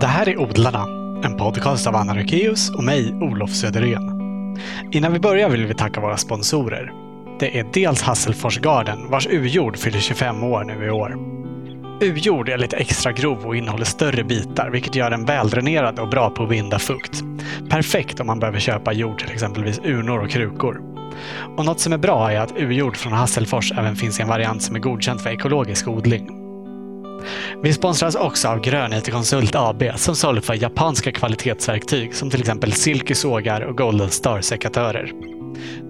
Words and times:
Det 0.00 0.06
här 0.06 0.28
är 0.28 0.40
Odlarna, 0.40 0.86
en 1.24 1.36
podcast 1.36 1.86
av 1.86 1.96
Anna 1.96 2.16
Rökeus 2.16 2.70
och 2.70 2.84
mig, 2.84 3.14
Olof 3.20 3.50
Söderén. 3.50 4.16
Innan 4.92 5.12
vi 5.12 5.18
börjar 5.18 5.48
vill 5.48 5.66
vi 5.66 5.74
tacka 5.74 6.00
våra 6.00 6.16
sponsorer. 6.16 6.92
Det 7.40 7.58
är 7.58 7.66
dels 7.72 8.02
Hasselfors 8.02 8.58
Garden, 8.58 9.10
vars 9.10 9.26
U-jord 9.30 9.76
fyller 9.76 9.98
25 9.98 10.44
år 10.44 10.64
nu 10.64 10.86
i 10.86 10.90
år. 10.90 11.18
U-jord 12.00 12.48
är 12.48 12.58
lite 12.58 12.76
extra 12.76 13.12
grov 13.12 13.46
och 13.46 13.56
innehåller 13.56 13.84
större 13.84 14.24
bitar, 14.24 14.70
vilket 14.70 14.94
gör 14.94 15.10
den 15.10 15.24
väldränerad 15.24 15.98
och 15.98 16.08
bra 16.08 16.30
på 16.30 16.42
att 16.42 16.48
binda 16.48 16.78
fukt. 16.78 17.22
Perfekt 17.70 18.20
om 18.20 18.26
man 18.26 18.38
behöver 18.38 18.58
köpa 18.58 18.92
jord 18.92 19.18
till 19.18 19.32
exempelvis 19.32 19.80
urnor 19.84 20.18
och 20.18 20.30
krukor. 20.30 20.80
Och 21.56 21.64
något 21.64 21.80
som 21.80 21.92
är 21.92 21.98
bra 21.98 22.32
är 22.32 22.40
att 22.40 22.52
U-jord 22.56 22.96
från 22.96 23.12
Hasselfors 23.12 23.72
även 23.72 23.96
finns 23.96 24.18
i 24.18 24.22
en 24.22 24.28
variant 24.28 24.62
som 24.62 24.76
är 24.76 24.80
godkänd 24.80 25.20
för 25.20 25.30
ekologisk 25.30 25.88
odling. 25.88 26.39
Vi 27.62 27.72
sponsras 27.72 28.14
också 28.14 28.48
av 28.48 28.60
Grön 28.60 28.92
IT 28.92 29.12
Konsult 29.12 29.54
AB 29.54 29.82
som 29.96 30.16
saluför 30.16 30.54
japanska 30.54 31.12
kvalitetsverktyg 31.12 32.14
som 32.14 32.30
till 32.30 32.40
exempel 32.40 32.72
silkesågar 32.72 33.60
och 33.60 33.76
Golden 33.76 34.10
Star 34.10 34.40
sekatörer. 34.40 35.12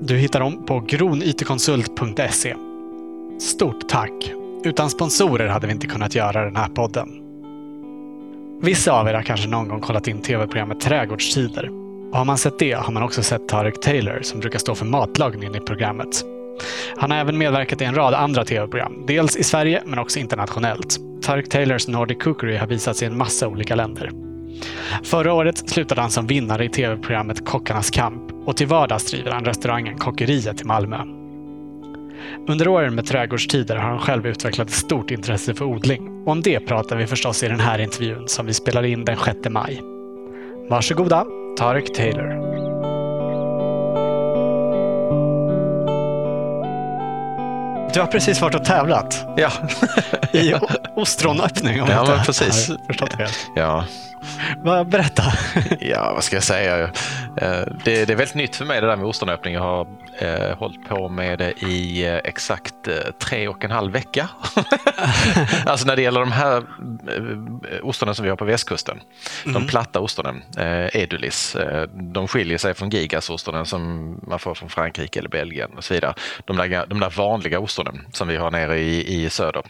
Du 0.01 0.17
hittar 0.17 0.41
dem 0.41 0.67
på 0.67 0.81
gronitkonsult.se. 0.81 2.55
Stort 3.41 3.89
tack! 3.89 4.33
Utan 4.65 4.91
sponsorer 4.91 5.49
hade 5.49 5.67
vi 5.67 5.73
inte 5.73 5.87
kunnat 5.87 6.15
göra 6.15 6.45
den 6.45 6.57
här 6.57 6.69
podden. 6.69 7.09
Vissa 8.63 8.93
av 8.93 9.09
er 9.09 9.15
har 9.15 9.23
kanske 9.23 9.49
någon 9.49 9.69
gång 9.69 9.81
kollat 9.81 10.09
in 10.09 10.23
tv-programmet 10.23 10.81
Trädgårdstider. 10.81 11.69
Och 12.11 12.19
har 12.19 12.25
man 12.25 12.39
sett 12.39 12.59
det 12.59 12.73
har 12.73 12.93
man 12.93 13.03
också 13.03 13.23
sett 13.23 13.49
Tarek 13.49 13.81
Taylor 13.81 14.21
som 14.23 14.41
brukar 14.41 14.59
stå 14.59 14.75
för 14.75 14.87
matlagningen 14.87 15.55
i 15.55 15.61
programmet. 15.61 16.25
Han 16.97 17.11
har 17.11 17.19
även 17.19 17.39
medverkat 17.39 17.81
i 17.81 17.85
en 17.85 17.95
rad 17.95 18.15
andra 18.15 18.45
tv-program, 18.45 19.05
dels 19.07 19.37
i 19.37 19.45
Sverige 19.45 19.83
men 19.87 19.99
också 19.99 20.19
internationellt. 20.19 20.97
Tarek 21.23 21.49
Taylors 21.49 21.89
Nordic 21.89 22.19
Cookery 22.23 22.57
har 22.57 22.67
visats 22.67 23.03
i 23.03 23.07
en 23.07 23.19
massa 23.19 23.49
olika 23.49 23.75
länder. 23.75 24.11
Förra 25.05 25.33
året 25.33 25.71
slutade 25.71 26.01
han 26.01 26.11
som 26.11 26.27
vinnare 26.27 26.65
i 26.65 26.69
tv-programmet 26.69 27.47
Kockarnas 27.47 27.91
kamp 27.91 28.33
och 28.47 28.57
till 28.57 28.67
vardags 28.67 29.11
driver 29.11 29.31
han 29.31 29.45
restaurangen 29.45 29.99
Kockeriet 29.99 30.61
i 30.61 30.65
Malmö. 30.65 30.99
Under 32.49 32.69
åren 32.69 32.95
med 32.95 33.07
trädgårdstider 33.07 33.77
har 33.77 33.89
han 33.89 33.99
själv 33.99 34.27
utvecklat 34.27 34.69
ett 34.69 34.75
stort 34.75 35.11
intresse 35.11 35.55
för 35.55 35.65
odling. 35.65 36.23
Och 36.25 36.33
om 36.33 36.43
det 36.43 36.61
pratar 36.61 36.97
vi 36.97 37.07
förstås 37.07 37.43
i 37.43 37.49
den 37.49 37.61
här 37.61 37.79
intervjun 37.79 38.29
som 38.29 38.47
vi 38.47 38.55
spelar 38.55 38.83
in 38.83 39.05
den 39.05 39.17
6 39.17 39.39
maj. 39.51 39.81
Varsågoda, 40.69 41.27
Tarek 41.59 41.95
Taylor. 41.95 42.60
Du 47.95 48.01
har 48.01 48.07
precis 48.07 48.41
varit 48.41 48.55
och 48.55 48.65
tävlat. 48.65 49.27
Ja. 49.37 49.51
I 50.33 50.55
ostronöppning 50.97 51.83
om 51.83 51.89
ja, 51.91 52.05
men 52.05 52.25
precis. 52.25 52.71
förstått 52.87 53.13
helt. 53.13 53.39
Ja. 53.57 53.85
Berätta. 54.87 55.23
ja, 55.81 56.13
vad 56.15 56.25
ska 56.25 56.37
jag 56.37 56.43
säga? 56.43 56.83
Eh, 56.83 56.91
Det, 57.85 58.05
det 58.05 58.11
är 58.11 58.17
väldigt 58.17 58.35
nytt 58.35 58.57
för 58.57 58.65
mig 58.65 58.81
det 58.81 58.87
där 58.87 58.97
med 58.97 59.07
ostronöppning. 59.07 59.55
Jag 59.55 59.61
har 59.61 59.87
eh, 60.19 60.57
hållit 60.59 60.89
på 60.89 61.09
med 61.09 61.39
det 61.39 61.53
i 61.63 62.07
eh, 62.07 62.15
exakt 62.17 62.89
eh, 62.89 62.95
tre 63.19 63.49
och 63.49 63.65
en 63.65 63.71
halv 63.71 63.93
vecka. 63.93 64.29
alltså 65.67 65.87
när 65.87 65.97
det 65.97 66.03
gäller 66.03 66.21
de 66.21 66.33
här 66.33 66.63
ostronen 67.83 68.15
som 68.15 68.23
vi 68.23 68.29
har 68.29 68.37
på 68.37 68.45
västkusten. 68.45 69.01
De 69.45 69.67
platta 69.67 70.01
ostronen, 70.01 70.43
eh, 70.59 70.97
Edulis, 71.03 71.57
de 71.93 72.29
skiljer 72.29 72.59
sig 72.59 72.75
från 72.75 72.91
Gigas-ostronen 72.91 73.67
som 73.67 74.15
man 74.27 74.39
får 74.39 74.55
från 74.55 74.69
Frankrike 74.69 75.19
eller 75.19 75.29
Belgien 75.29 75.71
och 75.77 75.85
så 75.85 75.95
vidare. 75.95 76.15
De 76.45 76.57
där, 76.57 76.87
de 76.87 77.01
där 77.01 77.11
vanliga 77.11 77.59
ostronen 77.61 78.07
som 78.13 78.29
vi 78.29 78.37
har 78.37 78.51
nere 78.51 78.79
i, 78.79 79.25
i 79.25 79.31
söder. 79.31 79.63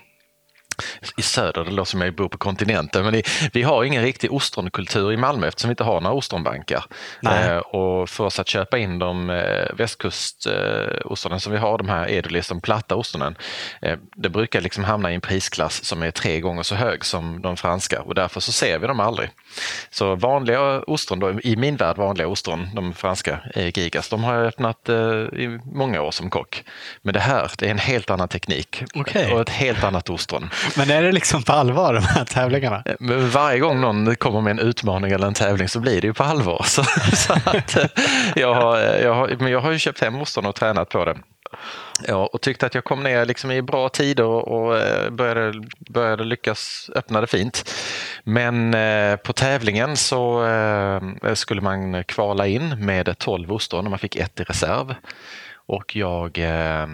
I 1.17 1.23
söder, 1.23 1.65
det 1.65 1.71
låter 1.71 1.91
som 1.91 2.01
jag 2.01 2.15
bor 2.15 2.29
på 2.29 2.39
kontinenten, 2.39 3.05
men 3.05 3.15
i, 3.15 3.23
vi 3.53 3.63
har 3.63 3.85
ingen 3.85 4.03
riktig 4.03 4.33
ostronkultur 4.33 5.13
i 5.13 5.17
Malmö 5.17 5.49
eftersom 5.49 5.69
vi 5.69 5.73
inte 5.73 5.85
har 5.85 6.01
några 6.01 6.15
ostronbankar. 6.15 6.85
Eh, 7.25 7.59
och 7.59 8.09
för 8.09 8.25
oss 8.25 8.39
att 8.39 8.49
köpa 8.49 8.79
in 8.79 8.99
de 8.99 9.31
eh, 9.31 9.75
västkustustronen 9.75 11.37
eh, 11.37 11.39
som 11.39 11.53
vi 11.53 11.59
har, 11.59 11.79
de 11.79 11.89
här 11.89 12.11
Edelis, 12.11 12.49
de 12.49 12.61
platta 12.61 12.97
ostronen, 12.97 13.37
eh, 13.83 13.99
det 14.17 14.29
brukar 14.29 14.61
liksom 14.61 14.85
hamna 14.85 15.13
i 15.13 15.15
en 15.15 15.21
prisklass 15.21 15.85
som 15.85 16.03
är 16.03 16.11
tre 16.11 16.41
gånger 16.41 16.63
så 16.63 16.75
hög 16.75 17.05
som 17.05 17.43
de 17.43 17.57
franska 17.57 18.03
och 18.03 18.15
därför 18.15 18.41
så 18.41 18.53
ser 18.53 18.79
vi 18.79 18.87
dem 18.87 19.01
aldrig. 19.01 19.31
Så 19.91 20.15
vanliga 20.15 20.81
ostron, 20.81 21.19
då, 21.19 21.41
i 21.41 21.57
min 21.57 21.77
värld 21.77 21.97
vanliga 21.97 22.29
ostron, 22.29 22.69
de 22.75 22.95
franska 22.95 23.39
eh, 23.55 23.79
Gigas, 23.79 24.09
de 24.09 24.25
har 24.25 24.35
jag 24.35 24.47
öppnat 24.47 24.89
eh, 24.89 24.97
i 24.97 25.61
många 25.65 26.03
år 26.03 26.11
som 26.11 26.31
kock. 26.31 26.65
Men 27.03 27.15
det 27.15 27.21
här, 27.21 27.51
det 27.59 27.67
är 27.67 27.71
en 27.71 27.79
helt 27.79 28.11
annan 28.11 28.29
teknik 28.29 28.83
Okej. 28.95 29.33
och 29.33 29.41
ett 29.41 29.49
helt 29.49 29.85
annat 29.85 30.11
ostron. 30.11 30.51
Men 30.77 30.91
är 30.91 31.03
det 31.03 31.13
liksom 31.13 31.43
på 31.43 31.53
allvar 31.53 31.95
de 31.95 32.05
här 32.05 32.25
tävlingarna? 32.25 32.85
Men 33.01 33.31
varje 33.31 33.59
gång 33.59 33.81
någon 33.81 34.17
kommer 34.17 34.41
med 34.41 34.51
en 34.51 34.59
utmaning 34.59 35.13
eller 35.13 35.27
en 35.27 35.35
tävling 35.35 35.69
så 35.69 35.81
blir 35.81 36.01
det 36.01 36.07
ju 36.07 36.15
på 36.15 36.25
allvar. 36.25 36.65
Så, 36.71 36.85
så 37.17 37.33
att, 37.33 37.77
eh, 37.77 37.87
jag, 38.37 38.55
har, 38.55 38.79
jag, 38.79 39.15
har, 39.15 39.37
men 39.39 39.53
jag 39.53 39.61
har 39.61 39.71
ju 39.71 39.79
köpt 39.79 40.01
hem 40.01 40.17
ostron 40.21 40.47
och 40.47 40.55
tränat 40.55 40.89
på 40.89 41.05
det. 41.05 41.17
Ja, 42.07 42.31
och 42.33 42.41
tyckte 42.41 42.67
att 42.67 42.75
jag 42.75 42.85
kom 42.85 43.03
ner 43.03 43.27
liksom 43.27 43.51
i 43.51 43.63
bra 43.63 43.89
tider 43.89 44.25
och, 44.25 44.79
eh, 44.79 45.11
började, 45.11 45.63
började 45.79 46.25
lyckas 46.25 46.91
öppna 46.95 47.21
det 47.21 47.27
fint. 47.27 47.75
Men 48.25 48.75
eh, 48.75 49.17
på 49.17 49.33
tävlingen 49.33 49.97
så 49.97 50.45
eh, 50.45 51.35
skulle 51.35 51.61
man 51.61 52.05
kvala 52.05 52.47
in 52.47 52.87
med 52.87 53.19
12 53.19 53.53
ostron 53.53 53.85
och 53.85 53.91
man 53.91 53.99
fick 53.99 54.17
ett 54.17 54.41
i 54.41 54.45
reserv. 54.45 54.95
Och 55.55 55.97
jag 55.97 56.39
eh, 56.39 56.87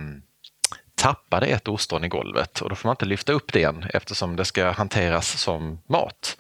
tappade 0.96 1.46
ett 1.46 1.68
ostron 1.68 2.04
i 2.04 2.08
golvet 2.08 2.60
och 2.60 2.68
då 2.68 2.74
får 2.74 2.88
man 2.88 2.92
inte 2.92 3.04
lyfta 3.04 3.32
upp 3.32 3.52
det 3.52 3.58
igen 3.58 3.84
eftersom 3.94 4.36
det 4.36 4.44
ska 4.44 4.70
hanteras 4.70 5.40
som 5.40 5.78
mat. 5.88 6.36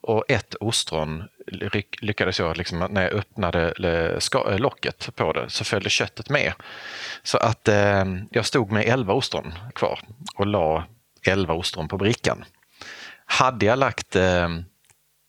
Och 0.00 0.24
ett 0.28 0.54
ostron 0.54 1.24
lyckades 2.00 2.38
jag, 2.38 2.56
liksom, 2.56 2.78
när 2.90 3.02
jag 3.02 3.12
öppnade 3.12 3.72
eh, 3.78 4.52
eh, 4.52 4.58
locket 4.58 5.16
på 5.16 5.32
det, 5.32 5.50
så 5.50 5.64
följde 5.64 5.90
köttet 5.90 6.28
med. 6.28 6.52
Så 7.22 7.38
att 7.38 7.68
eh, 7.68 8.04
jag 8.30 8.46
stod 8.46 8.70
med 8.70 8.84
11 8.86 9.14
ostron 9.14 9.54
kvar 9.74 10.00
och 10.34 10.46
la 10.46 10.84
11 11.26 11.54
ostron 11.54 11.88
på 11.88 11.98
brickan. 11.98 12.44
Hade 13.26 13.66
jag 13.66 13.78
lagt 13.78 14.16
eh, 14.16 14.48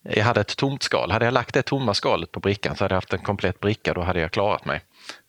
jag 0.03 0.23
hade 0.23 0.41
ett 0.41 0.57
tomt 0.57 0.83
skal. 0.83 1.11
Hade 1.11 1.25
jag 1.25 1.33
lagt 1.33 1.53
det 1.53 1.61
tomma 1.61 1.93
skalet 1.93 2.31
på 2.31 2.39
brickan 2.39 2.75
så 2.75 2.83
hade 2.83 2.93
jag 2.93 2.97
haft 2.97 3.13
en 3.13 3.19
komplett 3.19 3.59
bricka. 3.59 3.93
Då 3.93 4.01
hade 4.01 4.19
jag 4.19 4.31
klarat 4.31 4.65
mig. 4.65 4.81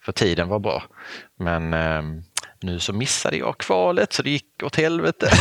För 0.04 0.12
tiden 0.12 0.48
var 0.48 0.58
bra. 0.58 0.82
Men 1.38 1.74
eh, 1.74 2.02
nu 2.64 2.80
så 2.80 2.92
missade 2.92 3.36
jag 3.36 3.58
kvalet 3.58 4.12
så 4.12 4.22
det 4.22 4.30
gick 4.30 4.62
åt 4.62 4.76
helvete. 4.76 5.30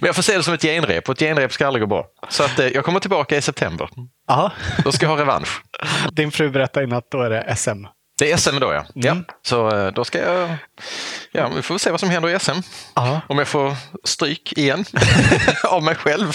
Men 0.00 0.06
jag 0.06 0.14
får 0.14 0.22
se 0.22 0.36
det 0.36 0.42
som 0.42 0.54
ett 0.54 0.62
genrep 0.62 1.08
och 1.08 1.12
ett 1.12 1.18
genrep 1.18 1.52
ska 1.52 1.66
aldrig 1.66 1.80
gå 1.82 1.86
bra. 1.86 2.06
Så 2.28 2.44
att, 2.44 2.58
eh, 2.58 2.66
jag 2.66 2.84
kommer 2.84 3.00
tillbaka 3.00 3.36
i 3.36 3.42
september. 3.42 3.88
Ja. 4.28 4.52
Då 4.84 4.92
ska 4.92 5.06
jag 5.06 5.10
ha 5.10 5.20
revansch. 5.20 5.62
Din 6.12 6.30
fru 6.30 6.50
berättade 6.50 6.84
innan 6.84 6.98
att 6.98 7.10
då 7.10 7.22
är 7.22 7.30
det 7.30 7.56
SM. 7.56 7.84
Det 8.22 8.32
är 8.32 8.36
SM 8.36 8.58
då 8.60 8.72
ja. 8.72 8.84
ja. 8.94 9.10
Mm. 9.10 9.24
Så 9.42 9.68
eh, 9.76 9.92
då 9.92 10.04
ska 10.04 10.18
jag... 10.18 10.56
Ja, 11.32 11.48
vi 11.56 11.62
får 11.62 11.78
se 11.78 11.90
vad 11.90 12.00
som 12.00 12.10
händer 12.10 12.28
i 12.36 12.38
SM. 12.38 12.50
Ja. 12.94 13.20
Om 13.28 13.38
jag 13.38 13.48
får 13.48 13.72
stryk 14.04 14.52
igen 14.52 14.84
av 15.70 15.82
mig 15.82 15.94
själv. 15.94 16.32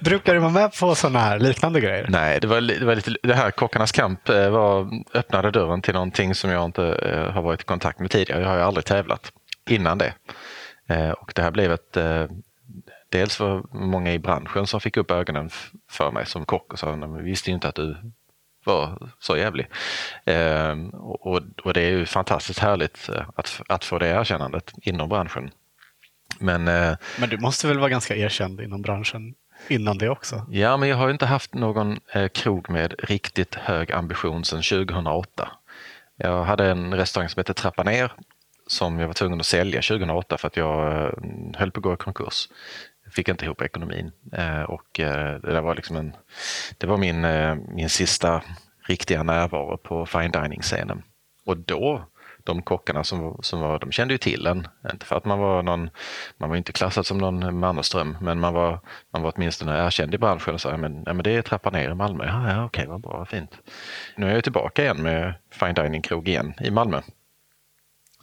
Brukar 0.00 0.34
du 0.34 0.40
vara 0.40 0.50
med 0.50 0.78
på 0.80 0.94
sådana 0.94 1.18
här 1.18 1.38
liknande 1.38 1.80
grejer? 1.80 2.06
Nej, 2.08 2.40
det 2.40 2.46
var, 2.46 2.60
det 2.60 2.84
var 2.84 2.94
lite, 2.94 3.16
det 3.22 3.34
här 3.34 3.50
Kockarnas 3.50 3.92
kamp 3.92 4.28
eh, 4.28 4.50
var, 4.50 4.88
öppnade 5.14 5.50
dörren 5.50 5.82
till 5.82 5.94
någonting 5.94 6.34
som 6.34 6.50
jag 6.50 6.64
inte 6.64 6.84
eh, 6.84 7.32
har 7.32 7.42
varit 7.42 7.60
i 7.60 7.64
kontakt 7.64 7.98
med 7.98 8.10
tidigare. 8.10 8.40
Jag 8.42 8.48
har 8.48 8.56
ju 8.56 8.62
aldrig 8.62 8.84
tävlat 8.84 9.32
innan 9.70 9.98
det. 9.98 10.14
Och 11.16 11.32
det 11.34 11.42
här 11.42 11.50
blev 11.50 11.72
ett, 11.72 11.96
dels 13.12 13.36
för 13.36 13.62
många 13.76 14.12
i 14.12 14.18
branschen 14.18 14.66
som 14.66 14.80
fick 14.80 14.96
upp 14.96 15.10
ögonen 15.10 15.50
för 15.90 16.10
mig 16.10 16.26
som 16.26 16.44
kock 16.44 16.72
och 16.72 16.78
sa, 16.78 16.96
"Nej, 16.96 17.08
men 17.08 17.24
vi 17.24 17.30
visste 17.30 17.50
ju 17.50 17.54
inte 17.54 17.68
att 17.68 17.74
du 17.74 17.96
var 18.64 19.10
så 19.18 19.36
jävlig. 19.36 19.66
Eh, 20.24 20.78
och, 20.92 21.36
och 21.64 21.72
det 21.72 21.80
är 21.80 21.90
ju 21.90 22.06
fantastiskt 22.06 22.58
härligt 22.58 23.08
eh, 23.08 23.28
att, 23.36 23.62
att 23.68 23.84
få 23.84 23.98
det 23.98 24.08
erkännandet 24.08 24.72
inom 24.82 25.08
branschen. 25.08 25.50
Men 26.38 26.68
eh, 26.68 26.96
Men 27.18 27.28
du 27.28 27.38
måste 27.38 27.66
väl 27.66 27.78
vara 27.78 27.88
ganska 27.88 28.16
erkänd 28.16 28.60
inom 28.60 28.82
branschen 28.82 29.34
innan 29.68 29.98
det 29.98 30.08
också? 30.08 30.46
Ja, 30.50 30.76
men 30.76 30.88
jag 30.88 30.96
har 30.96 31.06
ju 31.06 31.12
inte 31.12 31.26
haft 31.26 31.54
någon 31.54 32.00
eh, 32.12 32.28
krog 32.28 32.70
med 32.70 32.94
riktigt 32.98 33.54
hög 33.54 33.92
ambition 33.92 34.44
sedan 34.44 34.62
2008. 34.62 35.48
Jag 36.16 36.44
hade 36.44 36.70
en 36.70 36.94
restaurang 36.94 37.28
som 37.28 37.40
hette 37.40 37.54
Trappa 37.54 37.82
ner 37.82 38.12
som 38.66 38.98
jag 38.98 39.06
var 39.06 39.14
tvungen 39.14 39.40
att 39.40 39.46
sälja 39.46 39.82
2008 39.82 40.38
för 40.38 40.46
att 40.46 40.56
jag 40.56 41.02
eh, 41.02 41.12
höll 41.54 41.70
på 41.70 41.78
att 41.78 41.84
gå 41.84 41.94
i 41.94 41.96
konkurs. 41.96 42.48
Jag 43.12 43.16
fick 43.16 43.28
inte 43.28 43.44
ihop 43.44 43.62
ekonomin 43.62 44.12
eh, 44.32 44.62
och 44.62 45.00
eh, 45.00 45.40
det 45.40 45.52
där 45.52 45.60
var 45.60 45.74
liksom 45.74 45.96
en, 45.96 46.16
det 46.78 46.86
var 46.86 46.96
min, 46.96 47.24
eh, 47.24 47.54
min 47.54 47.88
sista 47.88 48.42
riktiga 48.86 49.22
närvaro 49.22 49.76
på 49.76 50.06
fine 50.06 50.30
dining-scenen. 50.30 51.02
Och 51.46 51.56
då 51.56 52.04
de 52.44 52.62
kockarna 52.62 53.04
som, 53.04 53.38
som 53.42 53.60
var, 53.60 53.78
de 53.78 53.92
kände 53.92 54.14
ju 54.14 54.18
till 54.18 54.46
en. 54.46 54.68
Inte 54.92 55.06
för 55.06 55.16
att 55.16 55.24
man 55.24 55.38
var 55.38 55.62
någon, 55.62 55.90
man 56.36 56.48
var 56.48 56.56
inte 56.56 56.72
klassad 56.72 57.06
som 57.06 57.18
någon 57.18 57.58
Mannerström, 57.58 58.16
men 58.20 58.40
man 58.40 58.54
var, 58.54 58.80
man 59.10 59.22
var 59.22 59.32
åtminstone 59.36 59.86
erkänd 59.86 60.14
i 60.14 60.18
branschen 60.18 60.54
och 60.54 60.60
sa, 60.60 60.76
men, 60.76 61.02
ja, 61.06 61.12
men 61.12 61.24
det 61.24 61.30
är 61.30 61.42
trappan 61.42 61.72
ner 61.72 61.90
i 61.90 61.94
Malmö. 61.94 62.26
Ja, 62.26 62.52
ja 62.52 62.64
okej, 62.64 62.86
vad 62.86 63.00
bra, 63.00 63.18
vad 63.18 63.28
fint. 63.28 63.56
Nu 64.16 64.30
är 64.30 64.34
jag 64.34 64.44
tillbaka 64.44 64.82
igen 64.82 65.02
med 65.02 65.34
fine 65.50 65.74
dining-krog 65.74 66.28
igen 66.28 66.54
i 66.60 66.70
Malmö. 66.70 67.00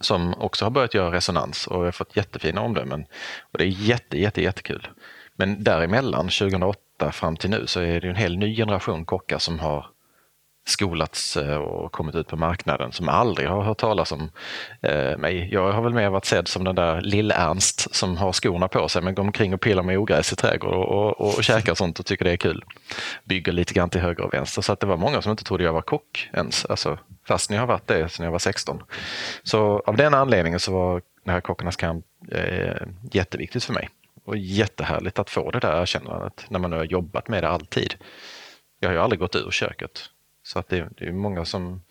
Som 0.00 0.34
också 0.34 0.64
har 0.64 0.70
börjat 0.70 0.94
göra 0.94 1.12
resonans 1.12 1.66
och 1.66 1.84
har 1.84 1.92
fått 1.92 2.16
jättefina 2.16 2.60
omdömen. 2.60 3.04
Och 3.40 3.58
det 3.58 3.64
är 3.64 3.68
jätte, 3.68 4.18
jätte, 4.18 4.42
jättekul. 4.42 4.88
Men 5.36 5.64
däremellan, 5.64 6.28
2008 6.28 7.12
fram 7.12 7.36
till 7.36 7.50
nu, 7.50 7.66
så 7.66 7.80
är 7.80 8.00
det 8.00 8.08
en 8.08 8.16
hel 8.16 8.38
ny 8.38 8.56
generation 8.56 9.04
kockar 9.04 9.38
som 9.38 9.58
har 9.58 9.86
skolats 10.66 11.36
eh, 11.36 11.56
och 11.56 11.92
kommit 11.92 12.14
ut 12.14 12.26
på 12.26 12.36
marknaden 12.36 12.92
som 12.92 13.08
aldrig 13.08 13.48
har 13.48 13.62
hört 13.62 13.78
talas 13.78 14.12
om 14.12 14.30
eh, 14.82 15.18
mig. 15.18 15.48
Jag 15.52 15.72
har 15.72 15.82
väl 15.82 15.94
mer 15.94 16.10
varit 16.10 16.24
sedd 16.24 16.48
som 16.48 16.64
den 16.64 16.74
där 16.74 17.00
lill-Ernst 17.00 17.94
som 17.94 18.16
har 18.16 18.32
skorna 18.32 18.68
på 18.68 18.88
sig 18.88 19.02
men 19.02 19.14
går 19.14 19.22
omkring 19.22 19.54
och 19.54 19.60
pillar 19.60 19.82
med 19.82 19.98
ogräs 19.98 20.32
i 20.32 20.36
trädgård 20.36 20.74
och, 20.74 20.88
och, 20.88 21.20
och, 21.20 21.34
och 21.36 21.44
käkar 21.44 21.74
sånt 21.74 21.98
och 21.98 22.06
tycker 22.06 22.24
det 22.24 22.32
är 22.32 22.36
kul. 22.36 22.64
Bygger 23.24 23.52
lite 23.52 23.74
grann 23.74 23.90
till 23.90 24.00
höger 24.00 24.24
och 24.24 24.34
vänster 24.34 24.62
så 24.62 24.72
att 24.72 24.80
det 24.80 24.86
var 24.86 24.96
många 24.96 25.22
som 25.22 25.30
inte 25.30 25.44
trodde 25.44 25.64
jag 25.64 25.72
var 25.72 25.82
kock 25.82 26.30
ens, 26.32 26.64
alltså, 26.64 26.98
fast 27.30 27.50
ni 27.50 27.56
har 27.56 27.66
varit 27.66 27.86
det 27.86 28.08
sedan 28.08 28.24
jag 28.24 28.32
var 28.32 28.38
16. 28.38 28.82
Så 29.42 29.82
av 29.86 29.96
den 29.96 30.14
anledningen 30.14 30.60
så 30.60 30.72
var 30.72 31.02
det 31.24 31.30
här 31.30 31.40
Kockarnas 31.40 31.76
kamp 31.76 32.04
eh, 32.32 32.86
jätteviktigt 33.12 33.64
för 33.64 33.72
mig 33.72 33.88
och 34.24 34.36
jättehärligt 34.36 35.18
att 35.18 35.30
få 35.30 35.50
det 35.50 35.60
där 35.60 35.82
erkännandet 35.82 36.44
när 36.48 36.58
man 36.58 36.70
nu 36.70 36.76
har 36.76 36.84
jobbat 36.84 37.28
med 37.28 37.42
det 37.42 37.48
alltid. 37.48 37.94
Jag 38.80 38.88
har 38.88 38.94
ju 38.94 39.00
aldrig 39.00 39.20
gått 39.20 39.36
ur 39.36 39.50
köket 39.50 40.00
så 40.42 40.58
att 40.58 40.68
det, 40.68 40.88
det 40.98 41.04
är 41.06 41.12
många 41.12 41.44
som, 41.44 41.82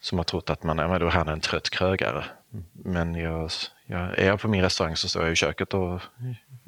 som 0.00 0.18
har 0.18 0.24
trott 0.24 0.50
att 0.50 0.62
man 0.62 0.78
ja, 0.78 0.98
då 0.98 1.08
han 1.08 1.28
är 1.28 1.32
en 1.32 1.40
trött 1.40 1.70
krögare. 1.70 2.24
Men 2.72 3.14
jag, 3.14 3.50
jag, 3.86 4.18
är 4.18 4.26
jag 4.26 4.40
på 4.40 4.48
min 4.48 4.62
restaurang 4.62 4.96
så 4.96 5.08
står 5.08 5.22
jag 5.22 5.32
i 5.32 5.36
köket 5.36 5.74
och 5.74 6.00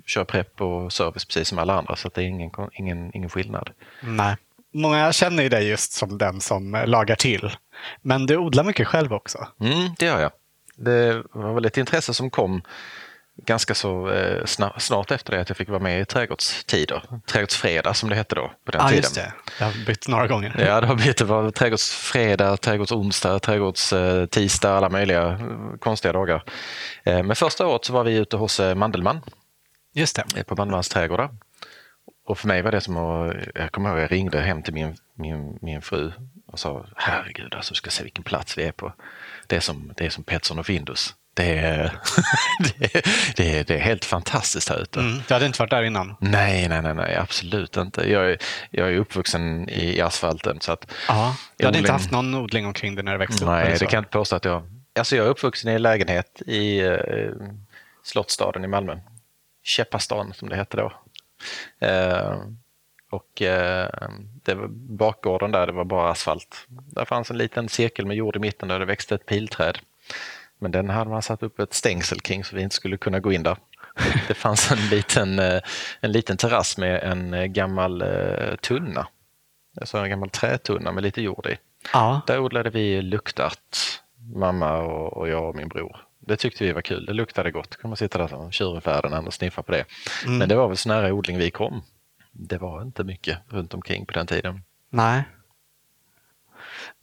kör 0.07 0.25
prepp 0.25 0.61
och 0.61 0.93
service 0.93 1.25
precis 1.25 1.49
som 1.49 1.59
alla 1.59 1.75
andra 1.75 1.97
så 1.97 2.09
att 2.09 2.15
det 2.15 2.23
är 2.23 2.27
ingen, 2.27 2.51
ingen, 2.73 3.17
ingen 3.17 3.31
skillnad. 3.31 3.71
Nej. 4.03 4.37
Många 4.75 5.13
känner 5.13 5.43
ju 5.43 5.49
dig 5.49 5.69
just 5.69 5.93
som 5.93 6.19
den 6.19 6.41
som 6.41 6.83
lagar 6.87 7.17
till. 7.17 7.57
Men 8.03 8.27
du 8.27 8.37
odlar 8.37 8.65
mycket 8.65 8.89
själv 8.89 9.13
också. 9.13 9.47
Mm, 9.61 9.95
det 9.99 10.07
gör 10.07 10.21
jag. 10.21 10.33
Det 10.77 11.23
var 11.33 11.55
väl 11.55 11.65
ett 11.65 11.77
intresse 11.77 12.15
som 12.15 12.31
kom 12.31 12.63
ganska 13.47 13.75
så 13.75 14.11
eh, 14.11 14.45
snart 14.79 15.11
efter 15.11 15.33
det 15.33 15.41
att 15.41 15.49
jag 15.49 15.57
fick 15.57 15.69
vara 15.69 15.79
med 15.79 16.01
i 16.01 16.05
Trädgårdstider. 16.05 17.03
Trädgårdsfredag 17.27 17.97
som 17.97 18.09
det 18.09 18.15
hette 18.15 18.35
då 18.35 18.53
på 18.65 18.73
den 18.73 18.81
ja, 18.81 18.89
tiden. 18.89 19.03
Just 19.03 19.15
det. 19.15 19.33
Jag 19.59 19.67
har 19.67 19.87
bytt 19.87 20.09
några 20.09 20.27
gånger. 20.27 20.55
Ja, 20.59 20.81
det 20.81 20.87
har 20.87 20.95
bytt. 20.95 21.17
Det 21.17 21.25
var 21.25 21.51
Trädgårdsfredag, 21.51 22.61
Trädgårdsonsdag, 22.61 23.39
Trädgårdstisdag, 23.39 24.77
alla 24.77 24.89
möjliga 24.89 25.29
eh, 25.29 25.39
konstiga 25.81 26.13
dagar. 26.13 26.45
Eh, 27.05 27.23
men 27.23 27.37
första 27.37 27.67
året 27.67 27.85
så 27.85 27.93
var 27.93 28.05
vi 28.05 28.17
ute 28.17 28.37
hos 28.37 28.61
Mandelmann. 28.77 29.21
Just 29.95 30.17
det. 30.35 30.45
På 30.45 30.55
Mandelmanns 30.57 30.89
trädgårdar. 30.89 31.31
Och 32.29 32.39
för 32.39 32.49
mig 32.49 32.63
var 32.63 32.73
det 32.73 32.81
som 32.81 32.97
att, 32.97 33.37
jag 33.55 33.73
kommer 33.73 33.91
ihåg 33.91 33.99
jag 33.99 34.13
ringde 34.13 34.41
hem 34.41 34.63
till 34.63 34.75
min, 34.75 34.97
min, 35.15 35.59
min 35.63 35.83
fru 35.83 36.13
och 36.47 36.59
sa 36.59 36.87
herregud, 36.97 37.55
alltså, 37.55 37.75
du 37.75 37.77
ska 37.77 37.91
se 37.91 38.03
vilken 38.03 38.25
plats 38.25 38.59
vi 38.59 38.65
är 38.65 38.73
på. 38.73 38.93
Det 39.47 39.57
är 39.57 39.61
som, 39.61 39.93
det 39.97 40.07
är 40.07 40.11
som 40.11 40.25
Petson 40.25 40.59
och 40.59 40.67
Findus. 40.67 41.15
Det 41.39 41.59
är, 41.59 41.99
det, 43.37 43.59
är, 43.59 43.65
det, 43.65 43.75
är, 43.75 43.79
helt 43.79 44.05
fantastiskt 44.05 44.69
här 44.69 44.83
ute. 44.83 45.01
Mm, 45.01 45.23
du 45.29 45.35
hade 45.35 45.47
inte 45.47 45.59
varit 45.59 45.71
där 45.71 45.83
innan? 45.83 46.17
Nej, 46.21 46.69
nej, 46.69 46.83
nej, 46.83 46.95
nej 46.95 47.17
absolut 47.17 47.77
inte. 47.77 48.11
Jag 48.11 48.31
är, 48.31 48.39
jag 48.71 48.89
är 48.89 48.97
uppvuxen 48.97 49.69
i, 49.69 50.01
asfalten. 50.01 50.61
Så 50.61 50.73
att 50.73 50.93
ja, 51.09 51.37
du 51.57 51.65
hade 51.65 51.79
odling... 51.79 51.81
inte 51.81 51.93
haft 51.93 52.11
någon 52.11 52.35
odling 52.35 52.67
omkring 52.67 52.95
dig 52.95 53.05
när 53.05 53.13
du 53.13 53.19
växte 53.19 53.45
nej, 53.45 53.63
upp? 53.63 53.69
Nej, 53.69 53.79
det 53.79 53.87
kan 53.87 53.97
jag 53.97 54.01
inte 54.01 54.11
påstå 54.11 54.37
att 54.37 54.45
jag... 54.45 54.63
Alltså 54.99 55.17
jag 55.17 55.27
är 55.27 55.31
uppvuxen 55.31 55.71
i 55.71 55.75
en 55.75 55.83
lägenhet 55.83 56.43
i 56.47 56.81
eh, 56.81 56.97
Slottsstaden 58.03 58.65
i 58.65 58.69
Malmö. 58.69 58.99
Käppastan 59.63 60.33
som 60.35 60.49
det 60.49 60.57
hette 60.57 60.77
då. 60.77 60.93
Eh, 61.79 62.37
och 63.11 63.43
eh, 63.43 63.89
det 64.43 64.55
var 64.55 64.69
bakgården 64.71 65.53
där, 65.53 65.67
det 65.67 65.73
var 65.73 65.85
bara 65.85 66.11
asfalt. 66.11 66.67
Där 66.69 67.05
fanns 67.05 67.31
en 67.31 67.39
liten 67.39 67.69
cirkel 67.69 68.07
med 68.07 68.17
jord 68.17 68.37
i 68.37 68.39
mitten 68.39 68.69
där 68.69 68.79
det 68.79 68.85
växte 68.85 69.15
ett 69.15 69.27
pilträd. 69.27 69.79
Men 70.59 70.71
den 70.71 70.91
hade 70.91 71.11
man 71.11 71.23
satt 71.23 71.43
upp 71.43 71.59
ett 71.59 71.75
stängsel 71.75 72.21
kring 72.21 72.45
så 72.45 72.57
vi 72.57 72.63
inte 72.63 72.77
skulle 72.77 72.97
kunna 72.97 73.21
gå 73.21 73.33
in 73.33 73.43
där. 73.43 73.57
Det 74.29 74.35
fanns 74.35 74.71
en 74.71 74.89
liten, 74.91 75.39
eh, 75.39 75.61
en 76.01 76.13
liten 76.13 76.37
terrass 76.37 76.79
med 76.79 77.03
en 77.03 77.35
eh, 77.35 77.45
gammal 77.45 78.05
tunna. 78.61 79.09
Alltså 79.81 79.99
en 79.99 80.11
gammal 80.11 80.31
trätunna 80.31 80.93
med 80.93 81.03
lite 81.03 81.23
jord 81.23 81.47
i. 81.47 81.57
Ja. 81.93 82.21
Där 82.27 82.39
odlade 82.39 82.71
vi 82.71 83.03
luktart, 83.03 83.77
mamma 84.35 84.79
och 84.79 85.29
jag 85.29 85.49
och 85.49 85.57
min 85.57 85.69
bror. 85.69 86.08
Det 86.29 86.37
tyckte 86.37 86.65
vi 86.65 86.73
var 86.73 86.83
kul. 86.83 87.07
Det 87.07 87.13
luktade 87.13 87.51
gott. 87.51 87.77
Kan 87.77 87.91
man 87.91 87.97
sitta 87.97 88.19
där 88.19 88.29
som 88.29 88.53
tjuren 88.53 89.27
och 89.27 89.35
sniffa 89.35 89.63
på 89.63 89.73
det. 89.73 89.85
Mm. 90.25 90.39
Men 90.39 90.49
det 90.49 90.55
var 90.55 90.69
väl 90.69 90.77
så 90.77 90.89
nära 90.89 91.13
odling 91.13 91.39
vi 91.39 91.51
kom. 91.51 91.83
Det 92.33 92.59
var 92.59 92.83
inte 92.83 93.05
mycket 93.05 93.39
runt 93.49 93.75
omkring 93.75 94.07
på 94.07 94.13
den 94.13 94.27
tiden. 94.27 94.63
Nej. 94.91 95.23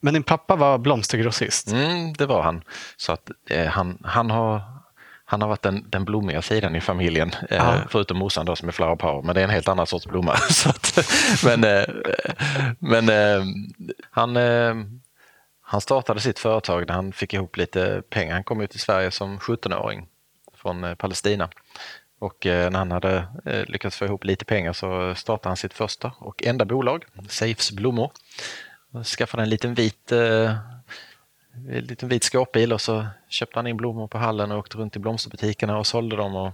Men 0.01 0.13
din 0.13 0.23
pappa 0.23 0.55
var 0.55 0.77
blomstergrossist? 0.77 1.71
Mm, 1.71 2.13
det 2.13 2.25
var 2.25 2.41
han. 2.41 2.63
Så 2.97 3.11
att 3.11 3.31
eh, 3.49 3.67
han, 3.67 4.01
han, 4.03 4.31
har, 4.31 4.61
han 5.25 5.41
har 5.41 5.49
varit 5.49 5.61
den, 5.61 5.89
den 5.89 6.05
blommiga 6.05 6.41
sidan 6.41 6.75
i 6.75 6.81
familjen, 6.81 7.31
eh, 7.49 7.75
förutom 7.89 8.17
morsan 8.17 8.45
då 8.45 8.55
som 8.55 8.67
är 8.67 8.71
flower 8.71 8.95
power, 8.95 9.21
men 9.21 9.35
det 9.35 9.41
är 9.41 9.43
en 9.45 9.49
helt 9.49 9.67
annan 9.67 9.87
sorts 9.87 10.07
blomma. 10.07 10.37
Så 10.49 10.69
att, 10.69 10.99
men 11.43 11.63
eh, 11.63 11.85
men 12.79 13.09
eh, 13.09 13.45
han, 14.11 14.37
eh, 14.37 14.75
han 15.67 15.81
startade 15.81 16.19
sitt 16.19 16.39
företag 16.39 16.87
när 16.87 16.93
han 16.93 17.13
fick 17.13 17.33
ihop 17.33 17.57
lite 17.57 18.03
pengar. 18.09 18.33
Han 18.33 18.43
kom 18.43 18.61
ut 18.61 18.71
till 18.71 18.79
Sverige 18.79 19.11
som 19.11 19.39
17-åring 19.39 20.07
från 20.53 20.83
eh, 20.83 20.95
Palestina. 20.95 21.49
Och 22.19 22.45
eh, 22.45 22.71
när 22.71 22.79
han 22.79 22.91
hade 22.91 23.27
eh, 23.45 23.65
lyckats 23.65 23.97
få 23.97 24.05
ihop 24.05 24.23
lite 24.23 24.45
pengar 24.45 24.73
så 24.73 25.15
startade 25.15 25.49
han 25.49 25.57
sitt 25.57 25.73
första 25.73 26.11
och 26.17 26.43
enda 26.43 26.65
bolag, 26.65 27.05
Safes 27.27 27.71
Blommor, 27.71 28.11
skaffade 29.03 29.43
en 29.43 29.49
liten 29.49 29.73
vit, 29.73 30.11
eh, 30.11 30.55
en 31.69 31.83
liten 31.83 32.09
vit 32.09 32.23
skåpbil 32.23 32.73
och 32.73 32.81
så 32.81 33.07
köpte 33.29 33.59
han 33.59 33.67
in 33.67 33.77
blommor 33.77 34.07
på 34.07 34.17
hallen 34.17 34.51
och 34.51 34.57
åkte 34.59 34.77
runt 34.77 34.95
i 34.95 34.99
blomsterbutikerna 34.99 35.77
och 35.77 35.87
sålde 35.87 36.15
dem. 36.15 36.35
Och, 36.35 36.51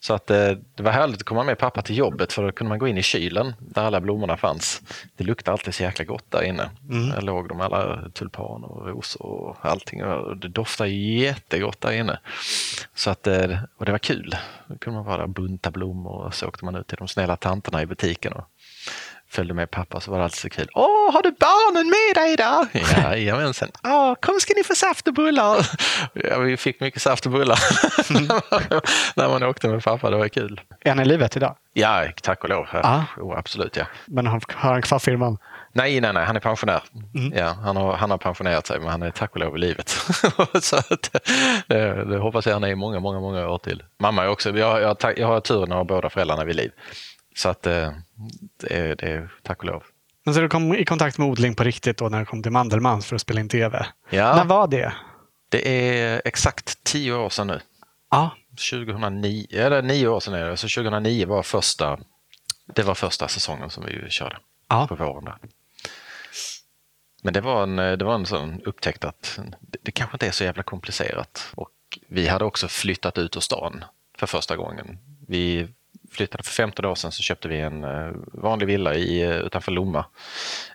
så 0.00 0.14
att 0.14 0.30
eh, 0.30 0.50
det 0.74 0.82
var 0.82 0.90
härligt 0.90 1.16
att 1.16 1.26
komma 1.26 1.44
med 1.44 1.58
pappa 1.58 1.82
till 1.82 1.96
jobbet 1.96 2.32
för 2.32 2.42
då 2.42 2.52
kunde 2.52 2.68
man 2.68 2.78
gå 2.78 2.88
in 2.88 2.98
i 2.98 3.02
kylen 3.02 3.54
där 3.58 3.82
alla 3.82 4.00
blommorna 4.00 4.36
fanns. 4.36 4.82
Det 5.16 5.24
luktade 5.24 5.52
alltid 5.52 5.74
så 5.74 5.82
jäkla 5.82 6.04
gott 6.04 6.30
där 6.30 6.42
inne. 6.42 6.70
Mm. 6.90 7.10
Där 7.10 7.22
låg 7.22 7.48
de 7.48 7.60
alla 7.60 8.10
tulpaner 8.10 8.72
och 8.72 8.86
rosor 8.86 9.22
och 9.22 9.56
allting. 9.60 10.04
Och 10.04 10.36
det 10.36 10.48
doftade 10.48 10.90
jättegott 10.90 11.80
där 11.80 11.92
inne. 11.92 12.18
Så 12.94 13.10
att, 13.10 13.26
eh, 13.26 13.58
och 13.76 13.84
det 13.84 13.92
var 13.92 13.98
kul. 13.98 14.36
Då 14.66 14.78
kunde 14.78 14.96
man 14.96 15.06
vara 15.06 15.16
där 15.16 15.24
och 15.24 15.30
bunta 15.30 15.70
blommor 15.70 16.26
och 16.26 16.34
så 16.34 16.48
åkte 16.48 16.64
man 16.64 16.76
ut 16.76 16.86
till 16.86 16.98
de 16.98 17.08
snälla 17.08 17.36
tanterna 17.36 17.82
i 17.82 17.86
butiken 17.86 18.32
och 18.32 18.44
följde 19.32 19.54
med 19.54 19.70
pappa 19.70 20.00
så 20.00 20.10
var 20.10 20.18
det 20.18 20.24
alltid 20.24 20.38
så 20.38 20.50
kul. 20.50 20.68
Åh, 20.74 21.12
har 21.12 21.22
du 21.22 21.30
barnen 21.30 21.86
med 21.86 22.22
dig 22.22 22.32
idag? 22.32 22.66
Jajamensan. 23.18 23.68
Åh, 23.84 24.14
kom 24.14 24.40
ska 24.40 24.54
ni 24.56 24.64
få 24.64 24.74
saft 24.74 25.08
och 25.08 25.14
bullar. 25.14 25.66
Ja, 26.14 26.38
vi 26.38 26.56
fick 26.56 26.80
mycket 26.80 27.02
saft 27.02 27.26
och 27.26 27.32
bullar 27.32 27.58
när 29.16 29.28
man 29.28 29.42
åkte 29.42 29.68
med 29.68 29.84
pappa. 29.84 30.10
Det 30.10 30.16
var 30.16 30.28
kul. 30.28 30.60
Är 30.80 30.90
han 30.90 31.00
i 31.00 31.04
livet 31.04 31.36
idag? 31.36 31.56
Ja, 31.72 32.04
tack 32.22 32.42
och 32.44 32.48
lov. 32.48 32.66
Ja. 32.72 33.04
Oh, 33.16 33.38
absolut, 33.38 33.76
ja. 33.76 33.84
Men 34.06 34.26
har 34.26 34.40
han 34.72 34.82
kvar 34.82 34.98
firman? 34.98 35.38
Nej, 35.72 36.00
nej, 36.00 36.12
nej, 36.12 36.24
han 36.24 36.36
är 36.36 36.40
pensionär. 36.40 36.82
Mm. 37.14 37.32
Ja, 37.38 37.56
han, 37.64 37.76
har, 37.76 37.96
han 37.96 38.10
har 38.10 38.18
pensionerat 38.18 38.66
sig, 38.66 38.80
men 38.80 38.88
han 38.88 39.02
är 39.02 39.10
tack 39.10 39.30
och 39.32 39.40
lov 39.40 39.56
i 39.56 39.58
livet. 39.58 39.88
så 40.62 40.76
att, 40.76 41.16
det, 41.66 42.04
det 42.04 42.18
hoppas 42.18 42.46
jag 42.46 42.52
han 42.52 42.64
är 42.64 42.68
i 42.68 42.74
många, 42.74 43.00
många, 43.00 43.20
många 43.20 43.48
år 43.48 43.58
till. 43.58 43.82
Mamma 43.98 44.24
är 44.24 44.28
också, 44.28 44.58
jag, 44.58 44.82
jag, 44.82 45.18
jag 45.18 45.26
har 45.26 45.40
turen 45.40 45.72
att 45.72 45.78
ha 45.78 45.84
båda 45.84 46.10
föräldrarna 46.10 46.44
vid 46.44 46.56
liv. 46.56 46.70
Så 47.34 47.48
att 47.48 47.66
eh, 47.66 47.90
det 48.56 48.76
är, 48.76 48.96
det 48.96 49.08
är 49.08 49.32
tack 49.42 49.58
och 49.58 49.64
lov. 49.64 49.82
Men 50.24 50.34
så 50.34 50.40
du 50.40 50.48
kom 50.48 50.74
i 50.74 50.84
kontakt 50.84 51.18
med 51.18 51.28
odling 51.28 51.54
på 51.54 51.64
riktigt 51.64 51.98
då 51.98 52.08
när 52.08 52.18
du 52.18 52.24
kom 52.26 52.42
till 52.42 52.52
Mandelmans 52.52 53.06
för 53.06 53.16
att 53.16 53.22
spela 53.22 53.40
in 53.40 53.48
tv? 53.48 53.86
Ja. 54.10 54.36
När 54.36 54.44
var 54.44 54.68
det? 54.68 54.92
Det 55.48 55.68
är 55.68 56.22
exakt 56.24 56.84
tio 56.84 57.14
år 57.14 57.28
sedan 57.28 57.46
nu. 57.46 57.60
Ja. 58.10 58.36
2009, 58.70 59.46
eller 59.50 59.82
nio 59.82 60.08
år 60.08 60.20
sedan 60.20 60.34
är 60.34 60.50
det. 60.50 60.56
Så 60.56 60.68
2009 60.68 61.26
var 61.26 61.42
första, 61.42 61.98
det 62.74 62.82
var 62.82 62.94
första 62.94 63.28
säsongen 63.28 63.70
som 63.70 63.84
vi 63.84 64.10
körde 64.10 64.36
ja. 64.68 64.86
på 64.86 64.94
våren. 64.94 65.24
Där. 65.24 65.38
Men 67.22 67.34
det 67.34 67.40
var 67.40 67.62
en, 67.62 67.76
det 67.76 68.04
var 68.04 68.14
en 68.14 68.26
sån 68.26 68.62
upptäckt 68.62 69.04
att 69.04 69.38
det, 69.60 69.78
det 69.82 69.92
kanske 69.92 70.14
inte 70.14 70.26
är 70.26 70.30
så 70.30 70.44
jävla 70.44 70.62
komplicerat. 70.62 71.52
Och 71.54 71.70
vi 72.08 72.28
hade 72.28 72.44
också 72.44 72.68
flyttat 72.68 73.18
ut 73.18 73.36
ur 73.36 73.40
stan 73.40 73.84
för 74.18 74.26
första 74.26 74.56
gången. 74.56 74.98
Vi 75.28 75.68
flyttade 76.12 76.44
för 76.44 76.52
15 76.52 76.84
år 76.84 76.94
sedan 76.94 77.12
så 77.12 77.22
köpte 77.22 77.48
vi 77.48 77.60
en 77.60 77.84
eh, 77.84 78.10
vanlig 78.32 78.66
villa 78.66 78.94
i, 78.94 79.22
eh, 79.22 79.36
utanför 79.36 79.72
Lomma 79.72 80.04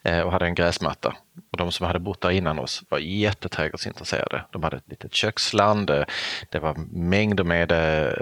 eh, 0.03 0.19
och 0.19 0.31
hade 0.31 0.45
en 0.45 0.55
gräsmatta. 0.55 1.15
Och 1.51 1.57
de 1.57 1.71
som 1.71 1.85
hade 1.85 1.99
bott 1.99 2.21
där 2.21 2.29
innan 2.29 2.59
oss 2.59 2.83
var 2.89 2.99
jätteträdgårdsintresserade. 2.99 4.45
De 4.51 4.63
hade 4.63 4.77
ett 4.77 4.89
litet 4.89 5.13
köksland, 5.13 5.87
det 6.49 6.59
var 6.59 6.75
mängder 6.91 7.43
med 7.43 7.73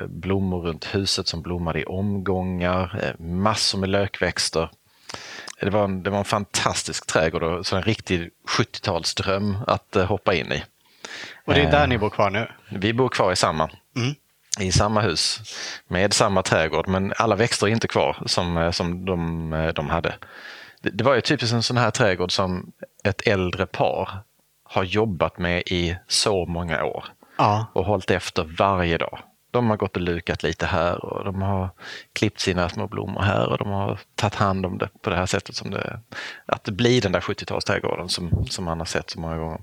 blommor 0.10 0.62
runt 0.62 0.96
huset 0.96 1.28
som 1.28 1.42
blommade 1.42 1.80
i 1.82 1.86
omgångar, 1.86 3.16
massor 3.20 3.80
med 3.80 3.90
lökväxter. 3.90 4.70
Det 5.62 5.70
var 5.70 5.84
en, 5.84 6.04
det 6.04 6.10
var 6.10 6.18
en 6.18 6.26
fantastisk 6.26 7.08
trädgård 7.08 7.44
och 7.44 7.66
så 7.66 7.76
en 7.76 7.84
riktig 7.84 8.30
70-talsdröm 8.48 9.58
att 9.68 9.96
hoppa 9.96 10.34
in 10.34 10.52
i. 10.52 10.64
Och 11.46 11.54
det 11.54 11.62
är 11.62 11.72
där 11.72 11.88
ni 11.88 11.98
bor 11.98 12.10
kvar 12.10 12.30
nu? 12.30 12.48
Vi 12.70 12.94
bor 12.94 13.10
kvar 13.10 13.32
i 13.32 13.36
samma. 13.36 13.70
Mm 13.96 14.16
i 14.60 14.72
samma 14.72 15.02
hus 15.02 15.42
med 15.88 16.14
samma 16.14 16.42
trädgård 16.42 16.88
men 16.88 17.14
alla 17.18 17.36
växter 17.36 17.68
är 17.68 17.72
inte 17.72 17.88
kvar 17.88 18.18
som, 18.26 18.58
eh, 18.58 18.72
som 18.72 19.06
de, 19.06 19.54
eh, 19.54 19.74
de 19.74 19.90
hade. 19.90 20.16
Det, 20.82 20.90
det 20.90 21.04
var 21.04 21.16
ju 21.16 21.22
typiskt 21.22 21.54
en 21.54 21.64
sån 21.64 21.78
här 21.78 21.92
trädgård 21.92 22.32
som 22.32 22.72
ett 23.04 23.28
äldre 23.28 23.66
par 23.66 24.10
har 24.64 24.84
jobbat 24.84 25.38
med 25.38 25.64
i 25.66 25.98
så 26.08 26.46
många 26.46 26.84
år 26.84 27.06
ja. 27.38 27.66
och 27.74 27.86
hållit 27.86 28.12
efter 28.12 28.44
varje 28.58 28.98
dag. 28.98 29.20
De 29.52 29.70
har 29.70 29.78
gått 29.78 29.96
och 29.96 30.02
lukat 30.02 30.44
lite 30.44 30.66
här 30.66 31.06
och 31.06 31.26
de 31.26 31.42
har 31.42 31.70
klippt 32.14 32.40
sina 32.40 32.70
små 32.70 32.88
blommor 32.88 33.22
här 33.22 33.48
och 33.48 33.58
de 33.58 33.70
har 33.70 34.00
tagit 34.16 34.36
hand 34.36 34.66
om 34.66 34.78
det 34.78 34.90
på 35.02 35.10
det 35.10 35.16
här 35.16 35.26
sättet 35.26 35.56
som 35.56 35.72
det, 35.72 36.00
att 36.46 36.64
det 36.64 36.72
blir 36.72 37.02
den 37.02 37.12
där 37.12 37.20
70-talsträdgården 37.20 38.08
som, 38.08 38.46
som 38.50 38.66
man 38.66 38.80
har 38.80 38.86
sett 38.86 39.10
så 39.10 39.20
många 39.20 39.38
gånger. 39.38 39.62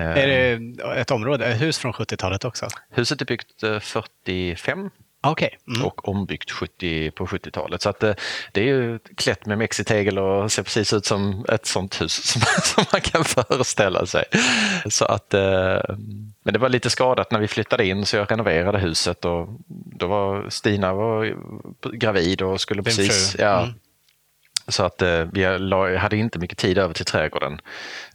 Är 0.00 0.26
det 0.26 0.82
ett 1.00 1.10
område, 1.10 1.46
hus 1.46 1.78
från 1.78 1.92
70-talet 1.92 2.44
också? 2.44 2.68
Huset 2.90 3.20
är 3.20 3.26
byggt 3.26 3.60
45 3.80 4.90
Okay. 5.30 5.50
Mm. 5.68 5.86
och 5.86 6.08
ombyggt 6.08 6.50
70, 6.50 7.10
på 7.10 7.26
70-talet. 7.26 7.82
Så 7.82 7.88
att 7.88 8.00
det, 8.00 8.16
det 8.52 8.60
är 8.60 8.64
ju 8.64 8.98
klätt 8.98 9.46
med 9.46 9.58
mexitegel 9.58 10.18
och 10.18 10.52
ser 10.52 10.62
precis 10.62 10.92
ut 10.92 11.06
som 11.06 11.46
ett 11.48 11.66
sånt 11.66 12.02
hus 12.02 12.12
som, 12.32 12.42
som 12.62 12.84
man 12.92 13.00
kan 13.00 13.24
föreställa 13.24 14.06
sig. 14.06 14.24
Så 14.90 15.04
att, 15.04 15.34
eh, 15.34 15.80
men 16.42 16.52
det 16.52 16.58
var 16.58 16.68
lite 16.68 16.90
skadat 16.90 17.30
när 17.30 17.40
vi 17.40 17.48
flyttade 17.48 17.86
in 17.86 18.06
så 18.06 18.16
jag 18.16 18.30
renoverade 18.30 18.78
huset 18.78 19.24
och 19.24 19.48
då 19.98 20.06
var 20.06 20.50
Stina 20.50 20.94
var 20.94 21.36
gravid 21.92 22.42
och 22.42 22.60
skulle 22.60 22.82
Din 22.82 22.84
precis... 22.84 23.32
fru. 23.32 23.42
Ja, 23.42 23.62
Mm 23.62 23.74
så 24.68 24.82
att 24.82 25.02
eh, 25.02 25.24
vi 25.32 25.44
hade 25.96 26.16
inte 26.16 26.38
mycket 26.38 26.58
tid 26.58 26.78
över 26.78 26.94
till 26.94 27.04
trädgården. 27.04 27.60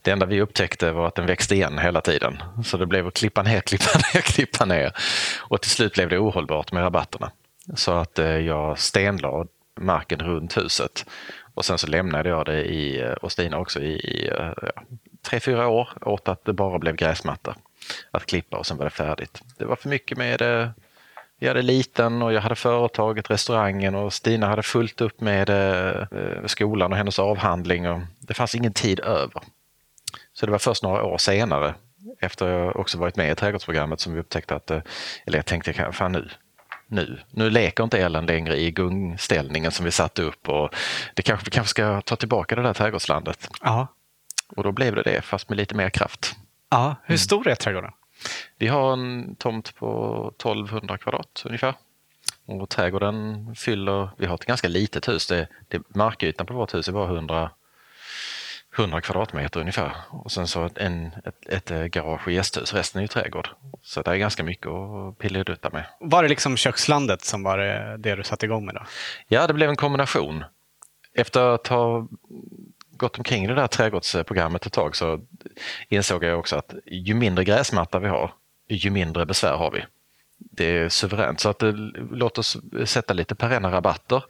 Det 0.01 0.11
enda 0.11 0.25
vi 0.25 0.41
upptäckte 0.41 0.91
var 0.91 1.07
att 1.07 1.15
den 1.15 1.25
växte 1.25 1.55
igen 1.55 1.77
hela 1.77 2.01
tiden. 2.01 2.37
Så 2.65 2.77
det 2.77 2.85
blev 2.85 3.07
att 3.07 3.13
klippa 3.13 3.43
ner, 3.43 3.61
klippa 3.65 3.99
ner, 4.13 4.21
klippa 4.21 4.65
ner. 4.65 4.91
Och 5.39 5.61
till 5.61 5.71
slut 5.71 5.93
blev 5.93 6.09
det 6.09 6.17
ohållbart 6.19 6.71
med 6.71 6.83
rabatterna. 6.83 7.31
Så 7.75 7.91
att 7.91 8.19
eh, 8.19 8.37
jag 8.37 8.79
stenlade 8.79 9.47
marken 9.79 10.19
runt 10.19 10.57
huset. 10.57 11.05
Och 11.53 11.65
sen 11.65 11.77
så 11.77 11.87
lämnade 11.87 12.29
jag 12.29 12.45
det 12.45 12.63
i, 12.63 13.01
eh, 13.01 13.11
och 13.11 13.31
Stina 13.31 13.57
också 13.57 13.79
i, 13.79 13.91
i 13.91 14.27
ja, 14.27 14.55
tre, 15.21 15.39
fyra 15.39 15.67
år 15.67 15.89
åt 16.01 16.27
att 16.27 16.45
det 16.45 16.53
bara 16.53 16.79
blev 16.79 16.95
gräsmatta 16.95 17.55
att 18.11 18.25
klippa 18.25 18.57
och 18.57 18.65
sen 18.65 18.77
var 18.77 18.85
det 18.85 18.91
färdigt. 18.91 19.41
Det 19.57 19.65
var 19.65 19.75
för 19.75 19.89
mycket 19.89 20.17
med 20.17 20.41
eh, 20.41 20.69
vi 21.39 21.47
hade 21.47 21.61
liten 21.61 22.21
och 22.21 22.33
jag 22.33 22.41
hade 22.41 22.55
företaget, 22.55 23.29
restaurangen 23.29 23.95
och 23.95 24.13
Stina 24.13 24.47
hade 24.47 24.63
fullt 24.63 25.01
upp 25.01 25.21
med 25.21 25.49
eh, 25.49 26.45
skolan 26.45 26.91
och 26.91 26.97
hennes 26.97 27.19
avhandling 27.19 27.89
och 27.89 28.01
det 28.19 28.33
fanns 28.33 28.55
ingen 28.55 28.73
tid 28.73 28.99
över. 28.99 29.41
Så 30.33 30.45
det 30.45 30.51
var 30.51 30.59
först 30.59 30.83
några 30.83 31.03
år 31.03 31.17
senare, 31.17 31.75
efter 32.21 32.47
jag 32.47 32.75
också 32.75 32.97
varit 32.97 33.15
med 33.15 33.31
i 33.31 33.35
trädgårdsprogrammet, 33.35 33.99
som 33.99 34.13
vi 34.13 34.19
upptäckte 34.19 34.55
att, 34.55 34.71
eh, 34.71 34.81
eller 35.25 35.37
jag 35.37 35.45
tänkte, 35.45 35.91
fan 35.91 36.11
nu, 36.11 36.29
nu, 36.87 37.19
nu 37.31 37.49
leker 37.49 37.83
inte 37.83 37.99
Ellen 37.99 38.25
längre 38.25 38.59
i 38.59 38.71
gungställningen 38.71 39.71
som 39.71 39.85
vi 39.85 39.91
satte 39.91 40.21
upp 40.21 40.49
och 40.49 40.75
det 41.13 41.21
kanske, 41.21 41.45
vi 41.45 41.51
kanske 41.51 41.69
ska 41.69 42.01
ta 42.01 42.15
tillbaka 42.15 42.55
det 42.55 42.61
där 42.61 42.73
trädgårdslandet. 42.73 43.49
Ja. 43.61 43.87
Och 44.55 44.63
då 44.63 44.71
blev 44.71 44.95
det 44.95 45.03
det, 45.03 45.21
fast 45.21 45.49
med 45.49 45.57
lite 45.57 45.75
mer 45.75 45.89
kraft. 45.89 46.35
ja. 46.69 46.95
Hur 47.03 47.17
stor 47.17 47.47
är 47.47 47.55
trädgården? 47.55 47.91
Vi 48.59 48.67
har 48.67 48.93
en 48.93 49.35
tomt 49.35 49.75
på 49.75 50.31
1200 50.37 50.97
kvadrat 50.97 51.43
ungefär. 51.45 51.73
Och 52.45 52.69
trädgården 52.69 53.55
fyller, 53.55 54.09
vi 54.17 54.25
har 54.25 54.35
ett 54.35 54.45
ganska 54.45 54.67
litet 54.67 55.07
hus, 55.07 55.27
det, 55.27 55.47
det, 55.67 55.95
markytan 55.95 56.45
på 56.45 56.53
vårt 56.53 56.73
hus 56.73 56.87
är 56.87 56.91
bara 56.91 57.09
100, 57.09 57.51
100 58.77 59.01
kvadratmeter 59.01 59.59
ungefär. 59.59 59.91
Och 60.09 60.31
sen 60.31 60.47
så 60.47 60.69
en, 60.75 61.11
ett, 61.25 61.49
ett 61.49 61.71
eh, 61.71 61.83
garage 61.83 62.27
och 62.27 62.33
gästhus, 62.33 62.73
resten 62.73 62.99
är 62.99 63.03
ju 63.03 63.07
trädgård. 63.07 63.49
Så 63.81 64.01
det 64.01 64.11
är 64.11 64.15
ganska 64.15 64.43
mycket 64.43 64.67
att 64.67 65.17
pilledutta 65.17 65.69
med. 65.69 65.85
Var 65.99 66.23
det 66.23 66.29
liksom 66.29 66.57
kökslandet 66.57 67.21
som 67.21 67.43
var 67.43 67.57
det, 67.57 67.97
det 67.97 68.15
du 68.15 68.23
satte 68.23 68.45
igång 68.45 68.65
med 68.65 68.75
då? 68.75 68.81
Ja, 69.27 69.47
det 69.47 69.53
blev 69.53 69.69
en 69.69 69.75
kombination. 69.75 70.43
Efter 71.13 71.41
att 71.41 71.67
ha 71.67 72.07
gått 72.91 73.17
omkring 73.17 73.47
det 73.47 73.55
där 73.55 73.67
trädgårdsprogrammet 73.67 74.65
ett 74.65 74.73
tag 74.73 74.95
så 74.95 75.19
insåg 75.89 76.23
jag 76.23 76.39
också 76.39 76.55
att 76.55 76.73
ju 76.85 77.13
mindre 77.13 77.43
gräsmatta 77.43 77.99
vi 77.99 78.07
har, 78.07 78.31
ju 78.75 78.89
mindre 78.89 79.25
besvär 79.25 79.57
har 79.57 79.71
vi. 79.71 79.85
Det 80.37 80.65
är 80.65 80.89
suveränt. 80.89 81.39
Så 81.39 81.49
att, 81.49 81.63
eh, 81.63 81.73
låt 82.11 82.37
oss 82.37 82.57
sätta 82.85 83.13
lite 83.13 83.35
perenna 83.35 83.71
rabatter 83.71 84.23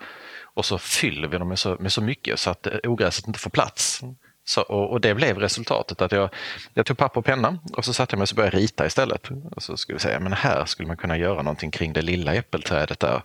och 0.44 0.66
så 0.66 0.78
fyller 0.78 1.28
vi 1.28 1.38
dem 1.38 1.48
med 1.48 1.60
så, 1.60 1.78
med 1.80 1.92
så 1.92 2.02
mycket 2.02 2.40
så 2.40 2.50
att 2.50 2.68
eh, 2.68 2.74
ogräset 2.84 3.28
inte 3.28 3.40
får 3.40 3.50
plats. 3.50 4.02
Så, 4.46 4.62
och, 4.62 4.92
och 4.92 5.02
det 5.02 5.16
blev 5.16 5.38
resultatet. 5.38 6.02
att 6.02 6.12
jag, 6.12 6.30
jag 6.74 6.86
tog 6.86 6.98
papper 6.98 7.20
och 7.20 7.26
penna 7.26 7.60
och 7.74 7.86
så 7.86 7.94
satte 7.94 8.14
jag 8.14 8.18
mig 8.18 8.28
och 8.32 8.36
började 8.36 8.58
rita 8.58 8.86
istället. 8.86 9.30
Och 9.52 9.64
så 9.64 9.78
skulle 9.78 9.96
vi 9.96 10.00
säga, 10.00 10.20
men 10.20 10.34
här 10.34 10.66
skulle 10.66 10.88
man 10.88 10.98
kunna 10.98 11.18
göra 11.18 11.42
någonting 11.42 11.72
kring 11.72 11.94
det 11.94 12.02
lilla 12.02 12.34
äppelträdet 12.34 13.00
där. 13.00 13.22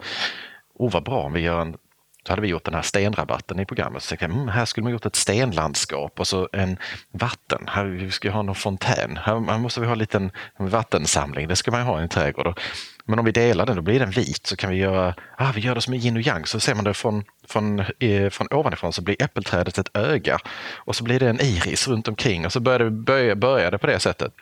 Oh, 0.74 0.92
vad 0.92 1.04
bra 1.04 1.22
om 1.22 1.32
vi 1.32 1.40
gör 1.40 1.60
en 1.60 1.76
så 2.26 2.32
hade 2.32 2.42
vi 2.42 2.48
gjort 2.48 2.64
den 2.64 2.74
här 2.74 2.82
stenrabatten 2.82 3.60
i 3.60 3.66
programmet. 3.66 4.02
Så 4.02 4.08
tänkte 4.08 4.24
jag, 4.24 4.34
mm, 4.34 4.48
här 4.48 4.64
skulle 4.64 4.84
man 4.84 4.92
gjort 4.92 5.06
ett 5.06 5.16
stenlandskap 5.16 6.20
och 6.20 6.26
så 6.26 6.48
en 6.52 6.78
vatten. 7.12 7.64
Här, 7.66 7.84
vi 7.84 8.10
ska 8.10 8.30
ha 8.30 8.42
någon 8.42 8.54
fontän. 8.54 9.18
Här, 9.22 9.58
måste 9.58 9.80
vi 9.80 9.86
ha 9.86 9.92
en 9.92 9.98
liten 9.98 10.30
vattensamling. 10.58 11.48
Det 11.48 11.56
ska 11.56 11.70
man 11.70 11.80
ju 11.80 11.86
ha 11.86 12.00
i 12.00 12.02
en 12.02 12.08
trädgård. 12.08 12.60
Men 13.04 13.18
om 13.18 13.24
vi 13.24 13.32
delar 13.32 13.66
den, 13.66 13.76
då 13.76 13.82
blir 13.82 14.00
den 14.00 14.10
vit. 14.10 14.46
Så 14.46 14.56
kan 14.56 14.70
vi 14.70 14.76
göra, 14.76 15.14
ah, 15.36 15.52
vi 15.54 15.60
gör 15.60 15.74
det 15.74 15.80
som 15.80 15.94
en 15.94 16.00
yin 16.00 16.16
och 16.16 16.22
yang. 16.22 16.46
Så 16.46 16.60
ser 16.60 16.74
man 16.74 16.84
det 16.84 16.94
från, 16.94 17.24
från, 17.48 17.80
eh, 17.80 18.30
från 18.30 18.46
ovanifrån 18.50 18.92
så 18.92 19.02
blir 19.02 19.22
äppelträdet 19.22 19.78
ett 19.78 19.96
öga. 19.96 20.38
Och 20.74 20.96
så 20.96 21.04
blir 21.04 21.20
det 21.20 21.28
en 21.28 21.40
iris 21.40 21.88
runt 21.88 22.08
omkring 22.08 22.46
och 22.46 22.52
så 22.52 22.60
började 22.60 22.90
det, 22.90 23.36
började 23.36 23.78
på 23.78 23.86
det 23.86 24.00
sättet. 24.00 24.32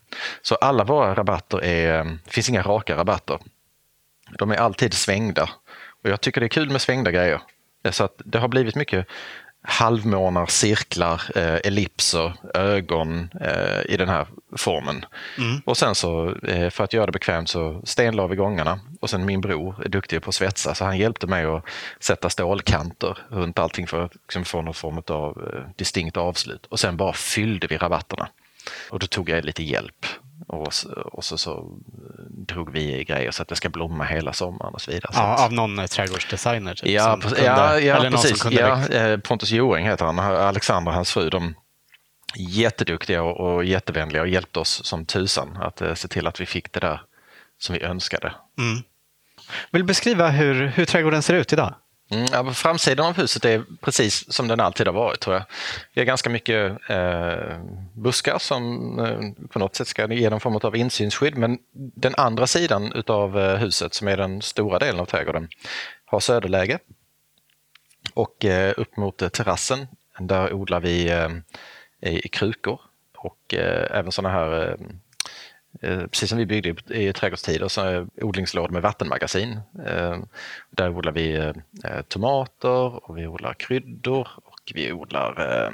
Så 0.43 0.55
alla 0.55 0.85
våra 0.85 1.15
rabatter 1.15 1.65
är, 1.65 2.05
det 2.05 2.31
finns 2.31 2.49
inga 2.49 2.63
raka 2.63 2.97
rabatter. 2.97 3.39
De 4.39 4.51
är 4.51 4.57
alltid 4.57 4.95
svängda. 4.95 5.51
Och 6.05 6.11
jag 6.11 6.21
tycker 6.21 6.41
det 6.41 6.47
är 6.47 6.49
kul 6.49 6.71
med 6.71 6.81
svängda 6.81 7.11
grejer. 7.11 7.41
Så 7.91 8.05
att 8.05 8.23
det 8.25 8.39
har 8.39 8.49
blivit 8.49 8.75
mycket 8.75 9.07
halvmånar, 9.65 10.47
cirklar, 10.47 11.23
eh, 11.35 11.55
ellipser, 11.65 12.33
ögon 12.55 13.29
eh, 13.41 13.93
i 13.93 13.97
den 13.97 14.09
här 14.09 14.27
formen. 14.57 15.05
Och 15.65 15.77
sen 15.77 15.95
så 15.95 16.35
eh, 16.35 16.71
för 16.71 16.85
att 16.85 16.93
göra 16.93 17.07
det 17.07 17.13
bekvämt 17.13 17.49
så 17.49 17.81
stenlade 17.85 18.29
vi 18.29 18.37
gångarna 18.37 18.81
och 19.01 19.11
sen 19.11 19.25
min 19.25 19.41
bror 19.41 19.83
är 19.85 19.89
duktig 19.89 20.23
på 20.23 20.29
att 20.29 20.35
svetsa 20.35 20.75
så 20.75 20.85
han 20.85 20.99
hjälpte 20.99 21.27
mig 21.27 21.45
att 21.45 21.65
sätta 22.01 22.31
stålkanter 22.31 23.19
runt 23.29 23.59
allting 23.59 23.87
för 23.87 24.05
att 24.05 24.15
liksom 24.15 24.45
få 24.45 24.63
någon 24.63 24.75
form 24.75 25.03
av 25.07 25.51
eh, 25.55 25.77
distinkt 25.77 26.17
avslut. 26.17 26.67
Och 26.67 26.81
sen 26.81 26.97
bara 26.97 27.13
fyllde 27.13 27.67
vi 27.67 27.77
rabatterna. 27.77 28.29
Och 28.91 28.99
då 28.99 29.07
tog 29.07 29.29
jag 29.29 29.45
lite 29.45 29.63
hjälp. 29.63 30.07
Och, 30.49 30.73
och 31.13 31.25
så, 31.25 31.39
så 31.39 31.53
eh, 31.59 32.25
drog 32.31 32.73
vi 32.73 32.99
i 33.01 33.05
grejer 33.05 33.31
så 33.31 33.43
att 33.43 33.49
det 33.49 33.57
ska 33.57 33.69
blomma 33.69 34.05
hela 34.05 34.33
sommaren 34.33 34.75
och 34.75 34.81
så 34.81 34.91
vidare. 34.91 35.13
Så 35.13 35.19
Ja, 35.21 35.45
av 35.45 35.53
någon 35.53 35.79
eh, 35.79 35.87
trädgårdsdesigner? 35.87 36.75
Typ, 36.75 36.89
Ja, 36.89 37.19
kunde- 37.23 37.45
ja, 37.45 37.79
ja 37.79 38.11
precis. 38.11 38.45
Ja, 38.51 38.87
eh, 38.89 39.19
Pontus 39.19 39.51
Joring 39.51 39.87
heter 39.87 40.05
han. 40.05 40.19
Alexander 40.19 40.91
och 40.91 40.95
hans 40.95 41.13
fru. 41.13 41.31
De 41.31 41.55
jätteduktiga 42.37 43.23
och, 43.23 43.55
och 43.55 43.65
jättevänliga 43.65 44.23
och 44.23 44.29
hjälpte 44.29 44.59
oss 44.61 44.85
som 44.85 45.05
tusan 45.07 45.57
att 45.57 45.81
eh, 45.83 45.95
se 45.95 46.09
till 46.09 46.27
att 46.27 46.41
vi 46.41 46.47
fick 46.47 46.73
det 46.73 46.81
där 46.81 47.01
som 47.59 47.75
vi 47.75 47.83
önskade. 47.83 48.33
Mm. 48.59 48.83
Vill 49.71 49.83
du 49.83 49.87
beskriva 49.87 50.29
hur, 50.29 50.67
hur 50.67 50.85
trädgården 50.85 51.23
ser 51.23 51.35
ut 51.35 51.53
idag? 51.53 51.75
Mm, 52.13 52.27
ja, 52.33 52.53
framsidan 52.53 53.07
av 53.07 53.17
huset 53.17 53.45
är 53.45 53.65
precis 53.81 54.33
som 54.33 54.49
den 54.49 54.61
alltid 54.61 54.87
har 54.87 54.95
varit 54.95 55.21
tror 55.21 55.37
jag. 55.37 55.45
Det 55.95 56.01
är 56.01 56.05
ganska 56.05 56.31
mycket 56.31 56.91
eh, 56.91 57.59
buskar 57.95 58.39
som 58.39 58.99
eh, 58.99 59.47
på 59.49 59.59
något 59.59 59.77
sätt 59.77 59.89
ska 59.89 60.13
ge 60.13 60.31
någon 60.31 60.41
form 60.41 60.57
av 60.63 60.77
insynsskydd. 60.77 61.37
Men 61.37 61.59
den 61.73 62.15
andra 62.17 62.47
sidan 62.47 63.03
av 63.07 63.39
eh, 63.39 63.57
huset 63.57 63.95
som 63.95 64.09
är 64.09 64.17
den 64.17 64.43
stora 64.43 64.79
delen 64.79 65.01
av 65.01 65.07
trädgården 65.07 65.49
har 66.05 66.21
söderläge. 66.21 66.79
Och 68.15 68.45
eh, 68.45 68.75
upp 68.77 68.97
mot 68.97 69.23
eh, 69.23 69.29
terrassen 69.29 69.87
där 70.19 70.53
odlar 70.53 70.81
vi 70.81 71.11
eh, 71.11 71.29
i, 72.11 72.29
krukor 72.29 72.81
och 73.17 73.55
eh, 73.55 73.99
även 73.99 74.13
sådana 74.13 74.35
här 74.35 74.69
Eh, 74.71 74.77
Eh, 75.81 76.07
precis 76.07 76.29
som 76.29 76.39
vi 76.39 76.47
byggde 76.47 76.69
i, 76.69 77.09
i 77.09 77.13
trädgårdstider, 77.13 77.69
så 77.69 77.89
eh, 77.89 78.05
odlingslådor 78.23 78.73
med 78.73 78.83
vattenmagasin. 78.83 79.61
Eh, 79.87 80.19
där 80.71 80.89
odlar 80.89 81.13
vi 81.13 81.37
eh, 81.85 82.03
tomater 82.09 83.11
och 83.11 83.19
vi 83.19 83.27
odlar 83.27 83.55
kryddor 83.55 84.29
och 84.45 84.73
vi 84.75 84.93
odlar 84.93 85.65
eh, 85.67 85.73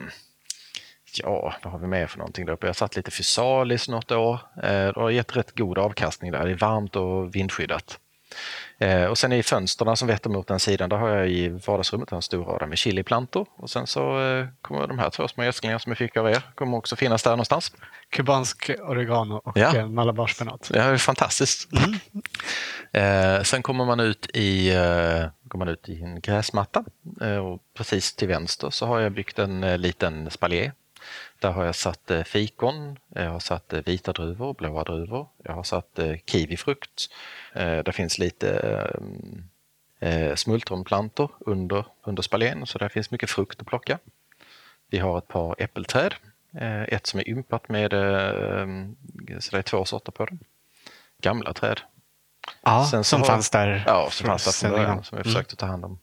Ja, 1.22 1.54
vad 1.62 1.72
har 1.72 1.80
vi 1.80 1.86
mer 1.86 2.06
för 2.06 2.18
någonting 2.18 2.46
där 2.46 2.52
uppe? 2.52 2.66
Jag 2.66 2.68
har 2.68 2.74
satt 2.74 2.96
lite 2.96 3.10
fysalis 3.10 3.88
något 3.88 4.10
år. 4.10 4.40
Eh, 4.56 4.62
det 4.62 4.92
har 4.96 5.10
gett 5.10 5.36
rätt 5.36 5.58
god 5.58 5.78
avkastning 5.78 6.32
där. 6.32 6.44
Det 6.44 6.50
är 6.50 6.56
varmt 6.56 6.96
och 6.96 7.36
vindskyddat. 7.36 7.98
Eh, 8.78 9.04
och 9.04 9.18
sen 9.18 9.32
i 9.32 9.42
fönsterna 9.42 9.96
som 9.96 10.08
vetter 10.08 10.30
mot 10.30 10.46
den 10.46 10.60
sidan, 10.60 10.88
där 10.88 10.96
har 10.96 11.08
jag 11.08 11.28
i 11.28 11.48
vardagsrummet 11.48 12.12
en 12.12 12.22
stor 12.22 12.44
rada 12.44 12.66
med 12.66 12.78
chiliplantor. 12.78 13.46
Och 13.56 13.70
sen 13.70 13.86
så 13.86 14.20
eh, 14.20 14.46
kommer 14.62 14.86
de 14.86 14.98
här 14.98 15.10
två 15.10 15.28
små 15.28 15.44
gödslingar 15.44 15.78
som 15.78 15.90
jag 15.90 15.98
fick 15.98 16.16
av 16.16 16.28
er, 16.28 16.42
kommer 16.54 16.76
också 16.76 16.96
finnas 16.96 17.22
där 17.22 17.30
någonstans. 17.30 17.72
Kubansk 18.10 18.70
oregano 18.78 19.34
och 19.44 19.58
Ja. 19.58 19.76
ja. 19.76 19.86
malabarspenat. 19.86 20.70
Det 20.72 20.78
är 20.80 20.96
fantastiskt. 20.96 21.68
Eh, 22.92 23.42
sen 23.42 23.62
kommer 23.62 23.84
man 23.84 24.00
ut 24.00 24.30
i, 24.34 24.68
eh, 24.74 25.26
går 25.44 25.58
man 25.58 25.68
ut 25.68 25.88
i 25.88 26.02
en 26.02 26.20
gräsmatta 26.20 26.84
eh, 27.20 27.36
och 27.36 27.60
precis 27.76 28.14
till 28.14 28.28
vänster 28.28 28.70
så 28.70 28.86
har 28.86 29.00
jag 29.00 29.12
byggt 29.12 29.38
en 29.38 29.64
eh, 29.64 29.78
liten 29.78 30.30
spalier. 30.30 30.72
Där 31.38 31.50
har 31.50 31.64
jag 31.64 31.74
satt 31.74 32.10
eh, 32.10 32.22
fikon, 32.22 32.98
jag 33.08 33.30
har 33.30 33.40
satt 33.40 33.72
eh, 33.72 33.80
vita 33.80 34.12
druvor, 34.12 34.54
blåa 34.54 34.84
druvor, 34.84 35.28
jag 35.44 35.52
har 35.52 35.62
satt 35.62 35.98
eh, 35.98 36.16
kiwifrukt. 36.26 37.08
Det 37.54 37.92
finns 37.94 38.18
lite 38.18 38.90
smultronplantor 40.34 41.30
under, 41.40 41.84
under 42.02 42.22
spalieren 42.22 42.66
så 42.66 42.78
där 42.78 42.88
finns 42.88 43.10
mycket 43.10 43.30
frukt 43.30 43.60
att 43.60 43.66
plocka. 43.66 43.98
Vi 44.90 44.98
har 44.98 45.18
ett 45.18 45.28
par 45.28 45.54
äppelträd, 45.58 46.14
ett 46.88 47.06
som 47.06 47.20
är 47.20 47.28
ympat 47.28 47.68
med, 47.68 47.90
så 49.40 49.50
det 49.50 49.58
är 49.58 49.62
två 49.62 49.84
sorter 49.84 50.12
på 50.12 50.24
dem 50.26 50.38
gamla 51.22 51.52
träd. 51.52 51.80
Ja, 52.62 52.88
Sen 52.90 53.04
som 53.04 53.20
har- 53.20 53.26
fanns 53.26 53.50
där. 53.50 53.82
Ja, 53.86 54.08
som 54.10 54.26
fanns 54.26 54.44
där 54.44 54.68
från 54.68 54.70
början 54.78 55.04
som 55.04 55.16
vi 55.16 55.20
Mm. 55.22 55.24
försökte 55.32 55.56
ta 55.56 55.66
hand 55.66 55.84
om. 55.84 55.98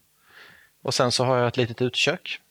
Och 0.82 0.94
sen 0.94 1.12
så 1.12 1.26
har 1.26 1.38
jag 1.38 1.48
ett 1.48 1.58
litet 1.58 1.82
utekök 1.82 2.42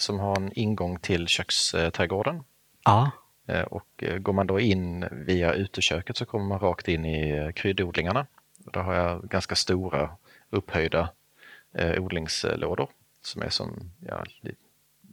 som 0.00 0.20
har 0.20 0.36
en 0.36 0.52
ingång 0.58 0.98
till 0.98 1.26
köksträdgården. 1.28 2.44
Ja. 2.84 3.10
Eh, 3.48 3.62
Och 3.62 3.86
eh, 4.02 4.18
går 4.18 4.32
man 4.32 4.46
då 4.46 4.60
in 4.60 5.06
via 5.12 5.52
uteköket 5.52 6.16
så 6.16 6.24
kommer 6.24 6.44
man 6.44 6.58
rakt 6.58 6.88
in 6.88 7.04
i 7.04 7.30
eh, 7.30 7.50
kryddodlingarna. 7.52 8.26
Där 8.58 8.80
har 8.80 8.94
jag 8.94 9.22
ganska 9.28 9.54
stora 9.54 10.10
upphöjda 10.50 11.08
eh, 11.74 12.02
odlingslådor 12.02 12.88
som 13.22 13.42
är 13.42 13.48
som, 13.48 13.90
ja, 14.08 14.24
li, 14.40 14.54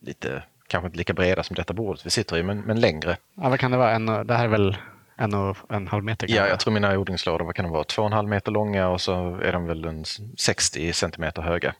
lite, 0.01 0.43
kanske 0.67 0.85
inte 0.85 0.97
lika 0.97 1.13
breda 1.13 1.43
som 1.43 1.55
detta 1.55 1.73
bordet 1.73 2.05
vi 2.05 2.09
sitter 2.09 2.37
i, 2.37 2.43
men, 2.43 2.61
men 2.61 2.79
längre. 2.79 3.17
ja, 3.35 3.49
vad 3.49 3.59
kan 3.59 3.71
det 3.71 3.77
vara? 3.77 3.91
En, 3.91 4.05
det 4.05 4.33
här 4.33 4.43
är 4.43 4.47
väl 4.49 4.77
en 5.15 5.33
och 5.33 5.57
en 5.69 5.87
halv 5.87 6.03
meter? 6.03 6.27
Ja, 6.31 6.47
jag 6.47 6.59
tror 6.59 6.73
mina 6.73 6.97
odlingslådor, 6.97 7.45
vad 7.45 7.55
kan 7.55 7.65
de 7.65 7.71
vara, 7.71 7.83
två 7.83 8.01
och 8.01 8.05
en 8.07 8.13
halv 8.13 8.29
meter 8.29 8.51
långa 8.51 8.87
och 8.89 9.01
så 9.01 9.35
är 9.35 9.51
de 9.51 9.65
väl 9.65 9.85
en 9.85 10.05
60 10.37 10.93
centimeter 10.93 11.41
höga. 11.41 11.73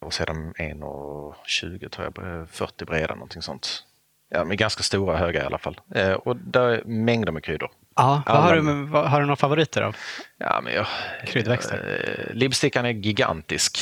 Och 0.00 0.12
de 0.26 0.52
1,20 0.52 1.88
tror 1.88 2.12
jag, 2.16 2.48
40 2.48 2.84
breda, 2.84 3.14
någonting 3.14 3.42
sånt. 3.42 3.84
Ja, 4.30 4.40
är 4.40 4.54
ganska 4.54 4.82
stora 4.82 5.16
höga 5.16 5.42
i 5.42 5.46
alla 5.46 5.58
fall. 5.58 5.80
Eh, 5.94 6.12
och 6.12 6.36
där 6.36 6.68
är 6.68 6.84
mängder 6.84 7.32
med 7.32 7.44
kryddor. 7.44 7.70
Ja, 7.96 8.22
vad 8.26 8.36
har, 8.36 8.56
du, 8.56 8.84
vad, 8.84 9.10
har 9.10 9.20
du 9.20 9.26
några 9.26 9.36
favoriter 9.36 9.82
då? 9.82 9.92
Ja, 10.38 10.60
men 10.64 10.72
jag, 10.72 10.86
Kryddväxter? 11.26 12.00
Eh, 12.28 12.34
Libbstickan 12.34 12.84
är 12.84 12.90
gigantisk. 12.90 13.78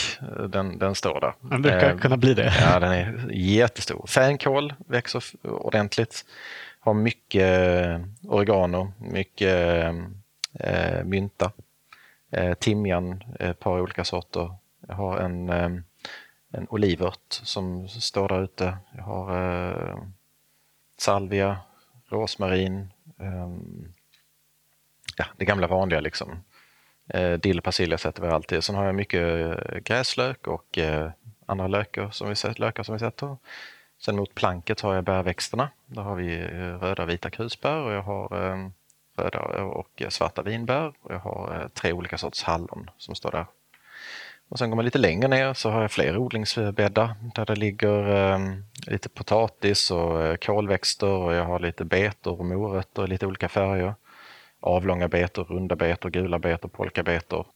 Den, 0.49 0.79
den 0.79 0.95
står 0.95 1.21
där. 1.21 1.35
Den 1.41 1.63
brukar 1.63 1.91
Eh, 1.91 1.99
kunna 1.99 2.17
bli 2.17 2.35
det. 2.35 2.55
Ja, 2.61 2.81
den 2.81 2.93
är 2.93 3.31
jättestor. 3.33 4.07
Fänkål 4.07 4.75
växer 4.87 5.25
ordentligt. 5.43 6.25
Har 6.81 6.95
mycket 6.95 7.87
eh, 7.87 8.01
oregano, 8.23 8.93
mycket 8.99 9.85
eh, 10.61 11.05
mynta, 11.05 11.53
eh, 12.33 12.55
timjan, 12.55 13.23
ett 13.41 13.59
par 13.61 13.81
olika 13.81 14.05
sorter. 14.05 14.55
Jag 14.89 14.95
har 14.95 15.19
en, 15.19 15.85
en 16.57 16.67
olivört 16.71 17.27
som 17.29 17.89
står 17.89 18.29
där 18.29 18.43
ute. 18.43 18.79
Jag 18.97 19.03
har 19.03 19.31
eh, 19.71 19.99
salvia, 20.99 21.59
rosmarin, 22.09 22.93
eh, 23.19 23.49
ja, 25.17 25.25
det 25.37 25.45
gamla 25.45 25.67
vanliga 25.67 26.01
liksom. 26.01 26.43
Eh, 27.09 27.33
dill 27.33 27.59
och 27.59 27.65
persilja 27.65 27.99
sätter 27.99 28.23
vi 28.23 28.29
alltid. 28.29 28.65
Sen 28.65 28.75
har 28.75 28.85
jag 28.85 28.95
mycket 28.95 29.23
eh, 29.23 29.79
gräslök 29.79 30.47
och 30.47 30.79
eh, 30.79 31.11
andra 31.47 31.67
lökar 31.67 32.11
som 32.11 32.29
vi, 32.29 32.35
sett- 32.35 32.59
lökar 32.59 32.83
som 32.83 32.93
vi 32.93 32.99
sätter. 32.99 33.37
Sen 33.99 34.17
mot 34.17 34.35
planket 34.35 34.81
har 34.81 34.95
jag 34.95 35.05
bärväxterna. 35.05 35.69
Där 35.87 36.03
har 36.03 36.15
vi 36.17 36.41
eh, 36.41 36.79
röda 36.79 37.03
och 37.03 37.09
vita 37.09 37.31
krusbär 37.31 37.77
och 37.81 37.93
jag 37.93 38.03
har 38.03 38.51
eh, 38.53 38.69
röda 39.17 39.41
och 39.65 40.03
svarta 40.09 40.43
vinbär 40.43 40.93
och 41.03 41.15
jag 41.15 41.19
har 41.19 41.61
eh, 41.61 41.69
tre 41.69 41.93
olika 41.93 42.19
sorts 42.19 42.43
hallon 42.43 42.91
som 42.99 43.15
står 43.15 43.31
där. 43.31 43.47
Och 44.49 44.59
sen 44.59 44.71
går 44.71 44.77
man 44.77 44.85
lite 44.85 44.99
längre 44.99 45.29
ner 45.29 45.55
så 45.55 45.71
har 45.71 45.83
jag 45.83 45.91
fler 45.91 46.17
odlingsbäddar 46.17 47.15
där 47.35 47.47
det 47.47 47.57
ligger 47.57 48.33
eh, 48.33 48.39
lite 48.87 49.09
potatis 49.09 49.91
och 49.91 50.23
eh, 50.23 50.37
kålväxter 50.37 51.09
och 51.09 51.35
jag 51.35 51.45
har 51.45 51.59
lite 51.59 51.85
betor 51.85 52.39
och 52.41 52.47
morötter 52.47 53.05
i 53.05 53.07
lite 53.07 53.27
olika 53.27 53.49
färger 53.49 53.95
avlånga 54.67 55.09
betor, 55.09 55.45
runda 55.45 55.77
betor, 55.77 56.11
gula 56.11 56.39
betor, 56.39 56.69
polkabetor. 56.69 57.47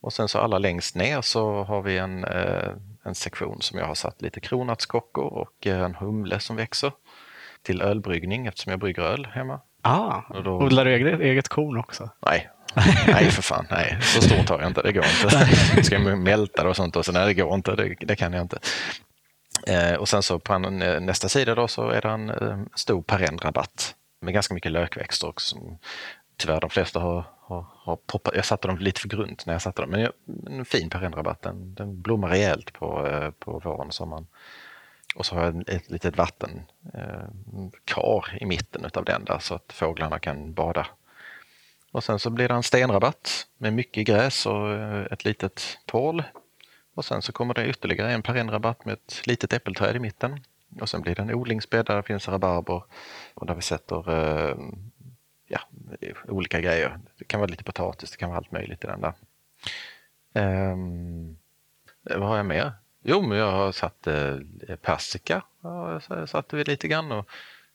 Och 0.00 0.12
sen 0.12 0.28
så 0.28 0.38
allra 0.38 0.58
längst 0.58 0.96
ner 0.96 1.20
så 1.20 1.62
har 1.64 1.82
vi 1.82 1.98
en, 1.98 2.24
eh, 2.24 2.70
en 3.02 3.14
sektion 3.14 3.60
som 3.60 3.78
jag 3.78 3.86
har 3.86 3.94
satt 3.94 4.22
lite 4.22 4.40
kronärtskockor 4.40 5.24
och 5.24 5.66
eh, 5.66 5.80
en 5.80 5.94
humle 5.94 6.40
som 6.40 6.56
växer 6.56 6.92
till 7.62 7.82
ölbryggning 7.82 8.46
eftersom 8.46 8.70
jag 8.70 8.80
brygger 8.80 9.02
öl 9.02 9.26
hemma. 9.26 9.60
Ah, 9.86 10.22
Och 10.28 10.42
då- 10.44 10.58
Odlar 10.58 10.84
du 10.84 10.94
eget, 10.94 11.20
eget 11.20 11.48
korn 11.48 11.78
också? 11.78 12.10
Nej, 12.26 12.50
nej 13.06 13.24
för 13.30 13.42
fan, 13.42 13.66
nej. 13.70 13.98
Så 14.00 14.20
stort 14.22 14.48
har 14.48 14.58
jag 14.60 14.66
inte, 14.70 14.82
det 14.82 14.92
går 14.92 15.04
inte. 15.04 15.84
Ska 15.84 15.94
jag 15.98 16.18
mälta 16.18 16.62
det 16.62 16.68
och 16.68 16.76
sånt 16.76 16.96
och 16.96 17.04
så 17.04 17.12
nej 17.12 17.26
det 17.26 17.34
går 17.34 17.54
inte, 17.54 17.76
det, 17.76 17.94
det 18.00 18.16
kan 18.16 18.32
jag 18.32 18.42
inte. 18.42 18.58
Eh, 19.66 19.94
och 19.94 20.08
sen 20.08 20.22
så 20.22 20.38
på 20.38 20.52
en, 20.52 20.78
nästa 21.06 21.28
sida 21.28 21.54
då 21.54 21.68
så 21.68 21.88
är 21.90 22.00
det 22.00 22.08
en 22.08 22.30
eh, 22.30 22.58
stor 22.74 23.02
perennrabatt 23.02 23.94
med 24.20 24.34
ganska 24.34 24.54
mycket 24.54 24.72
lökväxter 24.72 25.28
också. 25.28 25.48
Som, 25.56 25.78
tyvärr 26.38 26.60
de 26.60 26.70
flesta 26.70 27.00
har, 27.00 27.24
har, 27.40 27.66
har 27.84 27.96
poppat, 28.06 28.34
jag 28.36 28.44
satte 28.44 28.68
dem 28.68 28.78
lite 28.78 29.00
för 29.00 29.08
grunt 29.08 29.46
när 29.46 29.54
jag 29.54 29.62
satte 29.62 29.82
dem, 29.82 29.90
men 29.90 30.00
jag, 30.00 30.12
en 30.46 30.64
fin 30.64 30.90
perennrabatt, 30.90 31.42
den, 31.42 31.74
den 31.74 32.02
blommar 32.02 32.28
rejält 32.28 32.72
på, 32.72 33.06
eh, 33.08 33.30
på 33.30 33.58
våren 33.64 33.86
och 33.86 33.94
sommaren. 33.94 34.26
Och 35.16 35.26
så 35.26 35.34
har 35.34 35.44
jag 35.44 35.68
ett 35.68 35.90
litet 35.90 36.16
vattenkar 36.16 36.66
eh, 38.32 38.42
i 38.42 38.46
mitten 38.46 38.90
av 38.94 39.04
den 39.04 39.24
där 39.24 39.38
så 39.38 39.54
att 39.54 39.72
fåglarna 39.72 40.18
kan 40.18 40.52
bada 40.52 40.86
och 41.96 42.04
sen 42.04 42.18
så 42.18 42.30
blir 42.30 42.48
det 42.48 42.54
en 42.54 42.62
stenrabatt 42.62 43.46
med 43.58 43.72
mycket 43.72 44.06
gräs 44.06 44.46
och 44.46 44.72
eh, 44.72 45.06
ett 45.10 45.24
litet 45.24 45.78
tål. 45.86 46.22
Och 46.94 47.04
sen 47.04 47.22
så 47.22 47.32
kommer 47.32 47.54
det 47.54 47.68
ytterligare 47.68 48.12
en 48.12 48.22
perennrabatt 48.22 48.84
med 48.84 48.92
ett 48.92 49.26
litet 49.26 49.52
äppelträd 49.52 49.96
i 49.96 49.98
mitten. 49.98 50.40
Och 50.80 50.88
sen 50.88 51.02
blir 51.02 51.14
det 51.14 51.22
en 51.22 51.34
odlingsbädd 51.34 51.86
där 51.86 51.96
det 51.96 52.02
finns 52.02 52.28
rabarber 52.28 52.82
och 53.34 53.46
där 53.46 53.54
vi 53.54 53.62
sätter 53.62 54.10
eh, 54.10 54.56
ja, 55.48 55.60
olika 56.28 56.60
grejer. 56.60 56.98
Det 57.18 57.24
kan 57.24 57.40
vara 57.40 57.50
lite 57.50 57.64
potatis, 57.64 58.10
det 58.10 58.16
kan 58.16 58.28
vara 58.28 58.38
allt 58.38 58.52
möjligt 58.52 58.84
i 58.84 58.86
den 58.86 59.00
där. 59.00 59.12
Um, 60.72 61.38
vad 62.02 62.28
har 62.28 62.36
jag 62.36 62.46
mer? 62.46 62.72
Jo, 63.08 63.22
men 63.22 63.38
jag 63.38 63.52
har 63.52 63.72
satt 63.72 64.06
eh, 64.06 64.36
persika. 64.82 65.42
Ja, 65.62 66.00
så 66.00 66.26
satte 66.26 66.56
vi 66.56 66.64
lite 66.64 66.88
grann 66.88 67.12
och 67.12 67.28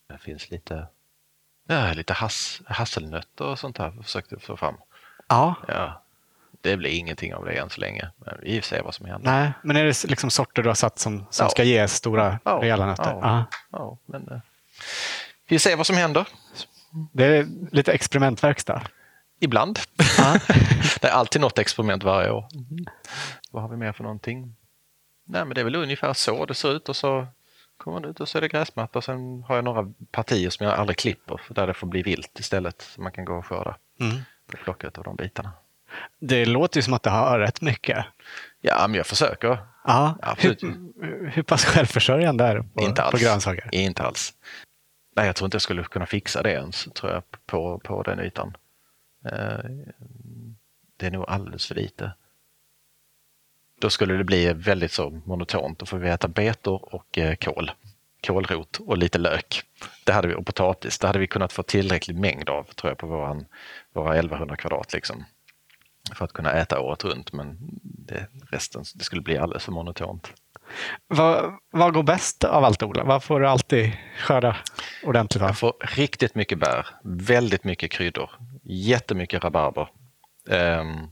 det 0.08 0.18
finns 0.18 0.50
lite 0.50 0.86
Ja, 1.68 1.92
lite 1.92 2.12
hass, 2.12 2.60
hasselnötter 2.66 3.44
och 3.44 3.58
sånt 3.58 3.76
där 3.76 3.92
försökte 4.02 4.38
få 4.38 4.56
fram. 4.56 4.74
Ja. 5.28 5.54
Ja, 5.68 6.02
det 6.60 6.76
blir 6.76 6.90
ingenting 6.90 7.34
av 7.34 7.44
det 7.44 7.52
än 7.52 7.70
så 7.70 7.80
länge. 7.80 8.10
Men 8.16 8.38
vi 8.42 8.60
får 8.60 8.66
se 8.66 8.80
vad 8.82 8.94
som 8.94 9.06
händer. 9.06 9.30
Nej, 9.32 9.52
men 9.62 9.76
är 9.76 9.84
det 9.84 10.04
liksom 10.04 10.30
sorter 10.30 10.62
du 10.62 10.68
har 10.68 10.74
satt 10.74 10.98
som, 10.98 11.26
som 11.30 11.44
Ja. 11.44 11.50
ska 11.50 11.62
ge 11.64 11.88
stora, 11.88 12.38
Ja, 12.44 12.58
rejäla 12.62 12.86
nötter? 12.86 13.18
ja. 13.22 13.44
Ja. 13.70 13.98
Men, 14.06 14.28
eh, 14.28 14.38
vi 15.48 15.58
ser 15.58 15.76
vad 15.76 15.86
som 15.86 15.96
händer. 15.96 16.28
Det 17.12 17.24
är 17.24 17.46
lite 17.70 17.92
experimentverkstad. 17.92 18.82
Ibland. 19.40 19.78
Det 21.00 21.08
är 21.08 21.12
alltid 21.12 21.40
något 21.40 21.58
experiment 21.58 22.02
varje 22.04 22.30
år. 22.30 22.44
Vad 23.50 23.62
har 23.62 23.70
vi 23.70 23.76
mer 23.76 23.92
för 23.92 24.02
någonting? 24.02 24.56
Nej, 25.24 25.44
men 25.44 25.54
det 25.54 25.60
är 25.60 25.64
väl 25.64 25.76
ungefär 25.76 26.12
så 26.12 26.46
det 26.46 26.54
ser 26.54 26.72
ut 26.76 26.88
och 26.88 26.96
så 26.96 27.26
kommer 27.76 28.00
man 28.00 28.10
ut 28.10 28.20
och 28.20 28.28
så 28.28 28.38
är 28.38 28.42
det 28.42 28.48
gräsmatta 28.48 28.98
och 28.98 29.04
sen 29.04 29.42
har 29.42 29.54
jag 29.54 29.64
några 29.64 29.92
partier 30.10 30.50
som 30.50 30.66
jag 30.66 30.74
aldrig 30.78 30.96
klipper 30.98 31.36
för 31.36 31.54
där 31.54 31.66
det 31.66 31.74
får 31.74 31.86
bli 31.86 32.02
vilt 32.02 32.38
istället 32.38 32.82
så 32.82 33.00
man 33.02 33.12
kan 33.12 33.24
gå 33.24 33.34
och 33.34 33.46
skörda 33.46 33.76
Mm. 34.00 34.16
och 34.52 34.58
plocka 34.64 34.86
ut 34.86 34.98
av 34.98 35.04
de 35.04 35.16
bitarna. 35.16 35.50
Det 36.20 36.44
låter 36.46 36.78
ju 36.78 36.82
som 36.82 36.94
att 36.94 37.02
det 37.02 37.10
har 37.10 37.38
rätt 37.38 37.60
mycket. 37.60 38.04
Ja, 38.60 38.86
men 38.88 38.94
jag 38.96 39.06
försöker. 39.06 39.58
Ja. 39.84 40.18
Absolut. 40.22 40.62
Hur, 40.62 41.30
hur 41.34 41.42
pass 41.42 41.64
självförsörjande 41.64 42.44
är 42.44 42.54
du 42.56 42.62
på, 42.62 42.82
Inte 42.82 43.02
alls. 43.02 43.10
på 43.10 43.18
grönsaker? 43.18 43.68
Inte 43.72 44.02
alls. 44.02 44.32
Nej, 45.16 45.26
jag 45.26 45.36
tror 45.36 45.46
inte 45.46 45.54
jag 45.54 45.62
skulle 45.62 45.84
kunna 45.84 46.06
fixa 46.06 46.42
det 46.42 46.50
ens, 46.52 46.84
tror 46.94 47.12
jag, 47.12 47.22
på, 47.46 47.78
på 47.78 48.02
den 48.02 48.20
ytan. 48.20 48.56
Eh, 49.24 49.58
Det 50.96 51.06
är 51.06 51.10
nog 51.10 51.24
alldeles 51.28 51.66
för 51.66 51.74
lite. 51.74 52.12
Då 53.82 53.90
skulle 53.90 54.14
det 54.14 54.24
bli 54.24 54.52
väldigt 54.52 54.92
så 54.92 55.10
monotont. 55.10 55.78
Då 55.78 55.86
får 55.86 55.98
vi 55.98 56.08
äta 56.08 56.28
betor 56.28 56.94
och 56.94 57.18
eh, 57.18 57.34
kål. 57.34 57.70
Kålrot 58.26 58.80
och 58.86 58.98
lite 58.98 59.18
lök. 59.18 59.62
Det 60.04 60.12
hade 60.12 60.28
vi, 60.28 60.34
och 60.34 60.46
potatis. 60.46 60.98
Det 60.98 61.06
hade 61.06 61.18
vi 61.18 61.26
kunnat 61.26 61.52
få 61.52 61.62
tillräcklig 61.62 62.18
mängd 62.18 62.48
av, 62.48 62.64
tror 62.64 62.90
jag, 62.90 62.98
på 62.98 63.06
våran, 63.06 63.46
våra 63.92 64.14
1100 64.14 64.56
kvadrat. 64.56 64.92
Liksom, 64.92 65.24
för 66.14 66.24
att 66.24 66.32
kunna 66.32 66.52
äta 66.52 66.80
året 66.80 67.04
runt, 67.04 67.32
men 67.32 67.58
det, 67.82 68.26
resten 68.50 68.84
det 68.94 69.04
skulle 69.04 69.22
bli 69.22 69.38
alldeles 69.38 69.64
för 69.64 69.72
monotont. 69.72 70.32
Vad, 71.06 71.52
vad 71.70 71.94
går 71.94 72.02
bäst 72.02 72.44
av 72.44 72.64
allt 72.64 72.82
Ola? 72.82 73.04
Vad 73.04 73.24
får 73.24 73.40
du 73.40 73.48
alltid 73.48 73.92
skörda 74.18 74.56
ordentligt 75.04 75.42
av? 75.42 75.48
Jag 75.48 75.58
får 75.58 75.74
riktigt 75.80 76.34
mycket 76.34 76.58
bär, 76.58 76.86
väldigt 77.04 77.64
mycket 77.64 77.90
kryddor, 77.90 78.30
jättemycket 78.62 79.44
rabarber. 79.44 79.88
Ehm, 80.48 81.08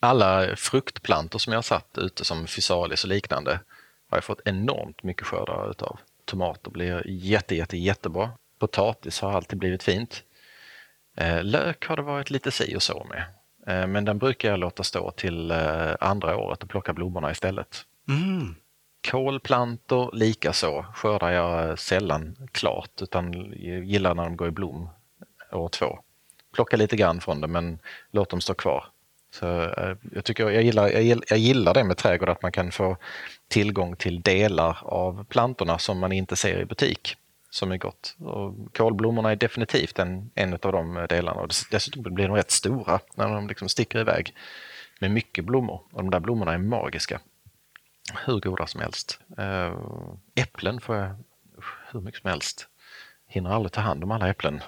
alla 0.00 0.56
fruktplantor 0.56 1.38
som 1.38 1.52
jag 1.52 1.58
har 1.58 1.62
satt 1.62 1.98
ute 1.98 2.24
som 2.24 2.46
fysalis 2.46 3.04
och 3.04 3.10
liknande 3.10 3.60
har 4.10 4.16
jag 4.16 4.24
fått 4.24 4.40
enormt 4.44 5.02
mycket 5.02 5.26
skördar 5.26 5.70
utav. 5.70 5.98
Tomater 6.24 6.70
blir 6.70 7.02
jätte, 7.06 7.54
jätte, 7.54 7.76
jättebra. 7.76 8.30
Potatis 8.58 9.20
har 9.20 9.32
alltid 9.32 9.58
blivit 9.58 9.82
fint. 9.82 10.22
Eh, 11.16 11.42
lök 11.42 11.86
har 11.86 11.96
det 11.96 12.02
varit 12.02 12.30
lite 12.30 12.50
si 12.50 12.76
och 12.76 12.82
så 12.82 13.06
med. 13.08 13.24
Eh, 13.66 13.86
men 13.86 14.04
den 14.04 14.18
brukar 14.18 14.50
jag 14.50 14.58
låta 14.58 14.82
stå 14.82 15.10
till 15.10 15.50
eh, 15.50 15.92
andra 16.00 16.36
året 16.36 16.62
och 16.62 16.68
plocka 16.68 16.92
blommorna 16.92 17.30
istället. 17.30 17.84
Mm. 18.08 18.54
Kålplantor 19.10 20.10
likaså 20.12 20.84
skördar 20.94 21.30
jag 21.30 21.78
sällan 21.78 22.48
klart 22.52 23.02
utan 23.02 23.52
gillar 23.84 24.14
när 24.14 24.24
de 24.24 24.36
går 24.36 24.48
i 24.48 24.50
blom 24.50 24.88
år 25.52 25.68
två. 25.68 25.98
Plocka 26.54 26.76
lite 26.76 26.96
grann 26.96 27.20
från 27.20 27.40
det 27.40 27.46
men 27.46 27.78
låt 28.10 28.30
dem 28.30 28.40
stå 28.40 28.54
kvar. 28.54 28.84
Så, 29.30 29.62
eh, 29.62 29.96
jag, 30.12 30.24
tycker, 30.24 30.50
jag, 30.50 30.62
gillar, 30.62 30.88
jag, 30.88 31.02
gillar, 31.02 31.24
jag 31.28 31.38
gillar 31.38 31.74
det 31.74 31.84
med 31.84 31.96
trädgård 31.96 32.28
att 32.28 32.42
man 32.42 32.52
kan 32.52 32.72
få 32.72 32.96
tillgång 33.48 33.96
till 33.96 34.20
delar 34.20 34.78
av 34.82 35.24
plantorna 35.24 35.78
som 35.78 35.98
man 35.98 36.12
inte 36.12 36.36
ser 36.36 36.60
i 36.60 36.64
butik. 36.64 37.16
som 37.50 37.72
är 37.72 37.76
gott. 37.76 38.16
Och 38.18 38.76
kolblommorna 38.76 39.30
är 39.30 39.36
definitivt 39.36 39.98
en, 39.98 40.30
en 40.34 40.52
av 40.52 40.72
de 40.72 41.06
delarna. 41.08 41.40
Och 41.40 41.50
dessutom 41.70 42.14
blir 42.14 42.28
de 42.28 42.36
rätt 42.36 42.50
stora 42.50 43.00
när 43.14 43.28
de 43.28 43.48
liksom 43.48 43.68
sticker 43.68 43.98
iväg 43.98 44.34
med 45.00 45.10
mycket 45.10 45.44
blommor. 45.44 45.82
Och 45.92 46.02
de 46.02 46.10
där 46.10 46.20
blommorna 46.20 46.52
är 46.52 46.58
magiska. 46.58 47.20
Hur 48.26 48.40
goda 48.40 48.66
som 48.66 48.80
helst. 48.80 49.20
Eh, 49.38 49.74
äpplen 50.34 50.80
får 50.80 50.96
jag 50.96 51.16
hur 51.92 52.00
mycket 52.00 52.20
som 52.20 52.30
helst. 52.30 52.69
Hinner 53.32 53.50
aldrig 53.50 53.72
ta 53.72 53.80
hand 53.80 54.04
om 54.04 54.10
alla 54.10 54.28
äpplen. 54.28 54.62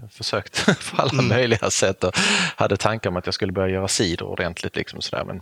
Jag 0.00 0.12
försökt 0.12 0.66
på 0.90 1.02
alla 1.02 1.12
mm. 1.12 1.28
möjliga 1.28 1.70
sätt 1.70 2.04
och 2.04 2.12
hade 2.56 2.76
tankar 2.76 3.10
om 3.10 3.16
att 3.16 3.26
jag 3.26 3.34
skulle 3.34 3.52
börja 3.52 3.74
göra 3.74 3.88
cider 3.88 4.26
ordentligt. 4.26 4.76
Liksom 4.76 5.00
sådär, 5.00 5.24
men 5.24 5.40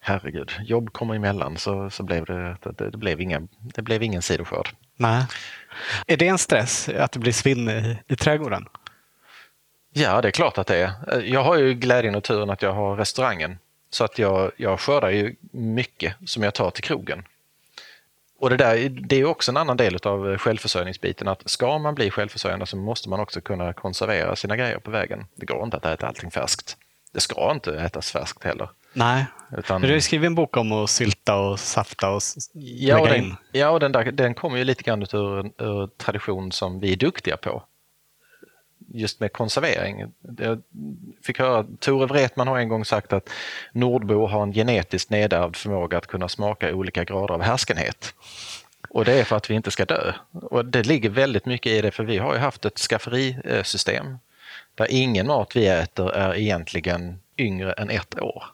herregud, 0.00 0.52
jobb 0.64 0.92
kommer 0.92 1.14
emellan 1.14 1.56
så, 1.56 1.90
så 1.90 2.02
blev 2.02 2.24
det, 2.24 2.56
det, 2.62 2.90
det, 2.90 2.98
blev 2.98 3.20
inga, 3.20 3.42
det 3.58 3.82
blev 3.82 4.02
ingen 4.02 4.22
sidoskörd. 4.22 4.68
Nej. 4.96 5.26
Är 6.06 6.16
det 6.16 6.28
en 6.28 6.38
stress 6.38 6.88
att 6.88 7.12
det 7.12 7.18
blir 7.18 7.32
svinn 7.32 7.68
i, 7.68 7.98
i 8.06 8.16
trädgården? 8.16 8.68
Ja, 9.92 10.22
det 10.22 10.28
är 10.28 10.32
klart 10.32 10.58
att 10.58 10.66
det 10.66 10.76
är. 10.76 11.22
Jag 11.22 11.44
har 11.44 11.56
ju 11.56 11.74
glädjen 11.74 12.14
och 12.14 12.24
turen 12.24 12.50
att 12.50 12.62
jag 12.62 12.72
har 12.72 12.96
restaurangen. 12.96 13.58
Så 13.90 14.04
att 14.04 14.18
jag, 14.18 14.52
jag 14.56 14.80
skördar 14.80 15.10
ju 15.10 15.36
mycket 15.50 16.14
som 16.26 16.42
jag 16.42 16.54
tar 16.54 16.70
till 16.70 16.84
krogen. 16.84 17.24
Och 18.44 18.50
det, 18.50 18.56
där, 18.56 18.88
det 18.88 19.20
är 19.20 19.24
också 19.24 19.50
en 19.50 19.56
annan 19.56 19.76
del 19.76 19.96
av 20.02 20.38
självförsörjningsbiten 20.38 21.28
att 21.28 21.50
ska 21.50 21.78
man 21.78 21.94
bli 21.94 22.10
självförsörjande 22.10 22.66
så 22.66 22.76
måste 22.76 23.08
man 23.08 23.20
också 23.20 23.40
kunna 23.40 23.72
konservera 23.72 24.36
sina 24.36 24.56
grejer 24.56 24.78
på 24.78 24.90
vägen. 24.90 25.26
Det 25.34 25.46
går 25.46 25.64
inte 25.64 25.76
att 25.76 25.84
äta 25.86 26.06
allting 26.06 26.30
färskt. 26.30 26.76
Det 27.12 27.20
ska 27.20 27.52
inte 27.52 27.80
ätas 27.80 28.10
färskt 28.10 28.44
heller. 28.44 28.68
Nej, 28.92 29.26
Utan, 29.58 29.82
du 29.82 29.92
har 29.92 30.00
skrivit 30.00 30.26
en 30.26 30.34
bok 30.34 30.56
om 30.56 30.72
att 30.72 30.90
sylta 30.90 31.36
och 31.36 31.60
safta 31.60 32.10
och 32.10 32.22
ja, 32.52 32.96
lägga 32.96 33.12
den, 33.12 33.24
in. 33.24 33.36
Ja, 33.52 33.68
och 33.68 33.80
den, 33.80 33.92
där, 33.92 34.12
den 34.12 34.34
kommer 34.34 34.58
ju 34.58 34.64
lite 34.64 34.82
grann 34.82 35.02
ur, 35.02 35.46
ur 35.62 35.86
tradition 35.86 36.52
som 36.52 36.80
vi 36.80 36.92
är 36.92 36.96
duktiga 36.96 37.36
på. 37.36 37.62
Just 38.96 39.20
med 39.20 39.32
konservering. 39.32 40.12
Jag 40.38 40.62
fick 41.22 41.38
höra, 41.38 41.66
Tore 41.78 42.06
Wretman 42.06 42.48
har 42.48 42.58
en 42.58 42.68
gång 42.68 42.84
sagt 42.84 43.12
att 43.12 43.30
nordbor 43.72 44.28
har 44.28 44.42
en 44.42 44.52
genetiskt 44.52 45.10
nedärvd 45.10 45.56
förmåga 45.56 45.98
att 45.98 46.06
kunna 46.06 46.28
smaka 46.28 46.74
olika 46.74 47.04
grader 47.04 47.34
av 47.34 47.42
härskenhet. 47.42 48.14
Och 48.88 49.04
det 49.04 49.12
är 49.12 49.24
för 49.24 49.36
att 49.36 49.50
vi 49.50 49.54
inte 49.54 49.70
ska 49.70 49.84
dö. 49.84 50.12
Och 50.32 50.64
det 50.64 50.86
ligger 50.86 51.10
väldigt 51.10 51.46
mycket 51.46 51.72
i 51.72 51.80
det, 51.80 51.90
för 51.90 52.04
vi 52.04 52.18
har 52.18 52.34
ju 52.34 52.38
haft 52.38 52.64
ett 52.64 52.78
skafferisystem 52.78 54.18
där 54.74 54.86
ingen 54.90 55.26
mat 55.26 55.56
vi 55.56 55.66
äter 55.66 56.10
är 56.10 56.34
egentligen 56.34 57.20
yngre 57.38 57.72
än 57.72 57.90
ett 57.90 58.20
år. 58.20 58.44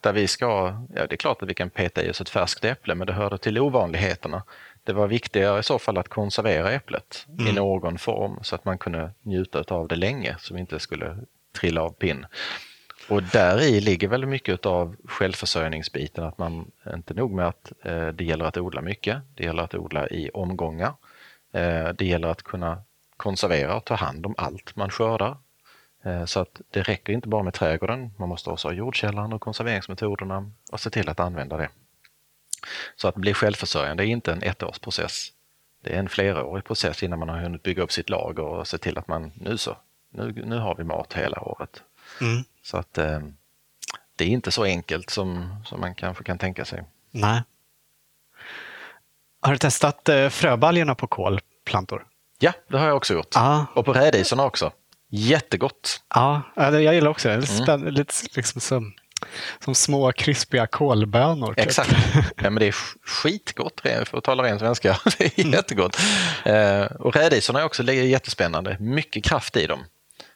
Där 0.00 0.12
vi 0.12 0.28
ska, 0.28 0.82
ja 0.94 1.06
det 1.06 1.14
är 1.14 1.16
klart 1.16 1.42
att 1.42 1.48
vi 1.48 1.54
kan 1.54 1.70
peta 1.70 2.02
i 2.02 2.10
oss 2.10 2.20
ett 2.20 2.28
färskt 2.28 2.64
äpple 2.64 2.94
men 2.94 3.06
det 3.06 3.12
hörde 3.12 3.38
till 3.38 3.58
ovanligheterna. 3.58 4.42
Det 4.86 4.92
var 4.92 5.06
viktigare 5.06 5.60
i 5.60 5.62
så 5.62 5.78
fall 5.78 5.98
att 5.98 6.08
konservera 6.08 6.72
äpplet 6.72 7.26
mm. 7.28 7.46
i 7.46 7.52
någon 7.52 7.98
form 7.98 8.38
så 8.42 8.54
att 8.54 8.64
man 8.64 8.78
kunde 8.78 9.10
njuta 9.22 9.74
av 9.74 9.88
det 9.88 9.96
länge 9.96 10.36
så 10.38 10.54
vi 10.54 10.60
inte 10.60 10.78
skulle 10.78 11.16
trilla 11.60 11.82
av 11.82 11.90
pinn. 11.90 12.26
Och 13.08 13.22
där 13.22 13.62
i 13.62 13.80
ligger 13.80 14.08
väldigt 14.08 14.30
mycket 14.30 14.66
av 14.66 14.96
självförsörjningsbiten, 15.04 16.24
att 16.24 16.38
man 16.38 16.70
inte 16.94 17.14
nog 17.14 17.32
med 17.32 17.46
att 17.46 17.72
eh, 17.82 18.08
det 18.08 18.24
gäller 18.24 18.44
att 18.44 18.56
odla 18.56 18.80
mycket, 18.80 19.22
det 19.34 19.44
gäller 19.44 19.62
att 19.62 19.74
odla 19.74 20.08
i 20.08 20.30
omgångar. 20.34 20.92
Eh, 21.52 21.88
det 21.88 22.06
gäller 22.06 22.28
att 22.28 22.42
kunna 22.42 22.82
konservera 23.16 23.76
och 23.76 23.84
ta 23.84 23.94
hand 23.94 24.26
om 24.26 24.34
allt 24.38 24.76
man 24.76 24.90
skördar. 24.90 25.36
Eh, 26.04 26.24
så 26.24 26.40
att 26.40 26.60
det 26.70 26.82
räcker 26.82 27.12
inte 27.12 27.28
bara 27.28 27.42
med 27.42 27.54
trädgården, 27.54 28.10
man 28.16 28.28
måste 28.28 28.50
också 28.50 28.68
ha 28.68 28.72
jordkällan 28.72 29.32
och 29.32 29.40
konserveringsmetoderna 29.40 30.50
och 30.72 30.80
se 30.80 30.90
till 30.90 31.08
att 31.08 31.20
använda 31.20 31.56
det. 31.56 31.68
Så 32.96 33.08
att 33.08 33.14
bli 33.14 33.34
självförsörjande 33.34 34.06
är 34.06 34.06
inte 34.06 34.32
en 34.32 34.42
ettårsprocess. 34.42 35.32
Det 35.82 35.94
är 35.94 35.98
en 35.98 36.08
flerårig 36.08 36.64
process 36.64 37.02
innan 37.02 37.18
man 37.18 37.28
har 37.28 37.38
hunnit 37.38 37.62
bygga 37.62 37.82
upp 37.82 37.92
sitt 37.92 38.10
lager 38.10 38.42
och 38.42 38.68
se 38.68 38.78
till 38.78 38.98
att 38.98 39.08
man 39.08 39.32
nu 39.34 39.58
så, 39.58 39.76
nu, 40.10 40.42
nu 40.46 40.58
har 40.58 40.74
vi 40.74 40.84
mat 40.84 41.12
hela 41.12 41.40
året. 41.40 41.82
Mm. 42.20 42.44
Så 42.62 42.76
att 42.76 42.98
eh, 42.98 43.20
det 44.16 44.24
är 44.24 44.28
inte 44.28 44.50
så 44.50 44.64
enkelt 44.64 45.10
som, 45.10 45.56
som 45.64 45.80
man 45.80 45.94
kanske 45.94 46.24
kan 46.24 46.38
tänka 46.38 46.64
sig. 46.64 46.84
Nej. 47.10 47.42
Har 49.40 49.52
du 49.52 49.58
testat 49.58 50.08
eh, 50.08 50.28
fröbaljorna 50.28 50.94
på 50.94 51.06
kolplantor? 51.06 52.06
Ja, 52.38 52.52
det 52.68 52.78
har 52.78 52.86
jag 52.86 52.96
också 52.96 53.14
gjort. 53.14 53.36
Ah. 53.36 53.64
Och 53.74 53.84
på 53.84 53.92
rädisorna 53.92 54.44
också. 54.44 54.72
Jättegott! 55.08 56.02
Ja, 56.14 56.42
jag 56.56 56.94
gillar 56.94 57.10
också 57.10 57.28
det. 57.28 57.68
Mm. 57.68 57.86
Lite 57.86 58.14
liksom 58.36 58.60
som, 58.60 58.94
som 59.64 59.74
små 59.74 60.12
krispiga 60.12 60.66
kolbönor. 60.66 61.54
Typ. 61.54 61.66
Exakt. 61.66 61.94
Ja, 62.36 62.50
men 62.50 62.54
det 62.54 62.66
är 62.66 62.74
skitgott 63.04 63.80
för 63.80 64.18
att 64.18 64.24
tala 64.24 64.42
ren 64.42 64.58
svenska. 64.58 64.98
Det 65.18 65.24
är 65.24 65.40
mm. 65.40 65.52
jättegott. 65.52 65.98
Eh, 66.44 66.82
och 66.82 67.16
rädisorna 67.16 67.60
är 67.60 67.64
också 67.64 67.82
jättespännande. 67.82 68.76
Mycket 68.80 69.24
kraft 69.24 69.56
i 69.56 69.66
dem. 69.66 69.84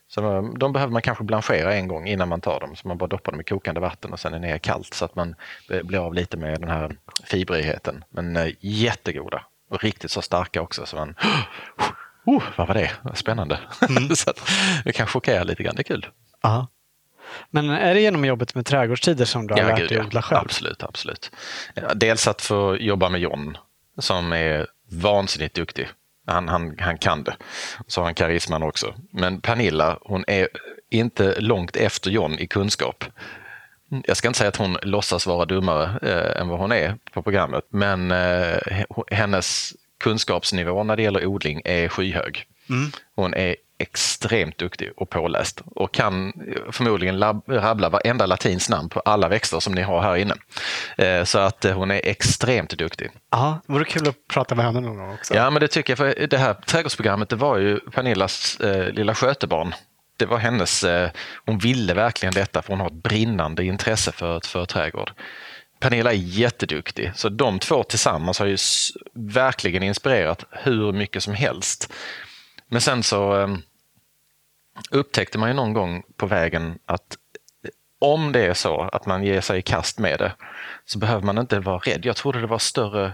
Så 0.09 0.20
de 0.59 0.72
behöver 0.72 0.92
man 0.92 1.03
kanske 1.03 1.24
blanchera 1.24 1.74
en 1.74 1.88
gång 1.88 2.07
innan 2.07 2.29
man 2.29 2.40
tar 2.40 2.61
dem. 2.61 2.76
Så 2.76 2.88
man 2.88 2.98
bara 2.98 3.07
doppar 3.07 3.33
dem 3.33 3.40
i 3.40 3.44
kokande 3.44 3.81
vatten 3.81 4.12
och 4.12 4.20
sen 4.20 4.35
är 4.35 4.38
ner 4.38 4.59
kallt 4.59 4.94
så 4.94 5.05
att 5.05 5.14
man 5.14 5.35
blir 5.83 5.98
av 5.98 6.14
lite 6.14 6.37
med 6.37 6.61
den 6.61 6.70
här 6.70 6.96
fibrigheten. 7.24 8.05
Men 8.11 8.37
eh, 8.37 8.48
jättegoda 8.61 9.44
och 9.70 9.83
riktigt 9.83 10.11
så 10.11 10.22
starka 10.22 10.62
också. 10.62 10.87
Så 10.87 10.96
man 10.96 11.14
oh, 12.24 12.42
vad 12.57 12.68
var 12.68 12.74
det? 12.74 12.90
Spännande. 13.14 13.59
Mm. 13.88 14.09
så 14.16 14.33
det 14.85 14.92
kan 14.92 15.07
chockera 15.07 15.44
lite 15.44 15.62
grann, 15.62 15.74
det 15.74 15.83
är 15.83 15.94
kul. 15.94 16.07
Aha. 16.42 16.68
Men 17.51 17.71
är 17.71 17.95
det 17.95 18.01
genom 18.01 18.25
jobbet 18.25 18.55
med 18.55 18.66
trädgårdstider 18.66 19.25
som 19.25 19.47
du 19.47 19.55
har 19.55 19.61
ja, 19.61 19.69
lärt 19.69 19.88
dig 19.88 20.01
odla 20.01 20.23
själv? 20.23 20.40
Absolut, 20.40 20.83
absolut. 20.83 21.31
Dels 21.95 22.29
att 22.29 22.43
få 22.43 22.77
jobba 22.77 23.09
med 23.09 23.21
John 23.21 23.57
som 23.99 24.33
är 24.33 24.66
vansinnigt 24.90 25.55
duktig. 25.55 25.88
Han, 26.27 26.49
han, 26.49 26.77
han 26.79 26.99
kan 26.99 27.25
det. 27.25 27.37
Så 27.87 28.01
har 28.01 28.05
han 28.05 28.14
karisman 28.14 28.62
också. 28.62 28.95
Men 29.12 29.40
Pernilla, 29.40 29.99
hon 30.01 30.25
är 30.27 30.49
inte 30.90 31.40
långt 31.40 31.77
efter 31.77 32.11
John 32.11 32.38
i 32.38 32.47
kunskap. 32.47 33.05
Jag 34.05 34.16
ska 34.16 34.29
inte 34.29 34.38
säga 34.38 34.49
att 34.49 34.57
hon 34.57 34.79
låtsas 34.83 35.27
vara 35.27 35.45
dummare 35.45 35.99
eh, 36.03 36.40
än 36.40 36.49
vad 36.49 36.59
hon 36.59 36.73
är 36.73 36.97
på 37.12 37.23
programmet, 37.23 37.64
men 37.69 38.11
eh, 38.11 38.59
hennes 39.11 39.73
kunskapsnivå 40.01 40.85
när 40.85 40.97
det 40.97 41.03
gäller 41.03 41.27
odling 41.27 41.62
är 41.64 41.88
skyhög. 41.88 42.47
Mm. 42.71 42.90
Hon 43.14 43.35
är 43.35 43.57
extremt 43.81 44.59
duktig 44.59 44.90
och 44.97 45.11
påläst 45.11 45.62
och 45.66 45.95
kan 45.95 46.33
förmodligen 46.73 47.19
rabbla 47.49 47.88
varenda 47.88 48.27
latins 48.27 48.69
namn 48.69 48.88
på 48.88 49.01
alla 49.01 49.29
växter 49.29 49.61
som 49.61 49.73
ni 49.73 49.83
har 49.83 50.03
här 50.03 50.16
inne. 50.16 50.35
Eh, 50.99 51.25
så 51.25 51.38
att 51.38 51.64
eh, 51.64 51.73
hon 51.73 51.90
är 51.90 52.01
extremt 52.05 52.71
duktig. 52.71 53.11
Ja, 53.31 53.61
det 53.66 53.73
vore 53.73 53.85
kul 53.85 54.09
att 54.09 54.29
prata 54.29 54.55
med 54.55 54.64
henne 54.64 54.81
någon 54.81 54.97
gång 54.97 55.14
också. 55.14 55.35
Ja, 55.35 55.51
men 55.51 55.61
det 55.61 55.69
tycker 55.69 55.90
jag. 55.90 55.99
För 55.99 56.27
det 56.27 56.38
här 56.38 56.55
trädgårdsprogrammet 56.55 57.29
det 57.29 57.37
var 57.37 57.59
ju 57.59 57.81
Pernillas 57.81 58.61
eh, 58.61 58.93
lilla 58.93 59.14
skötebarn. 59.14 59.75
Det 60.16 60.27
var 60.27 60.38
hennes, 60.38 60.85
eh, 60.85 61.11
hon 61.47 61.59
ville 61.59 61.95
verkligen 61.95 62.35
detta 62.35 62.62
för 62.62 62.73
hon 62.73 62.81
har 62.81 62.87
ett 62.87 63.03
brinnande 63.03 63.64
intresse 63.64 64.12
för, 64.12 64.40
för 64.47 64.64
trädgård. 64.64 65.12
Pernilla 65.81 66.12
är 66.12 66.16
jätteduktig, 66.16 67.12
så 67.14 67.29
de 67.29 67.59
två 67.59 67.83
tillsammans 67.83 68.38
har 68.38 68.47
ju 68.47 68.57
verkligen 69.14 69.83
inspirerat 69.83 70.45
hur 70.51 70.93
mycket 70.93 71.23
som 71.23 71.35
helst. 71.35 71.93
Men 72.69 72.81
sen 72.81 73.03
så 73.03 73.35
um, 73.35 73.62
upptäckte 74.90 75.38
man 75.38 75.49
ju 75.49 75.55
någon 75.55 75.73
gång 75.73 76.03
på 76.16 76.27
vägen 76.27 76.79
att 76.87 77.16
om 77.99 78.33
det 78.33 78.47
är 78.47 78.55
så 78.55 78.81
att 78.81 79.07
man 79.07 79.25
ger 79.25 79.40
sig 79.40 79.59
i 79.59 79.62
kast 79.62 79.99
med 79.99 80.19
det 80.19 80.33
så 80.85 80.99
behöver 80.99 81.23
man 81.23 81.38
inte 81.38 81.61
vara 81.61 81.79
rädd. 81.79 82.07
Jag 82.07 82.16
trodde 82.16 82.40
det 82.40 82.47
var 82.47 82.59
större, 82.59 83.12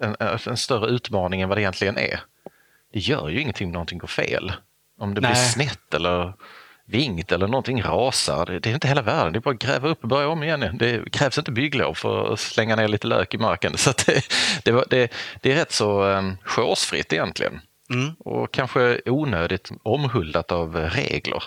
en, 0.00 0.16
en 0.46 0.56
större 0.56 0.90
utmaning 0.90 1.40
än 1.40 1.48
vad 1.48 1.58
det 1.58 1.62
egentligen 1.62 1.98
är. 1.98 2.20
Det 2.92 2.98
gör 2.98 3.28
ju 3.28 3.40
ingenting 3.40 3.66
om 3.66 3.72
någonting 3.72 3.98
går 3.98 4.08
fel. 4.08 4.52
Om 5.00 5.14
det 5.14 5.20
Nej. 5.20 5.30
blir 5.30 5.40
snett 5.40 5.94
eller 5.94 6.34
vingt 6.86 7.32
eller 7.32 7.46
någonting 7.46 7.82
rasar. 7.82 8.46
Det 8.46 8.70
är 8.70 8.74
inte 8.74 8.88
hela 8.88 9.02
världen, 9.02 9.32
det 9.32 9.38
är 9.38 9.40
bara 9.40 9.54
att 9.54 9.60
gräva 9.60 9.88
upp 9.88 10.02
och 10.02 10.08
börja 10.08 10.28
om 10.28 10.42
igen. 10.42 10.76
Det 10.78 11.12
krävs 11.12 11.38
inte 11.38 11.52
bygglov 11.52 11.94
för 11.94 12.32
att 12.32 12.40
slänga 12.40 12.76
ner 12.76 12.88
lite 12.88 13.06
lök 13.06 13.34
i 13.34 13.38
marken. 13.38 13.76
Så 13.76 13.92
det, 14.06 14.90
det, 14.90 15.12
det, 15.40 15.52
är 15.52 15.56
rätt 15.56 15.72
så 15.72 16.04
um, 16.04 16.36
egentligen. 17.10 17.60
Mm. 17.94 18.14
Och 18.18 18.52
kanske 18.52 19.00
onödigt 19.06 19.70
omhuldat 19.82 20.52
av 20.52 20.76
regler. 20.76 21.42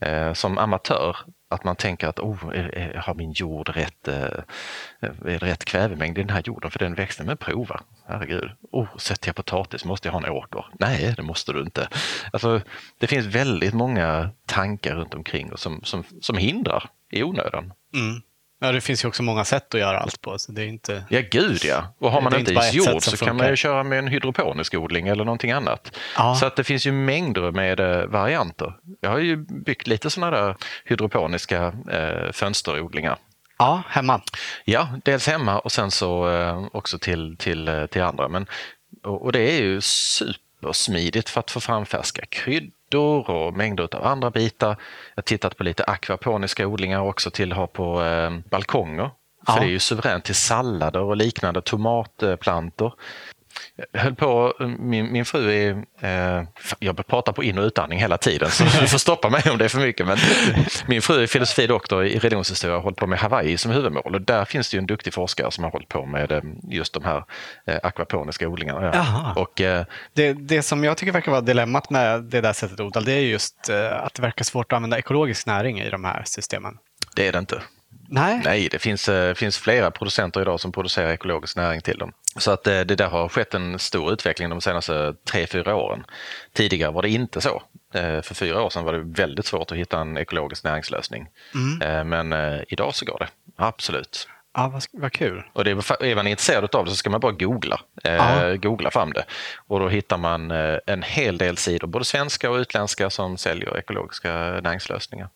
Eh, 0.00 0.32
som 0.32 0.58
amatör 0.58 1.16
att 1.50 1.64
man 1.64 1.76
tänker 1.76 2.08
att 2.08 2.20
oh, 2.20 2.36
har 2.96 3.14
min 3.14 3.32
jord 3.32 3.68
rätt, 3.68 4.08
eh, 4.08 4.40
rätt 5.24 5.64
kvävemängd 5.64 6.18
i 6.18 6.20
den 6.20 6.30
här 6.30 6.42
jorden 6.46 6.70
för 6.70 6.78
den 6.78 6.94
växten? 6.94 7.26
Men 7.26 7.36
prova, 7.36 7.80
herregud. 8.06 8.50
Oh, 8.72 8.96
sätter 8.96 9.28
jag 9.28 9.36
potatis 9.36 9.84
måste 9.84 10.08
jag 10.08 10.12
ha 10.12 10.26
en 10.26 10.32
åker. 10.32 10.66
Nej, 10.80 11.14
det 11.16 11.22
måste 11.22 11.52
du 11.52 11.60
inte. 11.60 11.88
Alltså, 12.32 12.60
det 12.98 13.06
finns 13.06 13.26
väldigt 13.26 13.74
många 13.74 14.30
tankar 14.46 14.94
runt 14.94 15.14
omkring 15.14 15.52
och 15.52 15.58
som, 15.58 15.80
som, 15.82 16.04
som 16.20 16.36
hindrar 16.36 16.90
i 17.10 17.22
onödan. 17.22 17.72
Mm. 17.94 18.22
Ja, 18.60 18.72
det 18.72 18.80
finns 18.80 19.04
ju 19.04 19.08
också 19.08 19.22
många 19.22 19.44
sätt 19.44 19.74
att 19.74 19.80
göra 19.80 19.98
allt 19.98 20.20
på. 20.20 20.38
Så 20.38 20.52
det 20.52 20.62
är 20.62 20.66
inte... 20.66 21.04
Ja, 21.08 21.20
gud 21.30 21.64
ja. 21.64 21.94
Och 21.98 22.10
har 22.10 22.20
man 22.20 22.38
inte 22.38 22.70
jord 22.72 23.02
så 23.02 23.16
kan 23.16 23.36
man 23.36 23.48
ju 23.48 23.56
köra 23.56 23.82
med 23.82 23.98
en 23.98 24.08
hydroponisk 24.08 24.74
odling 24.74 25.08
eller 25.08 25.24
någonting 25.24 25.52
annat. 25.52 25.96
Ja. 26.16 26.34
Så 26.34 26.46
att 26.46 26.56
det 26.56 26.64
finns 26.64 26.86
ju 26.86 26.92
mängder 26.92 27.50
med 27.50 27.80
eh, 27.80 28.06
varianter. 28.06 28.74
Jag 29.00 29.10
har 29.10 29.18
ju 29.18 29.36
byggt 29.36 29.86
lite 29.86 30.10
sådana 30.10 30.36
där 30.36 30.56
hydroponiska 30.84 31.72
eh, 31.90 32.32
fönsterodlingar. 32.32 33.16
Ja, 33.58 33.82
hemma? 33.88 34.20
Ja, 34.64 34.88
dels 35.04 35.26
hemma 35.26 35.58
och 35.58 35.72
sen 35.72 35.90
så 35.90 36.30
eh, 36.30 36.66
också 36.72 36.98
till, 36.98 37.36
till, 37.36 37.68
eh, 37.68 37.86
till 37.86 38.02
andra. 38.02 38.28
Men, 38.28 38.46
och, 39.02 39.22
och 39.22 39.32
det 39.32 39.40
är 39.40 39.62
ju 39.62 39.80
super 39.80 40.44
supersmidigt 40.64 41.28
för 41.28 41.40
att 41.40 41.50
få 41.50 41.60
fram 41.60 41.86
färska 41.86 42.26
kryddor 42.26 42.72
och 43.00 43.54
mängder 43.54 43.96
av 43.96 44.06
andra 44.06 44.30
bitar. 44.30 44.68
Jag 44.68 44.76
har 45.16 45.22
tittat 45.22 45.56
på 45.56 45.64
lite 45.64 45.84
akvaponiska 45.84 46.66
odlingar 46.66 47.00
också 47.00 47.30
till 47.30 47.52
att 47.52 47.58
ha 47.58 47.66
på 47.66 48.02
eh, 48.02 48.30
balkonger. 48.50 49.10
För 49.46 49.52
Ja. 49.52 49.60
det 49.60 49.66
är 49.66 49.70
ju 49.70 49.78
suveränt 49.78 50.24
till 50.24 50.34
sallader 50.34 51.00
och 51.00 51.16
liknande, 51.16 51.60
tomatplantor. 51.62 52.94
Jag 53.92 54.00
höll 54.00 54.14
på, 54.14 54.54
min, 54.78 55.12
min 55.12 55.24
fru 55.24 55.52
är, 55.52 55.84
eh, 56.00 56.44
jag 56.78 57.06
pratar 57.06 57.32
på 57.32 57.44
in 57.44 57.58
och 57.58 57.64
utandning 57.64 57.98
hela 57.98 58.18
tiden 58.18 58.50
så 58.50 58.64
du 58.64 58.88
får 58.88 58.98
stoppa 58.98 59.30
mig 59.30 59.42
om 59.50 59.58
det 59.58 59.64
är 59.64 59.68
för 59.68 59.78
mycket. 59.78 60.06
Men 60.06 60.18
min 60.86 61.02
fru 61.02 61.22
är 61.22 61.26
filosofidoktor 61.26 62.04
i 62.04 62.18
religionshistoria 62.18 62.74
och 62.74 62.80
har 62.80 62.84
hållit 62.84 62.98
på 62.98 63.06
med 63.06 63.18
Hawaii 63.18 63.56
som 63.56 63.70
huvudmål 63.70 64.14
och 64.14 64.20
där 64.20 64.44
finns 64.44 64.70
det 64.70 64.78
en 64.78 64.86
duktig 64.86 65.14
forskare 65.14 65.50
som 65.50 65.64
har 65.64 65.70
hållit 65.70 65.88
på 65.88 66.06
med 66.06 66.32
eh, 66.32 66.40
just 66.68 66.94
de 66.94 67.04
här 67.04 67.24
eh, 67.66 67.78
akvaponiska 67.82 68.48
odlingarna. 68.48 68.90
Jaha. 68.94 69.32
Och, 69.36 69.60
eh, 69.60 69.84
Det, 70.12 70.32
det 70.32 70.62
som 70.62 70.84
jag 70.84 70.96
tycker 70.96 71.12
verkar 71.12 71.30
vara 71.30 71.40
dilemmat 71.40 71.90
med 71.90 72.22
det 72.22 72.40
där 72.40 72.52
sättet 72.52 72.80
att 72.80 72.86
odla, 72.86 73.00
det 73.00 73.12
är 73.12 73.20
just 73.20 73.68
eh, 73.68 74.04
att 74.04 74.14
det 74.14 74.22
verkar 74.22 74.44
svårt 74.44 74.72
att 74.72 74.76
använda 74.76 74.98
ekologisk 74.98 75.46
näring 75.46 75.80
i 75.80 75.90
de 75.90 76.04
här 76.04 76.22
systemen. 76.26 76.74
det 77.16 77.28
är 77.28 77.32
det 77.32 77.38
inte. 77.38 77.62
Nej. 78.08 78.40
Nej, 78.44 78.68
det 78.70 78.78
finns, 78.78 79.08
eh, 79.08 79.34
finns 79.34 79.58
flera 79.58 79.90
producenter 79.90 80.40
idag 80.40 80.60
som 80.60 80.72
producerar 80.72 81.12
ekologisk 81.12 81.56
näring 81.56 81.80
till 81.80 81.98
dem. 81.98 82.12
Så 82.36 82.50
att 82.50 82.66
eh, 82.66 82.80
det 82.80 82.94
där 82.94 83.08
har 83.08 83.28
skett 83.28 83.54
en 83.54 83.78
stor 83.78 84.12
utveckling 84.12 84.48
de 84.50 84.60
senaste 84.60 85.14
tre, 85.30 85.46
fyra 85.46 85.74
åren. 85.74 86.04
Tidigare 86.52 86.92
var 86.92 87.02
det 87.02 87.08
inte 87.08 87.40
så. 87.40 87.62
Eh, 87.94 88.22
För 88.22 88.34
fyra 88.34 88.62
år 88.62 88.70
sedan 88.70 88.84
var 88.84 88.92
det 88.92 89.02
väldigt 89.22 89.46
svårt 89.46 89.72
att 89.72 89.78
hitta 89.78 90.00
en 90.00 90.16
ekologisk 90.18 90.64
näringslösning. 90.64 91.26
Eh, 91.82 92.04
Men 92.04 92.34
idag 92.68 92.94
så 92.94 93.04
går 93.04 93.18
det, 93.18 93.28
absolut. 93.56 94.28
Ja, 94.56 94.68
vad, 94.68 94.84
vad 94.92 95.12
kul. 95.12 95.42
Och 95.52 95.64
det 95.64 95.70
är, 95.70 96.14
man 96.14 96.26
intresserad 96.26 96.74
av 96.74 96.84
det 96.84 96.90
så 96.90 96.96
ska 96.96 97.10
man 97.10 97.20
bara 97.20 97.32
googla, 97.32 97.80
eh, 98.04 98.54
googla 98.54 98.90
fram 98.90 99.12
det. 99.12 99.24
Och 99.66 99.80
då 99.80 99.88
hittar 99.88 100.18
man 100.18 100.50
en 100.86 101.02
hel 101.02 101.38
del 101.38 101.56
sidor, 101.56 101.86
både 101.88 102.04
svenska 102.04 102.50
och 102.50 102.56
utländska, 102.56 103.10
som 103.10 103.38
säljer 103.38 103.78
ekologiska 103.78 104.32
näringslösningar. 104.62 105.28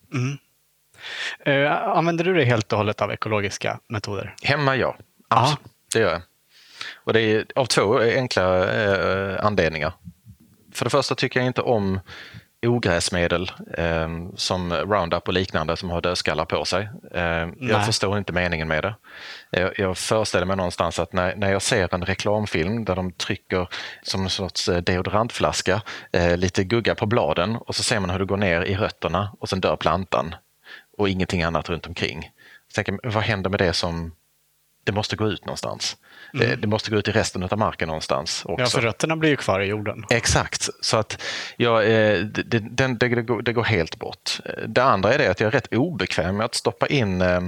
Eh, 1.44 1.72
använder 1.72 2.24
du 2.24 2.34
dig 2.34 2.44
helt 2.44 2.72
och 2.72 2.78
hållet 2.78 3.02
av 3.02 3.12
ekologiska 3.12 3.80
metoder? 3.88 4.34
Hemma, 4.42 4.76
ja. 4.76 4.96
Absolut. 5.28 5.61
Det 5.92 6.00
gör 6.00 6.12
jag. 6.12 6.22
Och 7.04 7.12
det 7.12 7.20
är 7.20 7.44
av 7.54 7.66
två 7.66 7.98
enkla 7.98 8.72
eh, 8.72 9.44
anledningar. 9.44 9.92
För 10.72 10.84
det 10.84 10.90
första 10.90 11.14
tycker 11.14 11.40
jag 11.40 11.46
inte 11.46 11.62
om 11.62 12.00
ogräsmedel 12.66 13.50
eh, 13.76 14.08
som 14.37 14.72
Roundup 14.72 15.28
och 15.28 15.34
liknande 15.34 15.76
som 15.76 15.90
har 15.90 16.00
dödskallar 16.00 16.44
på 16.44 16.64
sig. 16.64 16.88
Eh, 17.14 17.48
jag 17.61 17.87
förstår 17.87 18.18
inte 18.18 18.32
meningen 18.32 18.68
med 18.68 18.84
det. 18.84 18.94
Jag, 19.50 19.78
jag 19.78 19.98
föreställer 19.98 20.46
mig 20.46 20.56
någonstans 20.56 20.98
att 20.98 21.12
när, 21.12 21.37
när 21.37 21.52
jag 21.52 21.62
ser 21.62 21.94
en 21.94 22.04
reklamfilm 22.04 22.84
där 22.84 22.96
de 22.96 23.12
trycker 23.12 23.68
som 24.02 24.22
en 24.22 24.30
sorts 24.30 24.68
eh, 24.68 24.76
deodorantflaska 24.76 25.82
eh, 26.12 26.37
lite 26.37 26.64
gugga 26.64 26.94
på 26.94 27.06
bladen 27.06 27.56
och 27.56 27.74
så 27.74 27.82
ser 27.82 28.00
man 28.00 28.11
hur 28.11 28.18
det 28.18 28.24
går 28.24 28.37
ner 28.37 28.62
i 28.62 28.76
rötterna 28.76 29.32
och 29.40 29.48
sen 29.48 29.61
dör 29.61 29.76
plantan 29.76 30.34
och 30.98 31.08
ingenting 31.08 31.42
annat 31.42 31.68
runt 31.68 31.87
omkring. 31.87 32.30
Så 32.68 32.74
tänker 32.74 32.98
jag, 33.02 33.11
vad 33.11 33.22
händer 33.22 33.50
med 33.50 33.61
det 33.61 33.72
som 33.72 34.12
det 34.84 34.92
måste 34.92 35.16
gå 35.16 35.28
ut 35.28 35.44
någonstans. 35.44 35.96
Det, 36.32 36.56
det 36.56 36.66
måste 36.66 36.90
gå 36.90 36.96
ut 36.96 37.08
i 37.08 37.11
resten 37.11 37.42
av 37.42 37.58
marken 37.58 37.87
någonstans 37.87 38.42
också. 38.44 38.62
Ja, 38.62 38.66
för 38.66 38.80
rötterna 38.80 39.16
blir 39.16 39.30
ju 39.30 39.37
kvar 39.37 39.61
i 39.61 39.66
jorden. 39.66 40.04
Exakt, 40.11 40.68
så 40.80 40.96
att 40.96 41.22
ja, 41.56 41.82
eh, 41.82 42.20
det, 42.20 42.58
det, 42.58 42.87
det, 42.94 43.08
går, 43.08 43.42
det 43.42 43.52
går 43.52 43.64
helt 43.64 43.98
bort. 43.98 44.40
Det 44.66 44.82
andra 44.82 45.14
är 45.14 45.18
det 45.18 45.30
att 45.30 45.40
jag 45.40 45.46
är 45.46 45.50
rätt 45.50 45.74
obekväm 45.74 46.37
med 46.37 46.44
att 46.44 46.54
stoppa 46.54 46.87
in 46.87 47.20
eh, 47.22 47.40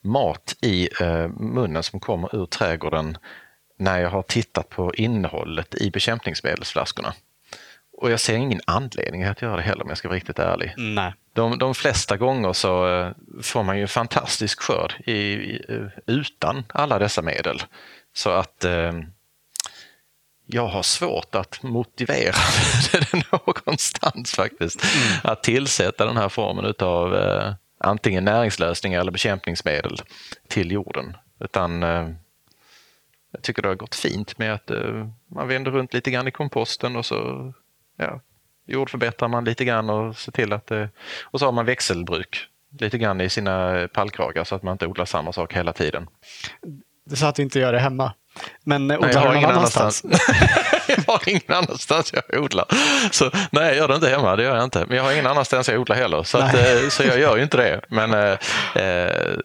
mat 0.00 0.54
i 0.60 0.88
eh, 1.00 1.28
munnen 1.28 1.82
som 1.82 2.00
kommer 2.00 2.36
ur 2.36 2.46
trädgården 2.46 3.18
när 3.78 4.00
jag 4.00 4.10
har 4.10 4.22
tittat 4.22 4.68
på 4.68 4.94
innehållet 4.94 5.74
i 5.74 5.90
bekämpningsmedelsflaskorna. 5.90 7.14
Och 8.02 8.10
jag 8.10 8.20
ser 8.20 8.36
ingen 8.36 8.60
anledning 8.66 9.24
att 9.24 9.42
göra 9.42 9.56
det 9.56 9.62
heller 9.62 9.82
om 9.82 9.88
jag 9.88 9.98
ska 9.98 10.08
vara 10.08 10.16
riktigt 10.16 10.38
ärlig. 10.38 10.74
Nej. 10.76 11.14
De, 11.32 11.58
de 11.58 11.74
flesta 11.74 12.16
gånger 12.16 12.52
så 12.52 12.88
eh, 12.88 13.12
får 13.42 13.62
man 13.62 13.76
ju 13.76 13.82
en 13.82 13.88
fantastisk 13.88 14.62
skörd 14.62 14.94
i, 15.06 15.12
i, 15.12 15.64
eh, 15.68 15.86
utan 16.06 16.64
alla 16.68 16.98
dessa 16.98 17.22
medel. 17.22 17.62
Så 18.14 18.30
att 18.30 18.64
eh, 18.64 18.92
jag 20.46 20.66
har 20.66 20.82
svårt 20.82 21.34
att 21.34 21.62
motivera 21.62 22.34
det 22.92 23.32
någonstans 23.32 24.32
faktiskt. 24.32 24.84
Att 25.24 25.42
tillsätta 25.42 26.06
den 26.06 26.16
här 26.16 26.28
formen 26.28 26.74
av 26.78 27.16
eh, 27.16 27.54
antingen 27.78 28.24
näringslösningar 28.24 29.00
eller 29.00 29.12
bekämpningsmedel 29.12 30.02
till 30.48 30.70
jorden. 30.70 31.16
Utan 31.40 31.82
eh, 31.82 32.08
jag 33.32 33.42
tycker 33.42 33.62
det 33.62 33.68
har 33.68 33.74
gått 33.74 33.94
fint 33.94 34.38
med 34.38 34.54
att 34.54 34.70
eh, 34.70 35.08
man 35.26 35.48
vänder 35.48 35.70
runt 35.70 35.94
lite 35.94 36.10
grann 36.10 36.28
i 36.28 36.30
komposten 36.30 36.96
och 36.96 37.06
så 37.06 37.52
ja, 37.96 38.20
jordförbättrar 38.66 39.28
man 39.28 39.44
lite 39.44 39.64
grann 39.64 39.90
och 39.90 40.16
ser 40.16 40.32
till 40.32 40.52
att 40.52 40.66
det, 40.66 40.88
och 41.24 41.38
så 41.38 41.44
har 41.44 41.52
man 41.52 41.66
växelbruk 41.66 42.46
lite 42.78 42.98
grann 42.98 43.20
i 43.20 43.28
sina 43.28 43.88
pallkragar 43.92 44.44
så 44.44 44.54
att 44.54 44.62
man 44.62 44.72
inte 44.72 44.86
odlar 44.86 45.04
samma 45.04 45.32
sak 45.32 45.52
hela 45.52 45.72
tiden. 45.72 46.06
Sa 47.14 47.28
att 47.28 47.34
du 47.34 47.42
inte 47.42 47.58
gör 47.58 47.72
det 47.72 47.78
hemma. 47.78 48.12
Men 48.64 48.90
eh, 48.90 48.98
Nej, 49.00 49.08
odlar 49.08 49.22
du 49.22 49.28
någon 49.28 49.36
ingen 49.36 49.50
annanstans? 49.50 50.04
jag 50.88 51.02
har 51.06 51.28
ingen 51.28 51.42
annanstans 51.46 52.12
jag 52.12 52.42
odlar. 52.42 52.66
Så, 53.10 53.30
nej, 53.50 53.66
jag 53.66 53.76
gör 53.76 53.88
det 53.88 53.94
inte 53.94 54.08
hemma, 54.08 54.36
det 54.36 54.42
gör 54.42 54.56
jag 54.56 54.64
inte. 54.64 54.84
Men 54.88 54.96
jag 54.96 55.04
har 55.04 55.12
ingen 55.12 55.26
annanstans 55.26 55.68
jag 55.68 55.80
odlar 55.80 55.96
heller. 55.96 56.22
Så, 56.22 56.38
att, 56.38 56.54
eh, 56.54 56.88
så 56.88 57.02
jag 57.02 57.20
gör 57.20 57.36
ju 57.36 57.42
inte 57.42 57.56
det. 57.56 57.80
Men 57.88 58.14
eh, 58.14 58.38
eh, 58.82 59.36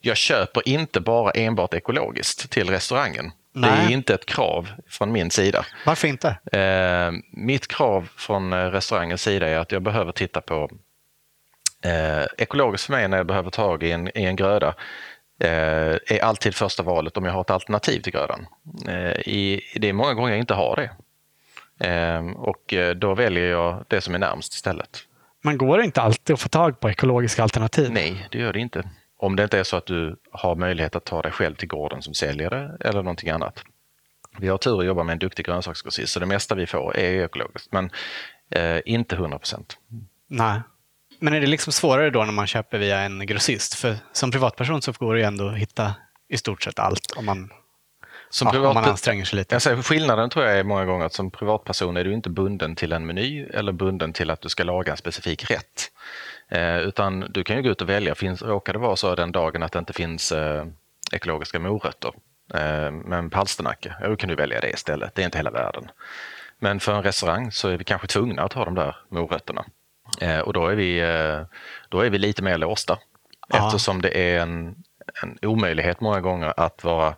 jag 0.00 0.16
köper 0.16 0.68
inte 0.68 1.00
bara 1.00 1.30
enbart 1.30 1.74
ekologiskt 1.74 2.50
till 2.50 2.70
restaurangen. 2.70 3.32
Det 3.54 3.68
är 3.68 3.84
Nej. 3.84 3.92
inte 3.92 4.14
ett 4.14 4.26
krav 4.26 4.68
från 4.88 5.12
min 5.12 5.30
sida. 5.30 5.64
Varför 5.86 6.08
inte? 6.08 6.28
Eh, 6.52 7.12
mitt 7.32 7.68
krav 7.68 8.08
från 8.16 8.52
eh, 8.52 8.56
restaurangens 8.56 9.22
sida 9.22 9.48
är 9.48 9.58
att 9.58 9.72
jag 9.72 9.82
behöver 9.82 10.12
titta 10.12 10.40
på 10.40 10.70
eh, 11.84 12.24
ekologiskt 12.38 12.86
för 12.86 12.92
mig 12.92 13.08
när 13.08 13.16
jag 13.16 13.26
behöver 13.26 13.50
ta 13.50 13.62
tag 13.62 13.82
i 13.82 13.92
en, 13.92 14.18
i 14.18 14.24
en 14.24 14.36
gröda 14.36 14.74
eh, 15.40 15.96
är 16.06 16.24
alltid 16.24 16.54
första 16.54 16.82
valet 16.82 17.16
om 17.16 17.24
jag 17.24 17.32
har 17.32 17.40
ett 17.40 17.50
alternativ 17.50 18.00
till 18.00 18.12
grödan. 18.12 18.46
Eh, 18.88 19.28
i, 19.28 19.60
det 19.74 19.88
är 19.88 19.92
många 19.92 20.14
gånger 20.14 20.30
jag 20.30 20.38
inte 20.38 20.54
har 20.54 20.76
det. 20.76 20.90
Eh, 21.88 22.26
och 22.26 22.74
eh, 22.74 22.94
då 22.94 23.14
väljer 23.14 23.50
jag 23.50 23.84
det 23.88 24.00
som 24.00 24.14
är 24.14 24.18
närmst 24.18 24.54
istället. 24.54 24.98
Man 25.44 25.58
går 25.58 25.82
inte 25.82 26.02
alltid 26.02 26.34
att 26.34 26.40
få 26.40 26.48
tag 26.48 26.80
på 26.80 26.90
ekologiska 26.90 27.42
alternativ. 27.42 27.90
Nej, 27.90 28.28
det 28.30 28.38
gör 28.38 28.52
det 28.52 28.60
inte. 28.60 28.90
Om 29.22 29.36
det 29.36 29.42
inte 29.42 29.58
är 29.58 29.64
så 29.64 29.76
att 29.76 29.86
du 29.86 30.16
har 30.30 30.54
möjlighet 30.56 30.96
att 30.96 31.04
ta 31.04 31.22
dig 31.22 31.32
själv 31.32 31.54
till 31.54 31.68
gården 31.68 32.02
som 32.02 32.14
säljer 32.14 32.50
det 32.50 32.76
eller 32.80 33.02
någonting 33.02 33.30
annat. 33.30 33.64
Vi 34.38 34.48
har 34.48 34.58
tur 34.58 34.80
att 34.80 34.86
jobba 34.86 35.02
med 35.02 35.12
en 35.12 35.18
duktig 35.18 35.46
grönsaksgrossist 35.46 36.12
så 36.12 36.20
det 36.20 36.26
mesta 36.26 36.54
vi 36.54 36.66
får 36.66 36.96
är 36.96 37.24
ekologiskt 37.24 37.72
men 37.72 37.90
eh, 38.50 38.80
inte 38.84 39.14
100 39.14 39.38
procent. 39.38 39.76
Nej. 40.28 40.60
Men 41.18 41.34
är 41.34 41.40
det 41.40 41.46
liksom 41.46 41.72
svårare 41.72 42.10
då 42.10 42.24
när 42.24 42.32
man 42.32 42.46
köper 42.46 42.78
via 42.78 42.98
en 43.00 43.26
grossist? 43.26 43.74
För 43.74 43.96
som 44.12 44.30
privatperson 44.30 44.82
så 44.82 44.92
går 44.92 45.14
det 45.14 45.20
ju 45.20 45.26
ändå 45.26 45.48
att 45.48 45.56
hitta 45.56 45.94
i 46.28 46.36
stort 46.36 46.62
sett 46.62 46.78
allt 46.78 47.12
om 47.16 47.26
man, 47.26 47.50
Som 48.30 48.48
ja, 48.52 48.58
om 48.58 48.62
man 48.64 48.74
privat, 48.74 48.90
anstränger 48.90 49.24
sig 49.24 49.36
lite. 49.36 49.60
säger, 49.60 49.82
skillnaden 49.82 50.30
tror 50.30 50.44
jag 50.44 50.58
är 50.58 50.64
många 50.64 50.84
gånger 50.84 51.06
att 51.06 51.12
som 51.12 51.30
privatperson 51.30 51.96
är 51.96 52.04
du 52.04 52.12
inte 52.12 52.30
bunden 52.30 52.76
till 52.76 52.92
en 52.92 53.06
meny 53.06 53.42
eller 53.44 53.72
bunden 53.72 54.12
till 54.12 54.30
att 54.30 54.40
du 54.40 54.48
ska 54.48 54.64
laga 54.64 54.92
en 54.92 54.98
specifik 54.98 55.50
rätt. 55.50 55.90
Eh, 56.52 56.78
utan 56.78 57.20
du 57.20 57.44
kan 57.44 57.56
ju 57.56 57.62
gå 57.62 57.68
ut 57.68 57.82
och 57.82 57.88
välja. 57.88 58.14
Finns, 58.14 58.42
råkar 58.42 58.72
det 58.72 58.78
vara 58.78 58.96
så 58.96 59.14
den 59.14 59.32
dagen 59.32 59.62
att 59.62 59.72
det 59.72 59.78
inte 59.78 59.92
finns 59.92 60.32
eh, 60.32 60.66
ekologiska 61.12 61.58
morötter 61.58 62.12
eh, 62.54 62.90
men 62.90 63.30
palsternacka, 63.30 63.94
ja, 64.00 64.08
då 64.08 64.16
kan 64.16 64.28
du 64.28 64.34
välja 64.34 64.60
det 64.60 64.70
istället. 64.70 65.14
Det 65.14 65.22
är 65.22 65.24
inte 65.24 65.38
hela 65.38 65.50
världen. 65.50 65.90
Men 66.58 66.80
för 66.80 66.94
en 66.94 67.02
restaurang 67.02 67.52
så 67.52 67.68
är 67.68 67.76
vi 67.76 67.84
kanske 67.84 68.06
tvungna 68.06 68.42
att 68.42 68.52
ha 68.52 68.64
de 68.64 68.74
där 68.74 68.96
morötterna. 69.08 69.64
Eh, 70.20 70.38
och 70.38 70.52
då 70.52 70.66
är, 70.66 70.74
vi, 70.74 71.00
eh, 71.00 71.40
då 71.88 72.00
är 72.00 72.10
vi 72.10 72.18
lite 72.18 72.42
mer 72.42 72.58
låsta. 72.58 72.98
Ja. 73.48 73.66
Eftersom 73.66 74.02
det 74.02 74.18
är 74.18 74.40
en, 74.40 74.74
en 75.22 75.38
omöjlighet 75.42 76.00
många 76.00 76.20
gånger 76.20 76.54
att 76.56 76.84
vara 76.84 77.14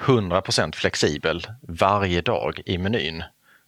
100% 0.00 0.74
flexibel 0.74 1.46
varje 1.62 2.20
dag 2.20 2.60
i 2.66 2.78
menyn. 2.78 3.22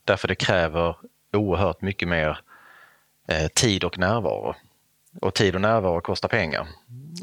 Därför 0.04 0.28
det 0.28 0.34
kräver 0.34 0.96
oerhört 1.32 1.80
mycket 1.80 2.08
mer 2.08 2.38
Eh, 3.28 3.48
tid 3.48 3.84
och 3.84 3.98
närvaro. 3.98 4.54
Och 5.20 5.34
tid 5.34 5.54
och 5.54 5.60
närvaro 5.60 6.00
kostar 6.00 6.28
pengar. 6.28 6.66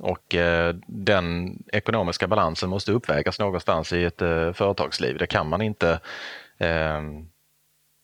Och 0.01 0.35
eh, 0.35 0.75
den 0.87 1.57
ekonomiska 1.73 2.27
balansen 2.27 2.69
måste 2.69 2.91
uppvägas 2.91 3.39
någonstans 3.39 3.93
i 3.93 4.03
ett 4.03 4.21
eh, 4.21 4.53
företagsliv. 4.53 5.17
Det 5.17 5.27
kan 5.27 5.49
man 5.49 5.61
inte 5.61 5.99
eh, 6.57 7.01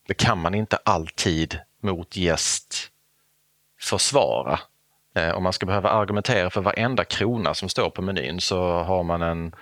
det 0.08 0.14
kan 0.14 0.42
man 0.42 0.56
inte 0.56 0.78
alltid 0.84 1.60
mot 1.82 2.18
gäst 2.18 2.92
försvara. 3.82 4.60
Eh, 5.16 5.36
om 5.36 5.44
man 5.44 5.54
ska 5.54 5.66
behöva 5.66 5.90
argumentera 5.90 6.50
för 6.50 6.62
varenda 6.62 7.04
krona 7.04 7.54
som 7.54 7.70
står 7.70 7.90
på 7.90 8.02
menyn 8.02 8.42
så 8.42 8.84
har 8.84 9.04
man 9.04 9.22
en, 9.22 9.56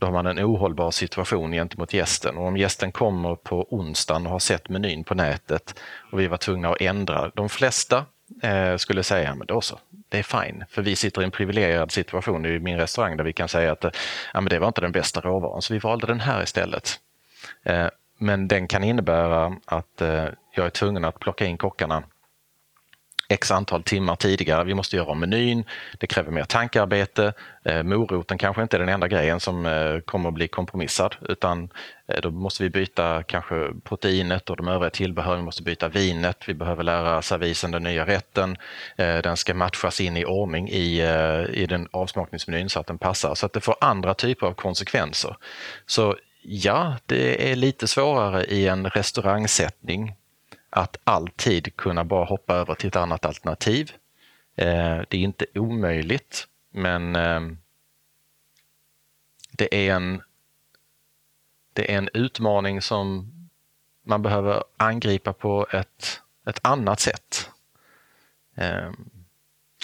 då 0.00 0.06
har 0.06 0.12
man 0.12 0.26
en 0.26 0.38
ohållbar 0.38 0.90
situation 0.90 1.52
gentemot 1.52 1.94
gästen. 1.94 2.36
Och 2.36 2.46
om 2.46 2.56
gästen 2.56 2.92
kommer 2.92 3.34
på 3.34 3.66
onsdagen 3.70 4.26
och 4.26 4.32
har 4.32 4.38
sett 4.38 4.68
menyn 4.68 5.04
på 5.04 5.14
nätet 5.14 5.80
och 6.12 6.20
vi 6.20 6.26
var 6.26 6.36
tvungna 6.36 6.68
att 6.68 6.80
ändra. 6.80 7.30
De 7.34 7.48
flesta 7.48 8.04
eh, 8.42 8.76
skulle 8.76 9.02
säga, 9.02 9.34
men 9.34 9.46
då 9.46 9.60
så, 9.60 9.78
det 10.08 10.18
är 10.18 10.22
fine. 10.22 10.64
För 10.70 10.82
vi 10.82 10.96
sitter 10.96 11.22
i 11.22 11.24
en 11.24 11.30
privilegierad 11.30 11.92
situation 11.92 12.46
i 12.46 12.58
min 12.58 12.78
restaurang 12.78 13.16
där 13.16 13.24
vi 13.24 13.32
kan 13.32 13.48
säga 13.48 13.72
att 13.72 13.84
eh, 13.84 13.90
ja, 14.34 14.40
men 14.40 14.50
det 14.50 14.58
var 14.58 14.68
inte 14.68 14.80
den 14.80 14.92
bästa 14.92 15.20
råvaran 15.20 15.62
så 15.62 15.72
vi 15.72 15.78
valde 15.78 16.06
den 16.06 16.20
här 16.20 16.42
istället. 16.42 17.00
Eh, 17.62 17.86
men 18.18 18.48
den 18.48 18.68
kan 18.68 18.84
innebära 18.84 19.56
att 19.64 20.00
eh, 20.00 20.26
jag 20.54 20.66
är 20.66 20.70
tvungen 20.70 21.04
att 21.04 21.18
plocka 21.18 21.44
in 21.44 21.58
kockarna 21.58 22.02
x 23.28 23.50
antal 23.50 23.82
timmar 23.82 24.16
tidigare. 24.16 24.64
Vi 24.64 24.74
måste 24.74 24.96
göra 24.96 25.06
om 25.06 25.20
menyn. 25.20 25.64
Det 25.98 26.06
kräver 26.06 26.30
mer 26.30 26.44
tankarbete. 26.44 27.32
Eh, 27.64 27.82
moroten 27.82 28.38
kanske 28.38 28.62
inte 28.62 28.76
är 28.76 28.78
den 28.78 28.88
enda 28.88 29.08
grejen 29.08 29.40
som 29.40 29.66
eh, 29.66 30.00
kommer 30.00 30.28
att 30.28 30.34
bli 30.34 30.48
kompromissad 30.48 31.16
utan 31.28 31.68
eh, 32.08 32.20
då 32.20 32.30
måste 32.30 32.62
vi 32.62 32.70
byta 32.70 33.22
kanske 33.22 33.70
proteinet 33.84 34.50
och 34.50 34.56
de 34.56 34.68
övriga 34.68 34.90
tillbehören. 34.90 35.38
Vi 35.38 35.44
måste 35.44 35.62
byta 35.62 35.88
vinet. 35.88 36.48
Vi 36.48 36.54
behöver 36.54 36.82
lära 36.82 37.22
servisen 37.22 37.70
den 37.70 37.82
nya 37.82 38.06
rätten. 38.06 38.56
Eh, 38.96 39.18
den 39.18 39.36
ska 39.36 39.54
matchas 39.54 40.00
in 40.00 40.16
i 40.16 40.24
ordning 40.24 40.68
i, 40.68 41.00
eh, 41.00 41.60
i 41.62 41.66
den 41.66 41.88
avsmakningsmenyn 41.90 42.68
så 42.68 42.80
att 42.80 42.86
den 42.86 42.98
passar 42.98 43.34
så 43.34 43.46
att 43.46 43.52
det 43.52 43.60
får 43.60 43.76
andra 43.80 44.14
typer 44.14 44.46
av 44.46 44.52
konsekvenser. 44.52 45.36
Så 45.86 46.16
ja, 46.42 46.96
det 47.06 47.52
är 47.52 47.56
lite 47.56 47.86
svårare 47.86 48.44
i 48.44 48.68
en 48.68 48.90
restaurangsättning 48.90 50.14
att 50.70 50.96
alltid 51.04 51.76
kunna 51.76 52.04
bara 52.04 52.24
hoppa 52.24 52.54
över 52.54 52.74
till 52.74 52.88
ett 52.88 52.96
annat 52.96 53.24
alternativ. 53.24 53.92
Eh, 54.56 55.00
det 55.08 55.16
är 55.16 55.20
inte 55.20 55.46
omöjligt, 55.54 56.46
men 56.70 57.16
eh, 57.16 57.40
det 59.52 59.88
är 59.88 59.94
en 59.94 60.22
det 61.72 61.92
är 61.92 61.98
en 61.98 62.08
utmaning 62.14 62.82
som 62.82 63.32
man 64.02 64.22
behöver 64.22 64.64
angripa 64.76 65.32
på 65.32 65.66
ett, 65.70 66.20
ett 66.46 66.60
annat 66.62 67.00
sätt. 67.00 67.50
Eh, 68.54 68.90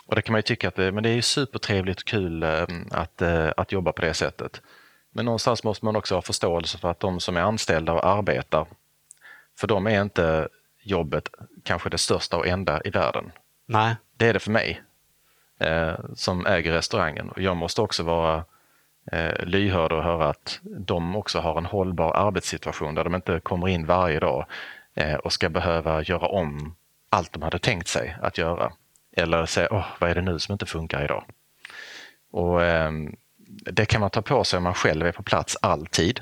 och 0.07 0.15
det 0.15 0.23
kan 0.23 0.33
man 0.33 0.39
ju 0.39 0.43
tycka 0.43 0.69
att 0.69 0.75
det, 0.75 0.93
men 0.93 1.03
det 1.03 1.11
är 1.11 1.23
supertrevligt 1.23 2.01
och 2.01 2.07
kul 2.07 2.43
ehm, 2.43 2.89
att, 2.91 3.23
eh, 3.23 3.51
att 3.57 3.73
jobba 3.73 3.93
på 3.93 4.03
det 4.03 4.15
sättet. 4.15 4.63
Men 5.11 5.25
någonstans 5.25 5.65
måste 5.65 5.85
man 5.85 5.97
också 5.97 6.15
ha 6.15 6.23
förståelse 6.23 6.79
för 6.79 6.91
att 6.91 7.01
de 7.01 7.21
som 7.21 7.37
är 7.37 7.41
anställda 7.41 7.93
och 7.93 8.07
arbetar, 8.07 8.67
för 9.59 9.67
de 9.67 9.87
är 9.87 10.03
inte 10.03 10.49
jobbet 10.85 11.29
kanske 11.63 11.91
det 11.91 11.99
största 11.99 12.37
och 12.37 12.47
enda 12.47 12.81
i 12.85 12.91
världen. 12.91 13.33
Nej. 13.67 13.97
Det 14.17 14.29
är 14.29 14.33
det 14.33 14.41
för 14.41 14.51
mig 14.51 14.83
eh, 15.61 15.95
som 16.15 16.47
äger 16.47 16.73
restaurangen. 16.73 17.29
Och 17.29 17.41
jag 17.41 17.57
måste 17.57 17.81
också 17.83 18.03
vara 18.03 18.45
eh, 19.13 19.45
lyhörd 19.45 19.93
och 19.93 20.03
höra 20.03 20.29
att 20.29 20.61
de 20.63 21.17
också 21.17 21.39
har 21.39 21.59
en 21.59 21.67
hållbar 21.67 22.13
arbetssituation 22.15 22.95
där 22.95 23.05
de 23.05 23.15
inte 23.15 23.41
kommer 23.41 23.69
in 23.69 23.87
varje 23.87 24.21
dag 24.21 24.47
eh, 24.95 25.15
och 25.15 25.33
ska 25.33 25.49
behöva 25.49 26.03
göra 26.03 26.27
om 26.27 26.77
allt 27.11 27.33
de 27.33 27.43
hade 27.43 27.59
tänkt 27.59 27.89
sig 27.89 28.17
att 28.23 28.39
göra. 28.39 28.73
Eller 29.17 29.47
säga, 29.47 29.69
åh, 29.71 29.87
vad 29.99 30.11
är 30.11 30.15
det 30.15 30.23
nu 30.23 30.39
som 30.39 30.53
inte 30.53 30.67
funkar 30.67 31.05
idag? 31.05 31.25
Och 32.31 32.63
eh, 32.63 32.93
Det 33.73 33.87
kan 33.87 34.01
man 34.01 34.11
ta 34.11 34.23
på 34.23 34.45
sig 34.45 34.57
om 34.57 34.63
man 34.63 34.75
själv 34.75 35.07
är 35.07 35.13
på 35.13 35.23
plats 35.23 35.57
alltid. 35.63 36.21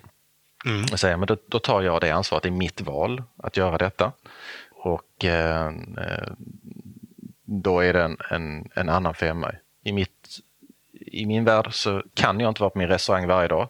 Mm. 0.64 0.84
Och 0.92 1.00
säga, 1.00 1.16
men 1.16 1.26
då, 1.26 1.36
då, 1.48 1.58
tar 1.58 1.82
jag 1.82 2.00
det 2.00 2.10
ansvaret, 2.10 2.42
det 2.42 2.48
är 2.48 2.50
mitt 2.50 2.80
val 2.80 3.22
att 3.36 3.56
göra 3.56 3.78
detta. 3.78 4.12
Och 4.70 5.24
eh, 5.24 5.70
då 7.44 7.80
är 7.80 7.92
det 7.92 8.02
en, 8.02 8.16
en, 8.30 8.68
en 8.74 8.88
annan 8.88 9.14
femma. 9.14 9.52
I, 9.84 9.92
mitt, 9.92 10.38
I 10.92 11.26
min 11.26 11.44
värld 11.44 11.68
så 11.70 12.02
kan 12.14 12.40
jag 12.40 12.50
inte 12.50 12.60
vara 12.60 12.70
på 12.70 12.78
min 12.78 12.88
restaurang 12.88 13.26
varje 13.26 13.48
dag. 13.48 13.68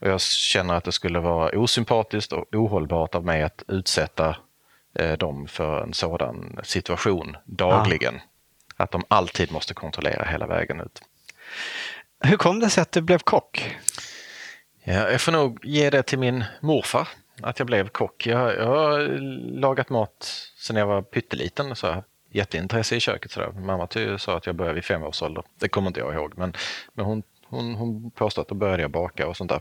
Och 0.00 0.08
jag 0.08 0.20
känner 0.20 0.74
att 0.74 0.84
det 0.84 0.92
skulle 0.92 1.20
vara 1.20 1.58
osympatiskt 1.58 2.32
och 2.32 2.54
ohållbart 2.54 3.14
av 3.14 3.24
mig 3.24 3.42
att 3.42 3.62
utsätta 3.68 4.36
eh, 4.94 5.12
dem 5.12 5.46
för 5.48 5.82
en 5.82 5.94
sådan 5.94 6.60
situation 6.62 7.36
dagligen. 7.44 8.14
Ja. 8.14 8.84
Att 8.84 8.90
de 8.90 9.04
alltid 9.08 9.52
måste 9.52 9.74
kontrollera 9.74 10.24
hela 10.24 10.46
vägen 10.46 10.80
ut. 10.80 11.02
Hur 12.20 12.36
kom 12.36 12.60
det 12.60 12.70
sig 12.70 12.82
att 12.82 12.92
du 12.92 13.00
blev 13.00 13.18
kock? 13.18 13.76
Ja, 14.86 15.10
jag 15.10 15.20
får 15.20 15.32
nog 15.32 15.64
ge 15.64 15.90
det 15.90 16.02
till 16.02 16.18
min 16.18 16.44
morfar, 16.60 17.08
att 17.42 17.58
jag 17.58 17.66
blev 17.66 17.88
kock. 17.88 18.26
Jag, 18.26 18.56
jag 18.56 18.66
har 18.66 18.98
lagat 19.60 19.90
mat 19.90 20.24
sedan 20.56 20.76
jag 20.76 20.86
var 20.86 21.02
pytteliten. 21.02 21.76
Så 21.76 22.04
jätteintresse 22.30 22.96
i 22.96 23.00
köket. 23.00 23.32
Så 23.32 23.52
Mamma 23.52 23.88
sa 24.18 24.36
att 24.36 24.46
jag 24.46 24.54
började 24.54 24.74
vid 24.74 24.84
fem 24.84 25.02
års 25.02 25.22
ålder. 25.22 25.44
Det 25.58 25.68
kommer 25.68 25.88
inte 25.88 26.00
jag 26.00 26.14
ihåg, 26.14 26.32
men, 26.36 26.54
men 26.92 27.04
hon, 27.04 27.22
hon, 27.46 27.74
hon 27.74 28.10
påstod 28.10 28.42
att 28.42 28.48
då 28.48 28.54
började 28.54 28.82
jag 28.82 28.90
baka 28.90 29.28
och 29.28 29.36
sånt 29.36 29.50
där. 29.50 29.60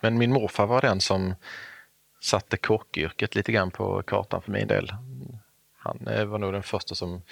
Men 0.00 0.18
min 0.18 0.32
morfar 0.32 0.66
var 0.66 0.80
den 0.80 1.00
som 1.00 1.34
satte 2.20 2.56
kockyrket 2.56 3.34
lite 3.34 3.52
grann 3.52 3.70
på 3.70 4.02
kartan 4.02 4.42
för 4.42 4.52
min 4.52 4.68
del. 4.68 4.92
Han 5.78 6.08
eh, 6.08 6.24
var 6.24 6.38
nog 6.38 6.52
den 6.52 6.62
första 6.62 6.94
som 6.94 7.22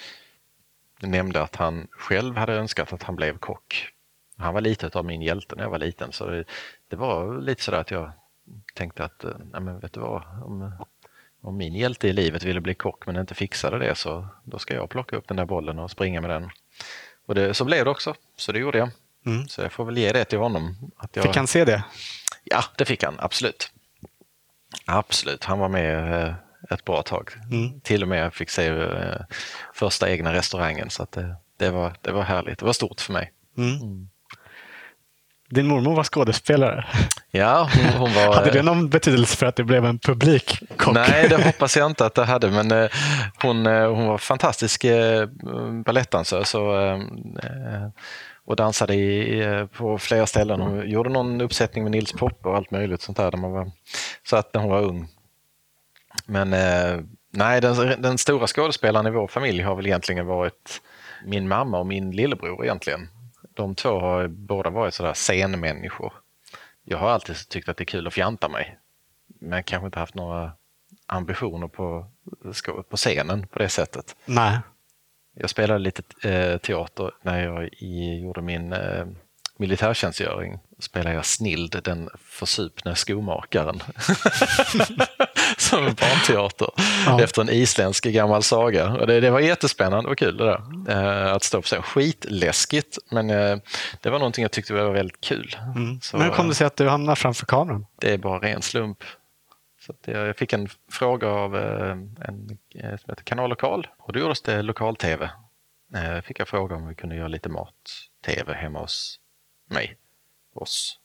nämnde 0.99 1.41
att 1.41 1.55
han 1.55 1.87
själv 1.91 2.37
hade 2.37 2.53
önskat 2.53 2.93
att 2.93 3.03
han 3.03 3.15
blev 3.15 3.37
kock. 3.37 3.93
Han 4.37 4.53
var 4.53 4.61
lite 4.61 4.99
av 4.99 5.05
min 5.05 5.21
hjälte 5.21 5.55
när 5.55 5.63
jag 5.63 5.69
var 5.69 5.79
liten 5.79 6.11
så 6.11 6.25
det, 6.25 6.43
det 6.87 6.95
var 6.95 7.41
lite 7.41 7.63
sådär 7.63 7.77
att 7.77 7.91
jag 7.91 8.11
tänkte 8.73 9.03
att, 9.05 9.23
eh, 9.23 9.31
nej 9.51 9.61
men 9.61 9.79
vet 9.79 9.93
du 9.93 9.99
vad, 9.99 10.23
om, 10.43 10.85
om 11.41 11.57
min 11.57 11.73
hjälte 11.73 12.07
i 12.07 12.13
livet 12.13 12.43
ville 12.43 12.61
bli 12.61 12.73
kock 12.73 13.05
men 13.05 13.15
inte 13.15 13.35
fixade 13.35 13.79
det 13.79 13.95
så 13.95 14.27
då 14.43 14.59
ska 14.59 14.73
jag 14.73 14.89
plocka 14.89 15.15
upp 15.15 15.27
den 15.27 15.37
där 15.37 15.45
bollen 15.45 15.79
och 15.79 15.91
springa 15.91 16.21
med 16.21 16.29
den. 16.29 16.49
Och 17.25 17.35
det, 17.35 17.53
så 17.53 17.65
blev 17.65 17.85
det 17.85 17.91
också, 17.91 18.15
så 18.35 18.51
det 18.51 18.59
gjorde 18.59 18.77
jag. 18.77 18.89
Mm. 19.25 19.47
Så 19.47 19.61
jag 19.61 19.71
får 19.71 19.85
väl 19.85 19.97
ge 19.97 20.11
det 20.11 20.25
till 20.25 20.39
honom. 20.39 20.91
Att 20.97 21.15
jag... 21.15 21.25
Fick 21.25 21.35
han 21.35 21.47
se 21.47 21.65
det? 21.65 21.83
Ja, 22.43 22.63
det 22.77 22.85
fick 22.85 23.03
han 23.03 23.15
absolut. 23.19 23.71
Absolut, 24.85 25.43
han 25.43 25.59
var 25.59 25.69
med 25.69 26.23
eh, 26.23 26.35
ett 26.69 26.85
bra 26.85 27.01
tag. 27.01 27.31
Mm. 27.51 27.81
Till 27.81 28.01
och 28.01 28.07
med 28.07 28.33
fick 28.33 28.49
se 28.49 28.67
eh, 28.67 29.21
första 29.73 30.09
egna 30.09 30.33
restaurangen 30.33 30.89
så 30.89 31.07
det, 31.09 31.35
det, 31.57 31.69
var, 31.69 31.93
det 32.01 32.11
var 32.11 32.23
härligt. 32.23 32.59
Det 32.59 32.65
var 32.65 32.73
stort 32.73 33.01
för 33.01 33.13
mig. 33.13 33.31
Mm. 33.57 34.09
Din 35.53 35.67
mormor 35.67 35.95
var 35.95 36.03
skådespelare. 36.03 36.85
Ja, 37.31 37.69
hon, 37.73 37.85
hon 37.85 38.13
var... 38.13 38.35
hade 38.35 38.51
det 38.51 38.61
någon 38.61 38.89
betydelse 38.89 39.37
för 39.37 39.45
att 39.45 39.55
det 39.55 39.63
blev 39.63 39.85
en 39.85 39.99
publikkock? 39.99 40.93
Nej, 40.93 41.29
det 41.29 41.43
hoppas 41.43 41.77
jag 41.77 41.85
inte 41.85 42.05
att 42.05 42.15
det 42.15 42.25
hade, 42.25 42.51
men 42.51 42.71
eh, 42.71 42.89
hon, 43.41 43.67
eh, 43.67 43.93
hon 43.93 44.07
var 44.07 44.17
fantastisk 44.17 44.83
eh, 44.83 45.25
balettdansös 45.85 46.55
och, 46.55 46.73
och 48.45 48.55
dansade 48.55 48.95
i, 48.95 49.67
på 49.77 49.97
flera 49.97 50.25
ställen. 50.25 50.61
Hon 50.61 50.89
gjorde 50.89 51.09
någon 51.09 51.41
uppsättning 51.41 51.83
med 51.83 51.91
Nils 51.91 52.11
Poppe 52.11 52.49
och 52.49 52.55
allt 52.55 52.71
möjligt 52.71 53.01
sånt 53.01 53.17
där. 53.17 53.31
När 53.31 53.39
man 53.39 53.51
var, 53.51 53.71
så 54.29 54.35
att 54.35 54.53
när 54.53 54.61
hon 54.61 54.71
var 54.71 54.81
ung. 54.81 55.07
Men 56.25 56.49
nej, 57.33 57.61
den, 57.61 58.01
den 58.01 58.17
stora 58.17 58.47
skådespelaren 58.47 59.07
i 59.07 59.11
vår 59.11 59.27
familj 59.27 59.61
har 59.61 59.75
väl 59.75 59.87
egentligen 59.87 60.25
varit 60.25 60.81
min 61.25 61.47
mamma 61.47 61.79
och 61.79 61.85
min 61.85 62.11
lillebror 62.11 62.63
egentligen 62.63 63.09
de 63.53 63.75
två 63.75 63.99
har 63.99 64.27
båda 64.27 64.69
varit 64.69 64.93
sådär 64.93 65.13
scenmänniskor. 65.13 66.13
Jag 66.83 66.97
har 66.97 67.09
alltid 67.09 67.49
tyckt 67.49 67.69
att 67.69 67.77
det 67.77 67.83
är 67.83 67.85
kul 67.85 68.07
att 68.07 68.13
fjanta 68.13 68.49
mig. 68.49 68.77
Men 69.39 69.63
kanske 69.63 69.85
inte 69.85 69.99
haft 69.99 70.15
några 70.15 70.51
ambitioner 71.05 71.67
på, 71.67 72.05
på 72.89 72.97
scenen 72.97 73.47
på 73.47 73.59
det 73.59 73.69
sättet. 73.69 74.15
Nej. 74.25 74.59
Jag 75.35 75.49
spelade 75.49 75.79
lite 75.79 76.29
eh, 76.29 76.57
teater 76.57 77.11
när 77.21 77.43
jag 77.43 77.67
i, 77.67 78.19
gjorde 78.21 78.41
min 78.41 78.73
eh, 78.73 79.05
militärtjänstgöring 79.57 80.59
spelade 80.79 81.15
jag 81.15 81.25
Snild, 81.25 81.81
den 81.83 82.09
försupne 82.17 82.95
skomakaren. 82.95 83.79
Som 85.73 85.85
barnteater 85.85 86.67
ja. 87.05 87.23
efter 87.23 87.41
en 87.41 87.49
isländsk 87.49 88.03
gammal 88.03 88.43
saga. 88.43 88.91
Och 88.91 89.07
det, 89.07 89.19
det 89.19 89.29
var 89.29 89.39
jättespännande 89.39 90.09
och 90.09 90.17
kul 90.17 90.37
det 90.37 90.45
där. 90.45 90.61
Eh, 90.89 91.33
att 91.33 91.43
stå 91.43 91.61
på 91.61 91.65
scen. 91.65 91.81
Skitläskigt, 91.81 92.97
men 93.11 93.29
eh, 93.29 93.57
det 94.01 94.09
var 94.09 94.19
någonting 94.19 94.41
jag 94.41 94.51
tyckte 94.51 94.73
var 94.73 94.91
väldigt 94.91 95.21
kul. 95.21 95.55
Mm. 95.75 96.01
Så, 96.01 96.17
men 96.17 96.25
hur 96.27 96.33
kom 96.33 96.49
det 96.49 96.55
sig 96.55 96.67
att 96.67 96.77
du 96.77 96.89
hamnade 96.89 97.15
framför 97.15 97.45
kameran? 97.45 97.85
Det 97.99 98.13
är 98.13 98.17
bara 98.17 98.39
ren 98.39 98.61
slump. 98.61 99.03
Så 99.85 99.93
jag 100.05 100.37
fick 100.37 100.53
en 100.53 100.69
fråga 100.91 101.27
av 101.27 101.57
eh, 101.57 101.91
en 102.27 102.57
eh, 102.75 102.97
som 102.97 103.09
heter 103.09 103.23
Kanal 103.23 103.49
Lokal 103.49 103.87
och 103.97 104.13
då 104.13 104.19
gjordes 104.19 104.41
det 104.41 104.61
lokal-tv. 104.61 105.29
Eh, 105.95 106.21
fick 106.21 106.39
jag 106.39 106.47
fråga 106.47 106.75
om 106.75 106.87
vi 106.87 106.95
kunde 106.95 107.15
göra 107.15 107.27
lite 107.27 107.49
mat-tv 107.49 108.53
hemma 108.53 108.79
hos 108.79 109.19
mig, 109.69 109.97
oss. 110.53 110.99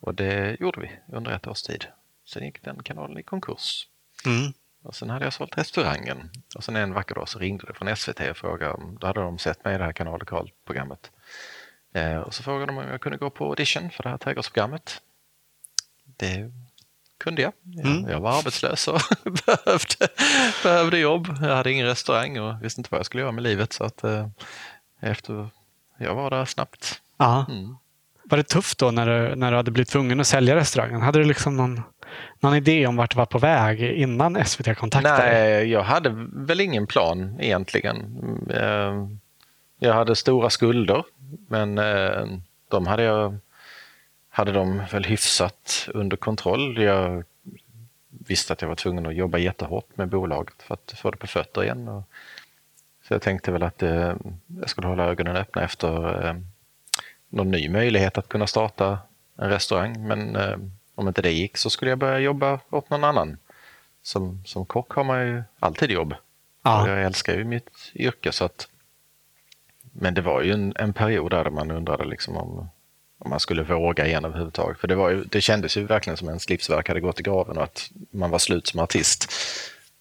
Och 0.00 0.14
det 0.14 0.56
gjorde 0.60 0.80
vi 0.80 0.90
under 1.12 1.32
ett 1.32 1.46
års 1.46 1.62
tid. 1.62 1.86
Sen 2.26 2.44
gick 2.44 2.62
den 2.62 2.82
kanalen 2.82 3.18
i 3.18 3.22
konkurs. 3.22 3.88
Mm. 4.26 4.52
Och 4.82 4.94
sen 4.94 5.10
hade 5.10 5.24
jag 5.24 5.32
sålt 5.32 5.58
restaurangen. 5.58 6.30
Och 6.54 6.64
sen 6.64 6.76
en 6.76 6.92
vacker 6.92 7.14
dag 7.14 7.28
så 7.28 7.38
ringde 7.38 7.66
det 7.66 7.74
från 7.74 7.96
SVT 7.96 8.20
och 8.30 8.36
frågade 8.36 8.72
om, 8.72 8.98
då 9.00 9.06
hade 9.06 9.20
de 9.20 9.38
sett 9.38 9.64
mig 9.64 9.74
i 9.74 9.78
det 9.78 9.84
här 9.84 9.92
Kanal 9.92 10.18
Lokal-programmet. 10.18 11.10
Eh, 11.92 12.16
och 12.16 12.34
så 12.34 12.42
frågade 12.42 12.66
de 12.66 12.78
om 12.78 12.88
jag 12.88 13.00
kunde 13.00 13.18
gå 13.18 13.30
på 13.30 13.44
audition 13.44 13.90
för 13.90 14.02
det 14.02 14.08
här 14.08 14.18
trädgårdsprogrammet. 14.18 15.02
Det 16.04 16.52
kunde 17.18 17.42
jag. 17.42 17.52
Jag, 17.62 17.86
mm. 17.86 18.10
jag 18.10 18.20
var 18.20 18.38
arbetslös 18.38 18.88
och 18.88 19.00
behövde, 19.46 20.08
behövde 20.62 20.98
jobb. 20.98 21.38
Jag 21.40 21.56
hade 21.56 21.72
ingen 21.72 21.86
restaurang 21.86 22.38
och 22.38 22.64
visste 22.64 22.80
inte 22.80 22.88
vad 22.90 22.98
jag 22.98 23.06
skulle 23.06 23.22
göra 23.22 23.32
med 23.32 23.42
livet. 23.42 23.72
Så 23.72 23.84
att, 23.84 24.04
eh, 24.04 24.28
efter, 25.00 25.48
jag 25.98 26.14
var 26.14 26.30
där 26.30 26.44
snabbt. 26.44 27.02
Mm. 27.48 27.76
Var 28.24 28.36
det 28.38 28.44
tufft 28.44 28.78
då 28.78 28.90
när 28.90 29.06
du, 29.06 29.36
när 29.36 29.50
du 29.50 29.56
hade 29.56 29.70
blivit 29.70 29.88
tvungen 29.88 30.20
att 30.20 30.26
sälja 30.26 30.56
restaurangen? 30.56 31.00
Hade 31.00 31.18
du 31.18 31.24
liksom 31.24 31.56
någon, 31.56 31.82
någon 32.40 32.54
idé 32.54 32.86
om 32.86 32.96
vart 32.96 33.10
du 33.10 33.16
var 33.16 33.26
på 33.26 33.38
väg 33.38 33.82
innan 33.82 34.44
SVT 34.44 34.76
kontaktade 34.78 35.22
dig? 35.22 35.32
Nej, 35.32 35.70
jag 35.70 35.82
hade 35.82 36.28
väl 36.32 36.60
ingen 36.60 36.86
plan 36.86 37.36
egentligen. 37.40 38.18
Eh, 38.50 39.08
jag 39.78 39.94
hade 39.94 40.16
stora 40.16 40.50
skulder, 40.50 41.04
men 41.48 41.78
eh, 41.78 42.26
de 42.68 42.86
hade 42.86 43.02
jag 43.02 43.38
hade 44.28 44.52
de 44.52 44.82
väl 44.92 45.04
hyfsat 45.04 45.88
under 45.94 46.16
kontroll. 46.16 46.82
Jag 46.82 47.24
visste 48.08 48.52
att 48.52 48.62
jag 48.62 48.68
var 48.68 48.76
tvungen 48.76 49.06
att 49.06 49.14
jobba 49.14 49.38
jättehårt 49.38 49.96
med 49.96 50.08
bolaget 50.08 50.62
för 50.62 50.74
att 50.74 50.94
få 50.98 51.10
det 51.10 51.16
på 51.16 51.26
fötter 51.26 51.64
igen. 51.64 52.02
Så 53.08 53.14
jag 53.14 53.22
tänkte 53.22 53.52
väl 53.52 53.62
att 53.62 53.82
eh, 53.82 54.14
jag 54.46 54.70
skulle 54.70 54.86
hålla 54.86 55.04
ögonen 55.04 55.36
öppna 55.36 55.62
efter 55.62 56.42
någon 57.28 57.50
ny 57.50 57.68
möjlighet 57.68 58.18
att 58.18 58.28
kunna 58.28 58.46
starta 58.46 58.98
en 59.38 59.50
restaurang. 59.50 60.06
Men 60.06 60.36
om 60.96 61.08
inte 61.08 61.22
det 61.22 61.32
gick 61.32 61.56
så 61.56 61.70
skulle 61.70 61.90
jag 61.90 61.98
börja 61.98 62.18
jobba 62.18 62.60
åt 62.70 62.90
någon 62.90 63.04
annan. 63.04 63.36
Som, 64.02 64.42
som 64.44 64.66
kock 64.66 64.92
har 64.92 65.04
man 65.04 65.26
ju 65.26 65.42
alltid 65.58 65.90
jobb. 65.90 66.14
Ja. 66.62 66.88
Jag 66.88 67.02
älskar 67.02 67.34
ju 67.34 67.44
mitt 67.44 67.92
yrke. 67.94 68.32
Så 68.32 68.44
att, 68.44 68.68
men 69.92 70.14
det 70.14 70.20
var 70.20 70.42
ju 70.42 70.52
en, 70.52 70.72
en 70.76 70.92
period 70.92 71.30
där 71.30 71.50
man 71.50 71.70
undrade 71.70 72.04
liksom 72.04 72.36
om, 72.36 72.68
om 73.18 73.30
man 73.30 73.40
skulle 73.40 73.62
våga 73.62 74.06
igen 74.06 74.24
överhuvudtaget. 74.24 74.78
För 74.78 74.88
det, 74.88 74.94
var 74.94 75.10
ju, 75.10 75.24
det 75.24 75.40
kändes 75.40 75.76
ju 75.76 75.84
verkligen 75.84 76.16
som 76.16 76.28
ens 76.28 76.48
livsverk 76.48 76.88
hade 76.88 77.00
gått 77.00 77.20
i 77.20 77.22
graven 77.22 77.56
och 77.58 77.64
att 77.64 77.90
man 78.10 78.30
var 78.30 78.38
slut 78.38 78.66
som 78.66 78.80
artist. 78.80 79.32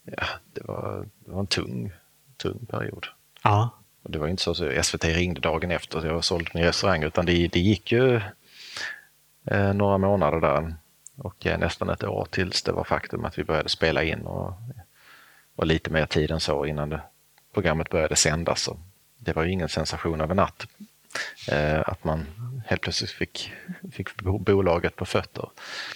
Ja, 0.03 0.25
det, 0.53 0.61
var, 0.63 1.07
det 1.25 1.31
var 1.31 1.39
en 1.39 1.47
tung, 1.47 1.91
tung 2.37 2.65
period. 2.65 3.07
Ja. 3.43 3.69
Och 4.03 4.11
det 4.11 4.19
var 4.19 4.27
inte 4.27 4.43
så 4.43 4.51
att 4.51 4.85
SVT 4.85 5.03
ringde 5.05 5.41
dagen 5.41 5.71
efter 5.71 5.97
att 5.97 6.05
jag 6.05 6.23
sålt 6.23 6.53
min 6.53 6.63
restaurang 6.63 7.03
utan 7.03 7.25
det, 7.25 7.47
det 7.47 7.59
gick 7.59 7.91
ju 7.91 8.21
eh, 9.45 9.73
några 9.73 9.97
månader 9.97 10.39
där 10.39 10.75
och 11.17 11.45
eh, 11.45 11.59
nästan 11.59 11.89
ett 11.89 12.03
år 12.03 12.27
tills 12.31 12.63
det 12.63 12.71
var 12.71 12.83
faktum 12.83 13.25
att 13.25 13.39
vi 13.39 13.43
började 13.43 13.69
spela 13.69 14.03
in 14.03 14.21
och, 14.21 14.53
och 15.55 15.65
lite 15.65 15.89
mer 15.89 16.05
tid 16.05 16.31
än 16.31 16.39
så 16.39 16.65
innan 16.65 16.89
det, 16.89 17.01
programmet 17.53 17.89
började 17.89 18.15
sändas. 18.15 18.61
Så 18.61 18.77
det 19.17 19.35
var 19.35 19.43
ju 19.43 19.51
ingen 19.51 19.69
sensation 19.69 20.21
över 20.21 20.35
natt 20.35 20.67
eh, 21.47 21.81
att 21.85 22.03
man 22.03 22.25
helt 22.65 22.81
plötsligt 22.81 23.11
fick, 23.11 23.51
fick 23.91 24.21
bolaget 24.21 24.95
på 24.95 25.05
fötter. 25.05 25.49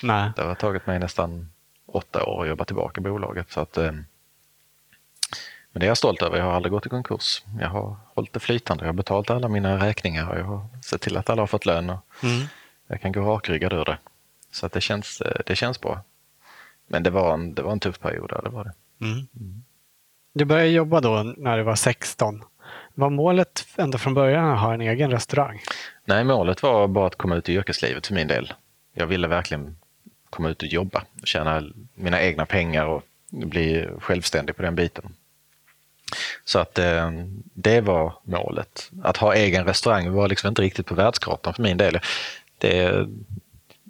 Nej. 0.03 0.31
Det 0.35 0.43
har 0.43 0.55
tagit 0.55 0.87
mig 0.87 0.99
nästan 0.99 1.51
åtta 1.85 2.25
år 2.25 2.43
att 2.43 2.49
jobba 2.49 2.65
tillbaka 2.65 3.01
bolaget. 3.01 3.51
Så 3.51 3.59
att, 3.59 3.77
eh, 3.77 3.91
men 5.71 5.79
det 5.79 5.85
är 5.85 5.87
jag 5.87 5.97
stolt 5.97 6.21
över. 6.21 6.37
Jag 6.37 6.45
har 6.45 6.53
aldrig 6.53 6.71
gått 6.71 6.85
i 6.85 6.89
konkurs. 6.89 7.43
Jag 7.59 7.69
har 7.69 7.95
hållit 8.15 8.33
det 8.33 8.39
flytande. 8.39 8.83
Jag 8.83 8.87
har 8.87 8.93
betalat 8.93 9.29
alla 9.29 9.47
mina 9.47 9.85
räkningar 9.85 10.29
och 10.29 10.39
jag 10.39 10.43
har 10.43 10.67
sett 10.83 11.01
till 11.01 11.17
att 11.17 11.29
alla 11.29 11.41
har 11.41 11.47
fått 11.47 11.65
lön. 11.65 11.89
Och 11.89 12.23
mm. 12.23 12.47
Jag 12.87 13.01
kan 13.01 13.11
gå 13.11 13.21
rakryggad 13.21 13.73
ur 13.73 13.85
det. 13.85 13.97
Så 14.51 14.65
att 14.65 14.71
det, 14.71 14.81
känns, 14.81 15.21
eh, 15.21 15.41
det 15.45 15.55
känns 15.55 15.81
bra. 15.81 16.01
Men 16.87 17.03
det 17.03 17.09
var 17.09 17.33
en, 17.33 17.53
det 17.53 17.61
var 17.61 17.71
en 17.71 17.79
tuff 17.79 17.99
period. 17.99 18.29
Det 18.43 18.49
var 18.49 18.63
det. 18.63 19.05
Mm. 19.05 19.27
Mm. 19.39 19.63
Du 20.33 20.45
började 20.45 20.69
jobba 20.69 21.01
då 21.01 21.33
när 21.37 21.57
du 21.57 21.63
var 21.63 21.75
16. 21.75 22.43
Var 22.93 23.09
målet 23.09 23.67
ända 23.75 23.97
från 23.97 24.13
början 24.13 24.49
att 24.49 24.59
ha 24.59 24.73
en 24.73 24.81
egen 24.81 25.11
restaurang? 25.11 25.59
Nej, 26.05 26.23
målet 26.23 26.63
var 26.63 26.87
bara 26.87 27.07
att 27.07 27.15
komma 27.15 27.35
ut 27.35 27.49
i 27.49 27.53
yrkeslivet 27.53 28.07
för 28.07 28.13
min 28.13 28.27
del. 28.27 28.53
Jag 28.93 29.07
ville 29.07 29.27
verkligen 29.27 29.77
komma 30.29 30.49
ut 30.49 30.61
och 30.61 30.67
jobba, 30.67 31.03
tjäna 31.23 31.63
mina 31.93 32.21
egna 32.21 32.45
pengar 32.45 32.85
och 32.85 33.03
bli 33.29 33.89
självständig 33.99 34.55
på 34.55 34.61
den 34.61 34.75
biten. 34.75 35.15
Så 36.45 36.59
att 36.59 36.79
eh, 36.79 37.11
det 37.53 37.81
var 37.81 38.13
målet. 38.23 38.91
Att 39.03 39.17
ha 39.17 39.35
egen 39.35 39.65
restaurang 39.65 40.11
var 40.11 40.27
liksom 40.27 40.47
inte 40.47 40.61
riktigt 40.61 40.85
på 40.85 40.95
världskartan 40.95 41.53
för 41.53 41.63
min 41.63 41.77
del. 41.77 41.99
Det, 42.57 43.07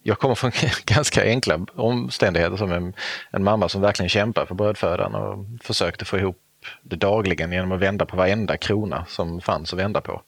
jag 0.04 0.20
kommer 0.20 0.36
från 0.36 0.52
ganska 0.86 1.24
enkla 1.24 1.66
omständigheter 1.76 2.58
som 2.58 2.72
en, 2.72 2.94
en 3.32 3.44
mamma 3.44 3.70
som 3.70 3.82
verkligen 3.82 4.10
kämpade 4.10 4.48
för 4.48 4.56
brödfödan 4.56 5.16
och 5.16 5.46
försökte 5.64 6.06
få 6.06 6.18
ihop 6.18 6.38
det 6.84 6.96
dagligen 6.96 7.52
genom 7.52 7.72
att 7.72 7.80
vända 7.80 8.06
på 8.06 8.18
varenda 8.18 8.58
krona 8.58 9.06
som 9.06 9.42
fanns 9.42 9.74
att 9.74 9.80
vända 9.80 10.02
på. 10.02 10.22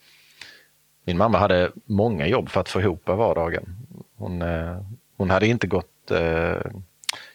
Min 1.05 1.17
mamma 1.17 1.38
hade 1.38 1.72
många 1.86 2.28
jobb 2.28 2.49
för 2.49 2.61
att 2.61 2.69
få 2.69 2.82
ihop 2.82 3.07
vardagen. 3.07 3.88
Hon, 4.17 4.41
eh, 4.41 4.78
hon 5.17 5.30
hade 5.30 5.47
inte 5.47 5.67
gått 5.67 6.11
eh, 6.11 6.61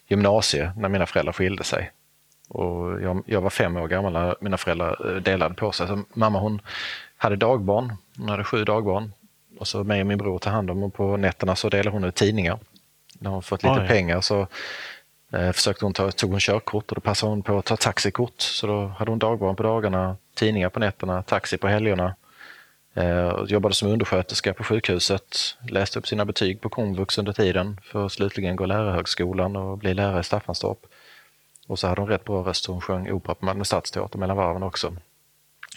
gymnasie 0.08 0.72
när 0.76 0.88
mina 0.88 1.06
föräldrar 1.06 1.32
skilde 1.32 1.64
sig. 1.64 1.92
Och 2.48 3.02
jag, 3.02 3.22
jag, 3.26 3.40
var 3.40 3.50
fem 3.50 3.76
år 3.76 3.88
gammal 3.88 4.12
när 4.12 4.36
mina 4.40 4.56
föräldrar 4.56 5.14
eh, 5.14 5.22
delade 5.22 5.54
på 5.54 5.72
sig. 5.72 5.86
Så 5.86 6.02
mamma 6.14 6.38
hon 6.38 6.60
hade 7.16 7.36
dagbarn, 7.36 7.92
hon 8.18 8.28
hade 8.28 8.44
sju 8.44 8.64
dagbarn. 8.64 9.12
Och 9.58 9.68
så 9.68 9.84
mig 9.84 10.00
och 10.00 10.06
min 10.06 10.18
bror 10.18 10.38
tog 10.38 10.52
hand 10.52 10.70
om 10.70 10.82
och 10.82 10.94
på 10.94 11.16
nätterna 11.16 11.56
så 11.56 11.68
delade 11.68 11.90
hon 11.90 12.04
ut 12.04 12.14
tidningar. 12.14 12.58
När 13.18 13.30
hon 13.30 13.42
fått 13.42 13.62
lite 13.62 13.80
Oj. 13.80 13.88
pengar 13.88 14.20
så 14.20 14.46
eh, 15.32 15.52
försökte 15.52 15.84
hon 15.84 15.92
ta, 15.92 16.10
tog 16.10 16.30
hon 16.30 16.40
körkort 16.40 16.90
och 16.90 16.94
då 16.94 17.00
passade 17.00 17.30
hon 17.30 17.42
på 17.42 17.58
att 17.58 17.64
ta 17.64 17.76
taxikort. 17.76 18.40
Så 18.40 18.66
då 18.66 18.86
hade 18.86 19.10
hon 19.10 19.18
dagbarn 19.18 19.56
på 19.56 19.62
dagarna, 19.62 20.16
tidningar 20.34 20.68
på 20.68 20.80
nätterna, 20.80 21.22
taxi 21.22 21.56
på 21.58 21.68
helgerna. 21.68 22.14
Eh, 22.94 23.42
jobbade 23.46 23.74
som 23.74 23.88
undersköterska 23.88 24.54
på 24.54 24.64
sjukhuset, 24.64 25.36
läste 25.68 25.98
upp 25.98 26.06
sina 26.06 26.24
betyg 26.24 26.60
på 26.60 26.68
komvux 26.68 27.18
under 27.18 27.32
tiden 27.32 27.80
för 27.82 28.06
att 28.06 28.12
slutligen 28.12 28.56
gå 28.56 28.66
lärarhögskolan 28.66 29.56
och 29.56 29.78
bli 29.78 29.94
lärare 29.94 30.20
i 30.20 30.24
Staffanstorp. 30.24 30.78
Och 31.66 31.78
så 31.78 31.86
hade 31.86 32.00
hon 32.00 32.10
rätt 32.10 32.24
bra 32.24 32.42
röst 32.42 32.66
hon 32.66 32.80
sjöng 32.80 33.10
opera 33.10 33.34
på 33.34 33.44
Malmö 33.44 33.64
Stadsteater 33.64 34.18
mellan 34.18 34.36
varven 34.36 34.62
också. 34.62 34.96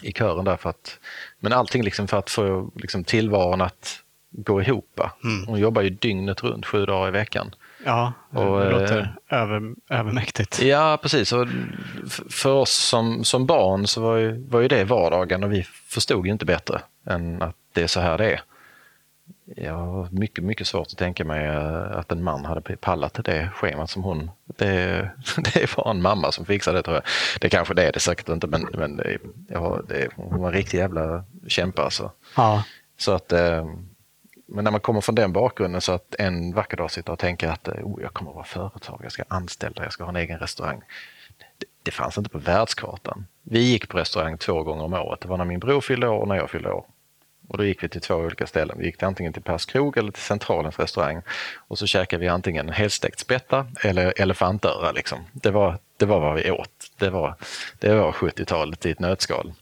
I 0.02 0.14
kören 0.14 0.46
där 0.46 0.58
för 0.58 0.70
att, 0.70 1.00
men 1.40 1.54
allting 1.54 1.84
liksom 1.84 2.08
för 2.08 2.18
att 2.18 2.30
få 2.30 2.72
liksom 2.76 3.04
tillvaron 3.04 3.62
att 3.62 4.04
gå 4.32 4.62
ihop. 4.62 5.00
Mm. 5.24 5.48
Hon 5.48 5.60
jobbar 5.60 5.82
ju 5.82 5.90
dygnet 5.90 6.44
runt, 6.44 6.66
sju 6.66 6.86
dagar 6.86 7.08
i 7.08 7.12
veckan. 7.12 7.56
Ja, 7.86 8.14
det 8.32 8.40
och, 8.40 8.72
låter 8.72 9.16
eh, 9.30 9.42
över, 9.42 9.74
övermäktigt. 9.90 10.62
Ja, 10.62 11.00
precis. 11.02 11.34
Och 11.34 11.48
för 12.30 12.52
oss 12.52 12.72
som, 12.72 13.24
som 13.24 13.46
barn 13.46 13.88
så 13.88 14.02
var 14.02 14.18
ju, 14.18 14.48
var 14.48 14.60
ju 14.60 14.68
det 14.68 14.84
vardagen 14.84 15.44
och 15.44 15.54
vi 15.54 15.64
förstod 15.64 16.26
ju 16.26 16.32
inte 16.32 16.46
bättre 16.46 16.82
än 17.06 17.42
att 17.42 17.56
det 17.74 17.84
är 17.84 17.88
så 17.88 18.00
här 18.00 18.18
det 18.18 18.34
är. 18.34 18.42
Jag 19.56 19.74
har 19.74 20.08
mycket, 20.12 20.44
mycket 20.44 20.68
svårt 20.68 20.88
att 20.88 20.98
tänka 20.98 21.26
mig 21.26 21.46
eh, 21.46 21.98
att 21.98 22.12
en 22.12 22.24
man 22.24 22.46
hade 22.46 22.62
pallat 22.62 23.20
det 23.26 23.50
schemat 23.54 23.90
som 23.90 24.04
hon. 24.04 24.32
Det, 24.46 25.12
det 25.54 25.78
var 25.78 25.92
en 25.92 26.02
mamma 26.02 26.32
som 26.32 26.46
fixade 26.46 26.78
det 26.78 26.84
tror 26.84 26.96
jag. 26.96 27.04
Det 27.42 27.50
kanske 27.50 27.74
det 27.74 27.88
är 27.88 27.92
det 27.92 28.00
säkert 28.00 28.30
inte 28.30 28.48
men, 28.48 28.68
men 28.74 28.98
det, 28.98 29.18
ja, 29.48 29.82
det, 29.88 30.08
hon 30.16 30.42
var 30.42 30.48
en 30.48 30.54
riktig 30.54 30.78
jävla 30.78 31.24
kämpe 31.48 31.82
alltså. 31.82 32.12
Ja. 32.36 32.64
Så 32.98 33.12
att, 33.12 33.32
eh, 33.32 33.66
men 34.48 34.64
när 34.64 34.72
man 34.72 34.82
kommer 34.82 35.02
från 35.02 35.16
den 35.16 35.34
bakgrunden 35.34 35.82
så 35.82 35.92
att 35.92 36.16
en 36.20 36.54
vacker 36.54 36.78
dag 36.78 36.92
sitter 36.92 37.14
och 37.14 37.20
tänker 37.20 37.48
att 37.48 37.68
oh, 37.68 38.02
jag 38.02 38.14
kommer 38.14 38.32
att 38.32 38.36
vara 38.36 38.46
företagare, 38.46 39.04
jag 39.04 39.12
ska 39.12 39.24
anställa, 39.28 39.84
jag 39.84 39.94
ska 39.94 40.04
ha 40.04 40.10
en 40.10 40.16
egen 40.16 40.40
restaurang. 40.40 40.82
Det, 41.58 41.66
det 41.84 41.92
fanns 41.92 42.18
inte 42.18 42.30
på 42.30 42.38
världskartan. 42.38 43.26
Vi 43.44 43.60
gick 43.60 43.90
på 43.90 43.98
restaurang 43.98 44.38
två 44.38 44.64
gånger 44.64 44.84
om 44.84 44.94
året. 44.94 45.22
Det 45.22 45.28
var 45.28 45.38
när 45.38 45.46
min 45.46 45.60
bror 45.60 45.82
fyllde 45.82 46.08
år 46.08 46.20
och 46.20 46.28
när 46.28 46.36
jag 46.36 46.50
fyllde 46.50 46.72
år. 46.72 46.86
Och 47.50 47.58
då 47.58 47.66
gick 47.66 47.84
vi 47.84 47.90
till 47.90 48.02
två 48.02 48.16
olika 48.16 48.48
ställen. 48.48 48.78
Vi 48.80 48.86
gick 48.86 48.98
till 48.98 49.08
antingen 49.08 49.34
till 49.34 49.42
Pers 49.42 49.66
krog 49.66 49.98
eller 49.98 50.12
till 50.12 50.24
Centralens 50.24 50.80
restaurang. 50.80 51.22
Och 51.56 51.80
så 51.80 51.88
käkade 51.88 52.22
vi 52.22 52.28
antingen 52.28 52.70
helstekt 52.70 53.20
spätta 53.20 53.68
eller 53.82 54.22
elefantöra. 54.22 54.92
Liksom. 54.92 55.20
Det, 55.34 55.52
var, 55.52 55.78
det 55.98 56.06
var 56.06 56.20
vad 56.20 56.36
vi 56.36 56.52
åt. 56.52 56.92
Det 56.98 57.10
var, 57.10 57.36
det 57.80 57.96
var 57.96 58.12
70-talet 58.12 58.86
i 58.86 58.92
ett 58.92 59.00
nötskal. 59.00 59.54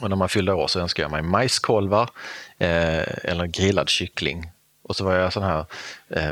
Och 0.00 0.08
när 0.08 0.16
man 0.16 0.28
fyllde 0.28 0.52
år 0.52 0.66
så 0.66 0.80
önskade 0.80 1.04
jag 1.04 1.10
mig 1.10 1.22
majskolvar 1.22 2.10
eh, 2.58 3.30
eller 3.30 3.46
grillad 3.46 3.88
kyckling. 3.88 4.50
Och 4.82 4.96
så 4.96 5.04
var 5.04 5.14
jag 5.14 5.32
sån 5.32 5.42
här 5.42 5.64
eh, 6.08 6.30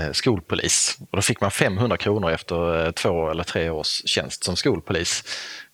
eh 0.00 0.12
skolpolis. 0.12 0.98
Och 1.10 1.16
då 1.16 1.22
fick 1.22 1.40
man 1.40 1.50
500 1.50 1.96
kronor 1.96 2.30
efter 2.30 2.86
eh, 2.86 2.90
två 2.90 3.30
eller 3.30 3.44
tre 3.44 3.70
års 3.70 4.02
tjänst 4.06 4.44
som 4.44 4.56
skolpolis. 4.56 5.24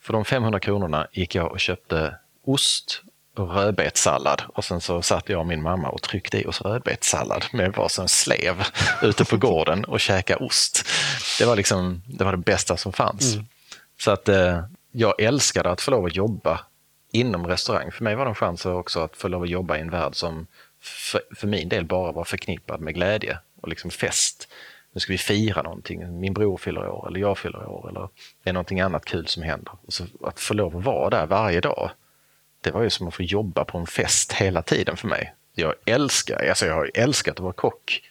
För 0.01 0.13
de 0.13 0.25
500 0.25 0.61
kronorna 0.61 1.07
gick 1.13 1.35
jag 1.35 1.53
och 1.53 1.61
köpte 1.61 2.15
ost 2.45 3.03
rödbetssallad 3.37 4.43
och 4.55 4.65
sen 4.65 4.81
så 4.81 5.03
satt 5.03 5.29
jag 5.29 5.41
och 5.41 5.47
min 5.47 5.63
mamma 5.63 5.89
och 5.89 6.03
tryckte 6.03 6.41
i 6.41 6.47
oss 6.47 6.61
rödbetssallad 6.61 7.45
med 7.53 7.73
varsin 7.73 8.09
slev 8.09 8.63
ute 9.03 9.25
på 9.25 9.37
gården 9.37 9.85
och 9.85 10.01
käka 10.01 10.37
ost. 10.37 10.87
Det 11.39 11.45
var 11.45 11.57
liksom 11.57 12.03
det, 12.07 12.25
var 12.25 12.33
det 12.33 12.39
bästa 12.39 12.77
som 12.77 12.93
fanns. 12.93 13.35
Mm. 13.35 13.47
Så 14.01 14.11
att 14.11 14.29
eh, 14.29 14.63
jag 14.93 15.21
älskade 15.21 15.71
att 15.71 15.81
få 15.81 15.91
lov 15.91 16.05
att 16.05 16.17
jobba 16.17 16.61
inom 17.13 17.47
restaurang. 17.47 17.93
För 17.93 18.05
mig 18.05 18.15
var 18.15 18.25
det 18.25 18.31
en 18.31 18.35
chans 18.35 18.67
också 18.67 19.01
att 19.01 19.17
få 19.17 19.29
lov 19.29 19.43
att 19.43 19.49
jobba 19.49 19.77
i 19.77 19.81
en 19.81 19.91
värld 19.91 20.15
som 20.15 20.47
för, 20.81 21.21
för 21.37 21.47
min 21.47 21.69
del 21.69 21.85
bara 21.85 22.13
var 22.13 22.25
förknippad 22.25 22.81
med 22.81 22.95
glädje 22.95 23.39
och 23.63 23.69
liksom 23.69 23.91
fest. 23.91 24.49
Nu 24.95 25.01
ska 25.01 25.13
vi 25.13 25.19
fira 25.19 25.63
någonting, 25.63 26.21
min 26.21 26.35
bror 26.35 26.57
fyller 26.57 26.89
år 26.89 27.09
eller 27.09 27.21
jag 27.21 27.39
fyller 27.39 27.69
år 27.69 27.89
eller 27.89 28.09
det 28.43 28.51
är 28.51 28.55
någonting 28.55 28.81
annat 28.81 29.05
kul 29.05 29.27
som 29.27 29.43
händer. 29.43 29.73
Och 29.87 29.93
så 29.93 30.05
att 30.25 30.41
få 30.41 30.55
lov 30.55 30.77
att 30.77 30.85
vara 30.85 31.11
där 31.11 31.27
varje 31.27 31.61
dag 31.61 31.91
det 32.63 32.71
var 32.71 32.83
ju 32.83 32.91
som 32.91 33.09
att 33.09 33.15
få 33.15 33.23
jobba 33.23 33.65
på 33.65 33.79
en 33.79 33.87
fest 33.87 34.33
hela 34.33 34.63
tiden 34.63 34.97
för 34.97 35.09
mig. 35.09 35.35
Jag 35.55 35.75
älskar, 35.85 36.49
alltså 36.49 36.67
jag 36.67 36.75
har 36.75 36.91
älskat 36.95 37.35
att 37.35 37.41
vara 37.41 37.53
kock 37.53 38.03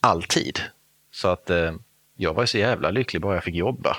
alltid. 0.00 0.60
Så 1.10 1.28
att 1.28 1.50
eh, 1.50 1.74
jag 2.16 2.34
var 2.34 2.46
så 2.46 2.58
jävla 2.58 2.90
lycklig 2.90 3.22
bara 3.22 3.34
jag 3.34 3.44
fick 3.44 3.54
jobba. 3.54 3.96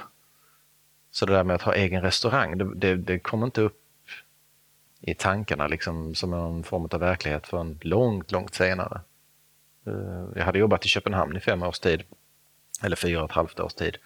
Så 1.11 1.25
det 1.25 1.33
där 1.33 1.43
med 1.43 1.55
att 1.55 1.61
ha 1.61 1.75
egen 1.75 2.01
restaurang, 2.01 2.57
det, 2.57 2.75
det, 2.75 2.95
det 2.95 3.19
kom 3.19 3.43
inte 3.43 3.61
upp 3.61 3.77
i 5.01 5.13
tankarna 5.13 5.67
liksom 5.67 6.15
som 6.15 6.33
en 6.33 6.63
form 6.63 6.87
av 6.91 6.99
verklighet 6.99 7.47
förrän 7.47 7.79
långt, 7.81 8.31
långt 8.31 8.53
senare. 8.53 9.01
Eh, 9.87 10.25
jag 10.35 10.45
hade 10.45 10.59
jobbat 10.59 10.85
i 10.85 10.89
Köpenhamn 10.89 11.37
i 11.37 11.39
fem 11.39 11.63
års 11.63 11.79
tid, 11.79 12.03
eller 12.83 12.95
fyra 12.95 13.23
och 13.23 13.29
ett 13.29 13.35
halvt 13.35 13.59
års 13.59 13.73
tid, 13.73 13.97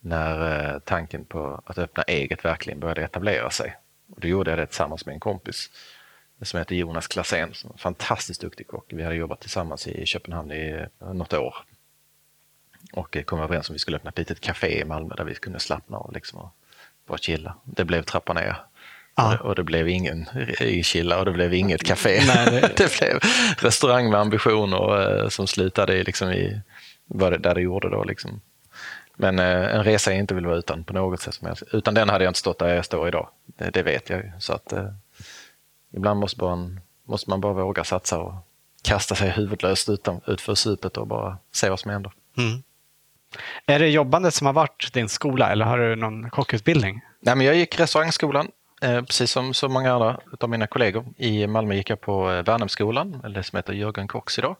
när 0.00 0.72
eh, 0.74 0.78
tanken 0.78 1.24
på 1.24 1.62
att 1.66 1.78
öppna 1.78 2.02
eget 2.02 2.44
verkligen 2.44 2.80
började 2.80 3.02
etablera 3.02 3.50
sig. 3.50 3.76
Och 4.14 4.20
då 4.20 4.28
gjorde 4.28 4.50
jag 4.50 4.58
det 4.58 4.66
tillsammans 4.66 5.06
med 5.06 5.12
en 5.12 5.20
kompis. 5.20 5.70
som 6.42 6.58
heter 6.58 6.74
Jonas 6.74 7.06
Klassén, 7.06 7.54
som 7.54 7.70
är 7.70 7.78
fantastiskt 7.78 8.40
duktig 8.40 8.66
kock. 8.66 8.84
Vi 8.88 9.02
hade 9.02 9.16
jobbat 9.16 9.40
tillsammans 9.40 9.86
i 9.86 10.06
Köpenhamn 10.06 10.52
i 10.52 10.86
något 10.98 11.32
år 11.32 11.54
och 12.92 13.16
kom 13.26 13.40
överens 13.40 13.68
om 13.68 13.72
att 13.72 13.74
vi 13.74 13.78
skulle 13.78 13.96
öppna 13.96 14.10
ett 14.10 14.18
litet 14.18 14.40
café 14.40 14.80
i 14.80 14.84
Malmö 14.84 15.14
där 15.14 15.24
vi 15.24 15.34
kunde 15.34 15.60
slappna 15.60 15.96
av 15.96 16.12
liksom 16.12 16.38
och 16.38 16.54
bara 17.06 17.18
chilla. 17.18 17.54
Det 17.64 17.84
blev 17.84 18.02
trappa 18.02 18.32
ner. 18.32 18.56
Ja. 19.16 19.24
Och, 19.24 19.30
det, 19.30 19.38
och, 19.38 19.54
det, 19.54 19.62
blev 19.62 19.88
ingen 19.88 20.26
chilla 20.82 21.18
och 21.18 21.24
det 21.24 21.32
blev 21.32 21.54
inget 21.54 21.84
café. 21.84 22.22
Nej, 22.26 22.50
det... 22.50 22.60
det... 22.76 22.98
blev 22.98 23.20
restaurang 23.58 24.10
med 24.10 24.20
ambitioner 24.20 25.22
eh, 25.22 25.28
som 25.28 25.46
slutade 25.46 26.02
liksom 26.02 26.30
i 26.30 26.60
vad 27.06 27.32
det, 27.32 27.38
där 27.38 27.54
det 27.54 27.60
gjorde 27.60 27.90
då. 27.90 28.04
Liksom. 28.04 28.40
Men 29.20 29.38
eh, 29.38 29.74
en 29.74 29.84
resa 29.84 30.10
jag 30.10 30.18
inte 30.18 30.34
vill 30.34 30.46
vara 30.46 30.56
utan 30.56 30.84
på 30.84 30.92
något 30.92 31.20
sätt 31.20 31.34
som 31.34 31.46
helst. 31.46 31.62
Utan 31.72 31.94
den 31.94 32.08
hade 32.08 32.24
jag 32.24 32.30
inte 32.30 32.40
stått 32.40 32.58
där 32.58 32.74
jag 32.74 32.84
står 32.84 33.08
idag. 33.08 33.28
Det, 33.46 33.70
det 33.70 33.82
vet 33.82 34.10
jag 34.10 34.18
ju. 34.18 34.32
Så 34.38 34.52
att, 34.52 34.72
eh, 34.72 34.86
ibland 35.94 36.20
måste 36.20 36.44
man, 36.44 36.80
måste 37.04 37.30
man 37.30 37.40
bara 37.40 37.52
våga 37.52 37.84
satsa 37.84 38.18
och 38.18 38.34
kasta 38.82 39.14
sig 39.14 39.30
huvudlöst 39.30 39.88
utan, 39.88 40.20
utför 40.26 40.54
supet 40.54 40.96
och 40.96 41.06
bara 41.06 41.38
se 41.52 41.70
vad 41.70 41.80
som 41.80 41.90
händer. 41.90 42.12
Mm. 42.36 42.62
Är 43.66 43.78
det 43.78 43.88
jobbandet 43.88 44.34
som 44.34 44.46
har 44.46 44.54
varit 44.54 44.92
din 44.92 45.08
skola 45.08 45.50
eller 45.50 45.64
har 45.64 45.78
du 45.78 45.96
någon 45.96 46.30
kockutbildning? 46.30 47.00
Nej, 47.20 47.36
men 47.36 47.46
jag 47.46 47.56
gick 47.56 47.80
restaurangskolan 47.80 48.50
eh, 48.82 49.02
precis 49.02 49.30
som 49.30 49.54
så 49.54 49.68
många 49.68 49.92
andra 49.92 50.20
av 50.40 50.50
mina 50.50 50.66
kollegor. 50.66 51.04
I 51.16 51.46
Malmö 51.46 51.74
gick 51.74 51.90
jag 51.90 52.00
på 52.00 52.30
eh, 52.30 52.42
Värnhemsskolan, 52.42 53.20
eller 53.24 53.34
det 53.34 53.42
som 53.42 53.56
heter 53.56 53.72
Jörgen 53.72 54.08
Kox 54.08 54.38
idag. 54.38 54.56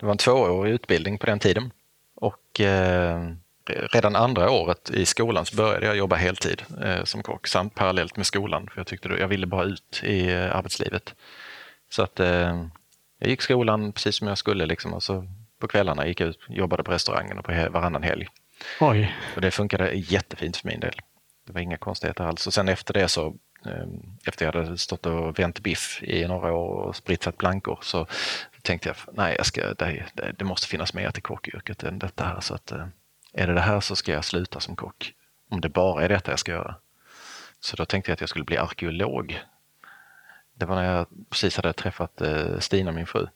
Det 0.00 0.06
var 0.06 0.12
en 0.12 0.18
tvåårig 0.18 0.72
utbildning 0.72 1.18
på 1.18 1.26
den 1.26 1.38
tiden. 1.38 1.72
Och 2.14 2.60
eh, 2.60 3.20
redan 3.66 4.16
andra 4.16 4.50
året 4.50 4.90
i 4.90 5.06
skolan 5.06 5.46
så 5.46 5.56
började 5.56 5.86
jag 5.86 5.96
jobba 5.96 6.16
heltid 6.16 6.62
eh, 6.82 7.04
som 7.04 7.22
kock 7.22 7.46
samt 7.46 7.74
parallellt 7.74 8.16
med 8.16 8.26
skolan. 8.26 8.68
För 8.72 8.80
Jag 8.80 8.86
tyckte 8.86 9.08
jag 9.08 9.28
ville 9.28 9.46
bara 9.46 9.64
ut 9.64 10.00
i 10.02 10.30
eh, 10.32 10.56
arbetslivet. 10.56 11.14
Så 11.90 12.02
att 12.02 12.20
eh, 12.20 12.66
jag 13.18 13.30
gick 13.30 13.42
skolan 13.42 13.92
precis 13.92 14.16
som 14.16 14.28
jag 14.28 14.38
skulle 14.38 14.66
liksom, 14.66 14.94
och 14.94 15.02
så 15.02 15.26
på 15.60 15.68
kvällarna 15.68 16.06
gick 16.06 16.20
jag 16.20 16.28
ut 16.28 16.40
jobbade 16.48 16.82
på 16.82 16.92
restaurangen 16.92 17.38
och 17.38 17.44
på 17.44 17.52
varannan 17.70 18.02
helg. 18.02 18.28
Oj. 18.80 19.14
Och 19.34 19.40
det 19.40 19.50
funkade 19.50 19.92
jättefint 19.94 20.56
för 20.56 20.68
min 20.68 20.80
del. 20.80 20.94
Det 21.46 21.52
var 21.52 21.60
inga 21.60 21.76
konstigheter 21.76 22.24
alls. 22.24 22.46
Och 22.46 22.54
sen 22.54 22.68
efter 22.68 22.94
det 22.94 23.08
så 23.08 23.34
efter 24.26 24.44
jag 24.44 24.52
hade 24.52 24.78
stått 24.78 25.06
och 25.06 25.38
vänt 25.38 25.60
biff 25.60 26.02
i 26.02 26.26
några 26.26 26.52
år 26.52 26.74
och 26.74 26.96
spritsat 26.96 27.38
blankor 27.38 27.78
så 27.82 28.06
tänkte 28.62 28.88
jag 28.88 28.96
nej, 29.16 29.34
jag 29.36 29.46
ska, 29.46 29.74
det, 29.74 30.06
det 30.38 30.44
måste 30.44 30.68
finnas 30.68 30.94
mer 30.94 31.10
till 31.10 31.22
kockyrket 31.22 31.82
än 31.82 31.98
detta 31.98 32.24
här. 32.24 32.40
Så 32.40 32.54
att, 32.54 32.72
är 33.34 33.46
det 33.46 33.54
det 33.54 33.60
här 33.60 33.80
så 33.80 33.96
ska 33.96 34.12
jag 34.12 34.24
sluta 34.24 34.60
som 34.60 34.76
kock. 34.76 35.14
Om 35.50 35.60
det 35.60 35.68
bara 35.68 36.04
är 36.04 36.08
detta 36.08 36.32
jag 36.32 36.38
ska 36.38 36.52
göra. 36.52 36.74
Så 37.60 37.76
då 37.76 37.84
tänkte 37.84 38.10
jag 38.10 38.14
att 38.14 38.20
jag 38.20 38.28
skulle 38.28 38.44
bli 38.44 38.56
arkeolog. 38.56 39.40
Det 40.54 40.66
var 40.66 40.76
när 40.76 40.96
jag 40.96 41.06
precis 41.30 41.56
hade 41.56 41.72
träffat 41.72 42.20
eh, 42.20 42.58
Stina, 42.58 42.92
min 42.92 43.06
fru. 43.06 43.26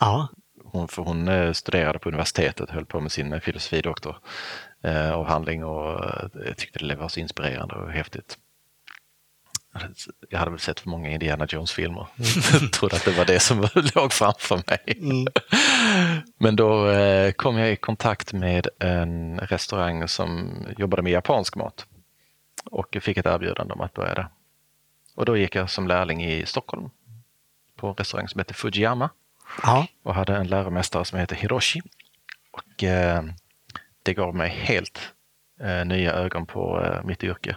Ja. 0.00 0.28
Hon, 0.64 0.88
för 0.88 1.02
hon 1.02 1.28
eh, 1.28 1.52
studerade 1.52 1.98
på 1.98 2.08
universitetet, 2.08 2.70
höll 2.70 2.86
på 2.86 3.00
med 3.00 3.12
sin 3.12 3.32
eh, 3.32 3.40
filosofidoktor 3.40 4.18
avhandling 5.12 5.64
och 5.64 6.04
jag 6.46 6.56
tyckte 6.56 6.78
det 6.78 6.96
var 6.96 7.08
så 7.08 7.20
inspirerande 7.20 7.74
och 7.74 7.90
häftigt. 7.90 8.38
Jag 10.30 10.38
hade 10.38 10.50
väl 10.50 10.60
sett 10.60 10.80
för 10.80 10.88
många 10.88 11.10
Indiana 11.10 11.46
Jones-filmer. 11.48 12.06
Mm. 12.18 12.70
trodde 12.72 12.96
att 12.96 13.04
det 13.04 13.10
var 13.10 13.24
det 13.24 13.40
som 13.40 13.60
låg 13.94 14.12
framför 14.12 14.62
mig. 14.66 14.78
Mm. 14.86 15.26
Men 16.38 16.56
då 16.56 16.88
eh, 16.88 17.32
kom 17.32 17.58
jag 17.58 17.72
i 17.72 17.76
kontakt 17.76 18.32
med 18.32 18.68
en 18.78 19.38
restaurang 19.38 20.08
som 20.08 20.50
jobbade 20.78 21.02
med 21.02 21.12
japansk 21.12 21.56
mat 21.56 21.86
och 22.70 22.96
fick 23.00 23.16
ett 23.16 23.26
erbjudande 23.26 23.74
om 23.74 23.80
att 23.80 23.94
börja 23.94 24.14
där. 24.14 24.28
Och 25.14 25.24
då 25.24 25.36
gick 25.36 25.54
jag 25.54 25.70
som 25.70 25.88
lärling 25.88 26.24
i 26.24 26.46
Stockholm 26.46 26.90
på 27.76 27.88
en 27.88 27.94
restaurang 27.94 28.28
som 28.28 28.38
heter 28.38 28.54
Fujiyama 28.54 29.10
ja. 29.62 29.86
och 30.02 30.14
hade 30.14 30.36
en 30.36 30.48
läromästare 30.48 31.04
som 31.04 31.18
heter 31.18 31.36
Hiroshi. 31.36 31.82
Och 32.50 32.84
eh, 32.84 33.24
det 34.02 34.14
gav 34.14 34.34
mig 34.34 34.50
helt 34.50 35.12
eh, 35.60 35.84
nya 35.84 36.12
ögon 36.12 36.46
på 36.46 36.84
eh, 36.84 37.04
mitt 37.04 37.24
yrke 37.24 37.56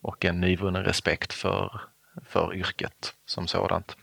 och 0.00 0.24
en 0.24 0.40
nyvunnen 0.40 0.84
respekt 0.84 1.32
för, 1.32 1.80
för 2.26 2.54
yrket 2.54 3.14
som 3.26 3.48
sådant. 3.48 3.96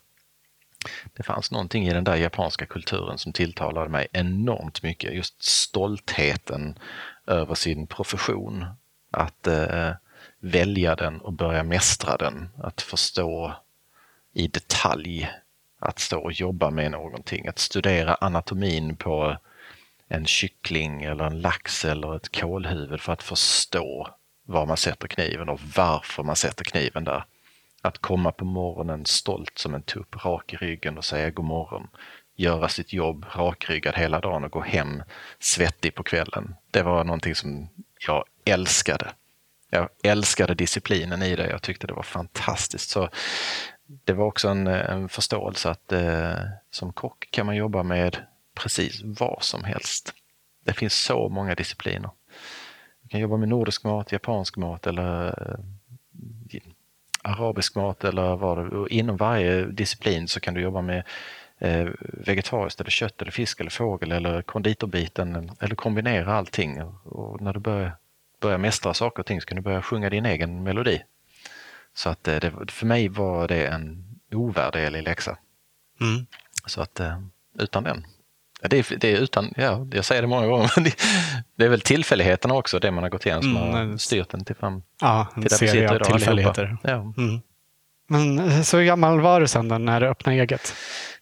Det 1.14 1.24
fanns 1.24 1.52
någonting 1.52 1.88
i 1.88 1.94
den 1.94 2.04
där 2.04 2.16
japanska 2.16 2.66
kulturen 2.66 3.18
som 3.18 3.34
tilltalade 3.34 3.90
mig 3.90 4.08
enormt 4.12 4.84
mycket. 4.84 5.14
Just 5.14 5.44
stoltheten 5.44 6.80
över 7.28 7.56
sin 7.56 7.88
profession. 7.88 8.66
Att 9.12 9.48
eh, 9.48 9.92
välja 10.40 10.96
den 10.96 11.22
och 11.22 11.34
börja 11.34 11.64
mästra 11.64 12.18
den. 12.18 12.50
Att 12.58 12.82
förstå 12.82 13.54
i 14.34 14.48
detalj 14.48 15.30
att 15.80 16.00
stå 16.00 16.20
och 16.20 16.32
jobba 16.32 16.70
med 16.70 16.92
någonting. 16.92 17.48
Att 17.48 17.60
studera 17.60 18.16
anatomin 18.16 18.96
på 18.96 19.38
en 20.08 20.26
kyckling 20.26 21.04
eller 21.04 21.26
en 21.26 21.42
lax 21.42 21.86
eller 21.86 22.16
ett 22.16 22.36
kålhuvud 22.40 23.02
för 23.02 23.14
att 23.14 23.24
förstå 23.24 24.17
var 24.48 24.66
man 24.66 24.78
sätter 24.78 25.08
kniven 25.08 25.50
och 25.50 25.60
varför 25.76 26.24
man 26.24 26.36
sätter 26.36 26.64
kniven 26.64 27.04
där. 27.04 27.24
Att 27.82 27.98
komma 27.98 28.32
på 28.32 28.46
morgonen 28.46 29.06
stolt 29.06 29.58
som 29.58 29.74
en 29.74 29.82
tupp, 29.82 30.26
rak 30.26 30.54
i 30.54 30.58
ryggen 30.58 30.98
och 30.98 31.06
säga 31.06 31.30
god 31.30 31.46
morgon. 31.46 31.88
Göra 32.36 32.70
sitt 32.70 32.94
jobb 32.94 33.26
rakryggad 33.36 33.96
hela 33.96 34.20
dagen 34.20 34.44
och 34.44 34.52
gå 34.52 34.62
hem 34.62 35.04
svettig 35.40 35.96
på 35.96 36.04
kvällen. 36.04 36.56
Det 36.72 36.82
var 36.82 37.04
någonting 37.04 37.36
som 37.36 37.70
jag 38.08 38.26
älskade. 38.46 39.12
Jag 39.70 39.90
älskade 40.04 40.54
disciplinen 40.54 41.22
i 41.22 41.36
det. 41.36 41.50
Jag 41.50 41.62
tyckte 41.62 41.88
det 41.88 41.94
var 41.94 42.04
fantastiskt. 42.04 42.90
Så 42.90 43.10
det 43.88 44.14
var 44.14 44.26
också 44.26 44.48
en, 44.48 44.68
en 44.68 45.10
förståelse 45.10 45.70
att 45.70 45.92
eh, 45.92 46.40
som 46.72 46.94
kock 46.94 47.28
kan 47.32 47.46
man 47.46 47.56
jobba 47.56 47.84
med 47.84 48.18
precis 48.56 49.02
vad 49.04 49.44
som 49.44 49.64
helst. 49.64 50.14
Det 50.66 50.74
finns 50.74 50.94
så 50.94 51.30
många 51.30 51.56
discipliner. 51.56 52.10
Du 53.08 53.12
kan 53.12 53.20
jobba 53.20 53.38
med 53.38 53.50
nordisk 53.50 53.84
mat, 53.84 54.12
japansk 54.12 54.58
mat 54.58 54.88
eller 54.88 55.28
eh, 55.28 56.62
arabisk 57.22 57.76
mat 57.76 58.04
eller 58.04 58.36
vad 58.36 58.58
det 58.58 58.90
Inom 58.90 59.18
varje 59.18 59.66
disciplin 59.66 60.28
så 60.28 60.40
kan 60.40 60.54
du 60.54 60.62
jobba 60.62 60.82
med 60.82 61.04
eh, 61.58 61.88
vegetariskt 62.02 62.82
eller 62.82 62.92
kött 62.92 63.22
eller 63.22 63.32
fisk 63.32 63.60
eller 63.60 63.70
fågel 63.70 64.12
eller 64.12 64.42
konditorbiten 64.42 65.52
eller 65.60 65.76
kombinera 65.76 66.34
allting. 66.34 66.84
Och 66.84 67.42
när 67.42 67.54
du 67.54 67.60
börjar, 67.60 67.98
börjar 68.42 68.58
mästra 68.58 68.94
saker 68.94 69.20
och 69.20 69.26
ting 69.26 69.42
så 69.42 69.48
kan 69.48 69.56
du 69.56 69.62
börja 69.62 69.82
sjunga 69.82 70.10
din 70.10 70.26
egen 70.26 70.64
melodi. 70.64 71.04
Så 71.94 72.10
att 72.10 72.28
eh, 72.28 72.36
det, 72.36 72.72
för 72.72 72.86
mig 72.86 73.08
var 73.08 73.48
det 73.48 73.68
en 73.68 74.04
ovärderlig 74.32 75.04
läxa. 75.04 75.38
Mm. 76.02 76.26
Så 76.66 76.82
att 76.82 77.02
utan 77.60 77.84
den 77.84 78.06
det 78.68 78.92
är, 78.92 78.98
det 78.98 79.12
är, 79.12 79.18
utan, 79.18 79.54
ja, 79.56 79.88
jag 79.92 80.06
säger 80.06 80.22
det 80.22 80.28
många 80.28 80.48
gånger, 80.48 80.72
men 80.76 80.84
det, 80.84 80.96
det 81.58 81.66
är 81.66 81.70
väl 81.70 81.82
tillfälligheterna 81.82 82.54
också, 82.54 82.80
det 82.80 82.92
man 82.92 83.04
har 83.04 83.10
gått 83.10 83.26
igenom, 83.26 83.44
som 83.44 83.58
mm, 83.58 83.92
har 83.92 83.98
styrt 83.98 84.34
en 84.34 84.46
till 84.46 84.56
fram 84.56 84.84
ja, 85.02 85.28
en 85.36 85.42
till 85.42 85.52
serie 85.52 85.90
av 85.90 86.00
tillfälligheter. 86.00 86.78
Ja. 86.82 87.14
Mm. 87.18 87.42
Men 88.10 88.40
eh, 88.40 88.62
så 88.62 88.80
gammal 88.80 89.22
var 89.22 89.42
du 89.42 89.48
sen 89.48 89.86
när 89.86 90.02
du 90.02 90.08
öppnade 90.08 90.38
eget? 90.38 90.74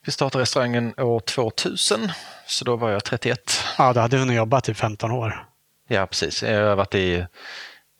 Vi 0.06 0.12
startade 0.12 0.42
restaurangen 0.42 0.94
år 0.98 1.20
2000, 1.20 2.12
så 2.48 2.66
då 2.66 2.76
var 2.76 2.90
jag 2.90 3.04
31. 3.04 3.40
Ja, 3.78 3.94
då 3.94 4.00
hade 4.00 4.16
du 4.16 4.20
hunnit 4.20 4.38
jobba 4.38 4.62
i 4.68 4.74
15 4.74 5.12
år. 5.12 5.46
Ja, 5.88 6.06
precis. 6.06 6.44
Jag 6.44 6.70
har 6.70 6.76
varit 6.76 6.96
i 6.96 7.26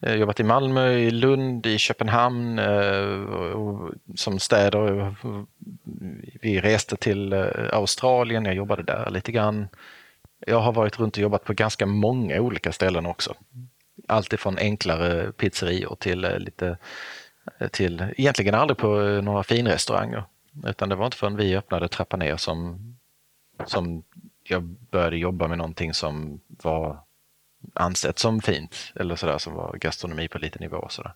Eh, 0.06 0.16
jobbat 0.16 0.40
i 0.40 0.44
Malmö, 0.44 0.92
i 0.92 1.12
Lund, 1.12 1.66
i 1.66 1.78
Köpenhamn 1.78 2.60
eh, 2.60 3.54
och 3.54 3.92
som 4.16 4.40
städer. 4.40 5.16
Vi 6.42 6.62
reste 6.62 6.98
till 6.98 7.34
eh, 7.34 7.46
Australien, 7.72 8.46
jag 8.46 8.56
jobbade 8.56 8.84
där 8.84 9.10
lite 9.10 9.32
grann. 9.32 9.68
Jag 10.40 10.60
har 10.60 10.72
varit 10.72 11.00
runt 11.00 11.18
och 11.18 11.22
jobbat 11.22 11.44
på 11.44 11.54
ganska 11.54 11.86
många 11.86 12.42
olika 12.42 12.72
ställen 12.72 13.06
också. 13.06 13.36
Allt 14.08 14.34
ifrån 14.34 14.58
enklare 14.58 15.32
pizzerior 15.32 15.96
till 16.00 16.20
lite 16.38 16.78
till 17.72 18.04
egentligen 18.18 18.56
aldrig 18.56 18.78
på 18.78 18.98
några 19.24 19.44
finrestauranger. 19.44 20.24
Utan 20.66 20.90
det 20.90 20.96
var 20.96 21.06
inte 21.06 21.18
förrän 21.18 21.36
vi 21.36 21.58
öppnade 21.58 21.88
Trappa 21.88 22.18
ner 22.18 22.38
som, 22.38 22.80
som 23.66 24.04
jag 24.44 24.64
började 24.64 25.18
jobba 25.18 25.48
med 25.48 25.58
någonting 25.58 25.94
som 25.94 26.40
var 26.48 27.05
ansett 27.74 28.20
som 28.20 28.42
fint 28.42 28.94
eller 28.96 29.16
sådär 29.16 29.38
som 29.38 29.54
var 29.54 29.78
gastronomi 29.78 30.28
på 30.28 30.38
liten 30.38 30.62
nivå. 30.62 30.88
Så, 30.90 31.12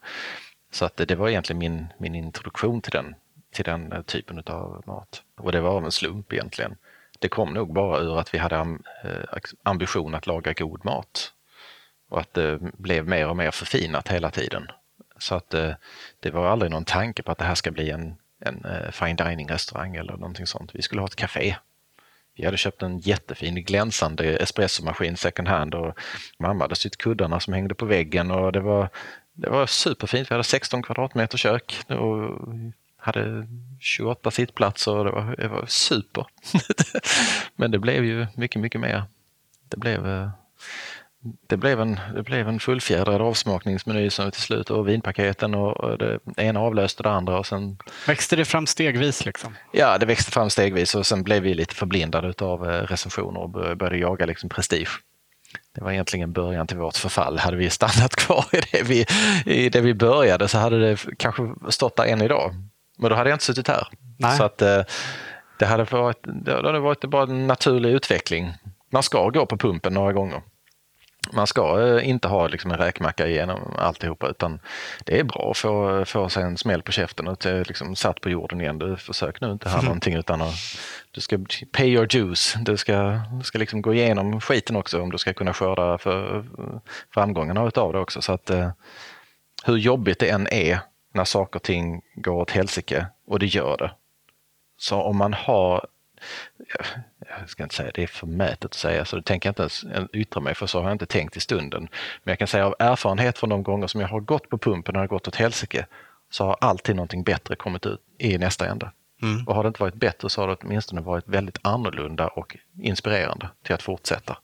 så 0.71 0.85
att 0.85 0.97
det 0.97 1.15
var 1.15 1.29
egentligen 1.29 1.59
min, 1.59 1.87
min 1.97 2.15
introduktion 2.15 2.81
till 2.81 2.91
den, 2.91 3.15
till 3.53 3.65
den 3.65 3.91
eh, 3.91 4.01
typen 4.01 4.43
av 4.45 4.83
mat. 4.85 5.23
Och 5.37 5.51
det 5.51 5.61
var 5.61 5.69
av 5.69 5.85
en 5.85 5.91
slump 5.91 6.33
egentligen. 6.33 6.75
Det 7.19 7.29
kom 7.29 7.53
nog 7.53 7.73
bara 7.73 7.99
ur 7.99 8.19
att 8.19 8.33
vi 8.33 8.37
hade 8.37 8.55
eh, 9.03 9.39
ambition 9.63 10.15
att 10.15 10.27
laga 10.27 10.53
god 10.53 10.85
mat 10.85 11.33
och 12.09 12.19
att 12.19 12.33
det 12.33 12.59
blev 12.61 13.07
mer 13.07 13.27
och 13.27 13.37
mer 13.37 13.51
förfinat 13.51 14.07
hela 14.07 14.31
tiden. 14.31 14.67
Så 15.17 15.35
att 15.35 15.53
eh, 15.53 15.71
det 16.19 16.31
var 16.31 16.47
aldrig 16.47 16.71
någon 16.71 16.85
tanke 16.85 17.23
på 17.23 17.31
att 17.31 17.37
det 17.37 17.45
här 17.45 17.55
ska 17.55 17.71
bli 17.71 17.89
en, 17.89 18.15
en 18.39 18.65
fine 18.91 19.15
dining 19.15 19.49
restaurang 19.49 19.95
eller 19.95 20.13
någonting 20.13 20.47
sånt. 20.47 20.75
Vi 20.75 20.81
skulle 20.81 21.01
ha 21.01 21.07
ett 21.07 21.15
café 21.15 21.55
vi 22.39 22.45
hade 22.45 22.57
köpt 22.57 22.81
en 22.81 22.99
jättefin 22.99 23.55
glänsande 23.55 24.37
espressomaskin 24.37 25.17
second 25.17 25.47
hand 25.47 25.75
och 25.75 25.99
mamma 26.39 26.63
hade 26.63 26.75
sytt 26.75 26.97
kuddarna 26.97 27.39
som 27.39 27.53
hängde 27.53 27.75
på 27.75 27.85
väggen 27.85 28.31
och 28.31 28.51
det 28.51 28.59
var, 28.59 28.89
det 29.33 29.49
var 29.49 29.65
superfint. 29.65 30.31
Vi 30.31 30.33
hade 30.33 30.43
16 30.43 30.83
kvadratmeter 30.83 31.37
kök 31.37 31.77
och 31.87 32.39
hade 32.97 33.47
28 33.79 34.31
sittplatser 34.31 34.97
och 34.97 35.05
det 35.05 35.11
var, 35.11 35.35
det 35.35 35.47
var 35.47 35.65
super. 35.65 36.25
Men 37.55 37.71
det 37.71 37.79
blev 37.79 38.05
ju 38.05 38.27
mycket, 38.35 38.61
mycket 38.61 38.81
mer. 38.81 39.03
Det 39.69 39.77
blev, 39.77 40.07
eh, 40.07 40.29
det 41.21 41.57
blev 41.57 41.81
en, 41.81 41.99
det 42.15 42.23
blev 42.23 42.47
en 42.47 42.59
fullfjädrad 42.59 43.21
avsmakningsmeny 43.21 44.09
som 44.09 44.31
till 44.31 44.41
slut 44.41 44.69
och 44.69 44.87
vinpaketen 44.87 45.55
och 45.55 45.97
det 45.97 46.19
ena 46.37 46.59
avlöste 46.59 47.03
det 47.03 47.09
andra. 47.09 47.39
Och 47.39 47.45
sen, 47.45 47.77
växte 48.07 48.35
det 48.35 48.45
fram 48.45 48.67
stegvis? 48.67 49.25
liksom? 49.25 49.55
Ja, 49.71 49.97
det 49.97 50.05
växte 50.05 50.31
fram 50.31 50.49
stegvis 50.49 50.95
och 50.95 51.05
sen 51.05 51.23
blev 51.23 51.43
vi 51.43 51.53
lite 51.53 51.75
förblindade 51.75 52.45
av 52.45 52.69
eh, 52.69 52.83
recensioner 52.83 53.39
och 53.39 53.49
började 53.49 53.97
jaga 53.97 54.25
liksom 54.25 54.49
prestige. 54.49 54.89
Det 55.75 55.81
var 55.81 55.91
egentligen 55.91 56.33
början 56.33 56.67
till 56.67 56.77
vårt 56.77 56.97
förfall. 56.97 57.37
Hade 57.37 57.57
vi 57.57 57.69
stannat 57.69 58.15
kvar 58.15 58.45
i 58.51 58.61
det 58.71 58.83
vi, 58.83 59.05
i 59.45 59.69
det 59.69 59.81
vi 59.81 59.93
började 59.93 60.47
så 60.47 60.57
hade 60.57 60.79
det 60.79 60.97
kanske 61.17 61.43
stått 61.69 61.95
där 61.95 62.05
än 62.05 62.21
idag. 62.21 62.53
Men 62.97 63.09
då 63.09 63.15
hade 63.15 63.29
jag 63.29 63.35
inte 63.35 63.45
suttit 63.45 63.67
här. 63.67 63.87
Nej. 64.17 64.37
Så 64.37 64.43
att 64.43 64.61
eh, 64.61 64.81
det 65.59 65.65
hade 65.65 65.83
varit, 65.83 66.19
det 66.23 66.55
hade 66.55 66.79
varit 66.79 67.01
bara 67.01 67.23
en 67.23 67.47
naturlig 67.47 67.89
utveckling. 67.89 68.53
Man 68.91 69.03
ska 69.03 69.29
gå 69.29 69.45
på 69.45 69.57
pumpen 69.57 69.93
några 69.93 70.13
gånger. 70.13 70.41
Man 71.33 71.47
ska 71.47 71.87
eh, 71.87 72.09
inte 72.09 72.27
ha 72.27 72.47
liksom 72.47 72.71
en 72.71 72.77
räkmacka 72.77 73.27
igenom 73.27 73.75
alltihopa 73.77 74.27
utan 74.27 74.59
det 75.05 75.19
är 75.19 75.23
bra 75.23 75.51
att 75.51 75.57
få, 75.57 76.05
få 76.05 76.29
sig 76.29 76.43
en 76.43 76.57
smäll 76.57 76.81
på 76.81 76.91
käften 76.91 77.27
och 77.27 77.45
liksom 77.45 77.95
satt 77.95 78.21
på 78.21 78.29
jorden 78.29 78.61
igen. 78.61 78.79
Du 78.79 78.97
försök 78.97 79.41
nu 79.41 79.51
inte 79.51 79.69
ha 79.69 79.75
mm. 79.79 79.85
någonting 79.85 80.15
utan 80.15 80.41
att 80.41 80.55
du 81.11 81.21
ska 81.21 81.39
pay 81.71 81.87
your 81.87 82.05
dues. 82.05 82.55
Du 82.61 82.77
ska, 82.77 83.19
du 83.37 83.43
ska 83.43 83.57
liksom 83.57 83.81
gå 83.81 83.93
igenom 83.93 84.41
skiten 84.41 84.75
också 84.75 85.01
om 85.01 85.11
du 85.11 85.17
ska 85.17 85.33
kunna 85.33 85.53
skörda 85.53 85.97
för 85.97 86.45
framgångarna 87.13 87.67
utav 87.67 87.93
det 87.93 87.99
också. 87.99 88.21
Så 88.21 88.33
att, 88.33 88.49
eh, 88.49 88.71
hur 89.65 89.77
jobbigt 89.77 90.19
det 90.19 90.29
än 90.29 90.47
är 90.47 90.79
när 91.13 91.25
saker 91.25 91.59
och 91.59 91.63
ting 91.63 92.01
går 92.15 92.33
åt 92.33 92.51
helsike, 92.51 93.07
och 93.27 93.39
det 93.39 93.45
gör 93.45 93.77
det. 93.77 93.91
Så 94.77 95.01
om 95.01 95.17
man 95.17 95.33
har, 95.33 95.87
jag 97.39 97.49
ska 97.49 97.63
inte 97.63 97.75
säga 97.75 97.91
det 97.93 98.03
är 98.03 98.07
förmätet 98.07 98.65
att 98.65 98.73
säga, 98.73 99.05
så 99.05 99.15
det 99.15 99.21
tänker 99.21 99.49
jag 99.49 99.51
inte 99.51 99.61
ens 99.61 99.85
yttra 100.13 100.41
mig 100.41 100.55
för 100.55 100.67
så 100.67 100.79
har 100.79 100.85
jag 100.85 100.95
inte 100.95 101.05
tänkt 101.05 101.37
i 101.37 101.39
stunden. 101.39 101.81
Men 102.23 102.31
jag 102.31 102.39
kan 102.39 102.47
säga 102.47 102.65
av 102.65 102.75
erfarenhet 102.79 103.37
från 103.37 103.49
de 103.49 103.63
gånger 103.63 103.87
som 103.87 104.01
jag 104.01 104.07
har 104.07 104.19
gått 104.19 104.49
på 104.49 104.57
pumpen 104.57 104.95
och 104.95 105.01
har 105.01 105.07
gått 105.07 105.27
åt 105.27 105.35
helsike, 105.35 105.85
så 106.29 106.45
har 106.45 106.57
alltid 106.61 106.95
någonting 106.95 107.23
bättre 107.23 107.55
kommit 107.55 107.85
ut 107.85 108.01
i 108.17 108.37
nästa 108.37 108.67
ände. 108.67 108.91
Mm. 109.21 109.47
Och 109.47 109.55
har 109.55 109.63
det 109.63 109.67
inte 109.67 109.81
varit 109.81 109.95
bättre 109.95 110.29
så 110.29 110.41
har 110.41 110.47
det 110.47 110.57
åtminstone 110.61 111.01
varit 111.01 111.27
väldigt 111.27 111.57
annorlunda 111.61 112.27
och 112.27 112.57
inspirerande 112.81 113.49
till 113.63 113.75
att 113.75 113.81
fortsätta. 113.81 114.37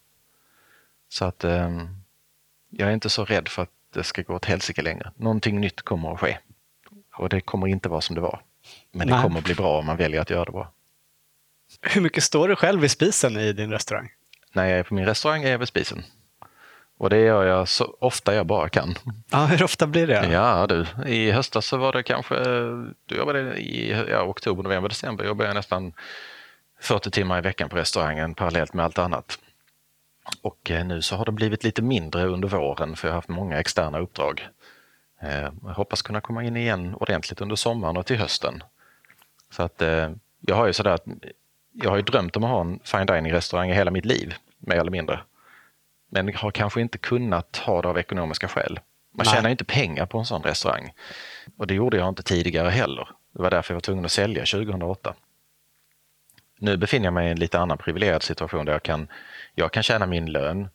Så 1.08 1.24
att 1.24 1.44
eh, 1.44 1.70
jag 2.70 2.88
är 2.88 2.92
inte 2.92 3.08
så 3.08 3.24
rädd 3.24 3.48
för 3.48 3.62
att 3.62 3.70
det 3.94 4.04
ska 4.04 4.22
gå 4.22 4.34
åt 4.34 4.44
helsike 4.44 4.82
längre. 4.82 5.12
Någonting 5.16 5.60
nytt 5.60 5.82
kommer 5.82 6.12
att 6.12 6.20
ske. 6.20 6.38
Och 7.14 7.28
det 7.28 7.40
kommer 7.40 7.66
inte 7.66 7.88
vara 7.88 8.00
som 8.00 8.14
det 8.14 8.20
var. 8.20 8.40
Men 8.92 9.08
Nej. 9.08 9.16
det 9.16 9.22
kommer 9.22 9.38
att 9.38 9.44
bli 9.44 9.54
bra 9.54 9.78
om 9.78 9.86
man 9.86 9.96
väljer 9.96 10.20
att 10.20 10.30
göra 10.30 10.44
det 10.44 10.52
bra. 10.52 10.72
Hur 11.82 12.00
mycket 12.00 12.24
står 12.24 12.48
du 12.48 12.56
själv 12.56 12.80
vid 12.80 12.90
spisen 12.90 13.36
i 13.36 13.52
din 13.52 13.70
restaurang? 13.70 14.08
När 14.52 14.66
jag 14.66 14.78
är 14.78 14.82
på 14.82 14.94
min 14.94 15.06
restaurang 15.06 15.42
är 15.42 15.50
jag 15.50 15.58
vid 15.58 15.68
spisen. 15.68 16.04
Och 16.98 17.10
det 17.10 17.18
gör 17.18 17.44
jag 17.44 17.68
så 17.68 17.96
ofta 18.00 18.34
jag 18.34 18.46
bara 18.46 18.68
kan. 18.68 18.94
Ja, 19.30 19.46
hur 19.46 19.62
ofta 19.62 19.86
blir 19.86 20.06
det? 20.06 20.28
Ja 20.32 20.66
du, 20.66 20.86
i 21.06 21.30
höstas 21.30 21.66
så 21.66 21.76
var 21.76 21.92
det 21.92 22.02
kanske, 22.02 22.34
du 23.06 23.16
jobbade 23.16 23.40
i 23.60 24.06
ja, 24.10 24.22
oktober, 24.22 24.62
november, 24.62 24.88
december 24.88 25.24
jobbade 25.24 25.48
jag 25.48 25.54
nästan 25.54 25.92
40 26.80 27.10
timmar 27.10 27.38
i 27.38 27.40
veckan 27.40 27.68
på 27.68 27.76
restaurangen 27.76 28.34
parallellt 28.34 28.74
med 28.74 28.84
allt 28.84 28.98
annat. 28.98 29.38
Och 30.42 30.70
eh, 30.70 30.86
nu 30.86 31.02
så 31.02 31.16
har 31.16 31.24
det 31.24 31.32
blivit 31.32 31.64
lite 31.64 31.82
mindre 31.82 32.26
under 32.26 32.48
våren 32.48 32.96
för 32.96 33.08
jag 33.08 33.12
har 33.12 33.18
haft 33.18 33.28
många 33.28 33.60
externa 33.60 33.98
uppdrag. 33.98 34.48
Eh, 35.22 35.50
jag 35.62 35.74
hoppas 35.74 36.02
kunna 36.02 36.20
komma 36.20 36.44
in 36.44 36.56
igen 36.56 36.94
ordentligt 36.94 37.40
under 37.40 37.56
sommaren 37.56 37.96
och 37.96 38.06
till 38.06 38.18
hösten. 38.18 38.62
Så 39.50 39.62
att 39.62 39.82
eh, 39.82 40.10
jag 40.40 40.56
har 40.56 40.66
ju 40.66 40.72
sådär 40.72 40.90
att 40.90 41.06
jag 41.82 41.90
har 41.90 41.96
ju 41.96 42.02
drömt 42.02 42.36
om 42.36 42.44
att 42.44 42.50
ha 42.50 42.60
en 42.60 42.80
fine 42.84 43.06
dining 43.06 43.32
restaurang 43.32 43.70
i 43.70 43.74
hela 43.74 43.90
mitt 43.90 44.04
liv, 44.04 44.34
mer 44.58 44.76
eller 44.76 44.90
mindre. 44.90 45.20
Men 46.10 46.34
har 46.34 46.50
kanske 46.50 46.80
inte 46.80 46.98
kunnat 46.98 47.56
ha 47.56 47.82
det 47.82 47.88
av 47.88 47.98
ekonomiska 47.98 48.48
skäl. 48.48 48.80
Man 49.14 49.24
Nej. 49.26 49.34
tjänar 49.34 49.50
inte 49.50 49.64
pengar 49.64 50.06
på 50.06 50.18
en 50.18 50.26
sån 50.26 50.42
restaurang. 50.42 50.92
Och 51.56 51.66
det 51.66 51.74
gjorde 51.74 51.96
jag 51.96 52.08
inte 52.08 52.22
tidigare 52.22 52.68
heller. 52.68 53.08
Det 53.32 53.42
var 53.42 53.50
därför 53.50 53.72
jag 53.72 53.76
var 53.76 53.80
tvungen 53.80 54.04
att 54.04 54.12
sälja 54.12 54.44
2008. 54.44 55.14
Nu 56.58 56.76
befinner 56.76 57.06
jag 57.06 57.14
mig 57.14 57.28
i 57.28 57.30
en 57.30 57.38
lite 57.38 57.58
annan 57.58 57.78
privilegierad 57.78 58.22
situation 58.22 58.64
där 58.64 58.72
jag 58.72 58.82
kan, 58.82 59.08
jag 59.54 59.72
kan 59.72 59.82
tjäna 59.82 60.06
min 60.06 60.32
lön 60.32 60.68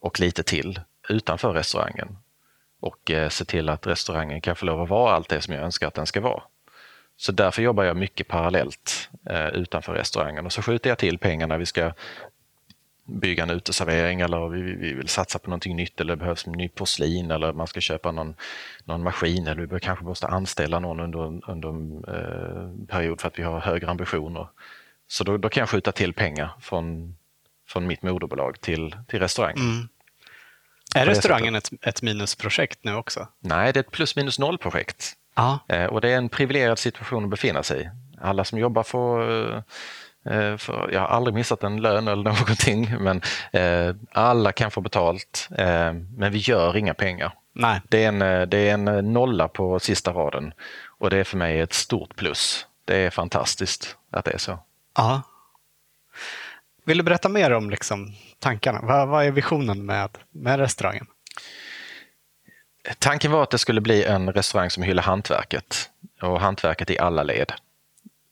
och 0.00 0.20
lite 0.20 0.42
till 0.42 0.80
utanför 1.08 1.52
restaurangen 1.52 2.16
och 2.80 3.10
eh, 3.10 3.28
se 3.28 3.44
till 3.44 3.68
att 3.68 3.86
restaurangen 3.86 4.40
kan 4.40 4.56
få 4.56 4.66
lov 4.66 4.82
att 4.82 4.88
vara 4.88 5.14
allt 5.14 5.28
det 5.28 5.40
som 5.40 5.54
jag 5.54 5.62
önskar 5.62 5.88
att 5.88 5.94
den 5.94 6.06
ska 6.06 6.20
vara. 6.20 6.42
Så 7.20 7.32
därför 7.32 7.62
jobbar 7.62 7.84
jag 7.84 7.96
mycket 7.96 8.28
parallellt 8.28 9.10
eh, 9.30 9.48
utanför 9.48 9.94
restaurangen 9.94 10.46
och 10.46 10.52
så 10.52 10.62
skjuter 10.62 10.90
jag 10.90 10.98
till 10.98 11.18
pengar 11.18 11.46
när 11.46 11.58
vi 11.58 11.66
ska 11.66 11.92
bygga 13.04 13.42
en 13.42 13.50
uteservering 13.50 14.20
eller 14.20 14.48
vi, 14.48 14.62
vi 14.62 14.94
vill 14.94 15.08
satsa 15.08 15.38
på 15.38 15.50
någonting 15.50 15.76
nytt 15.76 16.00
eller 16.00 16.16
det 16.16 16.20
behövs 16.20 16.46
ny 16.46 16.68
porslin 16.68 17.30
eller 17.30 17.52
man 17.52 17.66
ska 17.66 17.80
köpa 17.80 18.12
någon, 18.12 18.34
någon 18.84 19.02
maskin 19.02 19.46
eller 19.46 19.66
vi 19.66 19.80
kanske 19.80 20.04
måste 20.04 20.26
anställa 20.26 20.78
någon 20.78 21.00
under, 21.00 21.50
under 21.50 21.68
en 21.68 22.04
eh, 22.04 22.86
period 22.86 23.20
för 23.20 23.28
att 23.28 23.38
vi 23.38 23.42
har 23.42 23.60
högre 23.60 23.90
ambitioner. 23.90 24.48
Så 25.08 25.24
då, 25.24 25.36
då, 25.36 25.48
kan 25.48 25.60
jag 25.60 25.68
skjuta 25.68 25.92
till 25.92 26.12
pengar 26.12 26.50
från, 26.60 27.16
från 27.68 27.86
mitt 27.86 28.02
moderbolag 28.02 28.60
till, 28.60 28.96
till 29.08 29.18
restaurangen. 29.18 29.70
Mm. 29.70 29.88
Är 30.94 31.06
restaurangen 31.06 31.54
ett, 31.54 31.70
ett 31.82 32.02
minusprojekt 32.02 32.84
nu 32.84 32.94
också? 32.94 33.28
Nej, 33.40 33.72
det 33.72 33.78
är 33.78 33.84
ett 33.84 33.90
plus 33.90 34.16
minus 34.16 34.38
noll-projekt. 34.38 35.17
Eh, 35.68 35.84
och 35.84 36.00
det 36.00 36.08
är 36.08 36.16
en 36.16 36.28
privilegierad 36.28 36.78
situation 36.78 37.24
att 37.24 37.30
befinna 37.30 37.62
sig 37.62 37.82
i. 37.82 37.88
Alla 38.20 38.44
som 38.44 38.58
jobbar 38.58 38.82
får 38.82 39.22
eh, 40.30 40.56
för, 40.56 40.90
jag 40.92 41.00
har 41.00 41.06
aldrig 41.06 41.34
missat 41.34 41.62
en 41.62 41.80
lön 41.80 42.08
eller 42.08 42.22
någonting, 42.38 42.96
men 43.00 43.22
eh, 43.52 43.96
alla 44.12 44.52
kan 44.52 44.70
få 44.70 44.80
betalt. 44.80 45.48
Eh, 45.58 45.92
men 45.92 46.32
vi 46.32 46.38
gör 46.38 46.76
inga 46.76 46.94
pengar. 46.94 47.32
Nej. 47.52 47.80
Det, 47.88 48.04
är 48.04 48.08
en, 48.08 48.22
eh, 48.22 48.42
det 48.42 48.58
är 48.58 48.74
en 48.74 49.12
nolla 49.12 49.48
på 49.48 49.78
sista 49.78 50.12
raden 50.12 50.52
och 50.98 51.10
det 51.10 51.18
är 51.18 51.24
för 51.24 51.36
mig 51.36 51.60
ett 51.60 51.72
stort 51.72 52.16
plus. 52.16 52.66
Det 52.84 52.96
är 52.96 53.10
fantastiskt 53.10 53.96
att 54.10 54.24
det 54.24 54.30
är 54.30 54.38
så. 54.38 54.58
Ja. 54.96 55.22
Vill 56.84 56.98
du 56.98 57.04
berätta 57.04 57.28
mer 57.28 57.52
om 57.52 57.70
liksom, 57.70 58.14
tankarna? 58.38 58.80
Vad, 58.82 59.08
vad 59.08 59.24
är 59.24 59.30
visionen 59.30 59.86
med, 59.86 60.18
med 60.30 60.58
restaurangen? 60.58 61.06
Tanken 62.98 63.32
var 63.32 63.42
att 63.42 63.50
det 63.50 63.58
skulle 63.58 63.80
bli 63.80 64.04
en 64.04 64.32
restaurang 64.32 64.70
som 64.70 64.82
hyllar 64.82 65.02
hantverket 65.02 65.90
och 66.22 66.40
hantverket 66.40 66.90
i 66.90 66.98
alla 66.98 67.22
led. 67.22 67.52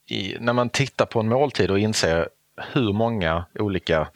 I, 0.09 0.37
när 0.39 0.53
man 0.53 0.69
tittar 0.69 1.05
på 1.05 1.19
en 1.19 1.29
måltid 1.29 1.71
och 1.71 1.79
inser 1.79 2.29
hur 2.73 2.93
många 2.93 3.45
olika 3.59 4.07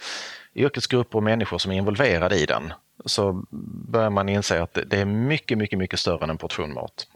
yrkesgrupper 0.55 1.17
och 1.17 1.23
människor 1.23 1.57
som 1.57 1.71
är 1.71 1.75
involverade 1.75 2.35
i 2.35 2.45
den 2.45 2.73
så 3.05 3.45
börjar 3.89 4.09
man 4.09 4.29
inse 4.29 4.61
att 4.61 4.77
det 4.85 4.99
är 4.99 5.05
mycket, 5.05 5.57
mycket, 5.57 5.79
mycket 5.79 5.99
större 5.99 6.23
än 6.23 6.29
en 6.29 6.37
portion 6.37 6.73
mat. 6.73 7.07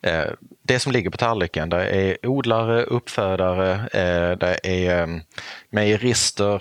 Eh, 0.00 0.30
det 0.66 0.78
som 0.78 0.92
ligger 0.92 1.10
på 1.10 1.16
tallriken, 1.16 1.68
det 1.68 1.86
är 1.86 2.26
odlare, 2.26 2.82
uppfödare, 2.82 3.72
eh, 3.72 4.38
det 4.38 4.58
är 4.62 5.02
ehm, 5.02 5.16
eh, 5.16 5.22
mejerister, 5.70 6.58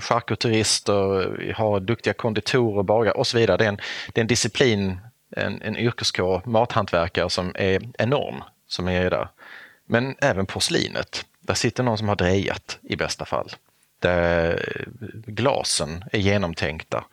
charkuterister, 0.00 1.28
vi 1.38 1.52
har 1.52 1.80
duktiga 1.80 2.14
konditorer, 2.14 2.82
bagare 2.82 3.14
och 3.14 3.26
så 3.26 3.38
vidare. 3.38 3.56
Det 3.56 3.64
är 3.64 3.68
en, 3.68 3.80
det 4.12 4.20
är 4.20 4.22
en 4.22 4.26
disciplin, 4.26 4.98
en, 5.36 5.62
en 5.62 5.76
yrkeskår, 5.76 6.42
mathantverkare 6.44 7.30
som 7.30 7.52
är 7.54 7.82
enorm, 7.98 8.42
som 8.66 8.88
är 8.88 9.10
där. 9.10 9.28
Men 9.86 10.16
även 10.18 10.46
porslinet. 10.46 11.24
Där 11.40 11.54
sitter 11.54 11.82
någon 11.82 11.98
som 11.98 12.08
har 12.08 12.16
drejat 12.16 12.78
i 12.82 12.96
bästa 12.96 13.24
fall. 13.24 13.50
Där 14.00 14.52
eh, 14.52 14.86
glasen 15.26 16.04
är 16.12 16.18
genomtänkta. 16.18 17.04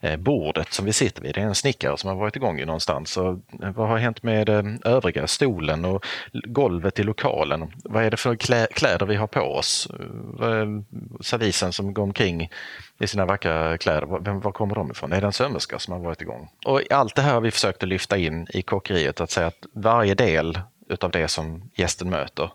Eh, 0.00 0.16
bordet 0.16 0.72
som 0.72 0.84
vi 0.84 0.92
sitter 0.92 1.22
vid. 1.22 1.34
Det 1.34 1.40
är 1.40 1.44
en 1.44 1.54
snickare 1.54 1.98
som 1.98 2.08
har 2.08 2.16
varit 2.16 2.36
igång 2.36 2.60
i 2.60 2.64
någonstans. 2.64 3.10
Så 3.10 3.30
eh, 3.62 3.70
vad 3.74 3.88
har 3.88 3.98
hänt 3.98 4.22
med 4.22 4.48
eh, 4.48 4.62
övriga? 4.84 5.26
Stolen 5.26 5.84
och 5.84 6.04
golvet 6.32 6.98
i 6.98 7.02
lokalen. 7.02 7.72
Vad 7.84 8.04
är 8.04 8.10
det 8.10 8.16
för 8.16 8.36
kläder 8.66 9.06
vi 9.06 9.16
har 9.16 9.26
på 9.26 9.40
oss? 9.40 9.88
Servisen 11.20 11.72
som 11.72 11.94
går 11.94 12.02
omkring 12.02 12.50
i 12.98 13.06
sina 13.06 13.26
vackra 13.26 13.78
kläder, 13.78 14.06
var 14.40 14.52
kommer 14.52 14.74
de 14.74 14.90
ifrån? 14.90 15.12
Är 15.12 15.20
det 15.20 15.26
en 15.26 15.32
sömmerska 15.32 15.78
som 15.78 15.92
har 15.92 16.00
varit 16.00 16.22
igång? 16.22 16.50
Och 16.66 16.92
allt 16.92 17.14
det 17.14 17.22
här 17.22 17.34
har 17.34 17.40
vi 17.40 17.50
försökt 17.50 17.82
att 17.82 17.88
lyfta 17.88 18.16
in 18.16 18.46
i 18.50 18.62
kockeriet, 18.62 19.20
att 19.20 19.30
säga 19.30 19.46
att 19.46 19.66
varje 19.72 20.14
del 20.14 20.60
utav 20.88 21.10
det 21.10 21.28
som 21.28 21.70
gästen 21.74 22.10
möter 22.10 22.50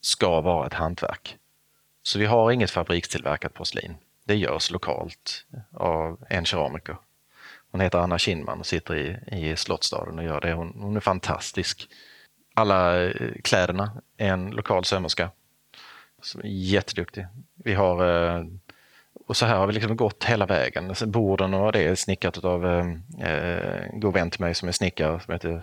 ska 0.00 0.40
vara 0.40 0.66
ett 0.66 0.74
hantverk. 0.74 1.36
Så 2.02 2.18
vi 2.18 2.26
har 2.26 2.50
inget 2.50 2.70
fabrikstillverkat 2.70 3.54
porslin 3.54 3.94
det 4.24 4.36
görs 4.36 4.70
lokalt 4.70 5.46
av 5.72 6.24
en 6.28 6.44
keramiker. 6.44 6.96
Hon 7.70 7.80
heter 7.80 7.98
Anna 7.98 8.18
Kinman 8.18 8.60
och 8.60 8.66
sitter 8.66 8.96
i, 8.96 9.36
i 9.36 9.56
Slottsstaden 9.56 10.18
och 10.18 10.24
gör 10.24 10.40
det. 10.40 10.52
Hon, 10.52 10.76
hon 10.80 10.96
är 10.96 11.00
fantastisk. 11.00 11.88
Alla 12.54 13.04
eh, 13.04 13.32
kläderna 13.44 13.90
är 14.16 14.28
en 14.28 14.50
lokal 14.50 14.84
sömmerska. 14.84 15.30
Som 16.22 16.40
är 16.40 16.46
jätteduktig. 16.46 17.26
Vi 17.54 17.74
har, 17.74 18.26
eh, 18.38 18.44
och 19.26 19.36
så 19.36 19.46
här 19.46 19.56
har 19.56 19.66
vi 19.66 19.72
liksom 19.72 19.96
gått 19.96 20.24
hela 20.24 20.46
vägen. 20.46 20.94
Borden 21.06 21.54
och 21.54 21.72
det 21.72 21.84
är 21.84 21.94
snickrat 21.94 22.44
av 22.44 22.66
eh, 22.66 22.86
en 23.92 24.00
god 24.00 24.14
vän 24.14 24.30
till 24.30 24.40
mig 24.40 24.54
som 24.54 24.68
är 24.68 24.72
snickare 24.72 25.20
som 25.20 25.32
heter 25.32 25.62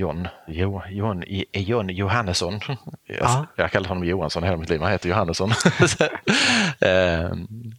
John, 0.00 0.28
jo, 0.46 0.82
John, 0.90 1.22
John 1.52 1.88
Johannesson. 1.88 2.60
Jag, 3.04 3.16
Ja. 3.20 3.46
jag 3.56 3.70
kallar 3.72 3.88
honom 3.88 4.04
Johansson 4.04 4.42
hela 4.42 4.56
mitt 4.56 4.70
liv, 4.70 4.80
han 4.80 4.90
heter 4.92 5.08
Johannesson. 5.08 5.50
eh, 6.80 7.30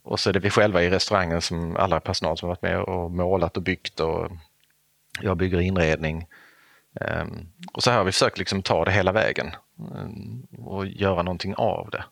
och 0.03 0.19
så 0.19 0.29
är 0.29 0.33
det 0.33 0.39
vi 0.39 0.49
själva 0.49 0.83
i 0.83 0.89
restaurangen, 0.89 1.41
som 1.41 1.75
alla 1.77 1.99
personal 1.99 2.37
som 2.37 2.49
varit 2.49 2.61
med 2.61 2.79
och 2.79 3.11
målat 3.11 3.57
och 3.57 3.63
byggt 3.63 3.99
och 3.99 4.31
jag 5.21 5.37
bygger 5.37 5.59
inredning. 5.61 6.25
Eh, 7.01 7.25
och 7.73 7.83
så 7.83 7.91
här 7.91 7.97
har 7.97 8.05
vi 8.05 8.11
försökt 8.11 8.37
liksom 8.37 8.61
ta 8.61 8.85
det 8.85 8.91
hela 8.91 9.11
vägen 9.11 9.47
eh, 9.95 10.65
och 10.65 10.85
göra 10.87 11.23
någonting 11.23 11.55
av 11.55 11.89
det. 11.91 12.03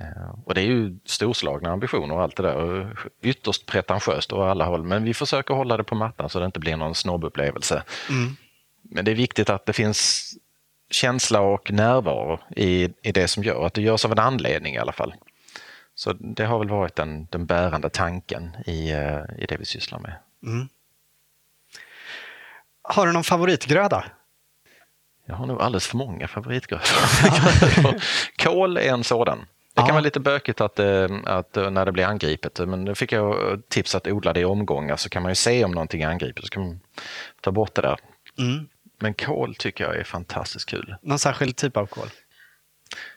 Eh, 0.00 0.30
Och 0.44 0.54
det 0.54 0.60
är 0.60 0.66
ju 0.66 0.98
storslagna 1.04 1.70
ambitioner 1.70 2.14
och 2.14 2.22
allt 2.22 2.36
det 2.36 2.42
där. 2.42 2.54
Och 2.56 2.86
ytterst 3.22 3.66
pretentiöst 3.66 4.32
åt 4.32 4.40
alla 4.50 4.64
håll. 4.64 4.82
Men 4.84 5.04
vi 5.04 5.14
försöker 5.14 5.54
hålla 5.54 5.76
det 5.76 5.84
på 5.84 5.94
mattan 5.94 6.28
så 6.28 6.38
det 6.40 6.46
inte 6.46 6.60
blir 6.60 6.76
någon 6.76 6.94
snobbupplevelse. 6.94 7.82
Mm. 8.10 8.36
Men 8.90 9.04
det 9.04 9.10
är 9.10 9.14
viktigt 9.14 9.50
att 9.50 9.66
det 9.66 9.72
finns 9.72 10.30
känsla 10.90 11.40
och 11.40 11.70
närvaro 11.70 12.38
i, 12.56 12.88
i 13.02 13.12
det 13.12 13.28
som 13.28 13.42
gör. 13.44 13.66
Att 13.66 13.74
det 13.74 13.82
görs 13.82 14.04
av 14.04 14.12
en 14.12 14.18
anledning 14.18 14.74
i 14.74 14.78
alla 14.78 14.92
fall. 14.92 15.14
Så 15.94 16.12
det 16.12 16.44
har 16.44 16.58
väl 16.58 16.68
varit 16.68 16.96
den, 16.96 17.26
den 17.30 17.46
bärande 17.46 17.90
tanken 17.90 18.56
i, 18.66 18.90
eh, 18.90 19.18
i 19.38 19.46
det 19.48 19.56
vi 19.58 19.64
sysslar 19.64 19.98
med. 19.98 20.14
Mm. 20.46 20.68
Har 22.82 23.06
du 23.06 23.12
någon 23.12 23.24
favoritgröda? 23.24 24.04
Jag 25.26 25.34
har 25.34 25.46
nog 25.46 25.62
alldeles 25.62 25.86
för 25.86 25.96
många 25.96 26.28
favoritgrödor. 26.28 26.84
Kål 28.42 28.76
är 28.76 28.80
en 28.92 29.04
sådan. 29.04 29.38
Det 29.74 29.80
kan 29.80 29.86
Ja. 29.88 29.92
vara 29.94 30.02
lite 30.04 30.20
bökigt 30.20 30.60
att, 30.60 30.78
eh, 30.78 31.06
att 31.24 31.56
eh, 31.56 31.70
när 31.70 31.86
det 31.86 31.92
blir 31.92 32.04
angripet, 32.04 32.58
men 32.58 32.84
då 32.84 32.94
fick 32.94 33.12
jag 33.12 33.62
tips 33.68 33.94
att 33.94 34.06
odla 34.06 34.32
det 34.32 34.40
i 34.40 34.44
omgångar 34.44 34.96
så 34.96 35.08
kan 35.08 35.22
man 35.22 35.30
ju 35.30 35.34
se 35.36 35.64
om 35.64 35.70
någonting 35.70 36.02
är 36.02 36.08
angripet 36.08 36.44
så 36.44 36.50
kan 36.50 36.62
man 36.66 36.80
ta 37.40 37.50
bort 37.52 37.74
det 37.74 37.82
där. 37.82 37.98
Mm. 38.38 38.68
Men 39.00 39.14
kål 39.14 39.54
tycker 39.54 39.84
jag 39.84 39.96
är 39.96 40.04
fantastiskt 40.04 40.68
kul. 40.68 40.94
Någon 41.02 41.18
särskild 41.18 41.56
typ 41.56 41.76
av 41.76 41.86
kål? 41.86 42.08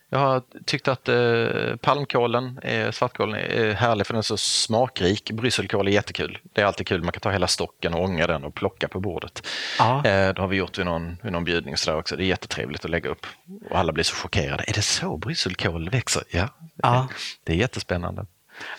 Jag 0.10 0.20
har 0.20 0.42
tyckt 0.66 0.88
att 0.88 1.10
eh, 1.10 1.76
palmkålen, 1.82 2.60
eh, 2.64 2.92
svartkålen, 2.92 3.36
är 3.36 3.74
härlig 3.74 4.08
för 4.08 4.14
den 4.14 4.18
är 4.18 4.22
så 4.22 4.38
smakrik. 4.38 5.32
Brysselkål 5.32 5.88
är 5.88 5.92
jättekul. 5.92 6.38
Det 6.54 6.62
är 6.62 6.66
alltid 6.66 6.88
kul. 6.88 7.04
Man 7.04 7.12
kan 7.12 7.20
ta 7.22 7.32
hela 7.32 7.48
stocken 7.48 7.94
och 7.94 8.04
ånga 8.04 8.28
den 8.28 8.44
och 8.44 8.56
plocka 8.56 8.88
på 8.88 9.00
bordet. 9.00 9.48
Eh, 9.80 9.94
det 10.04 10.36
har 10.38 10.48
vi 10.48 10.58
gjort 10.58 10.78
vid 10.80 10.86
någon, 10.86 11.18
vid 11.24 11.32
någon 11.32 11.44
bjudning 11.44 11.78
så 11.78 11.94
också. 11.94 12.16
Det 12.16 12.24
är 12.24 12.26
jättetrevligt 12.26 12.86
att 12.86 12.92
lägga 12.92 13.10
upp. 13.10 13.26
Och 13.70 13.78
alla 13.80 13.92
blir 13.94 14.04
så 14.04 14.16
chockerade. 14.16 14.64
Är 14.68 14.74
det 14.74 14.82
så 14.82 15.18
brysselkål 15.18 15.90
växer? 15.90 16.24
Ja, 16.30 16.50
Ja. 16.76 17.08
det 17.44 17.54
är 17.54 17.58
jättespännande. 17.58 18.26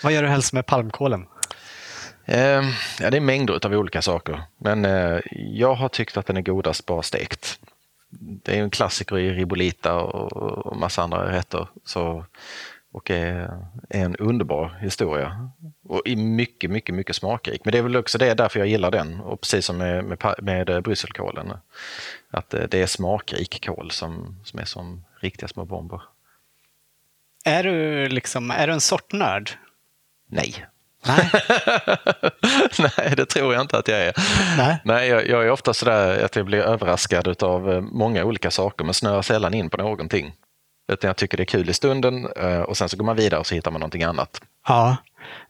Vad 0.03 0.13
gör 0.13 0.23
du 0.23 0.29
helst 0.29 0.53
med 0.53 0.67
palmkålen? 0.67 1.27
Eh, 2.25 2.63
ja, 3.01 3.11
det 3.11 3.17
är 3.17 3.21
mängder 3.21 3.67
av 3.67 3.73
olika 3.73 4.03
saker. 4.03 4.43
Men 4.59 4.85
eh, 4.85 5.21
jag 5.31 5.75
har 5.75 5.89
tyckt 5.89 6.17
att 6.17 6.27
den 6.27 6.37
är 6.37 6.43
godast 6.43 6.87
bara 6.87 7.03
stekt. 7.03 7.61
Det 8.19 8.59
är 8.59 8.63
en 8.63 8.71
klassiker 8.71 9.19
i 9.19 9.33
ribolita 9.33 9.95
och, 9.95 10.33
och 10.33 10.77
massa 10.77 11.03
andra 11.03 11.33
rätter. 11.33 11.69
Så, 11.85 12.25
och 12.93 13.11
är, 13.11 13.51
är 13.89 14.05
en 14.05 14.17
underbar 14.17 14.79
historia. 14.81 15.51
Och 15.85 16.03
är 16.05 16.17
mycket, 16.17 16.71
mycket, 16.71 16.95
mycket 16.95 17.17
smakrik. 17.17 17.61
Men 17.65 17.73
det 17.73 17.79
är 17.79 17.83
väl 17.83 17.97
också 17.97 18.19
det 18.19 18.35
därför 18.35 18.59
jag 18.59 18.69
gillar 18.69 18.91
den. 18.91 19.21
Och 19.21 19.41
precis 19.41 19.67
som 19.67 19.79
med, 19.79 20.05
med, 20.05 20.35
med 20.43 20.71
eh, 20.71 20.81
brysselkålen. 20.81 21.53
Att 22.31 22.55
eh, 22.55 22.63
det 22.63 22.83
är 22.83 22.87
smakrik 22.87 23.65
kål 23.67 23.91
som, 23.91 24.41
som 24.45 24.59
är 24.59 24.65
som 24.65 25.05
riktiga 25.21 25.49
små 25.49 25.65
bomber. 25.65 26.03
Är 27.45 27.63
du, 27.63 28.09
liksom, 28.09 28.51
är 28.51 28.67
du 28.67 28.73
en 28.73 28.81
sortnörd? 28.81 29.51
Nej. 30.27 30.67
Nej. 31.07 31.31
Nej, 32.99 33.15
det 33.17 33.27
tror 33.27 33.55
jag 33.55 33.61
inte 33.63 33.79
att 33.79 33.89
jag 33.89 33.99
är. 34.01 34.13
Nej. 34.59 34.79
Nej, 34.85 35.09
jag, 35.09 35.29
jag 35.29 35.45
är 35.45 35.51
ofta 35.51 35.75
sådär 35.75 36.25
att 36.25 36.37
jag 36.37 36.47
blir 36.47 36.59
överraskad 36.61 37.43
av 37.43 37.83
många 37.93 38.25
olika 38.25 38.51
saker 38.51 38.85
men 38.85 38.95
snöar 38.95 39.23
sällan 39.23 39.55
in 39.55 39.71
på 39.71 39.77
någonting. 39.77 40.33
Utan 40.93 41.09
jag 41.09 41.17
tycker 41.17 41.37
det 41.37 41.43
är 41.43 41.45
kul 41.45 41.71
i 41.71 41.73
stunden 41.73 42.27
eh, 42.37 42.61
och 42.61 42.77
sen 42.77 42.89
så 42.89 42.97
går 42.97 43.05
man 43.05 43.17
vidare 43.17 43.41
och 43.41 43.47
så 43.47 43.55
hittar 43.55 43.71
man 43.71 43.81
någonting 43.81 44.03
annat. 44.03 44.41
Ja, 44.69 44.97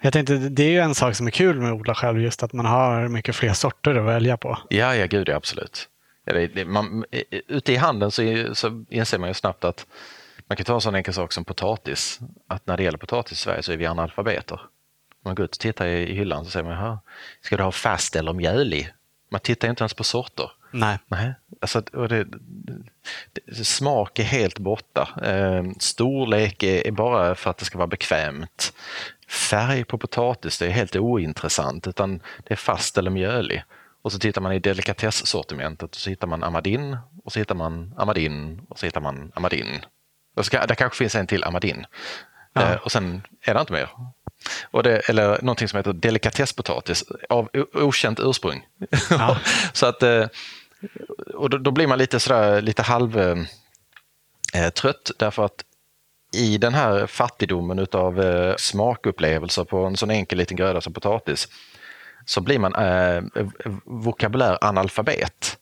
jag 0.00 0.12
tänkte 0.12 0.34
det 0.34 0.62
är 0.62 0.70
ju 0.70 0.78
en 0.80 0.94
sak 0.94 1.14
som 1.14 1.26
är 1.26 1.30
kul 1.30 1.60
med 1.60 1.72
att 1.72 1.80
odla 1.80 1.94
själv, 1.94 2.20
just 2.20 2.42
att 2.42 2.52
man 2.52 2.66
har 2.66 3.08
mycket 3.08 3.36
fler 3.36 3.52
sorter 3.52 3.94
att 3.94 4.04
välja 4.06 4.36
på. 4.36 4.58
Ja, 4.68 4.94
ja, 4.96 5.06
gud, 5.06 5.28
ja, 5.28 5.36
absolut. 5.36 5.88
Man, 6.66 7.04
eh, 7.10 7.22
ute 7.48 7.72
i 7.72 7.76
handeln 7.76 8.10
så, 8.10 8.22
är- 8.22 8.54
så 8.54 8.84
inser 8.90 9.18
man 9.18 9.28
ju 9.30 9.34
snabbt 9.34 9.64
att 9.64 9.86
man 10.48 10.56
kan 10.56 10.64
ta 10.64 10.74
en 10.74 10.80
sån 10.80 10.94
enkel 10.94 11.14
sak 11.14 11.32
som 11.32 11.44
potatis. 11.44 12.18
Att 12.48 12.66
när 12.66 12.76
det 12.76 12.82
gäller 12.82 12.98
potatis 12.98 13.32
i 13.32 13.42
Sverige 13.42 13.62
så 13.62 13.72
är 13.72 13.76
vi 13.76 13.86
analfabeter. 13.86 14.60
Man 15.24 15.34
går 15.34 15.44
ut 15.44 15.52
och 15.54 15.58
tittar 15.58 15.86
i, 15.86 16.14
hyllan 16.14 16.44
så 16.44 16.50
säger 16.50 16.64
man, 16.64 16.72
"Jaha, 16.72 16.98
ska 17.40 17.56
du 17.56 17.62
ha 17.62 17.72
fast 17.72 18.16
eller 18.16 18.32
mjölig? 18.32 18.92
Man 19.28 19.40
tittar 19.40 19.68
inte 19.68 19.82
ens 19.82 19.94
på 19.94 20.04
sorter. 20.04 20.50
Nej. 20.70 20.98
Nej, 21.06 21.34
alltså, 21.60 21.80
det, 21.80 22.26
det, 23.46 23.64
smak 23.64 24.18
är 24.18 24.22
helt 24.24 24.58
borta. 24.58 25.08
Eh, 25.22 25.64
storlek 25.78 26.62
är, 26.62 26.90
bara 26.90 27.34
för 27.34 27.50
att 27.50 27.58
det 27.58 27.64
ska 27.64 27.78
vara 27.78 27.86
bekvämt. 27.86 28.72
Färg 29.28 29.84
på 29.84 29.98
potatis 29.98 30.58
det 30.58 30.66
är 30.66 30.70
helt 30.70 30.96
ointressant 30.96 31.86
utan 31.86 32.18
det 32.18 32.54
är 32.54 32.56
fast 32.56 32.98
eller 32.98 33.10
mjölig. 33.10 33.64
Och 34.02 34.12
så 34.12 34.18
tittar 34.18 34.40
man 34.40 34.52
i 34.52 34.58
delikatessortimentet 34.58 35.90
och 35.90 35.96
så 35.96 36.10
hittar 36.10 36.26
man 36.26 36.44
Amadin 36.44 36.96
och 37.24 37.32
så 37.32 37.38
hittar 37.38 37.54
man 37.54 37.94
Amadin 37.96 38.60
och 38.68 38.78
så 38.78 38.86
hittar 38.86 39.00
man 39.00 39.32
Amadin. 39.34 39.84
Där 40.50 40.74
kanske 40.74 40.98
finns 40.98 41.14
en 41.14 41.26
till 41.26 41.44
Amadin. 41.44 41.86
Ja. 42.52 42.62
Eh, 42.62 42.76
och 42.76 42.92
sen 42.92 43.22
är 43.42 43.54
det 43.54 43.60
inte 43.60 43.72
mer. 43.72 43.88
Och 44.70 44.82
det, 44.82 45.08
eller 45.08 45.42
någonting 45.42 45.68
som 45.68 45.76
heter 45.76 45.92
delikatesspotatis 45.92 47.04
av 47.28 47.48
okänt 47.74 48.20
ursprung. 48.20 48.66
Ja. 49.10 49.38
så 49.72 49.86
att, 49.86 50.02
eh, 50.02 50.26
och 51.34 51.50
då, 51.50 51.58
då 51.58 51.70
blir 51.70 51.86
man 51.86 51.98
lite 51.98 52.20
sådär, 52.20 52.62
lite 52.62 52.82
halv 52.82 53.18
eh, 53.18 53.36
eh, 54.54 54.70
trött 54.70 55.10
därför 55.18 55.44
att 55.44 55.64
i 56.34 56.58
den 56.58 56.74
här 56.74 57.06
fattigdomen 57.06 57.78
utav 57.78 58.20
eh, 58.20 58.54
smakupplevelser 58.56 59.64
på 59.64 59.84
en 59.84 59.96
sån 59.96 60.10
enkel 60.10 60.38
liten 60.38 60.56
gröda 60.56 60.80
som 60.80 60.92
potatis 60.92 61.48
så 62.24 62.40
blir 62.40 62.58
man 62.58 62.74
eh, 62.74 63.22
vokabulär 63.84 64.58
analfabet. 64.60 65.58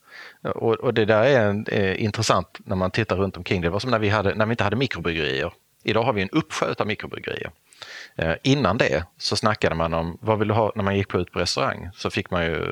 Och, 0.55 0.75
och 0.75 0.95
det 0.95 1.05
där 1.05 1.23
är 1.23 1.75
eh, 1.75 2.05
intressant 2.05 2.59
när 2.65 2.77
man 2.77 2.91
tittar 2.91 3.17
runt 3.17 3.37
omkring. 3.37 3.61
Det 3.61 3.71
var 3.71 3.79
som 3.79 3.91
när 3.91 3.99
vi, 3.99 4.09
hade, 4.09 4.35
när 4.35 4.47
vi 4.47 4.51
inte 4.51 4.65
hade 4.65 4.77
mikrobryggerier. 4.77 5.53
Idag 5.85 6.03
har 6.03 6.13
vi 6.13 6.23
en 6.23 6.31
uppsjö 6.31 6.75
av 6.79 6.87
mikrobryggerier. 6.87 7.51
Eh, 8.17 8.35
innan 8.43 8.79
det 8.79 9.05
så 9.19 9.37
snackade 9.37 9.75
man 9.75 9.95
om 9.95 10.19
vad 10.21 10.39
vill 10.39 10.49
du 10.49 10.55
ha 10.55 10.73
när 10.75 10.85
man 10.85 10.97
gick 10.97 11.09
på 11.09 11.19
ut 11.19 11.33
på 11.33 11.39
restaurang. 11.39 11.91
Så 11.95 12.11
fick 12.11 12.31
man 12.31 12.45
ju, 12.45 12.65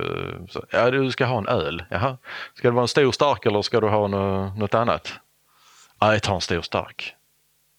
så, 0.50 0.64
ja 0.70 0.90
du 0.90 1.10
ska 1.10 1.24
ha 1.24 1.38
en 1.38 1.48
öl. 1.48 1.84
Jaha. 1.90 2.16
Ska 2.54 2.68
det 2.68 2.74
vara 2.74 2.82
en 2.82 2.88
stor 2.88 3.12
stark 3.12 3.46
eller 3.46 3.62
ska 3.62 3.80
du 3.80 3.88
ha 3.88 4.08
nå- 4.08 4.54
något 4.54 4.74
annat? 4.74 5.12
Ja, 6.00 6.12
jag 6.12 6.22
tar 6.22 6.34
en 6.34 6.40
stor 6.40 6.62
stark. 6.62 7.14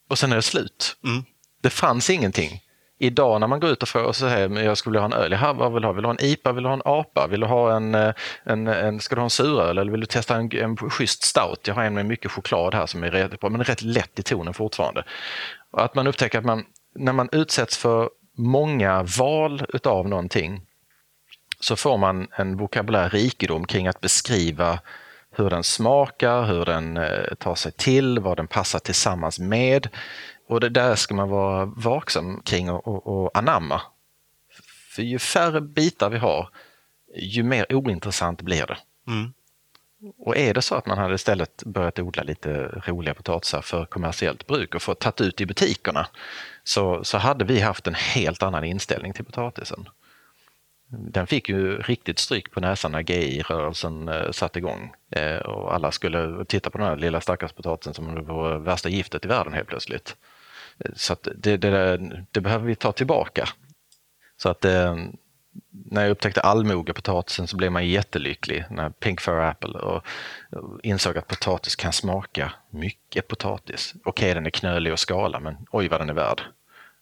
Och 0.10 0.18
sen 0.18 0.32
är 0.32 0.36
det 0.36 0.42
slut. 0.42 0.96
Mm. 1.04 1.24
Det 1.62 1.70
fanns 1.70 2.10
ingenting. 2.10 2.62
Idag 3.00 3.40
när 3.40 3.48
man 3.48 3.60
går 3.60 3.70
ut 3.70 3.84
och 3.84 3.90
frågar 3.90 4.12
så 4.12 4.28
här, 4.28 4.48
men 4.48 4.66
jag 4.66 4.78
skulle 4.78 4.92
vilja 4.92 5.08
ha 5.08 5.16
en 5.18 5.24
öl. 5.24 5.32
Jaha, 5.32 5.54
vad 5.54 5.74
vill 5.74 5.82
du 5.82 5.88
ha? 5.88 5.94
Vill 5.94 6.02
du 6.04 6.08
ha 6.08 6.14
en 6.20 6.26
IPA? 6.26 6.52
Vill 6.52 6.64
du 6.64 6.70
ha 6.70 6.74
en 6.74 6.82
APA? 6.86 7.28
Vill 7.28 7.40
du 7.40 7.46
ha 7.48 7.76
en, 7.76 7.96
eh, 7.96 8.14
en, 8.44 8.68
en 8.68 9.00
ska 9.00 9.16
du 9.16 9.22
ha 9.22 9.24
en 9.26 9.30
suröl 9.30 9.78
eller 9.78 9.92
vill 9.92 10.00
du 10.02 10.06
testa 10.06 10.36
en, 10.36 10.52
en 10.52 10.78
schysst 10.78 11.24
stout? 11.24 11.68
Jag 11.68 11.76
har 11.76 11.84
en 11.84 11.94
med 11.94 12.06
mycket 12.06 12.32
choklad 12.32 12.76
här 12.76 12.86
som 12.86 13.04
är 13.04 13.12
rätt 13.12 13.42
men 13.42 13.64
rätt 13.64 13.82
lätt 13.82 14.20
i 14.20 14.24
tonen 14.24 14.54
fortfarande. 14.54 15.04
Och 15.72 15.84
att 15.84 15.96
man 15.96 16.08
upptäcker 16.08 16.40
att 16.40 16.46
man, 16.46 16.66
när 16.96 17.14
man 17.14 17.30
utsätts 17.32 17.78
för 17.78 18.10
många 18.38 19.04
val 19.04 19.66
utav 19.74 20.10
någonting 20.10 20.62
så 21.60 21.76
får 21.76 21.98
man 21.98 22.28
en 22.32 22.58
vokabulär 22.58 23.10
rikedom 23.10 23.66
kring 23.66 23.88
att 23.88 24.02
beskriva 24.02 24.80
hur 25.32 25.50
den 25.50 25.64
smakar, 25.64 26.44
hur 26.44 26.66
den 26.66 26.98
eh, 26.98 27.36
tar 27.40 27.56
sig 27.56 27.72
till, 27.72 28.20
vad 28.20 28.38
den 28.38 28.48
passar 28.48 28.80
tillsammans 28.80 29.40
med. 29.40 29.88
Och 30.48 30.60
det 30.60 30.70
där 30.70 30.96
ska 30.96 31.16
man 31.16 31.30
vara 31.30 31.66
vaksam 31.66 32.42
kring 32.46 32.70
och, 32.72 32.88
och, 32.88 33.08
och 33.08 33.38
anamma. 33.38 33.82
För 34.96 35.02
ju 35.02 35.20
färre 35.20 35.62
bitar 35.62 36.10
vi 36.10 36.18
har, 36.18 36.50
ju 37.16 37.44
mer 37.44 37.74
ointressant 37.74 38.42
blir 38.42 38.68
det. 38.68 38.78
Mm. 39.08 39.34
Och 40.18 40.38
är 40.38 40.54
det 40.54 40.62
så 40.62 40.76
att 40.76 40.86
man 40.86 40.98
hade 40.98 41.16
istället 41.16 41.64
börjat 41.66 42.00
odla 42.00 42.24
lite 42.24 42.82
roliga 42.86 43.14
potatisar 43.14 43.62
för 43.62 43.86
kommersiellt 43.86 44.48
bruk 44.48 44.76
och 44.76 44.82
fått 44.82 45.00
tagit 45.00 45.22
ut 45.22 45.42
i 45.42 45.46
butikerna 45.46 46.08
så, 46.64 47.04
så 47.04 47.18
hade 47.18 47.46
vi 47.46 47.60
haft 47.60 47.88
en 47.88 47.96
helt 47.96 48.44
annan 48.44 48.64
inställning 48.64 49.14
till 49.14 49.26
potatisen. 49.26 49.90
Den 50.88 51.28
fick 51.28 51.50
ju 51.50 51.78
riktigt 51.78 52.20
stryk 52.20 52.52
på 52.52 52.60
näsan 52.60 52.92
när 52.92 53.02
GI-rörelsen 53.02 54.08
eh, 54.10 54.32
satte 54.32 54.60
igång 54.60 54.94
eh, 55.10 55.38
och 55.38 55.74
alla 55.74 55.92
skulle 55.92 56.46
titta 56.46 56.70
på 56.70 56.78
den 56.78 56.88
här 56.88 56.96
lilla 56.96 57.22
stackars 57.22 57.54
potatisen 57.54 57.94
som 57.94 58.16
det 58.16 58.22
var 58.22 58.58
värsta 58.58 58.90
giftet 58.90 59.26
i 59.26 59.28
världen 59.28 59.54
helt 59.54 59.68
plötsligt. 59.68 60.18
Eh, 60.80 60.92
så 60.96 61.14
att 61.14 61.28
det, 61.36 61.58
det, 61.58 61.98
det 62.32 62.42
behöver 62.42 62.66
vi 62.66 62.76
ta 62.76 62.92
tillbaka. 62.92 63.50
Så 64.38 64.50
att 64.50 64.66
eh, 64.66 64.96
när 65.72 66.02
jag 66.02 66.12
upptäckte 66.12 66.42
allmogepotatisen 66.42 67.48
så 67.48 67.58
blev 67.58 67.72
man 67.72 67.88
jättelycklig 67.88 68.66
när 68.70 68.90
Pink 68.90 69.22
Fur 69.22 69.40
Apple 69.40 69.80
och 69.80 70.06
insåg 70.84 71.18
att 71.18 71.28
potatis 71.28 71.76
kan 71.76 71.94
smaka 71.94 72.54
mycket 72.70 73.28
potatis. 73.28 73.94
Okej, 74.04 74.34
den 74.34 74.46
är 74.46 74.50
knölig 74.50 74.94
och 74.94 75.00
skala, 75.00 75.40
men 75.40 75.58
oj 75.72 75.88
vad 75.88 76.02
den 76.02 76.10
är 76.10 76.14
värd 76.14 76.42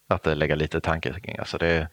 att 0.07 0.27
eh, 0.27 0.35
lägga 0.35 0.55
lite 0.55 0.81
tanke 0.81 1.19
kring. 1.19 1.37
Alltså 1.37 1.57
det, 1.57 1.87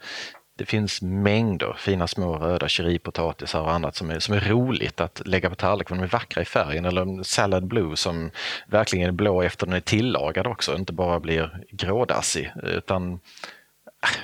Det 0.57 0.65
finns 0.65 1.01
mängder 1.01 1.75
fina 1.77 2.07
små 2.07 2.37
röda 2.37 2.67
cheripotatisar 2.67 3.61
och 3.61 3.71
annat 3.71 3.95
som 3.95 4.09
är, 4.09 4.19
som 4.19 4.35
är 4.35 4.39
roligt 4.39 5.01
att 5.01 5.21
lägga 5.25 5.49
på 5.49 5.55
tallriken. 5.55 5.97
de 5.97 6.03
är 6.03 6.07
vackra 6.07 6.41
i 6.41 6.45
färgen. 6.45 6.85
Eller 6.85 7.23
salad 7.23 7.67
blue 7.67 7.95
som 7.95 8.31
verkligen 8.67 9.07
är 9.07 9.11
blå 9.11 9.41
efter 9.41 9.65
den 9.65 9.75
är 9.75 9.79
tillagad 9.79 10.47
också, 10.47 10.75
inte 10.75 10.93
bara 10.93 11.19
blir 11.19 11.63
grådassig. 11.71 12.51
Utan 12.63 13.19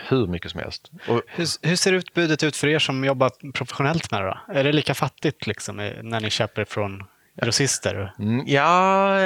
hur 0.07 0.27
mycket 0.27 0.51
som 0.51 0.59
helst. 0.59 0.91
Och, 1.07 1.21
hur, 1.27 1.67
hur, 1.67 1.75
ser 1.75 1.93
utbudet 1.93 2.43
ut 2.43 2.55
för 2.55 2.67
er 2.67 2.79
som 2.79 3.03
jobbar 3.03 3.51
professionellt 3.51 4.11
med 4.11 4.21
det? 4.21 4.27
Då? 4.27 4.53
Är 4.53 4.63
det 4.63 4.71
lika 4.71 4.93
fattigt 4.93 5.47
liksom, 5.47 5.75
när 6.01 6.19
ni 6.19 6.29
köper 6.29 6.65
från 6.65 7.03
grossister? 7.41 8.13
Mm, 8.19 8.43
ja, 8.47 9.17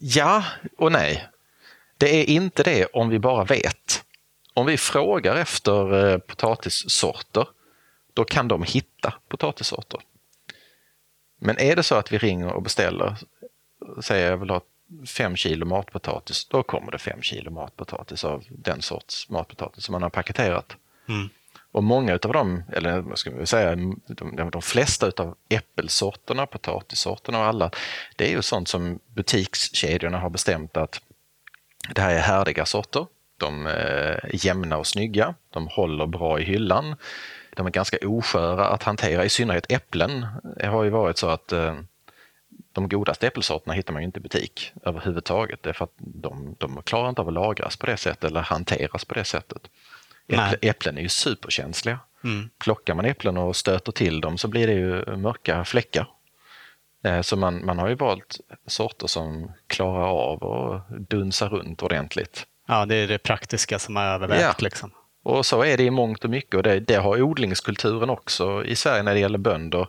ja 0.00 0.44
och 0.78 0.92
nej. 0.92 1.28
Det 1.98 2.08
är 2.16 2.24
inte 2.24 2.62
det 2.62 2.86
om 2.86 3.08
vi 3.08 3.18
bara 3.18 3.44
vet. 3.44 4.04
Om 4.54 4.66
vi 4.66 4.76
frågar 4.76 5.36
efter 5.36 6.06
eh, 6.12 6.18
potatissorter, 6.18 7.48
då 8.14 8.24
kan 8.24 8.48
de 8.48 8.62
hitta 8.62 9.14
potatissorter. 9.28 10.00
Men 11.40 11.58
är 11.58 11.76
det 11.76 11.82
så 11.82 11.94
att 11.94 12.12
vi 12.12 12.18
ringer 12.18 12.52
och 12.52 12.62
beställer, 12.62 13.16
säger 14.00 14.30
jag 14.30 14.36
vill 14.36 14.50
ha 14.50 14.60
fem 15.06 15.36
kilo 15.36 15.66
matpotatis, 15.66 16.44
då 16.44 16.62
kommer 16.62 16.92
det 16.92 16.98
fem 16.98 17.22
kilo 17.22 17.50
matpotatis 17.50 18.24
av 18.24 18.44
den 18.48 18.82
sorts 18.82 19.28
matpotatis 19.28 19.84
som 19.84 19.92
man 19.92 20.02
har 20.02 20.10
paketerat. 20.10 20.76
Mm. 21.08 21.28
Och 21.72 21.84
många 21.84 22.12
av 22.12 22.32
dem, 22.32 22.62
eller 22.72 23.00
vad 23.00 23.18
ska 23.18 23.30
vi 23.30 23.46
säga, 23.46 23.76
de, 24.06 24.50
de 24.52 24.62
flesta 24.62 25.12
av 25.16 25.36
äppelsorterna, 25.48 26.46
potatissorterna 26.46 27.38
och 27.38 27.44
alla, 27.44 27.70
det 28.16 28.28
är 28.28 28.30
ju 28.30 28.42
sånt 28.42 28.68
som 28.68 28.98
butikskedjorna 29.06 30.18
har 30.18 30.30
bestämt 30.30 30.76
att 30.76 31.00
det 31.94 32.00
här 32.00 32.14
är 32.14 32.20
härdiga 32.20 32.66
sorter. 32.66 33.06
De 33.36 33.66
är 33.66 34.30
jämna 34.32 34.76
och 34.76 34.86
snygga. 34.86 35.34
De 35.50 35.66
håller 35.66 36.06
bra 36.06 36.40
i 36.40 36.44
hyllan. 36.44 36.96
De 37.56 37.66
är 37.66 37.70
ganska 37.70 37.96
osköra 38.02 38.68
att 38.68 38.82
hantera, 38.82 39.24
i 39.24 39.28
synnerhet 39.28 39.72
äpplen. 39.72 40.26
Det 40.56 40.66
har 40.66 40.84
ju 40.84 40.90
varit 40.90 41.18
så 41.18 41.28
att 41.28 41.52
eh, 41.52 41.76
de 42.72 42.88
godaste 42.88 43.26
äppelsorterna 43.26 43.74
hittar 43.74 43.92
man 43.92 44.02
inte 44.02 44.18
i 44.18 44.22
butik 44.22 44.72
överhuvudtaget. 44.84 45.62
Det 45.62 45.68
är 45.68 45.72
för 45.72 45.84
att 45.84 45.94
de, 45.96 46.56
de 46.58 46.82
klarar 46.82 47.08
inte 47.08 47.20
av 47.20 47.28
att 47.28 47.34
lagras 47.34 47.76
på 47.76 47.86
det 47.86 47.96
sättet 47.96 48.24
eller 48.24 48.40
hanteras 48.40 49.04
på 49.04 49.14
det 49.14 49.24
sättet. 49.24 49.62
Äpple, 50.28 50.68
äpplen 50.70 50.98
är 50.98 51.02
ju 51.02 51.08
superkänsliga. 51.08 51.98
Mm. 52.24 52.50
Plockar 52.58 52.94
man 52.94 53.04
äpplen 53.04 53.36
och 53.36 53.56
stöter 53.56 53.92
till 53.92 54.20
dem 54.20 54.38
så 54.38 54.48
blir 54.48 54.66
det 54.66 54.72
ju 54.72 55.16
mörka 55.16 55.64
fläckar. 55.64 56.08
Eh, 57.04 57.20
så 57.20 57.36
man, 57.36 57.66
man 57.66 57.78
har 57.78 57.88
ju 57.88 57.94
valt 57.94 58.40
sorter 58.66 59.06
som 59.06 59.52
klarar 59.66 60.08
av 60.08 60.44
att 60.44 60.88
dunsa 60.88 61.48
runt 61.48 61.82
ordentligt. 61.82 62.46
Ja, 62.68 62.86
det 62.86 62.94
är 62.94 63.08
det 63.08 63.18
praktiska 63.18 63.78
som 63.78 63.96
har 63.96 64.04
övervägt. 64.04 64.42
Ja. 64.42 64.54
Liksom. 64.58 64.90
Och 65.22 65.46
så 65.46 65.64
är 65.64 65.76
det 65.76 65.82
i 65.82 65.90
mångt 65.90 66.24
och 66.24 66.30
mycket 66.30 66.54
och 66.54 66.62
det, 66.62 66.80
det 66.80 66.94
har 66.94 67.22
odlingskulturen 67.22 68.10
också 68.10 68.64
i 68.64 68.76
Sverige 68.76 69.02
när 69.02 69.14
det 69.14 69.20
gäller 69.20 69.38
bönder 69.38 69.86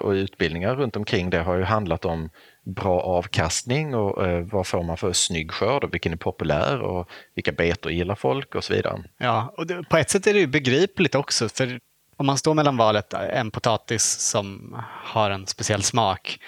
och 0.00 0.10
utbildningar 0.10 0.76
runt 0.76 0.96
omkring 0.96 1.30
det 1.30 1.38
har 1.38 1.56
ju 1.56 1.62
handlat 1.62 2.04
om 2.04 2.30
bra 2.64 3.00
avkastning 3.00 3.94
och 3.94 4.26
eh, 4.26 4.40
vad 4.40 4.66
får 4.66 4.82
man 4.82 4.96
för 4.96 5.12
snygg 5.12 5.50
skörd 5.50 5.84
och 5.84 5.94
vilken 5.94 6.12
är 6.12 6.16
populär 6.16 6.80
och 6.80 7.08
vilka 7.34 7.52
betor 7.52 7.92
gillar 7.92 8.14
folk 8.14 8.54
och 8.54 8.64
så 8.64 8.74
vidare. 8.74 9.02
Ja, 9.18 9.54
och 9.56 9.66
det, 9.66 9.82
på 9.82 9.96
ett 9.96 10.10
sätt 10.10 10.26
är 10.26 10.34
det 10.34 10.40
ju 10.40 10.46
begripligt 10.46 11.14
också 11.14 11.48
för 11.48 11.80
om 12.16 12.26
man 12.26 12.38
står 12.38 12.54
mellan 12.54 12.76
valet 12.76 13.12
en 13.12 13.50
potatis 13.50 14.02
som 14.02 14.76
har 15.04 15.30
en 15.30 15.46
speciell 15.46 15.82
smak 15.82 16.38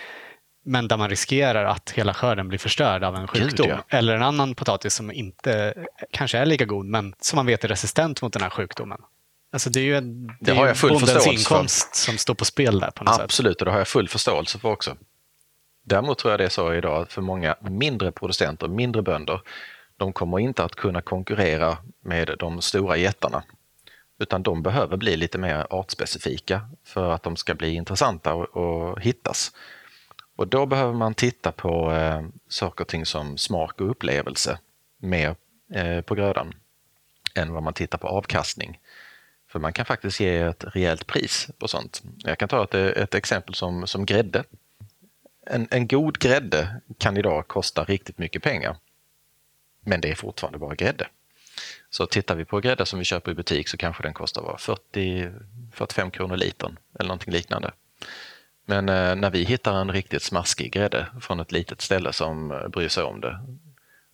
men 0.64 0.88
där 0.88 0.96
man 0.96 1.08
riskerar 1.08 1.64
att 1.64 1.90
hela 1.90 2.14
skörden 2.14 2.48
blir 2.48 2.58
förstörd 2.58 3.04
av 3.04 3.16
en 3.16 3.28
sjukdom. 3.28 3.66
Gud, 3.66 3.76
ja. 3.88 3.98
Eller 3.98 4.14
en 4.14 4.22
annan 4.22 4.54
potatis 4.54 4.94
som 4.94 5.12
inte 5.12 5.74
kanske 6.10 6.38
är 6.38 6.46
lika 6.46 6.64
god 6.64 6.86
men 6.86 7.14
som 7.20 7.36
man 7.36 7.46
vet 7.46 7.64
är 7.64 7.68
resistent 7.68 8.22
mot 8.22 8.32
den 8.32 8.42
här 8.42 8.50
sjukdomen. 8.50 8.98
Alltså 9.52 9.70
det 9.70 9.80
är 9.80 9.84
ju, 9.84 10.00
det 10.00 10.34
det 10.40 10.52
har 10.52 10.66
jag 10.66 10.76
full 10.76 10.90
bondens 10.90 11.26
inkomst 11.26 11.96
för. 11.96 11.96
som 11.96 12.18
står 12.18 12.34
på 12.34 12.44
spel 12.44 12.80
där. 12.80 12.90
på 12.90 13.04
något 13.04 13.20
Absolut, 13.20 13.52
sätt. 13.52 13.60
och 13.60 13.64
det 13.64 13.70
har 13.70 13.78
jag 13.78 13.88
full 13.88 14.08
förståelse 14.08 14.58
för 14.58 14.68
också. 14.68 14.96
Däremot 15.84 16.18
tror 16.18 16.32
jag 16.32 16.40
det 16.40 16.44
är 16.44 16.48
så 16.48 16.74
idag 16.74 17.10
för 17.10 17.22
många 17.22 17.56
mindre 17.60 18.12
producenter, 18.12 18.68
mindre 18.68 19.02
bönder, 19.02 19.40
de 19.96 20.12
kommer 20.12 20.38
inte 20.38 20.64
att 20.64 20.74
kunna 20.74 21.02
konkurrera 21.02 21.78
med 22.04 22.36
de 22.38 22.62
stora 22.62 22.96
jättarna. 22.96 23.42
Utan 24.18 24.42
de 24.42 24.62
behöver 24.62 24.96
bli 24.96 25.16
lite 25.16 25.38
mer 25.38 25.66
artspecifika 25.70 26.68
för 26.84 27.10
att 27.10 27.22
de 27.22 27.36
ska 27.36 27.54
bli 27.54 27.74
intressanta 27.74 28.34
och, 28.34 28.56
och 28.56 29.00
hittas. 29.00 29.52
Och 30.36 30.48
då 30.48 30.66
behöver 30.66 30.92
man 30.92 31.14
titta 31.14 31.52
på 31.52 31.92
eh, 31.92 32.22
saker 32.48 32.84
och 32.84 32.88
ting 32.88 33.06
som 33.06 33.38
smak 33.38 33.80
och 33.80 33.90
upplevelse 33.90 34.58
mer 34.98 35.36
eh, 35.74 36.00
på 36.00 36.14
grödan 36.14 36.54
än 37.34 37.52
vad 37.52 37.62
man 37.62 37.74
tittar 37.74 37.98
på 37.98 38.08
avkastning. 38.08 38.78
För 39.52 39.58
man 39.58 39.72
kan 39.72 39.86
faktiskt 39.86 40.20
ge 40.20 40.38
ett 40.38 40.64
rejält 40.74 41.06
pris 41.06 41.48
på 41.58 41.68
sånt. 41.68 42.02
Jag 42.18 42.38
kan 42.38 42.48
ta 42.48 42.64
ett, 42.64 42.74
ett 42.74 43.14
exempel 43.14 43.54
som, 43.54 43.86
som 43.86 44.06
grädde. 44.06 44.44
En, 45.46 45.68
en 45.70 45.88
god 45.88 46.18
grädde 46.18 46.80
kan 46.98 47.16
idag 47.16 47.48
kosta 47.48 47.84
riktigt 47.84 48.18
mycket 48.18 48.42
pengar. 48.42 48.76
Men 49.84 50.00
det 50.00 50.10
är 50.10 50.14
fortfarande 50.14 50.58
bara 50.58 50.74
grädde. 50.74 51.08
Så 51.90 52.06
tittar 52.06 52.34
vi 52.34 52.44
på 52.44 52.60
grädde 52.60 52.86
som 52.86 52.98
vi 52.98 53.04
köper 53.04 53.30
i 53.30 53.34
butik 53.34 53.68
så 53.68 53.76
kanske 53.76 54.02
den 54.02 54.14
kostar 54.14 54.42
40-45 54.42 56.10
kronor 56.10 56.36
litern 56.36 56.78
eller 56.98 57.08
någonting 57.08 57.32
liknande. 57.32 57.72
Men 58.66 58.88
eh, 58.88 59.16
när 59.16 59.30
vi 59.30 59.44
hittar 59.44 59.80
en 59.80 59.92
riktigt 59.92 60.22
smaskig 60.22 60.72
grädde 60.72 61.06
från 61.20 61.40
ett 61.40 61.52
litet 61.52 61.80
ställe 61.80 62.12
som 62.12 62.50
eh, 62.50 62.68
bryr 62.68 62.88
sig 62.88 63.04
om 63.04 63.20
det, 63.20 63.38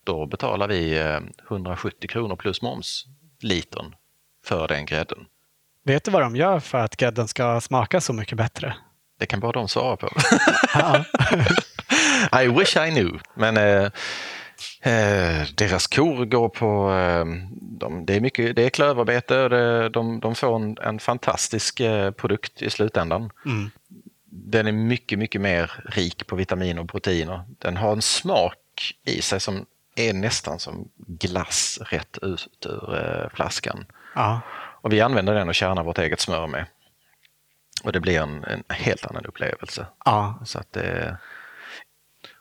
då 0.05 0.27
betalar 0.27 0.69
vi 0.69 0.99
eh, 0.99 1.21
170 1.49 2.09
kronor 2.09 2.37
plus 2.37 2.63
moms 2.63 3.07
litern 3.41 3.95
för 4.49 4.69
den 4.69 4.87
grädden. 4.87 5.19
Vet 5.85 6.05
du 6.05 6.11
vad 6.11 6.23
de 6.23 6.37
gör 6.37 6.61
för 6.61 6.79
att 6.79 6.97
grädden 6.97 7.29
ska 7.29 7.61
smaka 7.61 8.01
så 8.01 8.13
mycket 8.13 8.39
bättre? 8.39 8.75
Det 9.19 9.27
kan 9.27 9.41
bara 9.41 9.53
de 9.53 9.69
svara 9.69 9.97
på. 9.97 10.09
I 12.43 12.49
wish 12.49 12.77
I 12.77 12.91
knew. 12.91 13.21
Men 13.35 13.57
eh, 13.57 13.85
eh, 14.93 15.47
deras 15.55 15.87
kor 15.87 16.25
går 16.25 16.49
på... 16.49 16.93
Eh, 16.93 17.25
de, 17.81 18.07
det, 18.07 18.17
är 18.17 18.21
mycket, 18.21 18.57
det 18.57 18.63
är 18.63 18.71
klövarbete. 18.71 19.49
Det, 19.49 19.89
de, 19.89 20.21
de 20.21 20.35
får 20.35 20.57
en, 20.57 20.79
en 20.79 20.99
fantastisk 20.99 21.81
eh, 21.81 22.11
produkt 22.11 22.63
i 22.63 22.71
slutändan. 22.71 23.31
Mm. 23.47 23.71
Den 24.31 24.67
är 24.67 24.73
mycket, 24.73 25.19
mycket 25.19 25.41
mer 25.41 25.71
rik 25.85 26.27
på 26.27 26.37
vitaminer 26.37 26.83
och 26.83 26.89
proteiner. 26.89 27.45
Den 27.59 27.77
har 27.77 27.93
en 27.93 28.03
smak 28.03 28.95
i 29.05 29.23
sig 29.23 29.41
som 29.41 29.67
är 29.97 30.13
nästan 30.13 30.59
som 30.59 30.89
glass 30.97 31.79
rätt 31.83 32.19
ut 32.23 32.67
ur 32.67 32.95
eh, 32.95 33.29
flaskan. 33.35 33.87
Ja. 34.19 34.41
Och 34.81 34.93
vi 34.93 35.01
använder 35.01 35.35
den 35.35 35.49
och 35.49 35.55
kärnar 35.55 35.85
vårt 35.85 35.99
eget 35.99 36.21
smör 36.21 36.47
med. 36.47 36.67
Och 37.85 37.93
det 37.93 38.01
blir 38.01 38.21
en, 38.21 38.45
en 38.45 38.65
helt 38.69 39.07
annan 39.07 39.27
upplevelse. 39.27 39.87
Ja. 40.05 40.39
Så 40.45 40.59
att 40.59 40.73
det, 40.73 41.19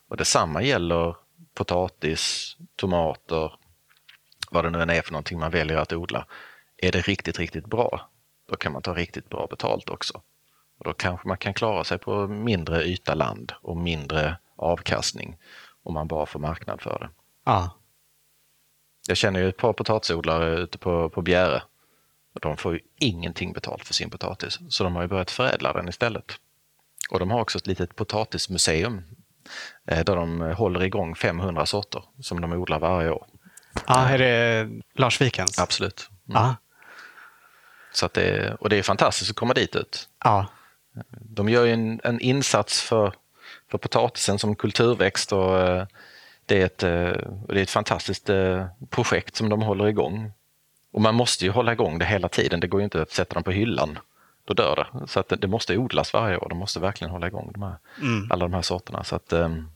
och 0.07 0.17
detsamma 0.17 0.61
gäller 0.61 1.15
potatis, 1.53 2.55
tomater, 2.75 3.51
vad 4.51 4.65
det 4.65 4.69
nu 4.69 4.81
än 4.81 4.89
är 4.89 5.01
för 5.01 5.11
någonting 5.11 5.39
man 5.39 5.51
väljer 5.51 5.77
att 5.77 5.93
odla. 5.93 6.25
Är 6.77 6.91
det 6.91 7.07
riktigt, 7.07 7.39
riktigt 7.39 7.65
bra, 7.65 8.09
då 8.49 8.55
kan 8.55 8.71
man 8.71 8.81
ta 8.81 8.93
riktigt 8.93 9.29
bra 9.29 9.47
betalt 9.49 9.89
också. 9.89 10.21
Och 10.77 10.85
då 10.85 10.93
kanske 10.93 11.27
man 11.27 11.37
kan 11.37 11.53
klara 11.53 11.83
sig 11.83 11.97
på 11.97 12.27
mindre 12.27 12.83
yta 12.83 13.13
land 13.13 13.53
och 13.61 13.77
mindre 13.77 14.37
avkastning 14.55 15.37
om 15.83 15.93
man 15.93 16.07
bara 16.07 16.25
får 16.25 16.39
marknad 16.39 16.81
för 16.81 16.99
det. 16.99 17.09
Ja. 17.45 17.76
Jag 19.07 19.17
känner 19.17 19.39
ju 19.39 19.49
ett 19.49 19.57
par 19.57 19.73
potatisodlare 19.73 20.59
ute 20.59 20.77
på, 20.77 21.09
på 21.09 21.21
Bjäre. 21.21 21.61
Och 22.33 22.39
de 22.41 22.57
får 22.57 22.73
ju 22.73 22.79
ingenting 22.99 23.53
betalt 23.53 23.85
för 23.85 23.93
sin 23.93 24.09
potatis, 24.09 24.59
så 24.69 24.83
de 24.83 24.95
har 24.95 25.01
ju 25.01 25.07
börjat 25.07 25.31
förädla 25.31 25.73
den 25.73 25.87
istället. 25.87 26.39
Och 27.09 27.19
de 27.19 27.31
har 27.31 27.41
också 27.41 27.57
ett 27.57 27.67
litet 27.67 27.95
potatismuseum 27.95 29.03
eh, 29.85 30.03
där 30.03 30.15
de 30.15 30.41
håller 30.41 30.83
igång 30.83 31.15
500 31.15 31.65
sorter 31.65 32.03
som 32.21 32.41
de 32.41 32.53
odlar 32.53 32.79
varje 32.79 33.09
år. 33.09 33.25
Ja, 33.87 34.09
är 34.09 34.17
det 34.17 34.69
Larsvikens? 34.93 35.59
Absolut. 35.59 36.09
Mm. 36.29 36.41
Ja. 36.41 36.55
Så 37.91 38.05
att 38.05 38.13
det, 38.13 38.55
och 38.59 38.69
det 38.69 38.77
är 38.77 38.83
fantastiskt 38.83 39.31
att 39.31 39.37
komma 39.37 39.53
dit 39.53 39.75
ut. 39.75 40.09
Ja. 40.23 40.47
De 41.11 41.49
gör 41.49 41.65
ju 41.65 41.73
en, 41.73 42.01
en 42.03 42.19
insats 42.19 42.81
för, 42.81 43.13
för 43.71 43.77
potatisen 43.77 44.39
som 44.39 44.55
kulturväxt 44.55 45.31
och 45.31 45.59
eh, 45.59 45.85
det 46.47 46.61
är 46.61 46.65
ett, 46.65 46.83
eh, 46.83 46.89
det 47.47 47.59
är 47.59 47.63
ett 47.63 47.69
fantastiskt 47.69 48.29
projekt 48.89 49.35
som 49.35 49.49
de 49.49 49.61
håller 49.61 49.87
igång. 49.87 50.31
Och 50.91 51.01
man 51.01 51.15
måste 51.15 51.45
ju 51.45 51.51
hålla 51.51 51.73
igång 51.73 51.99
det 51.99 52.05
hela 52.05 52.29
tiden. 52.29 52.59
Det 52.59 52.67
går 52.67 52.79
ju 52.79 52.83
inte 52.83 53.01
att 53.01 53.11
sätta 53.11 53.33
dem 53.33 53.43
på 53.43 53.51
hyllan. 53.51 53.99
Då 54.45 54.53
dör 54.53 54.75
det. 54.75 55.07
Så 55.07 55.19
att 55.19 55.33
det, 55.41 55.47
måste 55.47 55.77
odlas 55.77 56.13
varje 56.13 56.37
år. 56.37 56.49
De 56.49 56.57
måste 56.57 56.79
verkligen 56.79 57.11
hålla 57.11 57.27
igång 57.27 57.51
de 57.53 57.63
här, 57.63 57.77
mm. 58.01 58.31
alla 58.31 58.45
de 58.45 58.53
här 58.53 58.61
sorterna. 58.61 59.03
Så 59.03 59.15
att, 59.15 59.33
um... 59.33 59.69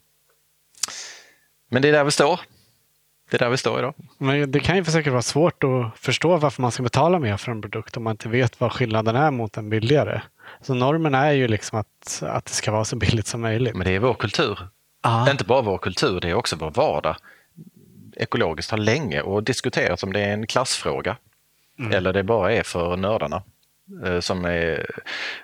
Men 1.70 1.82
det 1.82 1.88
är 1.88 1.92
där 1.92 2.04
vi 2.04 2.12
står. 2.12 2.40
Det 3.30 3.38
är 3.38 3.40
där 3.40 3.50
vi 3.50 3.58
står 3.58 3.80
idag. 3.80 3.94
Men 4.18 4.52
det 4.52 4.60
kan 4.60 4.78
ju 4.78 4.86
säkert 4.86 5.12
vara 5.12 5.22
svårt 5.22 5.64
att 5.64 6.00
förstå 6.00 6.38
varför 6.38 6.62
man 6.62 6.72
ska 6.72 6.84
betala 6.84 7.20
mer 7.20 7.38
för 7.38 7.52
en 7.52 7.62
produkt 7.62 7.98
om 7.98 8.04
man 8.04 8.12
inte 8.12 8.30
vet 8.30 8.60
vad 8.60 8.72
skillnaden 8.72 9.16
är 9.16 9.32
mot 9.32 9.58
en 9.58 9.70
billigare. 9.70 10.22
Så 10.62 10.74
normen 10.74 11.16
är 11.16 11.32
ju 11.32 11.48
liksom 11.48 11.80
att, 11.80 12.24
att 12.26 12.46
det 12.46 12.52
ska 12.52 12.72
vara 12.72 12.86
så 12.86 12.96
billigt 12.96 13.28
som 13.28 13.42
möjligt. 13.42 13.76
Men 13.76 13.88
det 13.88 13.96
är 13.96 14.00
vår 14.00 14.14
kultur. 14.14 14.60
Ah. 15.02 15.32
Inte 15.32 15.44
bara 15.44 15.62
vår 15.62 15.78
kultur, 15.78 16.20
det 16.20 16.30
är 16.30 16.34
också 16.34 16.56
vår 16.56 16.72
vardag 16.72 17.16
ekologiskt 18.16 18.72
har 18.72 18.78
länge 18.78 19.22
och 19.22 19.44
diskuterats 19.44 20.04
om 20.04 20.14
det 20.14 20.20
är 20.20 20.34
en 20.34 20.48
klassfråga. 20.48 21.18
mm. 21.80 21.92
eller 21.92 22.14
det 22.14 22.24
bara 22.24 22.54
är 22.54 22.64
för 22.64 22.98
nördarna 22.98 23.44
eh, 24.06 24.20
som 24.20 24.46
är 24.46 24.86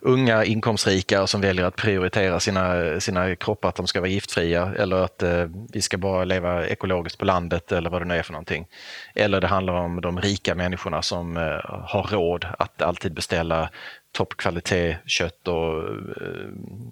unga 0.01 0.45
inkomstrika 0.45 1.27
som 1.27 1.41
väljer 1.41 1.65
att 1.65 1.75
prioritera 1.75 2.39
sina, 2.39 2.99
sina 2.99 3.35
kroppar 3.35 3.69
att 3.69 3.75
de 3.75 3.87
ska 3.87 3.99
vara 3.99 4.09
giftfria 4.09 4.73
eller 4.77 4.97
att 4.97 5.23
eh, 5.23 5.45
vi 5.73 5.81
ska 5.81 5.97
bara 5.97 6.23
leva 6.23 6.67
ekologiskt 6.67 7.19
på 7.19 7.25
landet 7.25 7.71
eller 7.71 7.89
vad 7.89 8.01
det 8.01 8.05
nu 8.05 8.15
är 8.15 8.23
för 8.23 8.33
någonting. 8.33 8.67
Eller 9.15 9.41
det 9.41 9.47
handlar 9.47 9.73
om 9.73 10.01
de 10.01 10.21
rika 10.21 10.55
människorna 10.55 11.01
som 11.01 11.37
eh, 11.37 11.59
har 11.87 12.07
råd 12.11 12.45
att 12.59 12.81
alltid 12.81 13.13
beställa 13.13 13.69
toppkvalitet 14.17 14.97
kött 15.05 15.47
och 15.47 15.83
eh, 16.21 16.47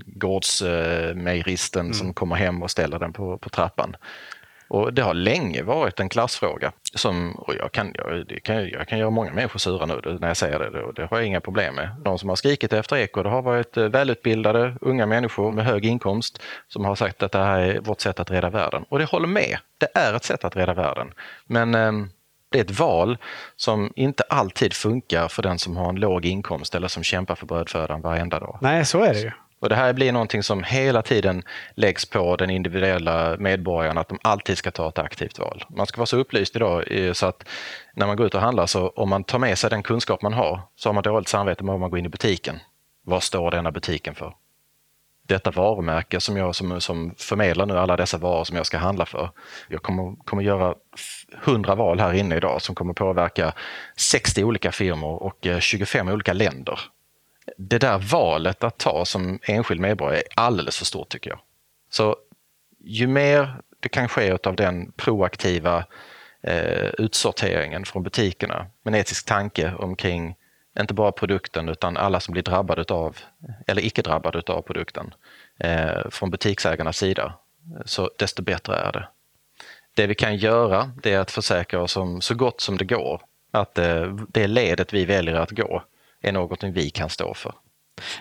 gårdsmejeristen 0.05 1.85
mm. 1.85 1.93
som 1.93 2.13
kommer 2.13 2.35
hem 2.35 2.63
och 2.63 2.71
ställer 2.71 2.99
den 2.99 3.13
på, 3.13 3.37
på 3.37 3.49
trappan. 3.49 3.95
Och 4.67 4.93
det 4.93 5.01
har 5.01 5.13
länge 5.13 5.63
varit 5.63 5.99
en 5.99 6.09
klassfråga. 6.09 6.71
Som, 6.95 7.35
och 7.35 7.53
jag, 7.55 7.71
kan, 7.71 7.93
jag, 7.95 8.43
kan, 8.43 8.69
jag 8.69 8.87
kan 8.87 8.99
göra 8.99 9.09
många 9.09 9.33
människor 9.33 9.59
sura 9.59 9.85
nu 9.85 10.17
när 10.19 10.27
jag 10.27 10.37
säger 10.37 10.59
det. 10.59 10.69
Det, 10.69 10.91
det 10.95 11.05
har 11.05 11.17
jag 11.17 11.27
inga 11.27 11.41
problem 11.41 11.75
med. 11.75 11.89
De 12.03 12.19
som 12.19 12.29
har 12.29 12.35
skrikit 12.35 12.73
efter 12.73 12.95
eko 12.97 13.23
det 13.23 13.29
har 13.29 13.41
varit 13.41 13.77
eh, 13.77 13.83
välutbildade 13.83 14.75
unga 14.81 15.05
människor 15.05 15.51
med 15.51 15.65
hög 15.65 15.85
inkomst 15.85 16.41
som 16.67 16.85
har 16.85 16.95
sagt 16.95 17.23
att 17.23 17.31
det 17.31 17.43
här 17.43 17.59
är 17.59 17.79
vårt 17.79 18.01
sätt 18.01 18.19
att 18.19 18.31
rädda 18.31 18.49
världen. 18.49 18.85
Och 18.89 18.99
det 18.99 19.05
håller 19.05 19.27
med. 19.27 19.57
Det 19.77 19.97
är 19.97 20.13
ett 20.13 20.23
sätt 20.23 20.43
att 20.43 20.55
rädda 20.55 20.73
världen. 20.73 21.13
Men 21.47 21.75
eh, 21.75 21.91
det 22.55 22.59
är 22.59 22.63
ett 22.63 22.79
val 22.79 23.17
som 23.55 23.93
inte 23.95 24.23
alltid 24.29 24.73
funkar 24.73 25.27
för 25.27 25.43
den 25.43 25.59
som 25.59 25.77
har 25.77 25.89
en 25.89 25.95
låg 25.95 26.25
inkomst 26.25 26.75
eller 26.75 26.87
som 26.87 27.03
kämpar 27.03 27.35
för 27.35 27.45
brödfödan 27.45 28.01
varenda 28.01 28.39
dag. 28.39 28.57
Nej, 28.61 28.85
så 28.85 29.03
är 29.03 29.13
det 29.13 29.19
ju. 29.19 29.31
Och 29.59 29.69
det 29.69 29.75
här 29.75 29.93
blir 29.93 30.11
någonting 30.11 30.43
som 30.43 30.63
hela 30.63 31.01
tiden 31.01 31.43
läggs 31.73 32.05
på 32.05 32.35
den 32.35 32.49
individuella 32.49 33.35
medborgaren, 33.39 33.97
att 33.97 34.09
de 34.09 34.19
alltid 34.21 34.57
ska 34.57 34.71
ta 34.71 34.89
ett 34.89 34.99
aktivt 34.99 35.39
val. 35.39 35.63
Man 35.69 35.85
ska 35.85 35.97
vara 35.97 36.05
så 36.05 36.17
upplyst 36.17 36.55
idag 36.55 36.83
så 37.13 37.25
att 37.25 37.43
när 37.95 38.07
man 38.07 38.17
går 38.17 38.25
ut 38.25 38.35
och 38.35 38.41
handlar, 38.41 38.65
så 38.65 38.89
om 38.89 39.09
man 39.09 39.23
tar 39.23 39.39
med 39.39 39.57
sig 39.57 39.69
den 39.69 39.83
kunskap 39.83 40.21
man 40.21 40.33
har, 40.33 40.61
så 40.75 40.89
har 40.89 40.93
man 40.93 41.03
dåligt 41.03 41.27
samvete 41.27 41.63
med 41.63 41.75
om 41.75 41.81
man 41.81 41.89
går 41.89 41.99
in 41.99 42.05
i 42.05 42.09
butiken. 42.09 42.59
Vad 43.05 43.23
står 43.23 43.51
denna 43.51 43.71
butiken 43.71 44.15
för? 44.15 44.33
Detta 45.27 45.51
varumärke 45.51 46.19
som 46.19 46.37
jag 46.37 46.55
som, 46.55 46.81
som 46.81 47.15
förmedlar 47.17 47.65
nu 47.65 47.77
alla 47.77 47.97
dessa 47.97 48.17
varor 48.17 48.43
som 48.43 48.57
jag 48.57 48.65
ska 48.65 48.77
handla 48.77 49.05
för. 49.05 49.29
Jag 49.67 49.83
kommer, 49.83 50.15
kommer 50.25 50.43
göra 50.43 50.75
hundra 51.43 51.75
val 51.75 51.99
här 51.99 52.13
inne 52.13 52.35
idag 52.35 52.61
som 52.61 52.75
kommer 52.75 52.93
påverka 52.93 53.53
60 53.97 54.43
olika 54.43 54.71
firmor 54.71 55.23
och 55.23 55.47
eh, 55.47 55.59
25 55.59 56.07
olika 56.07 56.33
länder 56.33 56.79
det 57.57 57.77
där 57.77 57.97
valet 57.97 58.63
att 58.63 58.77
ta 58.77 59.05
som 59.05 59.39
enskild 59.43 59.81
medborgare 59.81 60.17
är 60.17 60.23
alldeles 60.35 60.77
för 60.77 60.85
stort 60.85 61.09
tycker 61.09 61.29
jag. 61.29 61.39
Så 61.89 62.15
ju 62.79 63.07
mer 63.07 63.55
det 63.79 63.89
kan 63.89 64.07
ske 64.07 64.37
av 64.43 64.55
den 64.55 64.91
proaktiva 64.91 65.85
eh, 66.43 66.89
utsorteringen 66.97 67.85
från 67.85 68.03
butikerna 68.03 68.67
med 68.83 68.93
en 68.93 68.99
etisk 68.99 69.25
tanke 69.25 69.73
omkring 69.73 70.35
inte 70.79 70.93
bara 70.93 71.11
produkten 71.11 71.69
utan 71.69 71.97
alla 71.97 72.19
som 72.19 72.31
blir 72.31 72.43
drabbade 72.43 72.93
av 72.93 73.17
eller 73.67 73.85
icke 73.85 74.01
drabbade 74.01 74.53
av 74.53 74.61
produkten 74.61 75.13
eh, 75.59 76.09
från 76.09 76.31
butiksägarnas 76.31 76.97
sida, 76.97 77.33
så 77.85 78.09
desto 78.17 78.43
bättre 78.43 78.75
är 78.75 78.91
det. 78.91 79.07
Det 79.93 80.07
vi 80.07 80.15
kan 80.15 80.37
göra 80.37 80.91
det 81.03 81.13
är 81.13 81.19
att 81.19 81.31
försäkra 81.31 81.81
oss 81.81 81.97
om 81.97 82.21
så 82.21 82.35
gott 82.35 82.61
som 82.61 82.77
det 82.77 82.85
går 82.85 83.21
att 83.51 83.77
eh, 83.77 84.15
det 84.29 84.47
ledet 84.47 84.93
vi 84.93 85.05
väljer 85.05 85.35
att 85.35 85.51
gå 85.51 85.83
är 86.21 86.31
någonting 86.31 86.73
vi 86.73 86.89
kan 86.89 87.09
stå 87.09 87.33
för. 87.33 87.53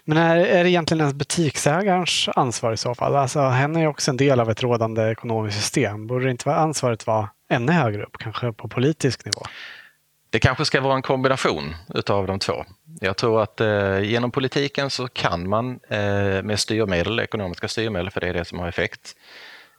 Men 0.05 0.19
är, 0.19 0.37
är 0.37 0.65
det 0.65 0.71
egentligen 0.71 1.01
ens 1.01 1.15
butiksägarens 1.15 2.29
ansvar 2.37 2.73
i 2.73 2.77
så 2.77 2.95
fall? 2.95 3.17
Alltså, 3.17 3.41
hen 3.41 3.77
är 3.77 3.87
också 3.87 4.11
en 4.11 4.17
del 4.17 4.41
av 4.41 4.51
ett 4.51 4.63
rådande 4.63 5.11
ekonomiskt 5.11 5.61
system. 5.61 6.07
Borde 6.07 6.31
inte 6.31 6.55
ansvaret 6.55 7.07
vara 7.07 7.31
ännu 7.51 7.73
högre 7.73 8.03
upp, 8.03 8.19
kanske 8.19 8.53
på 8.53 8.69
politisk 8.69 9.25
nivå? 9.25 9.43
Det 10.35 10.41
kanske 10.41 10.65
ska 10.65 10.81
vara 10.81 10.95
en 10.95 11.03
kombination 11.03 11.75
utav 11.95 12.27
de 12.27 12.39
två. 12.39 12.65
Jag 13.01 13.17
tror 13.17 13.43
att 13.43 13.61
eh, 13.61 14.01
genom 14.01 14.31
politiken 14.31 14.91
så 14.91 15.09
kan 15.09 15.49
man 15.49 15.81
eh, 15.89 16.43
med 16.43 16.61
styrmedel, 16.61 17.21
ekonomiska 17.21 17.69
styrmedel, 17.69 18.11
för 18.11 18.21
det 18.21 18.29
är 18.29 18.35
det 18.35 18.45
som 18.45 18.59
har 18.59 18.69
effekt, 18.69 19.17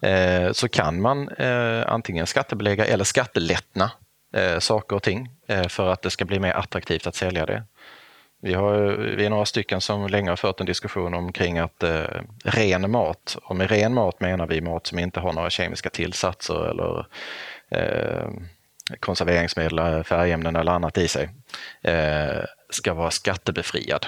eh, 0.02 0.52
så 0.52 0.68
kan 0.70 1.02
man 1.02 1.30
eh, 1.30 1.84
antingen 1.88 2.28
skattebelägga 2.28 2.86
eller 2.86 3.04
skattelättna 3.04 3.92
eh, 4.36 4.60
saker 4.60 4.96
och 4.96 5.04
ting 5.04 5.30
eh, 5.48 5.68
för 5.68 5.88
att 5.88 6.02
det 6.02 6.10
ska 6.10 6.26
bli 6.26 6.40
mer 6.40 6.54
attraktivt 6.54 7.08
att 7.08 7.16
sälja 7.16 7.46
det. 7.46 7.64
Vi, 8.42 8.54
har, 8.54 8.78
vi 9.18 9.26
är 9.26 9.30
några 9.30 9.46
stycken 9.46 9.82
som 9.82 10.08
länge 10.08 10.30
har 10.30 10.38
fört 10.38 10.60
en 10.60 10.66
diskussion 10.66 11.14
omkring 11.14 11.58
att 11.60 11.84
eh, 11.84 12.22
ren 12.44 12.92
mat, 12.92 13.38
och 13.44 13.56
med 13.56 13.70
ren 13.70 13.94
mat 13.94 14.20
menar 14.20 14.48
vi 14.48 14.62
mat 14.62 14.88
som 14.88 15.00
inte 15.00 15.20
har 15.20 15.34
några 15.34 15.50
kemiska 15.50 15.90
tillsatser 15.90 16.70
eller 16.70 17.08
eh, 17.70 18.30
konserveringsmedel, 19.00 19.80
eh, 19.80 20.04
färgämnen 20.04 20.56
eller 20.56 20.72
annat 20.72 20.98
i 20.98 21.08
sig, 21.08 21.30
eh, 21.82 22.44
ska 22.70 22.94
vara 22.94 23.12
skattebefriad. 23.12 24.06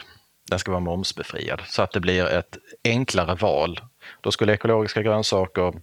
Den 0.49 0.59
ska 0.59 0.71
vara 0.71 0.82
momsbefriad 0.82 1.61
så 1.65 1.82
att 1.82 1.91
det 1.91 1.99
blir 1.99 2.25
ett 2.25 2.57
enklare 2.84 3.36
val. 3.36 3.80
Då 4.21 4.32
skulle 4.32 4.53
ekologiska 4.53 5.01
grönsaker, 5.01 5.73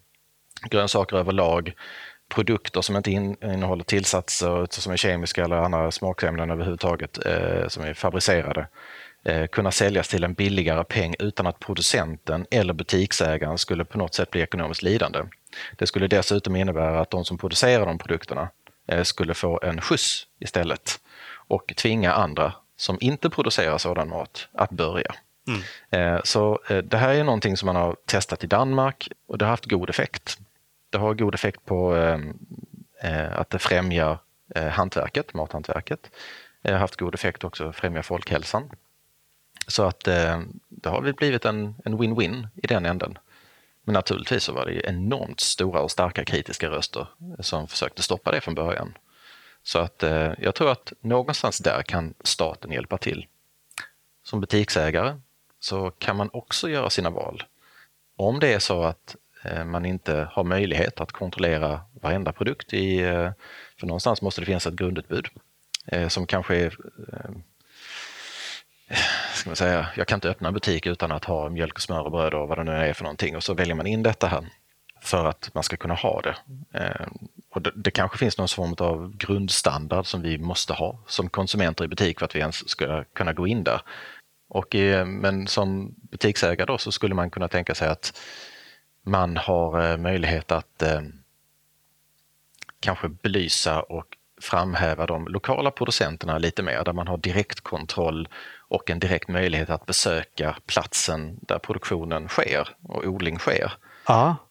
grönsaker 0.71 1.17
överlag 1.17 1.75
produkter 2.29 2.81
som 2.81 2.97
inte 2.97 3.11
innehåller 3.11 3.85
tillsatser 3.85 4.67
som 4.71 4.93
är 4.93 4.97
kemiska 4.97 5.45
eller 5.45 5.57
andra 5.57 5.91
smaksämnen 5.91 6.51
överhuvudtaget 6.51 7.27
eh, 7.27 7.69
som 7.69 7.85
är 7.85 7.95
fabricerade 7.95 8.69
eh, 9.25 9.47
kunna 9.47 9.71
säljas 9.71 10.09
till 10.09 10.25
en 10.25 10.35
billigare 10.35 10.85
peng 10.85 11.15
utan 11.19 11.47
att 11.47 11.59
producenten 11.59 12.47
eller 12.51 12.73
butiksägaren 12.73 13.59
skulle 13.59 13.85
på 13.85 13.99
något 13.99 14.15
sätt 14.15 14.31
bli 14.31 14.41
ekonomiskt 14.41 14.83
lidande. 14.83 15.19
Det 15.77 15.87
skulle 15.87 16.07
dessutom 16.07 16.57
innebära 16.57 17.01
att 17.01 17.11
de 17.11 17.25
som 17.25 17.39
producerar 17.39 17.87
de 17.87 17.99
produkterna 17.99 18.49
skulle 19.03 19.35
få 19.35 19.61
en 19.63 19.81
skjuts 19.81 20.27
istället 20.39 21.01
och 21.49 21.73
tvinga 21.77 22.13
andra 22.13 22.53
som 22.77 22.99
inte 23.01 23.31
producerar 23.31 23.79
sådan 23.79 24.09
mat 24.09 24.49
att 24.53 24.71
börja. 24.71 25.15
Mm. 25.49 26.21
Så 26.25 26.61
det 26.85 26.97
här 26.97 27.15
är 27.15 27.25
någonting 27.25 27.57
som 27.57 27.67
man 27.67 27.77
har 27.77 27.97
testat 28.07 28.45
i 28.45 28.47
Danmark 28.47 29.09
och 29.29 29.39
det 29.39 29.45
har 29.45 29.51
haft 29.51 29.67
god 29.67 29.91
effekt 29.91 30.39
det 30.95 30.99
har 30.99 31.15
god 31.15 31.35
effekt 31.35 31.65
på 31.65 31.97
eh, 33.01 33.39
att 33.41 33.51
det 33.51 33.59
främjar 33.59 34.19
eh, 34.55 34.67
hantverket, 34.67 35.35
mathantverket. 35.35 36.11
Det 36.63 36.73
har 36.73 36.79
haft 36.79 36.97
god 36.97 37.15
effekt 37.15 37.45
också 37.45 37.69
att 37.69 37.77
främja 37.77 38.03
folkhälsan. 38.03 38.71
Så 39.67 39.83
att 39.83 40.09
eh, 40.09 40.41
det 40.69 40.89
har 40.89 41.13
blivit 41.13 41.45
en 41.45 41.75
win-win 41.85 42.49
i 42.55 42.67
den 42.67 42.87
änden. 42.87 43.19
Men 43.85 43.93
naturligtvis 43.93 44.45
så 44.45 44.53
var 44.53 44.67
det 44.67 44.87
enormt 44.87 45.41
stora 45.41 45.81
och 45.81 45.91
starka 45.91 46.25
kritiska 46.25 46.71
röster 46.71 47.07
som 47.41 47.69
försökte 47.69 48.03
stoppa 48.03 48.33
det 48.33 48.41
från 48.41 48.55
början. 48.55 48.99
Så 49.63 49.79
att 49.79 50.03
eh, 50.03 50.33
jag 50.39 50.55
tror 50.55 50.71
att 50.71 50.93
någonstans 51.01 51.59
där 51.59 51.83
kan 51.83 52.15
staten 52.25 52.73
hjälpa 52.73 52.99
till. 52.99 53.27
Som 54.23 54.41
butiksägare 54.41 55.17
så 55.61 55.91
kan 55.91 56.17
man 56.17 56.31
också 56.33 56.69
göra 56.69 56.91
sina 56.91 57.11
val. 57.11 57.43
Om 58.17 58.41
det 58.41 58.53
är 58.53 58.59
så 58.59 58.83
att 58.83 59.17
Eh, 59.45 59.65
man 59.65 59.85
inte 59.85 60.29
har 60.31 60.45
möjlighet 60.45 61.01
att 61.01 61.13
kontrollera 61.13 61.81
varenda 62.01 62.33
produkt. 62.33 62.73
I, 62.73 62.99
eh, 62.99 63.31
för 63.81 63.87
någonstans 63.87 64.23
måste 64.23 64.41
det 64.41 64.45
finnas 64.45 64.67
ett 64.67 64.75
grundutbud 64.75 65.27
eh, 65.87 66.09
som 66.09 66.27
kanske 66.27 66.57
är 66.57 66.79
eh, 67.13 67.31
ska 69.35 69.51
man 69.51 69.57
säga, 69.57 69.87
jag 69.97 70.07
kan 70.07 70.17
inte 70.17 70.29
öppna 70.29 70.49
en 70.49 70.55
butik 70.55 70.87
utan 70.87 71.13
att 71.13 71.25
ha 71.25 71.49
mjölk, 71.49 71.75
och 71.75 71.83
smör 71.83 72.05
och 72.05 72.11
bröd 72.11 72.35
och 72.35 72.49
vad 72.49 72.59
det 72.59 72.65
nu 72.65 72.73
är 72.73 72.93
för 72.93 73.05
någonting 73.05 73.37
och 73.37 73.45
så 73.45 73.55
väljer 73.55 73.75
man 73.75 73.87
in 73.87 74.03
detta 74.03 74.27
här 74.27 74.45
för 75.01 75.27
att 75.27 75.51
man 75.55 75.65
ska 75.65 75.77
kunna 75.77 75.95
ha 75.95 76.21
det. 76.21 76.37
Eh, 76.79 77.07
och 77.51 77.63
det, 77.63 77.73
det 77.75 77.91
kanske 77.91 78.19
finns 78.19 78.39
någon 78.39 78.49
form 78.49 78.75
av 78.79 79.17
grundstandard 79.17 80.07
som 80.07 80.23
vi 80.23 80.39
måste 80.39 80.73
ha 80.73 80.99
som 81.07 81.29
konsumenter 81.29 81.85
i 81.85 81.89
butik 81.89 82.19
för 82.19 82.27
att 82.27 82.35
vi 82.35 82.41
ens 82.41 82.69
ska 82.69 83.05
kunna 83.05 83.33
gå 83.33 83.47
in 83.47 83.65
där. 83.65 83.81
Och, 84.49 84.75
eh, 84.75 85.07
men 85.07 85.47
som 85.47 85.95
butiksägare 85.97 86.67
då 86.67 86.79
så 86.79 86.93
skulle 86.93 87.15
man 87.15 87.31
kunna 87.31 87.49
tänka 87.49 87.75
sig 87.75 87.89
att 87.89 88.21
man 89.03 89.37
har 89.37 89.91
eh, 89.91 89.97
möjlighet 89.97 90.53
att 90.53 90.83
eh, 90.83 91.01
kanske 92.81 93.09
belysa 93.09 93.83
och 93.83 94.17
framhäva 94.41 95.07
de 95.07 95.29
lokala 95.29 95.71
producenterna 95.71 96.39
lite 96.39 96.63
mer, 96.63 96.85
där 96.85 96.93
man 96.93 97.09
har 97.09 97.17
direktkontroll 97.17 98.29
och 98.69 98.91
en 98.91 98.99
direkt 98.99 99.29
möjlighet 99.29 99.71
att 99.71 99.87
besöka 99.87 100.57
platsen 100.67 101.39
där 101.43 101.59
produktionen 101.59 102.29
sker 102.29 102.69
och 102.83 103.05
odling 103.05 103.39
sker. 103.39 103.73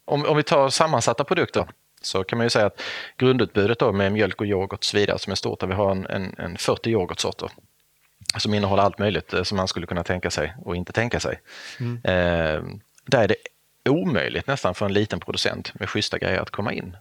Om, 0.04 0.26
om 0.26 0.36
vi 0.36 0.42
tar 0.42 0.68
sammansatta 0.68 1.24
produkter 1.24 1.66
så 2.02 2.24
kan 2.24 2.38
man 2.38 2.46
ju 2.46 2.50
säga 2.50 2.66
att 2.66 2.82
grundutbudet 3.16 3.78
då 3.78 3.92
med 3.92 4.12
mjölk 4.12 4.40
och 4.40 4.46
yoghurt 4.46 4.72
och 4.72 4.84
så 4.84 4.96
vidare 4.96 5.18
som 5.18 5.30
är 5.30 5.34
stort, 5.34 5.60
där 5.60 5.66
vi 5.66 5.74
har 5.74 5.90
en, 5.90 6.06
en, 6.06 6.34
en 6.38 6.56
40 6.58 6.90
yoghurtsorter 6.90 7.50
som 8.38 8.54
innehåller 8.54 8.82
allt 8.82 8.98
möjligt 8.98 9.32
eh, 9.32 9.42
som 9.42 9.56
man 9.56 9.68
skulle 9.68 9.86
kunna 9.86 10.04
tänka 10.04 10.30
sig 10.30 10.54
och 10.64 10.76
inte 10.76 10.92
tänka 10.92 11.20
sig. 11.20 11.40
Mm. 11.80 12.00
Eh, 12.04 12.62
där 13.06 13.22
är 13.22 13.28
det 13.28 13.36
omöjligt 13.90 14.46
nästan 14.46 14.74
för 14.74 14.86
en 14.86 14.92
liten 14.92 15.20
producent 15.20 15.74
med 15.74 15.90
schyssta 15.90 16.18
grejer 16.18 16.40
att 16.40 16.50
komma 16.50 16.72
in. 16.72 16.96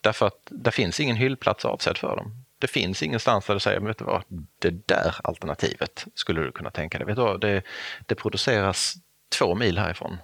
Därför 0.00 0.26
att 0.26 0.38
det 0.50 0.70
finns 0.70 1.00
ingen 1.00 1.16
hyllplats 1.16 1.64
avsedd 1.64 1.98
för 1.98 2.16
dem. 2.16 2.43
Det 2.64 2.68
finns 2.68 3.02
ingenstans 3.02 3.46
där 3.46 3.54
du 3.54 3.60
säger, 3.60 3.80
vet 3.80 3.98
du 3.98 4.04
vad, 4.04 4.22
det 4.58 4.88
där 4.88 5.16
alternativet 5.24 6.06
skulle 6.14 6.40
du 6.40 6.52
kunna 6.52 6.70
tänka 6.70 6.98
dig. 6.98 7.06
Vet 7.06 7.16
du 7.16 7.22
vad, 7.22 7.40
det, 7.40 7.62
det 8.06 8.14
produceras 8.14 8.94
två 9.38 9.54
mil 9.54 9.78
härifrån. 9.78 10.16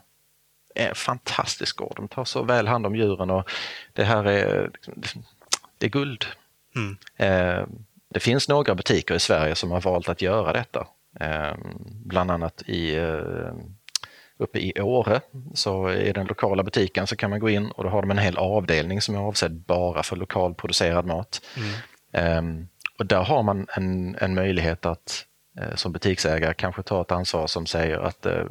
En 0.75 0.95
fantastisk 0.95 1.77
gård, 1.77 1.93
de 1.97 2.09
tar 2.09 2.25
så 2.25 2.43
väl 2.43 2.67
hand 2.67 2.87
om 2.87 2.97
djuren 2.97 3.31
och 3.31 3.51
det 3.93 4.05
här 4.05 4.25
är, 4.25 4.71
det 5.79 5.87
är 5.87 5.91
guld. 5.91 6.25
Mm. 6.77 6.97
Eh, 7.17 7.67
Det 8.09 8.21
finns 8.21 8.49
några 8.49 8.75
butiker 8.75 9.15
i 9.15 9.21
Sverige 9.21 9.55
som 9.55 9.71
har 9.71 9.81
valt 9.81 10.09
att 10.09 10.23
göra 10.23 10.53
detta. 10.53 10.87
Eh, 11.21 11.55
bland 12.05 12.31
annat 12.31 12.63
i, 12.67 12.97
eh, 12.97 13.55
uppe 14.39 14.59
i 14.59 14.81
Åre, 14.81 15.21
så 15.55 15.91
i 15.91 16.13
den 16.13 16.27
lokala 16.27 16.63
butiken 16.63 17.07
så 17.07 17.17
kan 17.17 17.31
man 17.31 17.41
gå 17.41 17.51
in 17.51 17.71
och 17.71 17.85
då 17.85 17.91
har 17.91 18.03
de 18.03 18.11
en 18.11 18.19
hel 18.19 18.37
avdelning 18.37 19.01
som 19.01 19.15
är 19.15 19.19
avsedd 19.19 19.53
bara 19.53 20.03
för 20.03 20.17
lokalproducerad 20.17 21.07
mat. 21.07 21.41
Mm. 21.57 21.69
Ehm, 22.13 22.69
och 22.99 23.07
där 23.07 23.23
har 23.23 23.43
man 23.43 23.67
en, 23.77 24.17
en 24.21 24.35
möjlighet 24.35 24.87
att 24.87 25.27
eh, 25.61 25.75
som 25.75 25.93
butiksägare 25.93 26.55
kanske 26.55 26.83
ta 26.83 27.01
ett 27.03 27.13
ansvar 27.13 27.47
som 27.47 27.67
säger 27.67 27.99
att 27.99 28.27
eh, 28.27 28.45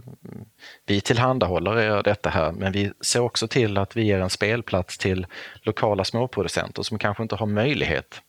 vi 0.86 1.02
tillhandahåller 1.02 1.80
er 1.80 2.04
detta 2.04 2.30
här, 2.30 2.52
men 2.52 2.72
vi 2.72 2.92
ser 3.02 3.20
också 3.20 3.48
till 3.48 3.78
att 3.78 3.98
vi 3.98 4.04
ger 4.04 4.20
en 4.20 4.30
spelplats 4.30 4.98
till 4.98 5.28
lokala 5.62 6.04
småproducenter 6.04 6.84
som 6.84 7.00
kanske 7.00 7.24
inte 7.24 7.36
har 7.36 7.46
möjlighet 7.46 8.22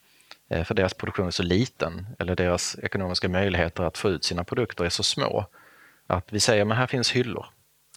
eh, 0.50 0.64
för 0.64 0.74
deras 0.74 0.94
produktion 0.94 1.26
är 1.26 1.30
så 1.30 1.42
liten 1.42 2.06
eller 2.18 2.36
deras 2.36 2.76
ekonomiska 2.82 3.28
möjligheter 3.28 3.84
att 3.84 3.98
få 3.98 4.08
ut 4.10 4.24
sina 4.24 4.44
produkter 4.44 4.84
är 4.84 4.88
så 4.88 5.02
små. 5.02 5.46
Att 6.06 6.32
vi 6.32 6.40
säger, 6.40 6.64
men 6.64 6.76
här 6.76 6.86
finns 6.86 7.12
hyllor. 7.12 7.46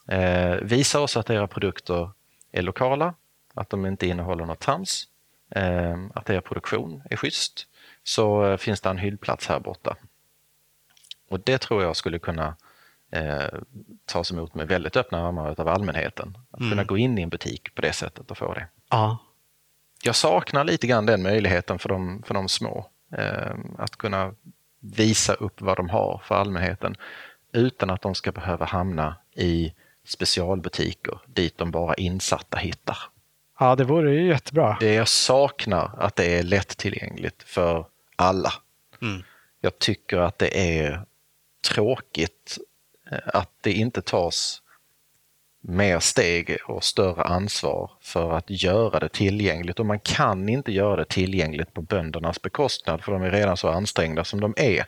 Eh, 0.08 0.56
visa 0.62 1.00
oss 1.00 1.18
att 1.18 1.30
era 1.30 1.48
produkter 1.48 2.10
är 2.52 2.62
lokala, 2.62 3.14
att 3.54 3.70
de 3.70 3.86
inte 3.86 4.08
innehåller 4.08 4.46
något 4.46 4.60
trams, 4.60 5.08
att 6.14 6.30
er 6.30 6.42
produktion 6.42 7.02
är 7.10 7.16
schysst, 7.16 7.68
så 8.04 8.58
finns 8.58 8.82
det 8.82 8.90
en 8.90 8.98
hyllplats 8.98 9.48
här 9.48 9.60
borta. 9.60 9.96
Och 11.30 11.40
det 11.40 11.58
tror 11.58 11.84
jag 11.84 11.96
skulle 11.96 12.20
kunna 12.20 12.56
eh, 13.12 13.60
tas 14.06 14.32
emot 14.32 14.56
med 14.56 14.68
väldigt 14.68 14.98
öppna 14.98 15.28
armar 15.28 15.60
av 15.60 15.68
allmänheten. 15.68 16.38
Att 16.52 16.60
mm. 16.60 16.72
kunna 16.72 16.84
gå 16.84 16.98
in 16.98 17.18
i 17.18 17.22
en 17.22 17.30
butik 17.30 17.76
på 17.76 17.82
det 17.82 17.94
sättet 17.94 18.32
och 18.32 18.38
få 18.38 18.54
det. 18.54 18.68
Ja. 18.90 19.18
Jag 20.04 20.16
saknar 20.16 20.64
lite 20.64 20.88
grann 20.88 21.06
den 21.06 21.24
möjligheten 21.24 21.80
för 21.80 21.90
de, 21.90 22.24
för 22.26 22.34
de 22.34 22.50
små. 22.50 22.90
Eh, 23.12 23.56
att 23.78 23.96
kunna 23.96 24.34
visa 24.80 25.34
upp 25.34 25.62
vad 25.62 25.78
de 25.78 25.90
har 25.90 26.22
för 26.24 26.36
allmänheten 26.36 26.96
utan 27.52 27.90
att 27.90 28.02
de 28.02 28.16
ska 28.16 28.32
behöva 28.32 28.66
hamna 28.66 29.16
i 29.36 29.74
specialbutiker 30.06 31.20
dit 31.26 31.58
de 31.58 31.72
bara 31.72 31.94
insatta 31.94 32.58
hittar. 32.58 32.98
Ja, 33.60 33.76
det 33.76 33.84
vore 33.84 34.14
ju 34.14 34.28
jättebra. 34.28 34.78
Det 34.80 34.94
jag 34.94 35.08
saknar 35.08 35.92
att 35.98 36.16
det 36.16 36.26
är 36.26 36.44
lättillgängligt 36.44 37.44
för 37.44 37.86
alla. 38.16 38.54
Mm. 39.02 39.24
Jag 39.62 39.80
tycker 39.80 40.18
att 40.18 40.38
det 40.38 40.80
är 40.80 41.06
tråkigt 41.70 42.58
eh, 43.12 43.18
att 43.26 43.52
det 43.62 43.72
inte 43.72 44.02
tas 44.02 44.62
mer 45.62 46.00
steg 46.00 46.58
och 46.68 46.84
större 46.84 47.24
ansvar 47.24 47.92
för 48.02 48.32
att 48.32 48.50
göra 48.50 49.00
det 49.00 49.10
tillgängligt 49.10 49.80
och 49.80 49.86
man 49.86 50.00
kan 50.00 50.50
inte 50.50 50.72
göra 50.72 50.96
det 50.96 51.06
tillgängligt 51.06 51.74
på 51.74 51.82
böndernas 51.82 52.42
bekostnad 52.42 53.04
för 53.04 53.12
de 53.12 53.22
är 53.22 53.32
redan 53.32 53.58
så 53.58 53.68
ansträngda 53.68 54.24
som 54.24 54.42
de 54.42 54.54
är. 54.58 54.86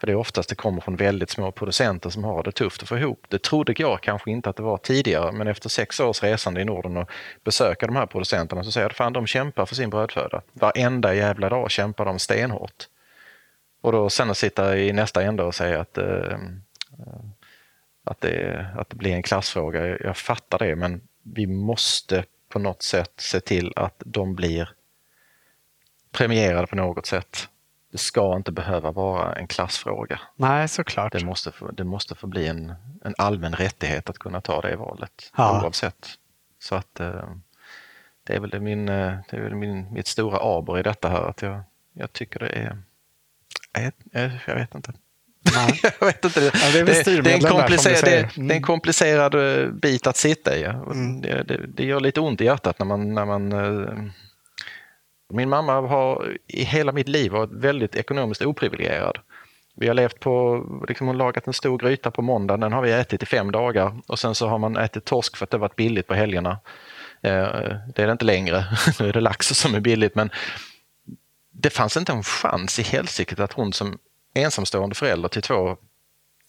För 0.00 0.06
det 0.06 0.12
är 0.12 0.16
oftast 0.16 0.48
det 0.48 0.54
kommer 0.54 0.80
från 0.80 0.96
väldigt 0.96 1.30
små 1.30 1.52
producenter 1.52 2.10
som 2.10 2.24
har 2.24 2.42
det 2.42 2.52
tufft 2.52 2.82
att 2.82 2.88
få 2.88 2.98
ihop. 2.98 3.26
Det 3.28 3.42
trodde 3.42 3.74
jag 3.76 4.00
kanske 4.00 4.30
inte 4.30 4.50
att 4.50 4.56
det 4.56 4.62
var 4.62 4.78
tidigare 4.78 5.32
men 5.32 5.48
efter 5.48 5.68
sex 5.68 6.00
års 6.00 6.22
resande 6.22 6.60
i 6.60 6.64
Norden 6.64 6.96
och 6.96 7.10
besöka 7.44 7.86
de 7.86 7.96
här 7.96 8.06
producenterna 8.06 8.64
så 8.64 8.72
säger 8.72 8.92
jag 8.98 9.06
att 9.06 9.14
de 9.14 9.26
kämpar 9.26 9.66
för 9.66 9.74
sin 9.74 9.90
brödföda. 9.90 10.42
Varenda 10.52 11.14
jävla 11.14 11.48
dag 11.48 11.70
kämpar 11.70 12.04
de 12.04 12.18
stenhårt. 12.18 12.88
Och 13.80 13.92
då 13.92 14.10
sen 14.10 14.30
att 14.30 14.36
sitta 14.36 14.78
i 14.78 14.92
nästa 14.92 15.22
ända 15.22 15.44
och 15.44 15.54
säga 15.54 15.80
att, 15.80 15.98
eh, 15.98 16.38
att, 18.04 18.20
det, 18.20 18.66
att 18.76 18.90
det 18.90 18.96
blir 18.96 19.12
en 19.12 19.22
klassfråga, 19.22 19.98
jag 19.98 20.16
fattar 20.16 20.58
det, 20.58 20.76
men 20.76 21.00
vi 21.22 21.46
måste 21.46 22.24
på 22.48 22.58
något 22.58 22.82
sätt 22.82 23.12
se 23.16 23.40
till 23.40 23.72
att 23.76 24.02
de 24.04 24.34
blir 24.34 24.70
premierade 26.12 26.66
på 26.66 26.76
något 26.76 27.06
sätt. 27.06 27.48
Det 27.92 27.98
ska 27.98 28.36
inte 28.36 28.52
behöva 28.52 28.90
vara 28.90 29.34
en 29.34 29.46
klassfråga. 29.46 30.20
Nej, 30.36 30.68
såklart. 30.68 31.12
Det 31.12 31.24
måste 31.24 31.52
få, 31.52 31.70
det 31.70 31.84
måste 31.84 32.14
få 32.14 32.26
bli 32.26 32.46
en, 32.46 32.74
en 33.04 33.14
allmän 33.18 33.54
rättighet 33.54 34.10
att 34.10 34.18
kunna 34.18 34.40
ta 34.40 34.60
det 34.60 34.76
valet 34.76 35.32
ja. 35.36 35.62
oavsett. 35.62 36.08
Så 36.58 36.74
att 36.74 37.00
eh, 37.00 37.30
det 38.24 38.34
är 38.34 38.40
väl, 38.40 38.60
min, 38.60 38.88
eh, 38.88 39.16
det 39.30 39.36
är 39.36 39.40
väl 39.40 39.54
min, 39.54 39.92
mitt 39.92 40.06
stora 40.06 40.38
aber 40.38 40.78
i 40.78 40.82
detta 40.82 41.08
här, 41.08 41.22
att 41.22 41.42
jag, 41.42 41.60
jag 41.92 42.12
tycker 42.12 42.38
det 42.38 42.48
är 42.48 42.78
jag 44.46 44.54
vet 44.54 44.74
inte. 44.74 44.92
jag 46.00 46.06
vet 46.06 46.24
inte. 46.24 46.40
Det, 46.40 46.46
ja, 46.46 46.70
det, 46.72 46.78
är 46.78 47.04
det, 47.04 47.22
det, 47.22 47.32
är 47.32 47.34
en 47.34 47.40
komplicerad, 47.40 48.04
det, 48.04 48.18
mm. 48.18 48.28
det, 48.34 48.40
är 48.40 48.42
en 48.42 48.50
mm. 48.50 48.62
komplicerad 48.62 49.34
eh, 49.34 49.70
bit 49.70 50.06
att 50.06 50.16
sitta 50.16 50.56
i. 50.56 50.64
Mm. 50.64 51.20
Det, 51.20 51.66
det, 51.68 51.84
gör 51.84 52.00
lite 52.00 52.20
ont 52.20 52.40
i 52.40 52.44
hjärtat 52.44 52.78
när 52.78 52.86
man, 52.86 53.14
när 53.14 53.24
man 53.24 53.52
min 55.28 55.48
mamma 55.48 55.80
har 55.80 56.36
i 56.46 56.64
hela 56.64 56.92
mitt 56.92 57.08
liv 57.08 57.32
varit 57.32 57.52
väldigt 57.52 57.96
ekonomiskt 57.96 58.42
oprivilegierad. 58.42 59.18
Vi 59.76 59.88
har 59.88 59.94
levt 59.94 60.20
på, 60.20 60.64
liksom 60.88 61.06
hon 61.06 61.18
lagat 61.18 61.46
en 61.46 61.52
stor 61.52 61.78
gryta 61.78 62.10
på 62.10 62.22
måndagen, 62.22 62.60
den 62.60 62.72
har 62.72 62.82
vi 62.82 62.92
ätit 62.92 63.22
i 63.22 63.26
fem 63.26 63.52
dagar 63.52 64.00
och 64.06 64.18
sen 64.18 64.34
så 64.34 64.48
har 64.48 64.58
man 64.58 64.76
ätit 64.76 65.04
torsk 65.04 65.36
för 65.36 65.44
att 65.44 65.50
det 65.50 65.58
varit 65.58 65.76
billigt 65.76 66.06
på 66.06 66.14
helgerna. 66.14 66.50
Eh, 67.22 67.42
det 67.94 67.98
är 68.02 68.06
det 68.06 68.12
inte 68.12 68.24
längre, 68.24 68.64
nu 69.00 69.08
är 69.08 69.12
det 69.12 69.20
lax 69.20 69.46
som 69.46 69.74
är 69.74 69.80
billigt 69.80 70.14
men 70.14 70.30
det 71.52 71.70
fanns 71.70 71.96
inte 71.96 72.12
en 72.12 72.22
chans 72.22 72.78
i 72.78 72.82
helsiktet 72.82 73.40
att 73.40 73.52
hon 73.52 73.72
som 73.72 73.98
ensamstående 74.34 74.94
förälder 74.94 75.28
till 75.28 75.42
två 75.42 75.76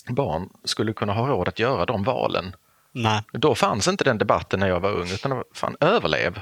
barn 0.07 0.49
skulle 0.63 0.93
kunna 0.93 1.13
ha 1.13 1.27
råd 1.27 1.47
att 1.47 1.59
göra 1.59 1.85
de 1.85 2.03
valen. 2.03 2.55
Nej. 2.91 3.21
Då 3.33 3.55
fanns 3.55 3.87
inte 3.87 4.03
den 4.03 4.17
debatten 4.17 4.59
när 4.59 4.67
jag 4.67 4.79
var 4.79 4.91
ung, 4.91 5.11
utan 5.11 5.43
fan 5.53 5.75
överlev. 5.79 6.39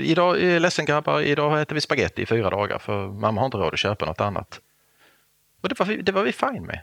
Idag 0.00 0.42
eh, 0.42 0.60
ledsen 0.60 0.84
grabbar, 0.84 1.20
idag 1.20 1.60
äter 1.60 1.74
vi 1.74 1.80
spaghetti 1.80 2.22
i 2.22 2.26
fyra 2.26 2.50
dagar 2.50 2.78
för 2.78 3.08
mamma 3.08 3.40
har 3.40 3.46
inte 3.46 3.58
råd 3.58 3.72
att 3.72 3.78
köpa 3.78 4.06
något 4.06 4.20
annat. 4.20 4.60
Och 5.60 5.68
det 5.68 5.78
var, 5.78 5.86
vi, 5.86 6.02
det 6.02 6.12
var 6.12 6.22
vi 6.22 6.32
fine 6.32 6.66
med. 6.66 6.80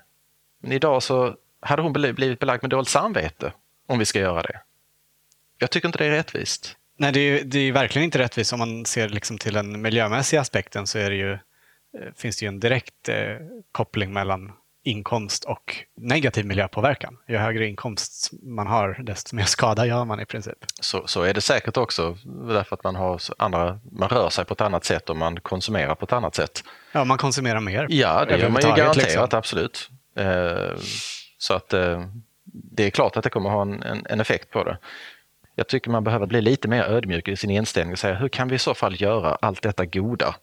Men 0.62 0.72
idag 0.72 1.04
så 1.04 1.36
hade 1.60 1.82
hon 1.82 1.93
blivit 1.93 2.39
belagd 2.39 2.64
med 2.64 2.70
dåligt 2.70 2.89
samvete 2.89 3.54
om 3.88 4.00
vi 4.00 4.06
ska 4.06 4.20
göra 4.20 4.41
det. 4.41 4.62
Jag 5.58 5.72
tycker 5.72 5.88
inte 5.88 5.98
det 5.98 6.06
är 6.06 6.12
rättvist. 6.12 6.78
Nej, 6.98 7.12
det 7.12 7.20
är, 7.20 7.43
det 7.43 7.60
är 7.60 7.72
verkligen 7.72 8.06
inte 8.06 8.20
rättvist. 8.20 8.54
Om 8.54 8.60
man 8.60 8.86
ser 8.86 9.10
liksom 9.10 9.38
till 9.38 9.54
den 9.54 9.82
miljömässiga 9.82 10.41
aspekten 10.41 10.88
så 10.88 11.00
är 11.00 11.10
det 11.10 11.16
ju, 11.16 11.32
eh, 11.34 11.39
finns 12.16 12.38
det 12.38 12.45
ju 12.45 12.48
en 12.48 12.60
direkt 12.60 13.10
eh, 13.10 13.38
koppling 13.72 14.14
mellan 14.14 14.54
inkomst 14.88 15.44
och 15.44 15.76
negativ 15.98 16.46
miljöpåverkan. 16.46 17.18
Ju 17.28 17.38
högre 17.38 17.68
inkomst 17.68 18.30
man 18.44 18.68
har, 18.68 19.00
desto 19.04 19.36
mer 19.36 19.44
skada 19.44 19.86
gör 19.86 20.06
man 20.06 20.20
i 20.20 20.26
princip. 20.26 20.58
Så, 20.82 21.08
så 21.08 21.22
är 21.22 21.34
det 21.34 21.42
säkert 21.42 21.78
också, 21.78 22.18
därför 22.48 22.76
att 22.76 22.84
man, 22.84 22.96
har 22.96 23.22
andra, 23.38 23.80
man 23.92 24.10
rör 24.10 24.30
sig 24.30 24.46
på 24.46 24.54
ett 24.54 24.62
annat 24.62 24.86
sätt 24.86 25.10
och 25.10 25.18
man 25.18 25.40
konsumerar 25.40 25.96
på 25.96 26.06
ett 26.06 26.14
annat 26.14 26.36
sätt. 26.36 26.64
Ja, 26.92 27.06
man 27.06 27.18
konsumerar 27.18 27.60
mer. 27.60 27.88
Ja, 27.90 28.26
det 28.26 28.38
gör 28.38 28.50
man 28.50 28.62
ju 28.62 28.68
garanterat, 28.68 28.96
liksom. 28.98 29.28
absolut. 29.32 29.90
Eh, 30.18 30.80
så 31.38 31.54
att 31.54 31.74
eh, 31.74 32.02
det 32.44 32.84
är 32.84 32.90
klart 32.90 33.18
att 33.18 33.24
det 33.24 33.30
kommer 33.30 33.50
ha 33.50 33.62
en, 33.62 33.84
en, 33.84 34.06
en 34.10 34.20
effekt 34.20 34.52
på 34.52 34.64
det. 34.64 34.78
Jag 35.56 35.68
tycker 35.68 35.92
man 35.92 36.04
behöver 36.04 36.26
bli 36.26 36.42
lite 36.42 36.68
mer 36.68 36.84
ödmjuk 36.84 37.28
i 37.28 37.36
sin 37.36 37.50
inställning 37.50 37.94
och 37.94 38.00
säga 38.00 38.16
hur 38.16 38.30
kan 38.30 38.48
vi 38.48 38.56
i 38.56 38.60
så 38.60 38.74
fall 38.74 39.02
göra 39.02 39.38
allt 39.42 39.62
detta 39.62 39.86
goda 39.86 40.36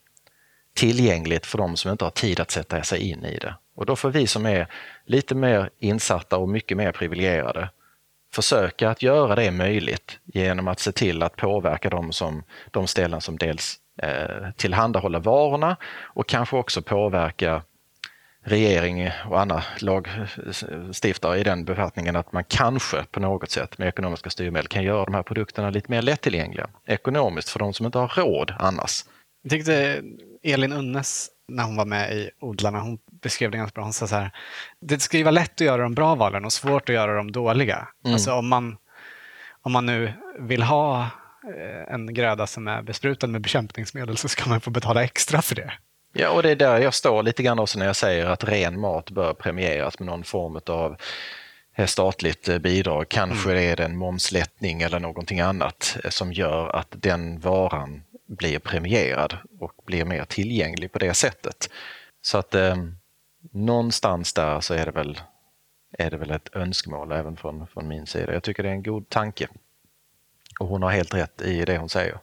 tillgängligt 0.75 1.47
för 1.47 1.59
de 1.59 1.77
som 1.77 1.91
inte 1.91 2.05
har 2.05 2.11
tid 2.11 2.41
att 2.41 2.51
sätta 2.51 2.83
sig 2.83 3.11
in 3.11 3.25
i 3.25 3.39
det. 3.39 3.55
Och 3.75 3.87
då 3.87 3.97
får 3.97 4.11
vi 4.11 4.27
som 4.27 4.47
är 4.47 4.67
lite 5.05 5.35
mer 5.35 5.71
insatta 5.79 6.39
och 6.39 6.49
mycket 6.49 6.77
mer 6.77 6.93
privilegierade 6.93 7.69
försöka 8.35 8.91
att 8.91 9.03
göra 9.03 9.35
det 9.35 9.51
möjligt 9.51 10.19
genom 10.25 10.69
att 10.69 10.81
se 10.81 10.93
till 10.93 11.23
att 11.23 11.37
påverka 11.37 11.91
de, 11.91 12.13
som, 12.13 12.43
de 12.71 12.87
ställen 12.87 13.21
som 13.21 13.39
dels 13.39 13.79
eh, 14.03 14.51
tillhandahåller 14.57 15.21
varorna 15.21 15.77
och 16.03 16.29
kanske 16.29 16.57
också 16.57 16.83
påverka 16.83 17.63
regering 18.45 19.11
och 19.31 19.41
andra 19.41 19.63
lagstiftare 19.81 21.39
i 21.39 21.45
den 21.45 21.65
befattningen 21.65 22.17
att 22.17 22.33
man 22.33 22.45
kanske 22.45 23.05
på 23.11 23.21
något 23.21 23.51
sätt 23.51 23.79
med 23.79 23.89
ekonomiska 23.89 24.31
styrmedel 24.31 24.69
kan 24.69 24.83
göra 24.83 25.05
de 25.05 25.15
här 25.15 25.23
produkterna 25.23 25.71
lite 25.71 25.91
mer 25.91 26.03
lättillgängliga 26.03 26.67
ekonomiskt 26.87 27.49
för 27.49 27.59
de 27.59 27.75
som 27.75 27.87
inte 27.87 27.99
har 27.99 28.09
råd 28.09 28.55
annars. 28.59 29.05
Jag 29.43 29.51
tyckte 29.51 30.03
Elin 30.43 30.73
Unnes 30.73 31.31
när 31.49 31.65
hon 31.65 31.77
var 31.77 31.85
med 31.85 32.13
i 32.13 32.31
Odlarna, 32.41 32.81
hon 32.81 32.99
beskrev 33.23 33.51
det 33.51 33.59
ganska 33.59 33.75
bra. 33.75 33.85
Hon 33.85 33.93
sa 33.93 34.07
så 34.07 34.17
här, 34.17 34.31
det 34.81 35.01
ska 35.01 35.17
ju 35.17 35.23
vara 35.23 35.31
lätt 35.31 35.53
att 35.53 35.61
göra 35.61 35.83
de 35.83 35.95
bra 35.95 36.15
valen 36.15 36.45
och 36.45 36.53
svårt 36.53 36.89
att 36.89 36.95
göra 36.95 37.17
de 37.17 37.33
dåliga. 37.33 37.89
Mm. 38.05 38.15
Alltså 38.15 38.33
om 38.33 38.49
man, 38.49 38.77
om 39.63 39.73
man 39.73 39.87
nu 39.87 40.13
vill 40.39 40.63
ha 40.63 41.03
eh, 41.57 41.95
en 41.95 42.15
gröda 42.15 42.47
som 42.47 42.69
är 42.69 42.83
besprutad 42.83 43.27
med 43.27 43.41
bekämpningsmedel 43.41 44.17
så 44.17 44.29
ska 44.29 44.49
man 44.49 44.61
få 44.61 44.71
betala 44.71 45.05
extra 45.05 45.43
för 45.43 45.55
det. 45.55 45.73
Ja, 46.13 46.31
och 46.31 46.43
det 46.43 46.51
är 46.51 46.57
där 46.57 46.79
jag 46.79 46.95
står 46.95 47.23
lite 47.23 47.43
grann 47.43 47.59
också 47.59 47.79
när 47.79 47.87
jag 47.87 47.97
säger 47.97 48.27
att 48.27 48.45
ren 48.45 48.81
mat 48.81 49.11
bör 49.11 49.35
premieras 49.35 49.99
med 49.99 50.07
någon 50.07 50.25
form 50.25 50.61
av 50.67 50.97
eh, 51.75 51.87
statligt 51.87 52.49
eh, 52.49 52.59
bidrag. 52.59 53.09
Kanske 53.09 53.51
mm. 53.51 53.73
är 53.73 53.77
det 53.77 53.85
en 53.85 53.97
momslättning 53.97 54.83
eller 54.83 55.01
någonting 55.01 55.41
annat 55.41 55.97
som 56.09 56.33
gör 56.33 56.77
att 56.77 56.89
den 56.91 57.41
varan 57.41 58.03
blir 58.27 58.59
premierad 58.59 59.37
och 59.61 59.73
blir 59.87 60.05
mer 60.05 60.25
tillgänglig 60.25 60.93
på 60.93 60.99
det 60.99 61.15
sättet. 61.15 61.71
Så 62.23 62.39
att 62.39 62.55
eh, 62.55 62.77
någonstans 63.53 64.33
där 64.33 64.61
så 64.61 64.75
är 64.75 64.87
det 64.87 64.93
väl, 64.93 65.21
är 65.99 66.11
det 66.11 66.17
väl 66.17 66.31
ett 66.31 66.57
önskemål 66.57 67.13
även 67.13 67.37
från, 67.37 67.67
från 67.67 67.89
min 67.89 68.07
sida. 68.07 68.33
Jag 68.33 68.43
tycker 68.43 68.63
det 68.63 68.69
är 68.69 68.73
en 68.73 68.83
god 68.83 69.09
tanke. 69.09 69.49
Och 70.61 70.67
hon 70.67 70.83
har 70.83 70.91
helt 70.91 71.15
rätt 71.15 71.43
i 71.43 71.65
det 71.65 71.79
hon 71.79 71.89
säger. 71.89 72.19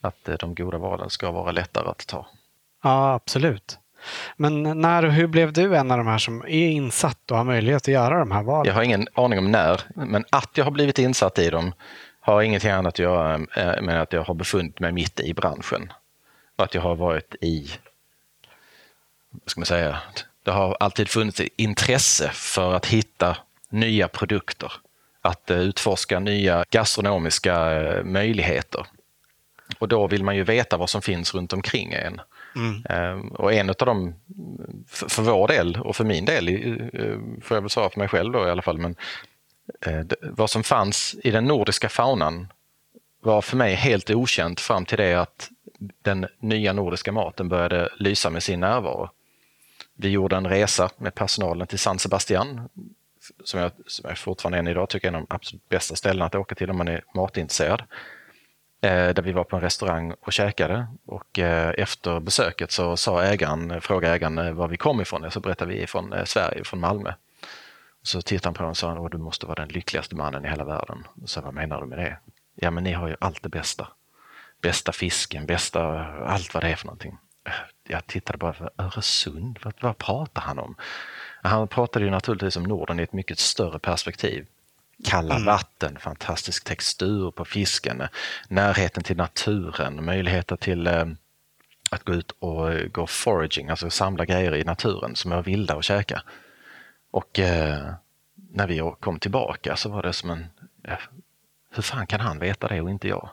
Att 0.00 0.28
eh, 0.28 0.36
de 0.36 0.54
goda 0.54 0.78
valen 0.78 1.10
ska 1.10 1.30
vara 1.30 1.52
lättare 1.52 1.88
att 1.88 2.06
ta. 2.06 2.26
Ja, 2.82 3.14
absolut. 3.14 3.78
Men 4.36 4.80
när 4.80 5.04
och 5.04 5.12
hur 5.12 5.26
blev 5.26 5.52
du 5.52 5.76
en 5.76 5.90
av 5.90 5.98
de 5.98 6.06
här 6.06 6.18
som 6.18 6.42
är 6.42 6.68
insatt 6.68 7.30
och 7.30 7.36
har 7.36 7.44
möjlighet 7.44 7.82
att 7.82 7.88
göra 7.88 8.18
de 8.18 8.30
här 8.30 8.42
valen? 8.42 8.66
Jag 8.66 8.74
har 8.74 8.82
ingen 8.82 9.08
aning 9.14 9.38
om 9.38 9.52
när, 9.52 9.80
men 9.94 10.24
att 10.30 10.50
jag 10.54 10.64
har 10.64 10.70
blivit 10.70 10.98
insatt 10.98 11.38
i 11.38 11.50
dem 11.50 11.72
har 12.32 12.42
ingenting 12.42 12.70
annat 12.70 12.94
att 12.94 12.98
göra 12.98 13.34
eh, 13.34 13.82
med 13.82 14.02
att 14.02 14.12
jag 14.12 14.22
har 14.22 14.34
befunnit 14.34 14.80
mig 14.80 14.92
mitt 14.92 15.20
i 15.20 15.34
branschen. 15.34 15.92
Och 16.56 16.64
att 16.64 16.74
jag 16.74 16.82
har 16.82 16.94
varit 16.94 17.34
i, 17.40 17.70
vad 19.30 19.50
ska 19.50 19.60
man 19.60 19.66
säga, 19.66 19.98
det 20.42 20.50
har 20.50 20.76
alltid 20.80 21.08
funnits 21.08 21.40
intresse 21.56 22.30
för 22.34 22.74
att 22.74 22.86
hitta 22.86 23.36
nya 23.68 24.08
produkter, 24.08 24.72
att 25.20 25.50
eh, 25.50 25.58
utforska 25.58 26.20
nya 26.20 26.64
gastronomiska 26.70 27.72
eh, 27.72 28.04
möjligheter. 28.04 28.86
Och 29.78 29.88
då 29.88 30.06
vill 30.06 30.24
man 30.24 30.36
ju 30.36 30.44
veta 30.44 30.76
vad 30.76 30.90
som 30.90 31.02
finns 31.02 31.34
runt 31.34 31.52
omkring 31.52 31.92
en. 31.92 32.20
Mm. 32.56 32.84
Ehm, 32.88 33.28
och 33.28 33.52
en 33.52 33.70
av 33.70 33.74
dem, 33.76 34.14
för 34.86 35.22
vår 35.22 35.48
del 35.48 35.76
och 35.76 35.96
för 35.96 36.04
min 36.04 36.24
del, 36.24 36.46
får 37.42 37.56
jag 37.56 37.62
väl 37.62 37.70
svara 37.70 37.90
för 37.90 37.98
mig 37.98 38.08
själv 38.08 38.32
då 38.32 38.46
i 38.46 38.50
alla 38.50 38.62
fall, 38.62 38.78
men 38.78 38.96
Eh, 39.80 40.00
vad 40.20 40.50
som 40.50 40.62
fanns 40.62 41.16
i 41.22 41.30
den 41.30 41.44
nordiska 41.44 41.88
faunan 41.88 42.52
var 43.20 43.42
för 43.42 43.56
mig 43.56 43.74
helt 43.74 44.10
okänt 44.10 44.60
fram 44.60 44.84
till 44.84 44.98
det 44.98 45.14
att 45.14 45.50
den 46.02 46.26
nya 46.38 46.72
nordiska 46.72 47.12
maten 47.12 47.48
började 47.48 47.88
lysa 47.96 48.30
med 48.30 48.42
sin 48.42 48.60
närvaro. 48.60 49.10
Vi 49.94 50.08
gjorde 50.08 50.36
en 50.36 50.46
resa 50.46 50.90
med 50.96 51.14
personalen 51.14 51.66
till 51.66 51.78
San 51.78 51.98
Sebastian 51.98 52.68
som 53.44 53.60
jag, 53.60 53.72
som 53.86 54.08
jag 54.08 54.18
fortfarande 54.18 54.58
än 54.58 54.66
idag 54.68 54.88
tycker 54.88 55.08
är 55.08 55.12
en 55.12 55.14
av 55.14 55.26
de 55.28 55.34
absolut 55.34 55.68
bästa 55.68 55.96
ställena 55.96 56.24
att 56.24 56.34
åka 56.34 56.54
till 56.54 56.70
om 56.70 56.76
man 56.76 56.88
är 56.88 57.04
matintresserad. 57.14 57.82
Eh, 58.80 59.08
där 59.08 59.22
vi 59.22 59.32
var 59.32 59.44
på 59.44 59.56
en 59.56 59.62
restaurang 59.62 60.14
och 60.20 60.32
käkade 60.32 60.86
och 61.06 61.38
eh, 61.38 61.74
efter 61.78 62.20
besöket 62.20 62.70
så 62.70 62.96
sa 62.96 63.22
ägaren, 63.22 63.80
frågade 63.80 64.14
ägaren 64.14 64.38
eh, 64.38 64.52
var 64.52 64.68
vi 64.68 64.76
kom 64.76 65.00
ifrån. 65.00 65.30
Så 65.30 65.40
berättade 65.40 65.74
vi 65.74 65.86
från 65.86 66.12
eh, 66.12 66.24
Sverige, 66.24 66.64
från 66.64 66.80
Malmö. 66.80 67.12
Så 68.02 68.22
tittade 68.22 68.46
han 68.48 68.54
på 68.54 68.58
honom 68.58 68.70
och 68.70 68.76
sa 68.76 69.06
att 69.06 69.12
du 69.12 69.18
måste 69.18 69.46
vara 69.46 69.54
den 69.54 69.68
lyckligaste 69.68 70.16
mannen 70.16 70.44
i 70.44 70.48
hela 70.48 70.64
världen. 70.64 71.06
Så 71.24 71.40
vad 71.40 71.54
menar 71.54 71.80
du 71.80 71.86
med 71.86 71.98
det? 71.98 72.18
Ja, 72.54 72.70
men 72.70 72.84
ni 72.84 72.92
har 72.92 73.08
ju 73.08 73.16
allt 73.20 73.42
det 73.42 73.48
bästa. 73.48 73.88
Bästa 74.62 74.92
fisken, 74.92 75.46
bästa 75.46 75.82
allt 76.06 76.54
vad 76.54 76.62
det 76.62 76.68
är 76.68 76.76
för 76.76 76.86
någonting. 76.86 77.18
Jag 77.88 78.06
tittade 78.06 78.38
bara 78.38 78.70
Öresund, 78.78 79.58
vad, 79.62 79.74
vad 79.80 79.98
pratar 79.98 80.42
han 80.42 80.58
om? 80.58 80.76
Han 81.42 81.68
pratade 81.68 82.04
ju 82.04 82.10
naturligtvis 82.10 82.56
om 82.56 82.62
Norden 82.62 83.00
i 83.00 83.02
ett 83.02 83.12
mycket 83.12 83.38
större 83.38 83.78
perspektiv. 83.78 84.46
Kalla 85.04 85.34
mm. 85.34 85.46
vatten, 85.46 85.98
fantastisk 86.00 86.64
textur 86.64 87.30
på 87.30 87.44
fisken, 87.44 88.02
närheten 88.48 89.02
till 89.02 89.16
naturen, 89.16 90.04
möjligheter 90.04 90.56
till 90.56 90.86
eh, 90.86 91.04
att 91.90 92.04
gå 92.04 92.14
ut 92.14 92.30
och 92.38 92.72
eh, 92.72 92.88
gå 92.88 93.06
foraging, 93.06 93.68
alltså 93.68 93.90
samla 93.90 94.24
grejer 94.24 94.54
i 94.54 94.64
naturen 94.64 95.16
som 95.16 95.32
är 95.32 95.42
vilda 95.42 95.76
och 95.76 95.84
käka. 95.84 96.22
Och 97.10 97.38
eh, 97.38 97.92
när 98.34 98.66
vi 98.66 98.92
kom 99.00 99.18
tillbaka 99.18 99.76
så 99.76 99.88
var 99.88 100.02
det 100.02 100.12
som 100.12 100.30
en, 100.30 100.46
eh, 100.84 100.98
hur 101.70 101.82
fan 101.82 102.06
kan 102.06 102.20
han 102.20 102.38
veta 102.38 102.68
det 102.68 102.80
och 102.80 102.90
inte 102.90 103.08
jag? 103.08 103.30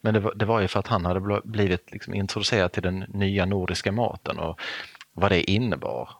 Men 0.00 0.14
det 0.14 0.20
var, 0.20 0.34
det 0.34 0.44
var 0.44 0.60
ju 0.60 0.68
för 0.68 0.80
att 0.80 0.86
han 0.86 1.04
hade 1.04 1.40
blivit 1.44 1.92
liksom 1.92 2.14
introducerad 2.14 2.72
till 2.72 2.82
den 2.82 2.98
nya 2.98 3.46
nordiska 3.46 3.92
maten 3.92 4.38
och 4.38 4.60
vad 5.12 5.30
det 5.30 5.50
innebar. 5.50 6.10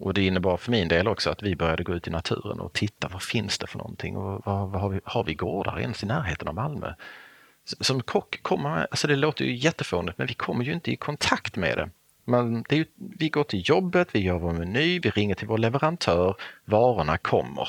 Och 0.00 0.14
det 0.14 0.26
innebar 0.26 0.56
för 0.56 0.70
min 0.70 0.88
del 0.88 1.08
också 1.08 1.30
att 1.30 1.42
vi 1.42 1.56
började 1.56 1.82
gå 1.82 1.94
ut 1.94 2.08
i 2.08 2.10
naturen 2.10 2.60
och 2.60 2.72
titta, 2.72 3.08
vad 3.08 3.22
finns 3.22 3.58
det 3.58 3.66
för 3.66 3.78
någonting 3.78 4.16
och 4.16 4.42
vad, 4.44 4.70
vad 4.70 4.80
har, 4.80 4.88
vi, 4.88 5.00
har 5.04 5.24
vi 5.24 5.34
gårdar 5.34 5.80
ens 5.80 6.02
i 6.02 6.06
närheten 6.06 6.48
av 6.48 6.54
Malmö? 6.54 6.94
Som 7.80 8.02
kock 8.02 8.42
kommer 8.42 8.86
alltså 8.90 9.06
det 9.06 9.16
låter 9.16 9.44
ju 9.44 9.56
jättefånigt 9.56 10.18
men 10.18 10.26
vi 10.26 10.34
kommer 10.34 10.64
ju 10.64 10.72
inte 10.72 10.90
i 10.90 10.96
kontakt 10.96 11.56
med 11.56 11.78
det. 11.78 11.90
Man, 12.30 12.64
är, 12.68 12.86
vi 13.18 13.28
går 13.28 13.44
till 13.44 13.68
jobbet, 13.68 14.08
vi 14.12 14.18
gör 14.18 14.38
vår 14.38 14.52
meny, 14.52 15.00
vi 15.00 15.10
ringer 15.10 15.34
till 15.34 15.48
vår 15.48 15.58
leverantör, 15.58 16.36
varorna 16.64 17.18
kommer. 17.18 17.68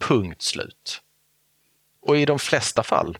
Punkt 0.00 0.42
slut. 0.42 1.02
Och 2.00 2.16
i 2.16 2.24
de 2.24 2.38
flesta 2.38 2.82
fall, 2.82 3.18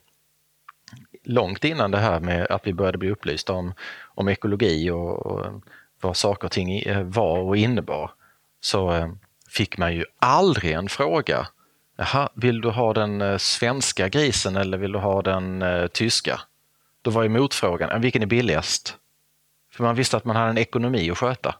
långt 1.24 1.64
innan 1.64 1.90
det 1.90 1.98
här 1.98 2.20
med 2.20 2.46
att 2.46 2.66
vi 2.66 2.72
började 2.72 2.98
bli 2.98 3.10
upplysta 3.10 3.52
om, 3.52 3.74
om 4.14 4.28
ekologi 4.28 4.90
och, 4.90 5.26
och 5.26 5.62
vad 6.00 6.16
saker 6.16 6.44
och 6.44 6.52
ting 6.52 6.78
eh, 6.78 7.02
var 7.02 7.38
och 7.38 7.56
innebar, 7.56 8.10
så 8.60 8.92
eh, 8.92 9.08
fick 9.48 9.78
man 9.78 9.94
ju 9.94 10.04
aldrig 10.18 10.72
en 10.72 10.88
fråga. 10.88 11.48
Jaha, 11.96 12.28
vill 12.34 12.60
du 12.60 12.68
ha 12.68 12.92
den 12.92 13.22
eh, 13.22 13.36
svenska 13.36 14.08
grisen 14.08 14.56
eller 14.56 14.78
vill 14.78 14.92
du 14.92 14.98
ha 14.98 15.22
den 15.22 15.64
tyska? 15.92 16.40
Då 17.02 17.10
var 17.10 17.22
ju 17.22 17.28
motfrågan, 17.28 18.00
vilken 18.00 18.22
är 18.22 18.26
billigast? 18.26 18.98
För 19.72 19.84
man 19.84 19.94
visste 19.94 20.16
att 20.16 20.24
man 20.24 20.36
hade 20.36 20.50
en 20.50 20.58
ekonomi 20.58 21.10
att 21.10 21.18
sköta. 21.18 21.54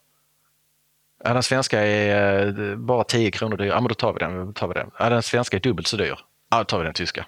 Ja, 1.25 1.33
den 1.33 1.43
svenska 1.43 1.81
är 1.81 2.71
eh, 2.71 2.77
bara 2.77 3.05
10 3.05 3.31
kronor 3.31 3.57
dyr, 3.57 3.67
ja 3.67 3.81
men 3.81 3.89
då 3.89 3.95
tar 3.95 4.13
vi 4.13 4.19
den. 4.19 4.55
Tar 4.55 4.69
vi 4.69 4.75
den. 4.75 4.91
Ja, 4.99 5.09
den 5.09 5.23
svenska 5.23 5.57
är 5.57 5.61
dubbelt 5.61 5.87
så 5.87 5.97
dyr, 5.97 6.19
ja 6.51 6.59
då 6.59 6.65
tar 6.65 6.79
vi 6.79 6.85
den 6.85 6.95
tyska. 6.95 7.27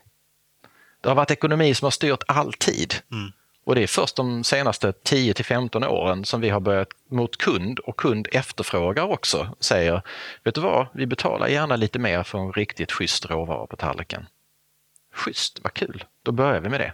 Det 1.01 1.09
har 1.09 1.17
varit 1.17 1.31
ekonomi 1.31 1.75
som 1.75 1.87
har 1.87 1.91
styrt 1.91 2.23
alltid. 2.27 2.95
Mm. 3.13 3.33
Och 3.65 3.75
det 3.75 3.83
är 3.83 3.87
först 3.87 4.17
de 4.17 4.45
senaste 4.45 4.93
10 4.93 5.35
till 5.35 5.45
15 5.45 5.85
åren 5.85 6.25
som 6.25 6.41
vi 6.41 6.49
har 6.49 6.61
börjat 6.61 6.89
mot 7.11 7.37
kund 7.37 7.79
och 7.79 7.97
kund 7.97 8.29
efterfrågar 8.33 9.05
också 9.05 9.57
säger, 9.61 10.03
vet 10.43 10.55
du 10.55 10.61
vad, 10.61 10.87
vi 10.95 11.07
betalar 11.07 11.49
gärna 11.49 11.77
lite 11.77 11.99
mer 11.99 12.23
för 12.23 12.39
en 12.39 12.53
riktigt 12.53 12.93
schysst 12.93 13.31
råvara 13.31 13.67
på 13.67 13.77
tallriken. 13.77 14.27
Schysst, 15.13 15.61
vad 15.63 15.75
kul, 15.75 16.05
då 16.23 16.33
börjar 16.33 16.61
vi 16.61 16.69
med 16.69 16.81
det 16.81 16.93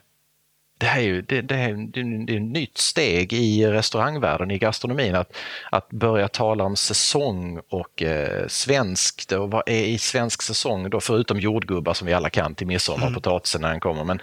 det 0.80 0.86
här 0.86 1.00
är 1.00 1.04
ju 1.04 1.22
det, 1.22 1.40
det 1.40 1.54
är, 1.54 1.74
det 1.74 2.00
är 2.00 2.36
ett 2.36 2.42
nytt 2.42 2.78
steg 2.78 3.32
i 3.32 3.66
restaurangvärlden, 3.66 4.50
i 4.50 4.58
gastronomin, 4.58 5.14
att, 5.14 5.36
att 5.70 5.90
börja 5.90 6.28
tala 6.28 6.64
om 6.64 6.76
säsong 6.76 7.60
och 7.70 8.02
eh, 8.02 8.46
svenskt. 8.48 9.32
Och 9.32 9.50
vad 9.50 9.62
är 9.66 9.84
i 9.84 9.98
svensk 9.98 10.42
säsong 10.42 10.90
då, 10.90 11.00
förutom 11.00 11.40
jordgubbar 11.40 11.94
som 11.94 12.06
vi 12.06 12.12
alla 12.12 12.30
kan 12.30 12.54
till 12.54 12.66
midsommar, 12.66 13.06
mm. 13.06 13.14
potatisen 13.14 13.60
när 13.60 13.70
den 13.70 13.80
kommer. 13.80 14.04
Men 14.04 14.20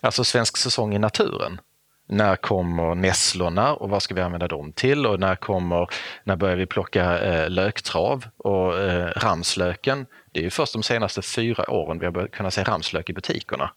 alltså 0.00 0.24
svensk 0.24 0.56
säsong 0.56 0.94
i 0.94 0.98
naturen. 0.98 1.60
När 2.08 2.36
kommer 2.36 2.94
nässlorna 2.94 3.74
och 3.74 3.90
vad 3.90 4.02
ska 4.02 4.14
vi 4.14 4.20
använda 4.20 4.48
dem 4.48 4.72
till? 4.72 5.06
Och 5.06 5.20
när, 5.20 5.36
kommer, 5.36 5.88
när 6.24 6.36
börjar 6.36 6.56
vi 6.56 6.66
plocka 6.66 7.18
eh, 7.18 7.50
löktrav 7.50 8.26
och 8.36 8.80
eh, 8.80 9.06
ramslöken? 9.16 10.06
Det 10.32 10.40
är 10.40 10.44
ju 10.44 10.50
först 10.50 10.72
de 10.72 10.82
senaste 10.82 11.22
fyra 11.22 11.70
åren 11.70 11.98
vi 11.98 12.04
har 12.04 12.12
börjat 12.12 12.30
kunna 12.30 12.50
se 12.50 12.62
ramslök 12.62 13.10
i 13.10 13.12
butikerna 13.12 13.70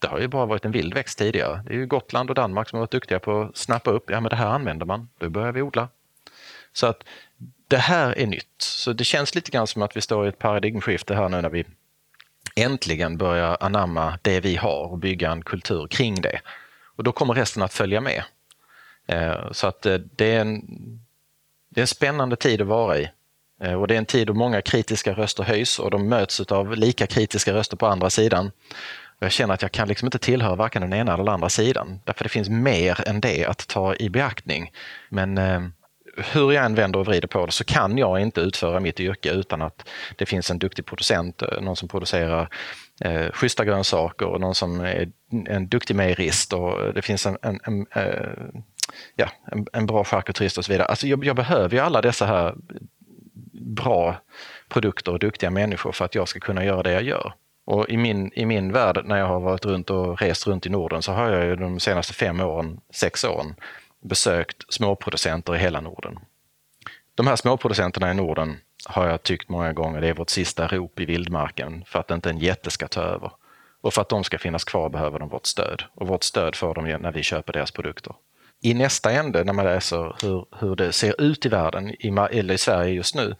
det 0.00 0.08
har 0.08 0.18
ju 0.18 0.28
bara 0.28 0.46
varit 0.46 0.64
en 0.64 0.72
vild 0.72 0.94
växt 0.94 1.18
tidigare. 1.18 1.62
Det 1.66 1.72
är 1.72 1.76
ju 1.76 1.86
Gotland 1.86 2.30
och 2.30 2.34
Danmark 2.34 2.68
som 2.68 2.76
har 2.76 2.82
varit 2.82 2.90
duktiga 2.90 3.18
på 3.18 3.42
att 3.42 3.56
snappa 3.56 3.90
upp, 3.90 4.10
ja 4.10 4.20
men 4.20 4.30
det 4.30 4.36
här 4.36 4.46
använder 4.46 4.86
man, 4.86 5.08
då 5.18 5.30
börjar 5.30 5.52
vi 5.52 5.62
odla. 5.62 5.88
Så 6.72 6.86
att 6.86 7.04
det 7.68 7.76
här 7.76 8.18
är 8.18 8.26
nytt. 8.26 8.54
Så 8.58 8.92
det 8.92 9.04
känns 9.04 9.34
lite 9.34 9.50
grann 9.50 9.66
som 9.66 9.82
att 9.82 9.96
vi 9.96 10.00
står 10.00 10.26
i 10.26 10.28
ett 10.28 10.38
paradigmskifte 10.38 11.14
här 11.14 11.28
nu 11.28 11.40
när 11.40 11.50
vi 11.50 11.64
äntligen 12.56 13.16
börjar 13.16 13.56
anamma 13.60 14.18
det 14.22 14.40
vi 14.40 14.56
har 14.56 14.84
och 14.84 14.98
bygga 14.98 15.30
en 15.30 15.42
kultur 15.42 15.86
kring 15.86 16.20
det. 16.20 16.40
Och 16.96 17.04
då 17.04 17.12
kommer 17.12 17.34
resten 17.34 17.62
att 17.62 17.74
följa 17.74 18.00
med. 18.00 18.22
Eh, 19.06 19.52
så 19.52 19.66
att 19.66 19.86
eh, 19.86 19.94
det 19.94 20.34
är 20.34 20.40
en, 20.40 20.62
det 21.68 21.80
är 21.80 21.82
en 21.82 21.86
spännande 21.86 22.36
tid 22.36 22.60
att 22.60 22.66
vara 22.66 22.98
i. 22.98 23.10
Eh, 23.62 23.74
och 23.74 23.86
det 23.86 23.94
är 23.94 23.98
en 23.98 24.06
tid 24.06 24.26
då 24.26 24.34
många 24.34 24.62
kritiska 24.62 25.12
röster 25.12 25.42
höjs 25.42 25.78
och 25.78 25.90
de 25.90 26.08
möts 26.08 26.40
av 26.40 26.76
lika 26.76 27.06
kritiska 27.06 27.54
röster 27.54 27.76
på 27.76 27.86
andra 27.86 28.10
sidan. 28.10 28.50
Jag 29.22 29.32
känner 29.32 29.54
att 29.54 29.62
jag 29.62 29.72
kan 29.72 29.88
liksom 29.88 30.06
inte 30.06 30.18
tillhöra 30.18 30.54
varken 30.54 30.82
den 30.82 30.92
ena 30.92 31.14
eller 31.14 31.24
den 31.24 31.34
andra 31.34 31.48
sidan. 31.48 32.00
Därför 32.04 32.24
det 32.24 32.28
finns 32.28 32.48
mer 32.48 33.08
än 33.08 33.20
det 33.20 33.44
att 33.44 33.68
ta 33.68 33.94
i 33.94 34.10
beaktning. 34.10 34.72
Men 35.08 35.38
eh, 35.38 35.60
hur 36.16 36.52
jag 36.52 36.64
än 36.64 36.74
vänder 36.74 36.98
och 36.98 37.06
vrider 37.06 37.28
på 37.28 37.46
det 37.46 37.52
så 37.52 37.64
kan 37.64 37.98
jag 37.98 38.20
inte 38.20 38.40
utföra 38.40 38.80
mitt 38.80 39.00
yrke 39.00 39.30
utan 39.30 39.62
att 39.62 39.88
det 40.16 40.26
finns 40.26 40.50
en 40.50 40.58
duktig 40.58 40.86
producent, 40.86 41.42
eh, 41.42 41.60
någon 41.60 41.76
som 41.76 41.88
producerar 41.88 42.48
eh, 43.00 43.30
schyssta 43.32 43.64
grönsaker 43.64 44.26
och 44.26 44.40
någon 44.40 44.54
som 44.54 44.80
är 44.80 45.08
en 45.46 45.68
duktig 45.68 45.96
mejerist 45.96 46.52
och 46.52 46.94
det 46.94 47.02
finns 47.02 47.26
en, 47.26 47.38
en, 47.42 47.60
en 47.64 47.86
eh, 47.90 48.28
ja, 49.16 49.30
en, 49.52 49.66
en 49.72 49.86
bra 49.86 50.04
charkuterist 50.04 50.58
och 50.58 50.64
så 50.64 50.72
vidare. 50.72 50.86
Alltså 50.86 51.06
jag, 51.06 51.24
jag 51.24 51.36
behöver 51.36 51.76
ju 51.76 51.80
alla 51.80 52.02
dessa 52.02 52.26
här 52.26 52.54
bra 53.52 54.16
produkter 54.68 55.12
och 55.12 55.18
duktiga 55.18 55.50
människor 55.50 55.92
för 55.92 56.04
att 56.04 56.14
jag 56.14 56.28
ska 56.28 56.40
kunna 56.40 56.64
göra 56.64 56.82
det 56.82 56.92
jag 56.92 57.02
gör. 57.02 57.34
Och 57.70 57.88
i 57.88 57.96
min, 57.96 58.32
i 58.34 58.46
min 58.46 58.72
värld, 58.72 59.02
när 59.04 59.18
jag 59.18 59.26
har 59.26 59.40
varit 59.40 59.64
runt 59.64 59.90
och 59.90 60.20
rest 60.20 60.46
runt 60.46 60.66
i 60.66 60.68
Norden, 60.68 61.02
så 61.02 61.12
har 61.12 61.30
jag 61.30 61.44
ju 61.44 61.56
de 61.56 61.80
senaste 61.80 62.12
fem 62.14 62.40
åren, 62.40 62.80
sex 62.90 63.24
åren, 63.24 63.54
besökt 64.00 64.72
småproducenter 64.72 65.54
i 65.54 65.58
hela 65.58 65.80
Norden. 65.80 66.18
De 67.14 67.26
här 67.26 67.36
småproducenterna 67.36 68.10
i 68.10 68.14
Norden 68.14 68.56
har 68.84 69.06
jag 69.06 69.22
tyckt 69.22 69.48
många 69.48 69.72
gånger, 69.72 70.00
det 70.00 70.08
är 70.08 70.14
vårt 70.14 70.30
sista 70.30 70.66
rop 70.66 71.00
i 71.00 71.04
vildmarken 71.04 71.84
för 71.86 71.98
att 71.98 72.10
inte 72.10 72.30
en 72.30 72.38
jätte 72.38 72.70
ska 72.70 72.88
ta 72.88 73.02
över. 73.02 73.32
Och 73.80 73.94
för 73.94 74.02
att 74.02 74.08
de 74.08 74.24
ska 74.24 74.38
finnas 74.38 74.64
kvar 74.64 74.88
behöver 74.88 75.18
de 75.18 75.28
vårt 75.28 75.46
stöd. 75.46 75.82
Och 75.94 76.08
vårt 76.08 76.24
stöd 76.24 76.56
får 76.56 76.74
de 76.74 76.82
när 76.82 77.12
vi 77.12 77.22
köper 77.22 77.52
deras 77.52 77.70
produkter. 77.70 78.14
I 78.60 78.74
nästa 78.74 79.10
ände, 79.10 79.44
när 79.44 79.52
man 79.52 79.64
läser 79.64 80.16
hur, 80.22 80.46
hur 80.58 80.76
det 80.76 80.92
ser 80.92 81.20
ut 81.20 81.46
i 81.46 81.48
världen, 81.48 81.90
i, 81.90 82.08
eller 82.30 82.54
i 82.54 82.58
Sverige 82.58 82.94
just 82.94 83.14
nu, 83.14 83.36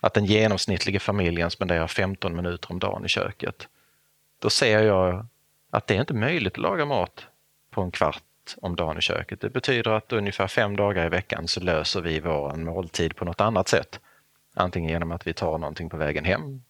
att 0.00 0.14
den 0.14 0.24
genomsnittliga 0.24 1.00
familjen 1.00 1.50
spenderar 1.50 1.86
15 1.86 2.36
minuter 2.36 2.72
om 2.72 2.78
dagen 2.78 3.04
i 3.04 3.08
köket. 3.08 3.68
Då 4.44 4.50
ser 4.50 4.82
jag 4.82 5.26
att 5.70 5.86
det 5.86 5.96
är 5.96 6.00
inte 6.00 6.14
möjligt 6.14 6.52
att 6.52 6.58
laga 6.58 6.84
mat 6.84 7.26
på 7.70 7.82
en 7.82 7.90
kvart 7.90 8.22
om 8.56 8.76
dagen 8.76 8.98
i 8.98 9.00
köket. 9.00 9.40
Det 9.40 9.50
betyder 9.50 9.90
att 9.90 10.12
ungefär 10.12 10.48
fem 10.48 10.76
dagar 10.76 11.06
i 11.06 11.08
veckan 11.08 11.48
så 11.48 11.60
löser 11.60 12.00
vi 12.00 12.20
vår 12.20 12.56
måltid 12.56 13.16
på 13.16 13.24
något 13.24 13.40
annat 13.40 13.68
sätt. 13.68 14.00
Antingen 14.54 14.90
genom 14.90 15.12
att 15.12 15.26
vi 15.26 15.32
tar 15.32 15.58
någonting 15.58 15.90
på 15.90 15.96
vägen 15.96 16.24
hem, 16.24 16.62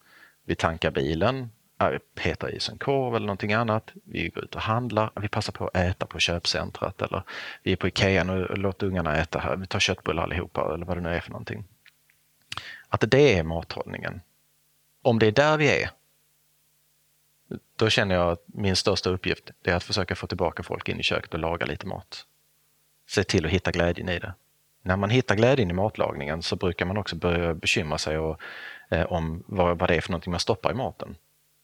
vi 0.44 0.54
tankar 0.54 0.90
bilen, 0.90 1.50
äh, 1.80 1.98
petar 2.14 2.54
i 2.54 2.58
oss 2.58 2.68
en 2.68 2.78
korv 2.78 3.16
eller 3.16 3.26
någonting 3.26 3.52
annat. 3.52 3.92
Vi 4.04 4.28
går 4.28 4.44
ut 4.44 4.54
och 4.54 4.62
handlar, 4.62 5.10
vi 5.20 5.28
passar 5.28 5.52
på 5.52 5.66
att 5.66 5.76
äta 5.76 6.06
på 6.06 6.18
köpcentret 6.18 7.02
eller 7.02 7.22
vi 7.62 7.72
är 7.72 7.76
på 7.76 7.88
Ikea 7.88 8.32
och 8.32 8.58
låter 8.58 8.86
ungarna 8.86 9.16
äta 9.16 9.38
här. 9.38 9.56
Vi 9.56 9.66
tar 9.66 9.80
köttbullar 9.80 10.22
allihopa 10.22 10.74
eller 10.74 10.86
vad 10.86 10.96
det 10.96 11.00
nu 11.00 11.08
är 11.08 11.20
för 11.20 11.30
någonting. 11.30 11.64
Att 12.88 13.10
det 13.10 13.38
är 13.38 13.42
mathållningen. 13.42 14.20
Om 15.02 15.18
det 15.18 15.26
är 15.26 15.32
där 15.32 15.56
vi 15.56 15.82
är, 15.82 15.90
då 17.76 17.90
känner 17.90 18.14
jag 18.14 18.30
att 18.32 18.42
min 18.46 18.76
största 18.76 19.10
uppgift 19.10 19.50
är 19.62 19.74
att 19.74 19.84
försöka 19.84 20.14
få 20.14 20.26
tillbaka 20.26 20.62
folk 20.62 20.88
in 20.88 21.00
i 21.00 21.02
köket 21.02 21.34
och 21.34 21.40
laga 21.40 21.66
lite 21.66 21.86
mat. 21.86 22.26
Se 23.08 23.24
till 23.24 23.46
att 23.46 23.52
hitta 23.52 23.70
glädjen 23.70 24.08
i 24.08 24.18
det. 24.18 24.34
När 24.82 24.96
man 24.96 25.10
hittar 25.10 25.34
glädjen 25.34 25.70
i 25.70 25.72
matlagningen 25.72 26.42
så 26.42 26.56
brukar 26.56 26.86
man 26.86 26.96
också 26.96 27.16
börja 27.16 27.54
bekymra 27.54 27.98
sig 27.98 28.18
och, 28.18 28.40
eh, 28.88 29.12
om 29.12 29.44
vad, 29.46 29.78
vad 29.78 29.90
det 29.90 29.96
är 29.96 30.00
för 30.00 30.10
någonting 30.10 30.30
man 30.30 30.40
stoppar 30.40 30.70
i 30.70 30.74
maten. 30.74 31.16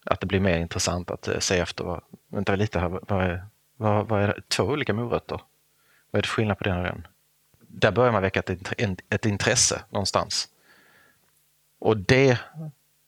Att 0.04 0.20
det 0.20 0.26
blir 0.26 0.40
mer 0.40 0.58
intressant 0.58 1.10
att 1.10 1.28
eh, 1.28 1.38
se 1.38 1.58
efter, 1.58 1.84
vad, 1.84 2.02
vänta 2.28 2.56
lite 2.56 2.78
här, 2.78 2.88
vad 2.88 3.24
är, 3.24 3.44
vad, 3.76 4.08
vad 4.08 4.22
är 4.22 4.26
det? 4.26 4.48
två 4.48 4.64
olika 4.64 4.92
morötter? 4.92 5.40
Vad 6.10 6.18
är 6.18 6.22
det 6.22 6.28
för 6.28 6.34
skillnad 6.34 6.58
på 6.58 6.64
den 6.64 6.76
och 6.76 6.84
den? 6.84 7.06
Där 7.60 7.92
börjar 7.92 8.12
man 8.12 8.22
väcka 8.22 8.40
ett, 8.40 9.00
ett 9.08 9.26
intresse 9.26 9.84
någonstans. 9.90 10.48
Och 11.78 11.96
det 11.96 12.38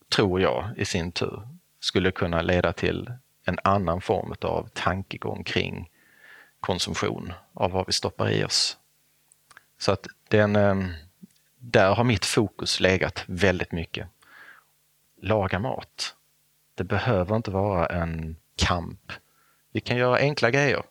tror 0.09 0.41
jag 0.41 0.69
i 0.77 0.85
sin 0.85 1.11
tur 1.11 1.52
skulle 1.83 2.11
kunna 2.11 2.41
leda 2.41 2.73
till 2.73 3.11
en 3.45 3.59
annan 3.63 4.01
form 4.01 4.33
av 4.41 4.69
tankegång 4.73 5.43
kring 5.43 5.89
konsumtion 6.59 7.33
av 7.53 7.71
vad 7.71 7.85
vi 7.87 7.93
stoppar 7.93 8.29
i 8.29 8.43
oss. 8.43 8.77
Så 9.77 9.91
att 9.91 10.07
den, 10.27 10.55
eh, 10.55 10.75
där 11.57 11.95
har 11.95 12.03
mitt 12.03 12.25
fokus 12.25 12.79
legat 12.79 13.23
väldigt 13.27 13.71
mycket. 13.71 14.07
Laga 15.21 15.59
mat. 15.59 16.15
Det 16.75 16.83
behöver 16.83 17.35
inte 17.35 17.51
vara 17.51 17.85
en 17.85 18.35
kamp. 18.55 19.11
Vi 19.71 19.79
kan 19.79 19.97
göra 19.97 20.17
enkla 20.17 20.51
grejer, 20.51 20.83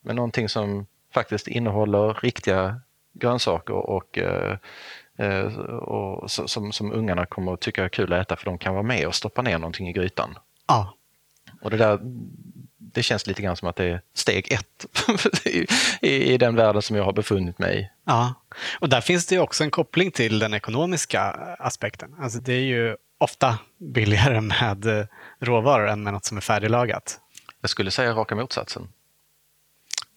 men 0.00 0.16
någonting 0.16 0.48
som 0.48 0.86
faktiskt 1.14 1.48
innehåller 1.48 2.14
riktiga 2.14 2.80
grönsaker 3.12 3.74
och, 3.74 4.18
eh 4.18 4.56
och 5.80 6.30
som, 6.30 6.72
som 6.72 6.92
ungarna 6.92 7.26
kommer 7.26 7.54
att 7.54 7.60
tycka 7.60 7.84
är 7.84 7.88
kul 7.88 8.12
att 8.12 8.26
äta 8.26 8.36
för 8.36 8.44
de 8.44 8.58
kan 8.58 8.72
vara 8.74 8.82
med 8.82 9.06
och 9.06 9.14
stoppa 9.14 9.42
ner 9.42 9.58
någonting 9.58 9.88
i 9.88 9.92
grytan. 9.92 10.38
Ja. 10.68 10.94
Och 11.62 11.70
det 11.70 11.76
där 11.76 11.98
det 12.94 13.02
känns 13.02 13.26
lite 13.26 13.42
grann 13.42 13.56
som 13.56 13.68
att 13.68 13.76
det 13.76 13.84
är 13.84 14.00
steg 14.14 14.52
ett 14.52 14.86
i, 16.00 16.32
i, 16.32 16.38
den 16.38 16.56
världen 16.56 16.82
som 16.82 16.96
jag 16.96 17.04
har 17.04 17.12
befunnit 17.12 17.58
mig 17.58 17.80
i. 17.80 17.90
Ja, 18.04 18.34
och 18.80 18.88
där 18.88 19.00
finns 19.00 19.26
det 19.26 19.38
också 19.38 19.64
en 19.64 19.70
koppling 19.70 20.10
till 20.10 20.38
den 20.38 20.54
ekonomiska 20.54 21.22
aspekten. 21.58 22.14
Alltså 22.18 22.38
det 22.38 22.52
är 22.52 22.64
ju 22.64 22.96
ofta 23.18 23.58
billigare 23.78 24.40
med 24.40 24.86
eh, 24.86 25.06
råvaror 25.40 25.88
än 25.88 26.02
med 26.02 26.12
något 26.12 26.24
som 26.24 26.36
är 26.36 26.40
färdiglagat. 26.40 27.20
Jag 27.60 27.70
skulle 27.70 27.90
säga 27.90 28.12
raka 28.12 28.34
motsatsen. 28.34 28.88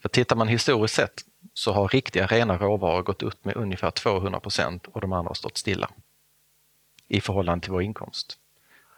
För 0.05 0.09
tittar 0.09 0.35
man 0.35 0.47
historiskt 0.47 0.95
sett 0.95 1.21
så 1.53 1.71
har 1.73 1.87
riktiga 1.87 2.27
rena 2.27 2.57
råvaror 2.57 3.03
gått 3.03 3.23
upp 3.23 3.45
med 3.45 3.55
ungefär 3.55 3.91
200 3.91 4.39
procent 4.39 4.87
och 4.87 5.01
de 5.01 5.13
andra 5.13 5.29
har 5.29 5.33
stått 5.33 5.57
stilla 5.57 5.89
i 7.07 7.21
förhållande 7.21 7.63
till 7.63 7.71
vår 7.71 7.81
inkomst. 7.81 8.37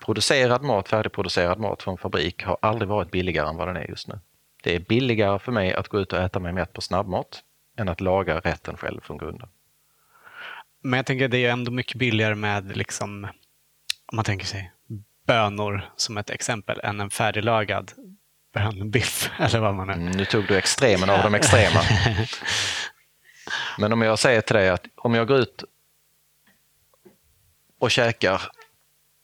Producerad 0.05 0.63
mat, 0.63 0.89
färdigproducerad 0.89 1.59
mat 1.59 1.83
från 1.83 1.97
fabrik 1.97 2.43
har 2.43 2.57
aldrig 2.61 2.89
varit 2.89 3.11
billigare 3.11 3.49
än 3.49 3.55
vad 3.55 3.67
den 3.67 3.75
är 3.75 3.89
just 3.89 4.07
nu. 4.07 4.19
Det 4.63 4.75
är 4.75 4.79
billigare 4.79 5.39
för 5.39 5.51
mig 5.51 5.73
att 5.73 5.87
gå 5.87 5.99
ut 5.99 6.13
och 6.13 6.19
äta 6.19 6.39
mig 6.39 6.53
mätt 6.53 6.73
på 6.73 6.81
snabbmat 6.81 7.43
än 7.77 7.89
att 7.89 8.01
laga 8.01 8.39
rätten 8.39 8.77
själv 8.77 9.01
från 9.01 9.17
grunden. 9.17 9.49
Men 10.81 10.97
jag 10.97 11.05
tänker 11.05 11.25
att 11.25 11.31
det 11.31 11.45
är 11.45 11.51
ändå 11.51 11.71
mycket 11.71 11.97
billigare 11.97 12.35
med, 12.35 12.77
liksom, 12.77 13.23
om 14.05 14.15
man 14.15 14.25
tänker 14.25 14.45
sig 14.45 14.71
bönor 15.27 15.81
som 15.95 16.17
ett 16.17 16.29
exempel, 16.29 16.79
än 16.83 16.99
en 16.99 17.09
färdiglagad 17.09 17.91
bönbiff 18.53 19.29
eller 19.39 19.59
vad 19.59 19.75
man 19.75 19.89
är. 19.89 19.93
Mm, 19.93 20.11
nu 20.11 20.25
tog 20.25 20.47
du 20.47 20.57
extremen 20.57 21.09
av 21.09 21.23
de 21.23 21.35
extrema. 21.35 21.81
Men 23.77 23.93
om 23.93 24.01
jag 24.01 24.19
säger 24.19 24.41
till 24.41 24.55
dig 24.55 24.69
att 24.69 24.85
om 24.95 25.15
jag 25.15 25.27
går 25.27 25.37
ut 25.37 25.63
och 27.79 27.91
käkar 27.91 28.41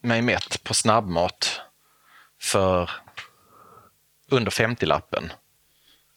mig 0.01 0.21
mätt 0.21 0.63
på 0.63 0.73
snabbmat 0.73 1.61
för 2.41 2.89
under 4.29 4.51
50-lappen 4.51 5.31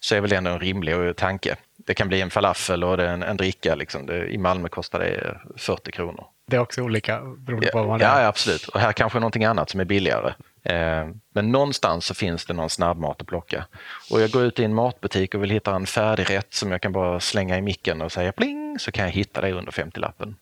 så 0.01 0.15
är 0.15 0.20
väl 0.20 0.31
det 0.31 0.37
ändå 0.37 0.51
en 0.51 0.61
rimlig 0.61 1.16
tanke. 1.16 1.57
Det 1.77 1.95
kan 1.95 2.09
bli 2.09 2.20
en 2.20 2.31
falafel 2.31 2.85
och 2.85 2.99
en, 3.03 3.23
en 3.23 3.37
dricka. 3.37 3.74
Liksom. 3.74 4.07
Det, 4.07 4.27
I 4.27 4.39
Malmö 4.39 4.69
kostar 4.69 4.99
det 4.99 5.41
40 5.57 5.93
kronor. 5.93 6.27
Det 6.47 6.56
är 6.56 6.60
också 6.60 6.82
olika 6.82 7.20
beroende 7.20 7.68
på 7.68 7.78
vad 7.78 7.89
man 7.89 8.01
är. 8.01 8.05
Ja, 8.05 8.27
absolut. 8.27 8.68
Och 8.68 8.81
här 8.81 8.93
kanske 8.93 9.18
någonting 9.18 9.44
annat 9.44 9.70
som 9.70 9.81
är 9.81 9.85
billigare. 9.85 10.35
Eh, 10.62 11.09
men 11.35 11.52
någonstans 11.52 12.06
så 12.06 12.14
finns 12.14 12.47
det 12.47 12.55
någon 12.55 12.70
snabbmat 12.70 13.20
att 13.20 13.27
plocka. 13.27 13.66
Och 14.10 14.20
jag 14.20 14.31
går 14.31 14.43
ut 14.43 14.59
i 14.59 14.64
en 14.64 14.74
matbutik 14.74 15.35
och 15.35 15.43
vill 15.43 15.51
hitta 15.51 15.74
en 15.74 15.86
färdig 15.86 16.31
rätt 16.31 16.55
som 16.55 16.73
jag 16.73 16.81
kan 16.81 16.93
bara 16.93 17.20
slänga 17.20 17.59
i 17.59 17.62
micken 17.62 18.02
och 18.02 18.12
säga 18.12 18.32
pling 18.32 18.78
så 18.78 18.93
kan 18.93 19.05
jag 19.05 19.12
hitta 19.12 19.40
det 19.40 19.52
under 19.52 19.73
50-lappen. 19.73 20.36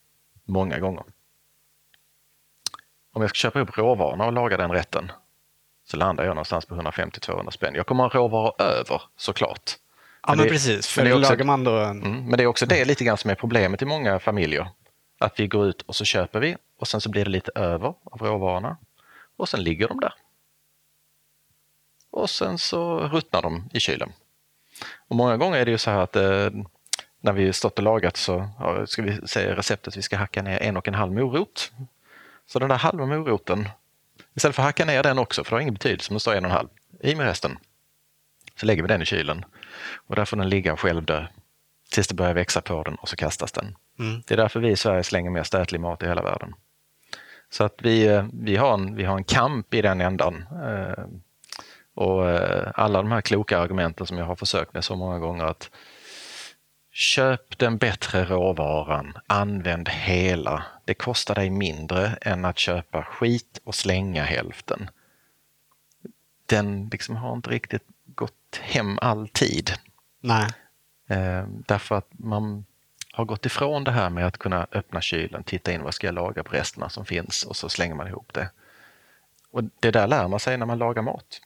Många 0.44 0.78
gånger 0.78 1.05
om 3.14 3.22
jag 3.22 3.31
ska 3.31 3.36
köpa 3.36 3.60
upp 3.60 3.78
råvarorna 3.78 4.26
och 4.26 4.32
laga 4.32 4.56
den 4.56 4.72
rätten 4.72 5.12
så 5.86 5.97
landar 5.97 6.24
jag 6.24 6.35
någonstans 6.35 6.66
på 6.66 6.74
150-200 6.74 7.51
spänn. 7.51 7.74
Jag 7.74 7.86
kommer 7.86 8.05
ha 8.05 8.10
råvaror 8.10 8.62
över 8.62 9.02
såklart. 9.16 9.72
Ja, 10.22 10.28
men, 10.28 10.36
men 10.39 10.47
det, 10.47 10.52
precis. 10.52 10.89
För 10.89 11.02
men 11.02 11.10
det, 11.10 11.16
också, 11.18 11.31
lagar 11.31 11.44
man 11.44 11.64
då 11.64 11.76
en... 11.76 12.02
mm, 12.02 12.24
men 12.24 12.36
det 12.36 12.43
är 12.43 12.47
också 12.47 12.66
det 12.66 12.85
lite 12.85 13.05
grann 13.05 13.16
som 13.16 13.31
är 13.31 13.35
problemet 13.35 13.82
i 13.82 13.85
många 13.85 14.18
familjer. 14.18 14.68
Att 15.25 15.41
vi 15.41 15.47
går 15.47 15.67
ut 15.67 15.83
och 15.83 15.97
så 15.97 16.05
köper 16.05 16.41
vi 16.41 16.57
och 16.79 16.89
sen 16.89 17.01
så 17.01 17.11
blir 17.11 17.25
det 17.25 17.31
lite 17.31 17.51
över 17.55 17.95
av 18.05 18.21
råvarorna 18.21 18.77
och 19.37 19.49
sen 19.49 19.63
ligger 19.63 19.89
de 19.89 20.01
där. 20.01 20.15
Och 22.11 22.31
sen 22.31 22.59
så 22.59 22.99
ruttnar 22.99 23.43
de 23.43 23.71
i 23.73 23.81
kylen. 23.81 24.13
Och 25.09 25.17
många 25.17 25.37
gånger 25.37 25.59
är 25.59 25.65
det 25.65 25.71
ju 25.71 25.79
så 25.79 25.91
här 25.91 25.99
att 25.99 26.17
eh, 26.17 26.51
när 27.21 27.33
vi 27.33 27.53
stått 27.53 27.79
och 27.79 27.85
lagat 27.85 28.17
så 28.17 28.49
ja, 28.59 28.87
ska 28.87 29.03
vi 29.03 29.29
säga 29.29 29.57
receptet 29.57 29.97
vi 29.97 30.03
ska 30.03 30.17
hacka 30.17 30.43
ner 30.43 30.63
en 30.63 30.77
och 30.77 30.89
en 30.89 30.95
halv 30.95 31.13
morot 31.13 31.73
så 32.47 32.59
den 32.59 32.69
där 32.69 32.77
halva 32.77 33.07
moroten, 33.07 33.69
istället 34.35 34.57
för 34.57 34.63
att 34.63 34.67
hacka 34.67 34.85
ner 34.85 35.03
den 35.03 35.19
också, 35.19 35.45
för 35.45 35.51
det 35.51 35.57
har 35.57 35.61
ingen 35.61 35.75
betydelse 35.75 36.11
om 36.11 36.15
det 36.15 36.21
står 36.21 36.35
en 36.35 36.45
och 36.45 36.51
en 36.51 36.57
halv, 36.57 36.69
i 37.01 37.15
med 37.15 37.27
resten. 37.27 37.59
Så 38.57 38.67
lägger 38.67 38.83
vi 38.83 38.89
den 38.89 39.03
i 39.03 39.05
kylen 39.05 39.45
och 39.95 40.17
där 40.17 40.25
får 40.25 40.37
den 40.37 40.49
ligga 40.49 40.73
och 40.73 40.81
självdö 40.81 41.27
tills 41.91 42.09
det 42.09 42.15
börjar 42.15 42.35
växa 42.35 42.61
på 42.61 42.83
den 42.83 42.95
och 42.95 43.09
så 43.09 43.17
kastas 43.17 43.53
den. 43.53 43.77
Mm. 43.99 44.23
Det 44.27 44.35
är 44.35 44.37
därför 44.37 44.61
vi 44.61 44.71
i 44.71 44.77
Sverige 44.77 45.03
slänger 45.03 45.31
mest 45.31 45.55
ätlig 45.55 45.81
mat 45.81 46.03
i 46.03 46.07
hela 46.07 46.23
världen. 46.23 46.55
Så 47.51 47.65
att 47.65 47.75
vi, 47.83 48.07
eh, 48.07 48.27
vi, 48.33 48.57
har, 48.57 48.75
en, 48.75 48.95
vi 48.95 49.05
har 49.05 49.16
en 49.16 49.25
kamp 49.25 49.75
i 49.75 49.83
den 49.83 50.01
ändan. 50.01 50.45
Eh, 50.65 51.05
och 51.95 52.31
eh, 52.31 52.71
alla 52.75 53.03
de 53.03 53.12
här 53.12 53.21
kloka 53.21 53.59
argumenten 53.59 54.07
som 54.07 54.19
jag 54.19 54.25
har 54.25 54.37
försökt 54.37 54.75
med 54.75 54.85
så 54.85 54.97
många 54.97 55.19
gånger 55.19 55.45
att 55.45 55.71
Köp 56.97 57.59
den 57.59 57.79
bättre 57.79 58.25
råvaran, 58.25 59.19
använd 59.27 59.89
hela. 59.89 60.65
Det 60.85 60.95
kostar 60.95 61.35
dig 61.35 61.51
mindre 61.51 62.07
än 62.21 62.45
att 62.45 62.59
köpa 62.59 63.03
skit 63.03 63.61
och 63.65 63.75
slänga 63.75 64.23
hälften. 64.23 64.91
Den 66.47 66.89
liksom 66.93 67.16
har 67.16 67.33
inte 67.33 67.51
riktigt 67.51 67.83
gått 68.07 68.61
hem 68.61 68.99
alltid. 69.03 69.71
Nej. 70.21 70.51
Därför 71.66 71.95
att 71.95 72.09
man 72.11 72.65
har 73.15 73.24
gått 73.24 73.47
ifrån 73.47 73.85
det 73.85 73.91
här 73.91 74.11
med 74.11 74.27
att 74.27 74.39
kunna 74.39 74.66
öppna 74.73 75.01
kylen, 75.01 75.45
titta 75.45 75.73
in 75.73 75.82
vad 75.82 75.95
ska 75.95 76.07
jag 76.07 76.15
laga 76.15 76.43
på 76.43 76.53
resterna 76.53 76.89
som 76.89 77.05
finns 77.05 77.45
och 77.45 77.57
så 77.57 77.69
slänger 77.69 77.95
man 77.95 78.09
ihop 78.09 78.32
det. 78.32 78.51
Och 79.51 79.65
Det 79.81 79.91
där 79.91 80.07
lär 80.07 80.28
man 80.28 80.41
sig 80.41 80.59
när 80.59 80.66
man 80.66 80.78
lagar 80.78 81.03
mat. 81.03 81.41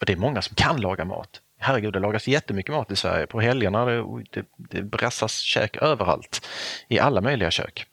Och 0.00 0.06
det 0.06 0.12
är 0.12 0.16
många 0.16 0.42
som 0.42 0.54
kan 0.54 0.80
laga 0.80 1.04
mat 1.04 1.40
herregud, 1.62 1.92
det 1.92 2.00
lagas 2.00 2.28
jättemycket 2.28 2.74
mat 2.74 2.90
i 2.90 2.96
Sverige. 2.96 3.26
På 3.26 3.40
helgerna 3.40 3.84
det, 3.84 4.04
det, 4.30 4.46
det 4.56 4.82
brassas 4.82 5.38
käk 5.38 5.76
överallt, 5.76 6.48
i 6.88 6.98
alla 6.98 7.20
möjliga 7.20 7.50
kök. 7.50 7.86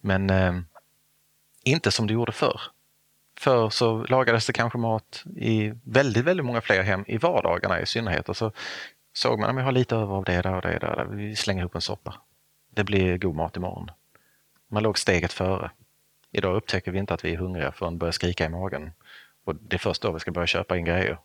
Men 0.00 0.30
eh, 0.30 0.54
inte 1.64 1.90
som 1.90 2.06
det 2.06 2.14
gjorde 2.14 2.32
förr. 2.32 2.60
Förr 3.38 3.70
så 3.70 4.04
lagades 4.04 4.46
det 4.46 4.52
kanske 4.52 4.78
mat 4.78 5.24
i 5.36 5.72
väldigt, 5.84 6.24
väldigt 6.24 6.46
många 6.46 6.60
fler 6.60 6.82
hem 6.82 7.04
i 7.06 7.18
vardagarna 7.18 7.80
i 7.80 7.86
synnerhet. 7.86 8.28
Och 8.28 8.36
så 8.36 8.52
såg 9.16 9.38
man 9.38 9.50
att 9.50 9.56
vi 9.56 9.62
har 9.62 9.72
lite 9.72 9.96
över 9.96 10.14
av 10.14 10.24
det 10.24 10.42
där 10.42 10.54
och 10.54 10.62
det 10.62 10.78
där. 10.78 11.04
Vi 11.10 11.36
slänger 11.36 11.60
ihop 11.60 11.74
en 11.74 11.80
soppa. 11.80 12.14
Det 12.70 12.84
blir 12.84 13.18
god 13.18 13.34
mat 13.34 13.56
imorgon. 13.56 13.90
Man 14.68 14.82
låg 14.82 14.98
steget 14.98 15.32
före. 15.32 15.70
Idag 16.32 16.56
upptäcker 16.56 16.92
vi 16.92 16.98
inte 16.98 17.14
att 17.14 17.24
vi 17.24 17.32
är 17.32 17.36
hungriga 17.36 17.72
förrän 17.72 17.98
börjar 17.98 18.12
skrika 18.12 18.44
i 18.44 18.48
magen. 18.48 18.92
Och 19.44 19.54
det 19.54 19.76
är 19.76 19.78
först 19.78 20.02
då 20.02 20.12
vi 20.12 20.20
ska 20.20 20.30
börja 20.30 20.46
köpa 20.46 20.76
in 20.76 20.84
grejer. 20.84 21.18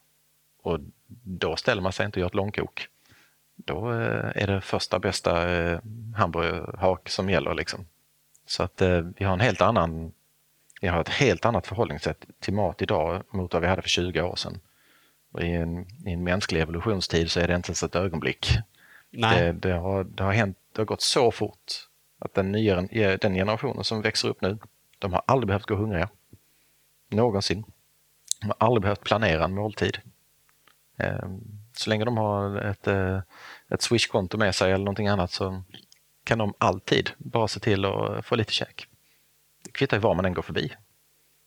Och 0.63 0.79
då 1.23 1.55
ställer 1.55 1.81
man 1.81 1.93
sig 1.93 2.05
inte 2.05 2.19
och 2.19 2.21
gör 2.21 2.27
ett 2.27 2.35
långkok. 2.35 2.87
Då 3.55 3.91
eh, 3.93 4.43
är 4.43 4.47
det 4.47 4.61
första 4.61 4.99
bästa 4.99 5.49
eh, 5.51 5.79
hamburgerhak 6.15 7.09
som 7.09 7.29
gäller. 7.29 7.53
Liksom. 7.53 7.85
Så 8.45 8.63
att 8.63 8.81
eh, 8.81 8.99
vi 8.99 9.25
har 9.25 9.33
en 9.33 9.39
helt 9.39 9.61
annan 9.61 10.13
vi 10.81 10.87
har 10.87 11.01
ett 11.01 11.09
helt 11.09 11.45
annat 11.45 11.67
förhållningssätt 11.67 12.25
till 12.39 12.53
mat 12.53 12.81
idag 12.81 13.23
mot 13.31 13.53
vad 13.53 13.61
vi 13.61 13.67
hade 13.67 13.81
för 13.81 13.89
20 13.89 14.21
år 14.21 14.35
sedan. 14.35 14.59
Och 15.31 15.41
i, 15.41 15.51
en, 15.51 15.87
I 16.05 16.11
en 16.11 16.23
mänsklig 16.23 16.61
evolutionstid 16.61 17.31
så 17.31 17.39
är 17.39 17.47
det 17.47 17.55
inte 17.55 17.69
ens 17.69 17.83
ett 17.83 17.95
ögonblick. 17.95 18.57
Det, 19.11 19.51
det, 19.51 19.71
har, 19.71 20.03
det, 20.03 20.23
har 20.23 20.33
hänt, 20.33 20.57
det 20.71 20.81
har 20.81 20.85
gått 20.85 21.01
så 21.01 21.31
fort 21.31 21.87
att 22.19 22.33
den, 22.33 22.51
nya, 22.51 22.81
den 23.17 23.33
generationen 23.33 23.83
som 23.83 24.01
växer 24.01 24.29
upp 24.29 24.41
nu, 24.41 24.57
de 24.99 25.13
har 25.13 25.23
aldrig 25.25 25.47
behövt 25.47 25.65
gå 25.65 25.75
hungriga. 25.75 26.09
Någonsin. 27.09 27.63
De 28.41 28.47
har 28.47 28.55
aldrig 28.59 28.81
behövt 28.81 29.03
planera 29.03 29.43
en 29.43 29.55
måltid. 29.55 29.97
Ehm, 30.97 31.41
så 31.73 31.89
länge 31.89 32.05
de 32.05 32.17
har 32.17 32.57
ett, 32.57 32.87
eh, 32.87 33.19
ett 33.69 33.81
Swish-konto 33.81 34.37
med 34.37 34.55
sig 34.55 34.71
eller 34.71 34.85
någonting 34.85 35.07
annat 35.07 35.31
så 35.31 35.63
kan 36.23 36.37
de 36.37 36.53
alltid 36.57 37.11
bara 37.17 37.47
se 37.47 37.59
till 37.59 37.85
att 37.85 38.25
få 38.25 38.35
lite 38.35 38.53
käk. 38.53 38.87
Det 39.63 39.71
kvittar 39.71 39.97
ju 39.97 40.01
var 40.01 40.15
man 40.15 40.25
än 40.25 40.33
går 40.33 40.41
förbi. 40.41 40.73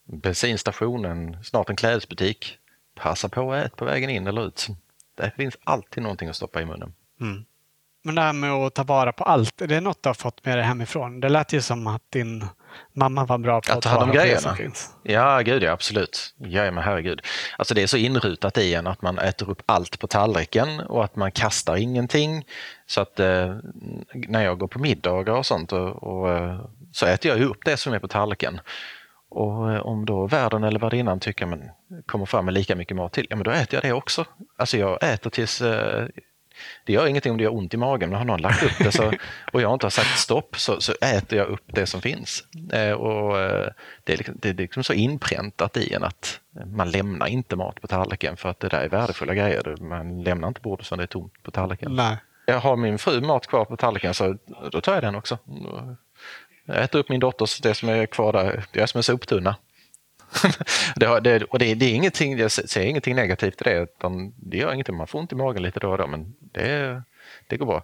Bensinstationen, 0.04 1.44
snart 1.44 1.70
en 1.70 1.76
klädesbutik. 1.76 2.58
Passa 2.94 3.28
på 3.28 3.52
att 3.52 3.66
äta 3.66 3.76
på 3.76 3.84
vägen 3.84 4.10
in 4.10 4.26
eller 4.26 4.46
ut. 4.46 4.68
Det 5.16 5.32
finns 5.36 5.56
alltid 5.64 6.02
någonting 6.02 6.28
att 6.28 6.36
stoppa 6.36 6.62
i 6.62 6.66
munnen. 6.66 6.94
Mm. 7.20 7.44
Men 8.06 8.14
det 8.14 8.22
här 8.22 8.32
med 8.32 8.52
att 8.52 8.74
ta 8.74 8.82
vara 8.82 9.12
på 9.12 9.24
allt, 9.24 9.60
är 9.60 9.66
det 9.66 9.80
något 9.80 10.02
du 10.02 10.08
har 10.08 10.14
fått 10.14 10.44
med 10.44 10.58
dig 10.58 10.64
hemifrån? 10.64 11.20
Det 11.20 11.28
lät 11.28 11.52
ju 11.52 11.60
som 11.60 11.86
att 11.86 12.10
din 12.10 12.46
mamma 12.92 13.24
var 13.24 13.38
bra 13.38 13.60
på 13.60 13.70
att, 13.70 13.76
att 13.76 13.82
ta 13.82 13.88
hand 13.88 14.02
om 14.02 14.10
grejerna. 14.10 14.56
Ja, 15.02 15.40
gud 15.40 15.62
ja, 15.62 15.72
absolut. 15.72 16.34
Ja, 16.38 16.70
men 16.70 16.84
herregud. 16.84 17.20
Alltså 17.58 17.74
det 17.74 17.82
är 17.82 17.86
så 17.86 17.96
inrutat 17.96 18.58
i 18.58 18.74
en 18.74 18.86
att 18.86 19.02
man 19.02 19.18
äter 19.18 19.50
upp 19.50 19.62
allt 19.66 19.98
på 19.98 20.06
tallriken 20.06 20.80
och 20.80 21.04
att 21.04 21.16
man 21.16 21.32
kastar 21.32 21.76
ingenting. 21.76 22.44
Så 22.86 23.00
att 23.00 23.20
eh, 23.20 23.56
när 24.14 24.44
jag 24.44 24.58
går 24.58 24.68
på 24.68 24.78
middagar 24.78 25.34
och 25.34 25.46
sånt 25.46 25.72
och, 25.72 26.02
och, 26.02 26.32
eh, 26.32 26.60
så 26.92 27.06
äter 27.06 27.30
jag 27.30 27.40
upp 27.40 27.64
det 27.64 27.76
som 27.76 27.92
är 27.92 27.98
på 27.98 28.08
tallriken. 28.08 28.60
Och 29.34 29.72
eh, 29.72 29.80
om 29.80 30.04
då 30.04 30.26
värden 30.26 30.64
eller 30.64 30.80
värdinnan 30.80 31.20
tycker 31.20 31.46
men 31.46 31.70
kommer 32.06 32.26
fram 32.26 32.44
med 32.44 32.54
lika 32.54 32.76
mycket 32.76 32.96
mat 32.96 33.12
till, 33.12 33.26
ja 33.30 33.36
men 33.36 33.44
då 33.44 33.50
äter 33.50 33.74
jag 33.74 33.82
det 33.82 33.92
också. 33.92 34.24
Alltså 34.56 34.76
jag 34.76 35.02
äter 35.02 35.30
tills 35.30 35.60
eh, 35.60 36.06
det 36.84 36.92
gör 36.92 37.06
ingenting 37.06 37.32
om 37.32 37.38
det 37.38 37.44
gör 37.44 37.54
ont 37.54 37.74
i 37.74 37.76
magen, 37.76 38.10
men 38.10 38.18
har 38.18 38.24
någon 38.24 38.40
lagt 38.40 38.62
upp 38.62 38.78
det 38.78 38.92
så, 38.92 39.12
och 39.52 39.60
jag 39.60 39.72
inte 39.72 39.86
har 39.86 39.90
sagt 39.90 40.18
stopp 40.18 40.58
så, 40.58 40.80
så 40.80 40.92
äter 41.00 41.38
jag 41.38 41.48
upp 41.48 41.64
det 41.66 41.86
som 41.86 42.00
finns. 42.00 42.44
Eh, 42.72 42.92
och, 42.92 43.38
eh, 43.38 43.68
det, 44.04 44.12
är 44.12 44.16
liksom, 44.16 44.34
det 44.38 44.48
är 44.48 44.54
liksom 44.54 44.84
så 44.84 44.92
inpräntat 44.92 45.76
i 45.76 45.94
en 45.94 46.04
att 46.04 46.40
man 46.66 46.90
lämnar 46.90 47.26
inte 47.26 47.56
mat 47.56 47.80
på 47.80 47.86
tallriken 47.86 48.36
för 48.36 48.48
att 48.48 48.60
det 48.60 48.68
där 48.68 48.80
är 48.80 48.88
värdefulla 48.88 49.34
grejer. 49.34 49.76
Man 49.80 50.22
lämnar 50.22 50.48
inte 50.48 50.60
bordet 50.60 50.86
så 50.86 50.96
det 50.96 51.02
är 51.02 51.06
tomt 51.06 51.42
på 51.42 51.50
tallriken. 51.50 51.96
Nej. 51.96 52.16
Jag 52.46 52.60
har 52.60 52.76
min 52.76 52.98
fru 52.98 53.20
mat 53.20 53.46
kvar 53.46 53.64
på 53.64 53.76
tallriken 53.76 54.14
så 54.14 54.36
då 54.70 54.80
tar 54.80 54.94
jag 54.94 55.02
den 55.02 55.14
också. 55.14 55.38
Jag 56.64 56.82
äter 56.82 56.98
upp 56.98 57.08
min 57.08 57.20
dotters, 57.20 57.58
det 57.58 57.74
som 57.74 57.88
är 57.88 58.06
kvar 58.06 58.32
där, 58.32 58.64
det 58.72 58.80
är 58.80 58.86
som 58.86 58.98
en 58.98 59.02
soptunna. 59.02 59.56
det, 60.96 61.20
det, 61.20 61.44
och 61.44 61.58
det, 61.58 61.74
det, 61.74 61.86
är 61.86 61.94
ingenting, 61.94 62.38
jag 62.38 62.52
ser 62.52 62.80
ingenting 62.80 63.16
negativt 63.16 63.60
i 63.60 63.64
det, 63.64 63.78
utan 63.78 64.34
det 64.36 64.56
gör 64.56 64.72
ingenting. 64.72 64.96
Man 64.96 65.06
får 65.06 65.18
ont 65.18 65.32
i 65.32 65.34
magen 65.34 65.62
lite 65.62 65.80
då 65.80 65.90
och 65.90 65.98
då, 65.98 66.06
men 66.06 66.34
det, 66.40 67.02
det 67.46 67.56
går 67.56 67.66
bra. 67.66 67.82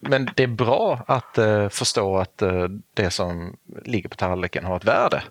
Men 0.00 0.30
det 0.36 0.42
är 0.42 0.46
bra 0.46 1.04
att 1.06 1.38
uh, 1.38 1.68
förstå 1.68 2.18
att 2.18 2.42
uh, 2.42 2.68
det 2.94 3.10
som 3.10 3.56
ligger 3.84 4.08
på 4.08 4.16
tallriken 4.16 4.64
har 4.64 4.76
ett 4.76 4.84
värde 4.84 5.22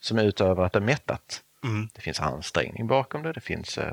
som 0.00 0.18
är 0.18 0.24
utöver 0.24 0.62
att 0.62 0.72
det 0.72 0.78
är 0.78 0.80
mättat. 0.80 1.42
Mm. 1.64 1.88
Det 1.94 2.00
finns 2.00 2.20
ansträngning 2.20 2.86
bakom 2.86 3.22
det, 3.22 3.32
det 3.32 3.40
finns 3.40 3.78
uh, 3.78 3.84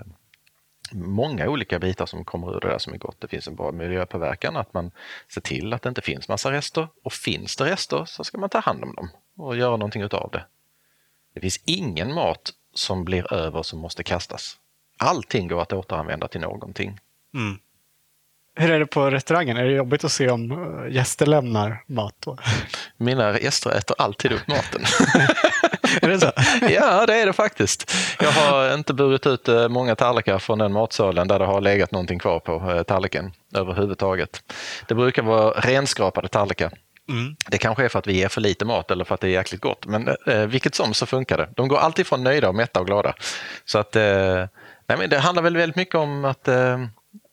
många 0.95 1.49
olika 1.49 1.80
bitar 1.80 2.05
som 2.05 2.26
kommer 2.26 2.55
ur 2.55 2.59
det 2.59 2.67
där 2.67 2.77
som 2.77 2.93
är 2.93 2.97
gott. 2.97 3.22
Det 3.22 3.27
finns 3.27 3.47
en 3.47 3.55
bra 3.55 3.72
miljöpåverkan, 3.72 4.57
att 4.57 4.73
man 4.73 4.91
ser 5.34 5.41
till 5.41 5.73
att 5.73 5.81
det 5.81 5.89
inte 5.89 6.01
finns 6.01 6.27
massa 6.27 6.51
rester. 6.51 6.88
Och 7.03 7.13
finns 7.13 7.55
det 7.55 7.65
rester 7.65 8.05
så 8.05 8.23
ska 8.23 8.38
man 8.38 8.49
ta 8.49 8.59
hand 8.59 8.84
om 8.84 8.95
dem 8.95 9.09
och 9.38 9.57
göra 9.57 9.77
någonting 9.77 10.01
utav 10.01 10.30
det. 10.34 10.45
Det 11.34 11.41
finns 11.41 11.59
ingen 11.65 12.13
mat 12.13 12.53
som 12.73 13.05
blir 13.05 13.34
över 13.34 13.63
som 13.63 13.80
måste 13.80 14.03
kastas. 14.03 14.57
Allting 14.97 15.47
går 15.47 15.61
att 15.61 15.73
återanvända 15.73 16.27
till 16.27 16.41
någonting. 16.41 16.99
Mm. 17.34 17.59
Hur 18.55 18.72
är 18.72 18.80
det 18.80 18.85
på 18.85 19.11
restaurangen? 19.11 19.57
Är 19.57 19.63
det 19.63 19.72
jobbigt 19.72 20.03
att 20.03 20.11
se 20.11 20.30
om 20.30 20.51
eh, 20.51 20.93
gäster 20.93 21.26
lämnar 21.26 21.84
mat? 21.88 22.15
Då? 22.19 22.38
Mina 22.97 23.39
gäster 23.39 23.69
äter 23.69 23.95
alltid 23.99 24.31
upp 24.31 24.47
maten. 24.47 24.81
är 26.01 26.07
det 26.07 26.19
så? 26.19 26.31
ja, 26.69 27.05
det 27.05 27.15
är 27.15 27.26
det 27.26 27.34
faktiskt. 27.34 27.91
Jag 28.19 28.31
har 28.31 28.73
inte 28.73 28.93
burit 28.93 29.27
ut 29.27 29.47
eh, 29.47 29.69
många 29.69 29.95
tallrikar 29.95 30.39
från 30.39 30.59
den 30.59 30.73
matsalen 30.73 31.27
där 31.27 31.39
det 31.39 31.45
har 31.45 31.61
legat 31.61 31.91
någonting 31.91 32.19
kvar 32.19 32.39
på 32.39 32.72
eh, 32.72 32.84
tallriken 32.84 33.31
överhuvudtaget. 33.55 34.43
Det 34.88 34.95
brukar 34.95 35.23
vara 35.23 35.51
renskrapade 35.51 36.27
tallrikar. 36.27 36.72
Mm. 37.09 37.35
Det 37.47 37.57
kanske 37.57 37.85
är 37.85 37.89
för 37.89 37.99
att 37.99 38.07
vi 38.07 38.13
ger 38.13 38.27
för 38.27 38.41
lite 38.41 38.65
mat 38.65 38.91
eller 38.91 39.05
för 39.05 39.15
att 39.15 39.22
det 39.22 39.27
är 39.27 39.31
jäkligt 39.31 39.61
gott, 39.61 39.85
men 39.85 40.15
eh, 40.27 40.45
vilket 40.45 40.76
som 40.76 40.93
så 40.93 41.05
funkar 41.05 41.38
det. 41.38 41.49
De 41.55 41.67
går 41.67 41.77
alltid 41.77 42.07
från 42.07 42.23
nöjda 42.23 42.49
och 42.49 42.55
mätta 42.55 42.80
och 42.80 42.85
glada. 42.85 43.13
Så 43.65 43.80
att, 43.80 43.95
eh, 43.95 44.45
nej, 44.88 44.97
men 44.97 45.09
det 45.09 45.19
handlar 45.19 45.43
väl 45.43 45.57
väldigt 45.57 45.76
mycket 45.76 45.95
om 45.95 46.26
att, 46.26 46.47
eh, 46.47 46.85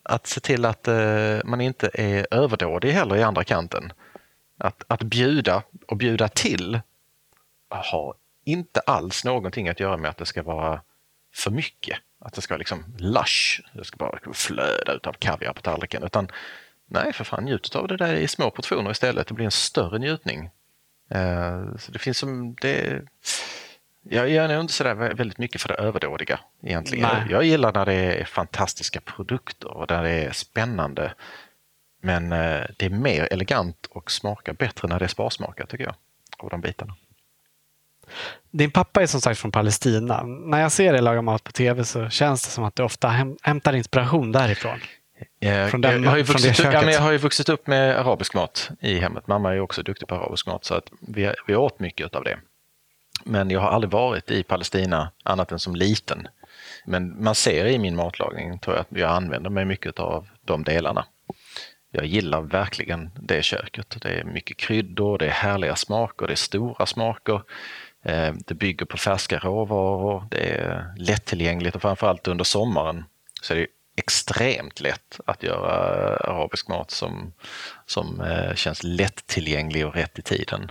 att 0.03 0.27
se 0.27 0.41
till 0.41 0.65
att 0.65 0.89
eh, 0.89 1.39
man 1.45 1.61
inte 1.61 1.91
är 1.95 2.27
överdådig 2.31 2.91
heller 2.91 3.17
i 3.17 3.23
andra 3.23 3.45
kanten. 3.45 3.93
Att, 4.59 4.85
att 4.89 5.03
bjuda 5.03 5.63
och 5.89 5.97
bjuda 5.97 6.29
till 6.29 6.81
har 7.71 8.15
inte 8.45 8.81
alls 8.81 9.25
någonting 9.25 9.69
att 9.69 9.81
göra 9.81 9.97
med 9.97 10.11
att 10.11 10.17
det 10.17 10.27
ska 10.27 10.43
vara 10.43 10.81
för 11.35 11.51
mycket. 11.51 11.99
Att 12.19 12.33
det 12.33 12.41
ska 12.41 12.55
vara 12.55 12.59
liksom 12.59 12.85
lush, 12.99 13.61
det 13.73 13.85
ska 13.85 13.97
bara 13.97 14.19
flöda 14.35 15.01
av 15.03 15.13
kaviar 15.13 15.53
på 15.53 15.63
tallriken. 15.63 16.03
Utan 16.03 16.31
Nej, 16.93 17.13
för 17.13 17.25
fan, 17.25 17.45
njut 17.45 17.77
av 17.77 17.89
det 17.89 17.97
där 17.97 18.15
i 18.15 18.29
små 18.29 18.51
portioner 18.51 18.91
istället. 18.91 19.27
Det 19.27 19.35
blir 19.35 19.45
en 19.45 19.51
större 19.51 19.99
njutning. 19.99 20.51
Uh, 21.15 21.77
så 21.77 21.93
det 21.93 21.99
finns 21.99 22.19
som, 22.19 22.55
det, 22.61 23.03
jag 24.03 24.31
gör 24.31 24.49
nog 24.49 24.61
inte 24.61 24.73
sådär 24.73 24.95
väldigt 24.95 25.39
mycket 25.39 25.61
för 25.61 25.69
det 25.69 25.75
överdådiga 25.75 26.41
egentligen. 26.63 27.09
Nej. 27.13 27.27
Jag 27.31 27.45
gillar 27.45 27.73
när 27.73 27.87
det 27.87 27.93
är 27.93 28.25
fantastiska 28.25 29.01
produkter 29.01 29.77
och 29.77 29.87
där 29.87 30.03
det 30.03 30.11
är 30.11 30.33
spännande. 30.33 31.15
Men 32.03 32.33
uh, 32.33 32.67
det 32.77 32.87
är 32.87 32.91
mer 32.91 33.29
elegant 33.31 33.87
och 33.91 34.11
smakar 34.11 34.53
bättre 34.53 34.89
när 34.89 34.99
det 34.99 35.05
är 35.05 35.09
sparsmakat 35.09 35.69
tycker 35.69 35.85
jag. 35.85 35.95
Av 36.39 36.51
de 36.51 36.61
bitarna. 36.61 36.95
Din 38.51 38.71
pappa 38.71 39.03
är 39.03 39.07
som 39.07 39.21
sagt 39.21 39.41
från 39.41 39.53
Palestina. 39.53 40.23
När 40.23 40.61
jag 40.61 40.73
ser 40.73 40.93
dig 40.93 41.03
laga 41.03 41.23
mat 41.23 41.45
på 41.45 41.53
tv 41.53 41.85
så 41.85 42.09
känns 42.09 42.43
det 42.43 42.51
som 42.51 42.65
att 42.65 42.77
du 42.77 42.83
ofta 42.83 43.09
hämtar 43.43 43.73
inspiration 43.73 44.33
därifrån. 44.33 44.79
Från 45.71 45.81
den, 45.81 46.03
jag, 46.03 46.11
har 46.11 46.17
ju 46.17 46.23
vuxit, 46.23 46.61
upp, 46.61 46.73
ja, 46.73 46.83
men 46.83 46.95
jag 46.95 47.01
har 47.01 47.13
ju 47.13 47.19
vuxit 47.19 47.49
upp 47.49 47.67
med 47.67 47.99
arabisk 47.99 48.35
mat 48.35 48.71
i 48.81 48.99
hemmet. 48.99 49.27
Mamma 49.27 49.55
är 49.55 49.61
också 49.61 49.83
duktig 49.83 50.09
på 50.09 50.15
arabisk 50.15 50.47
mat 50.47 50.65
så 50.65 50.75
att 50.75 50.85
vi, 51.01 51.33
vi 51.47 51.57
åt 51.57 51.81
mycket 51.81 52.15
av 52.15 52.25
det. 52.25 52.39
Men 53.25 53.51
jag 53.51 53.61
har 53.61 53.69
aldrig 53.69 53.91
varit 53.91 54.31
i 54.31 54.43
Palestina 54.43 55.11
annat 55.25 55.53
än 55.53 55.59
som 55.59 55.77
liten. 55.77 56.29
Men 56.87 57.25
man 57.25 57.35
ser 57.35 57.67
i 57.67 57.79
min 57.79 57.97
matlagning 57.97 58.59
tror 58.59 58.77
jag 58.77 58.81
att 58.81 58.99
jag 58.99 59.11
använder 59.11 59.51
mig 59.51 59.65
mycket 59.65 59.99
av 59.99 60.29
de 60.45 60.65
delarna. 60.65 61.05
Jag 61.91 62.07
gillar 62.07 62.41
verkligen 62.41 63.11
det 63.21 63.45
köket. 63.45 63.97
Det 64.01 64.09
är 64.09 64.25
mycket 64.25 64.57
kryddor, 64.57 65.19
det 65.19 65.27
är 65.27 65.31
härliga 65.31 65.77
smaker, 65.77 66.27
det 66.27 66.33
är 66.33 66.37
stora 66.37 66.87
smaker. 66.87 67.43
Eh, 68.05 68.35
det 68.47 68.55
bygger 68.55 68.87
på 68.87 68.97
färska 68.97 69.39
råvaror, 69.39 70.27
det 70.31 70.51
är 70.51 70.95
lättillgängligt 70.97 71.77
och 71.77 71.83
framförallt 71.83 72.29
under 72.29 72.45
sommaren 72.45 73.05
så 73.43 73.55
är 73.55 73.59
det 73.59 73.67
extremt 73.97 74.81
lätt 74.81 75.21
att 75.27 75.43
göra 75.43 75.71
arabisk 76.17 76.69
mat 76.69 76.91
som, 76.91 77.33
som 77.87 78.21
eh, 78.21 78.55
känns 78.55 78.83
lättillgänglig 78.83 79.87
och 79.87 79.95
rätt 79.95 80.19
i 80.19 80.23
tiden. 80.23 80.71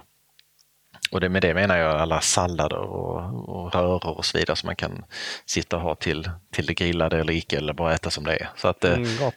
Och 1.12 1.22
det, 1.22 1.30
med 1.30 1.42
det 1.42 1.54
menar 1.54 1.78
jag 1.78 1.96
alla 1.96 2.22
sallader 2.22 2.78
och, 2.78 3.50
och 3.50 3.74
röror 3.76 4.18
och 4.18 4.26
så 4.26 4.38
vidare 4.38 4.56
som 4.56 4.68
man 4.68 4.76
kan 4.76 5.06
sitta 5.46 5.76
och 5.76 5.82
ha 5.82 5.96
till, 5.96 6.32
till 6.52 6.66
det 6.66 6.74
grillade 6.74 7.20
eller 7.20 7.34
icke 7.34 7.58
eller 7.58 7.74
bara 7.74 7.94
äta 7.94 8.10
som 8.10 8.24
det 8.24 8.36
är. 8.36 8.50
Så 8.56 8.68
att, 8.68 8.84
eh, 8.84 8.94
mm. 8.94 9.32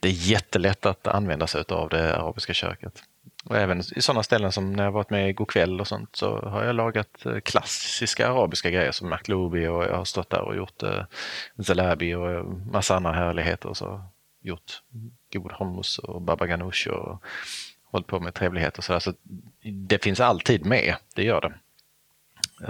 Det 0.00 0.08
är 0.08 0.12
jättelätt 0.12 0.86
att 0.86 1.06
använda 1.06 1.46
sig 1.46 1.64
av 1.68 1.88
det 1.88 2.16
arabiska 2.16 2.54
köket. 2.54 3.02
Och 3.44 3.56
även 3.56 3.80
i 3.80 4.02
sådana 4.02 4.22
ställen 4.22 4.52
som 4.52 4.72
när 4.72 4.84
jag 4.84 4.92
varit 4.92 5.10
med 5.10 5.30
i 5.30 5.32
Go'kväll 5.32 5.80
och 5.80 5.88
sånt 5.88 6.16
så 6.16 6.38
har 6.38 6.64
jag 6.64 6.76
lagat 6.76 7.26
eh, 7.26 7.40
klassiska 7.40 8.28
arabiska 8.28 8.70
grejer 8.70 8.92
som 8.92 9.08
makloubi 9.08 9.66
och 9.66 9.84
jag 9.84 9.96
har 9.96 10.04
stått 10.04 10.30
där 10.30 10.40
och 10.40 10.56
gjort 10.56 10.82
eh, 10.82 11.04
zalabi 11.62 12.14
och 12.14 12.44
massa 12.72 12.96
andra 12.96 13.12
härligheter 13.12 13.68
och 13.68 13.76
så 13.76 14.04
gjort 14.42 14.82
god 15.32 15.52
hummus 15.52 15.98
och 15.98 16.22
baba 16.22 16.46
ganoush 16.46 16.88
och 16.88 17.22
hållit 17.84 18.06
på 18.06 18.20
med 18.20 18.34
trevligheter 18.34 18.78
och 18.78 18.84
sådär. 18.84 19.00
Så 19.00 19.12
det 19.62 20.04
finns 20.04 20.20
alltid 20.20 20.66
med, 20.66 20.96
det 21.14 21.24
gör 21.24 21.40
det. 21.40 21.54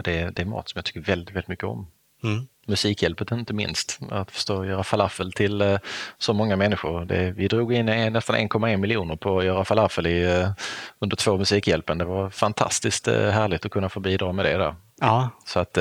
Det, 0.02 0.30
det 0.30 0.42
är 0.42 0.46
mat 0.46 0.68
som 0.68 0.78
jag 0.78 0.84
tycker 0.84 1.01
väldigt, 1.01 1.34
väldigt 1.34 1.48
mycket 1.48 1.64
om. 1.64 1.86
Mm. 2.22 2.46
Musikhjälpet 2.66 3.31
inte 3.31 3.55
minst, 3.55 3.99
att 4.11 4.31
förstå 4.31 4.65
göra 4.65 4.85
falafel 4.85 5.32
till 5.32 5.61
eh, 5.61 5.78
så 6.19 6.32
många 6.32 6.57
människor. 6.57 7.05
Det, 7.05 7.32
vi 7.36 7.49
drog 7.49 7.73
in 7.73 7.86
nästan 7.86 8.36
1,1 8.36 8.77
miljoner 8.77 9.16
på 9.16 9.39
att 9.39 9.45
göra 9.45 9.65
falafel 9.65 10.07
i, 10.07 10.23
eh, 10.23 10.51
under 10.99 11.16
två 11.16 11.36
Musikhjälpen. 11.36 11.99
Det 11.99 12.05
var 12.05 12.31
fantastiskt 12.31 13.09
eh, 13.09 13.31
härligt 13.31 13.65
att 13.65 13.70
kunna 13.70 13.89
få 13.89 14.01
bidra 14.01 14.32
med 14.32 14.45
det 14.45 14.57
där. 14.57 14.74
Ja. 15.01 15.31
Så 15.45 15.61
att 15.61 15.78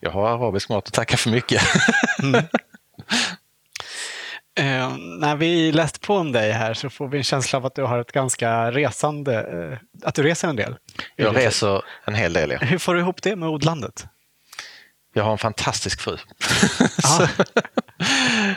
jag 0.00 0.10
har 0.10 0.28
arabisk 0.28 0.68
mat 0.68 0.86
att 0.86 0.92
tacka 0.92 1.16
för 1.16 1.30
mycket. 1.30 1.62
Mm. 2.22 2.42
Eh, 4.56 4.96
när 4.96 5.36
vi 5.36 5.72
läste 5.72 6.00
på 6.00 6.14
om 6.14 6.32
dig 6.32 6.52
här 6.52 6.74
så 6.74 6.90
får 6.90 7.08
vi 7.08 7.18
en 7.18 7.24
känsla 7.24 7.58
av 7.58 7.66
att 7.66 7.74
du 7.74 7.82
har 7.82 7.98
ett 7.98 8.12
ganska 8.12 8.70
resande, 8.70 9.34
eh, 9.34 9.78
att 10.08 10.14
du 10.14 10.22
reser 10.22 10.48
en 10.48 10.56
del. 10.56 10.76
Jag 11.16 11.36
reser 11.36 11.82
en 12.04 12.14
hel 12.14 12.32
del, 12.32 12.50
ja. 12.50 12.58
Hur 12.58 12.78
får 12.78 12.94
du 12.94 13.00
ihop 13.00 13.22
det 13.22 13.36
med 13.36 13.48
odlandet? 13.48 14.06
Jag 15.16 15.24
har 15.24 15.32
en 15.32 15.38
fantastisk 15.38 16.00
fru. 16.00 16.12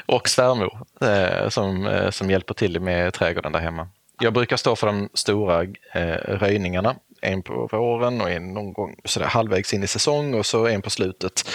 och 0.06 0.30
svärmor 0.30 0.86
eh, 1.02 1.50
som, 1.50 1.88
eh, 1.88 2.10
som 2.10 2.32
hjälper 2.32 2.54
till 2.54 2.80
med 2.80 3.14
trädgården 3.14 3.52
där 3.52 3.60
hemma. 3.60 3.88
Jag 4.20 4.34
brukar 4.34 4.58
stå 4.58 4.76
för 4.76 4.88
de 4.88 5.10
stora 5.14 5.64
eh, 5.94 6.18
röjningarna. 6.28 6.96
En 7.22 7.44
på 7.44 7.68
våren 7.72 8.22
och 8.22 8.32
en 8.32 8.54
någon 8.54 8.74
gång 8.74 8.96
så 9.06 9.20
där, 9.20 9.28
halvvägs 9.28 9.74
in 9.74 9.84
i 9.84 9.88
säsong 9.88 10.34
och 10.34 10.46
så 10.46 10.68
en 10.68 10.82
på 10.82 10.90
slutet. 10.90 11.50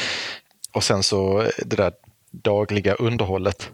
Och 0.73 0.85
sen 0.85 1.03
så 1.03 1.43
eh, 1.43 1.49
det 1.59 1.77
där 1.77 1.93
dagliga 2.31 2.95
underhållet. 2.95 3.71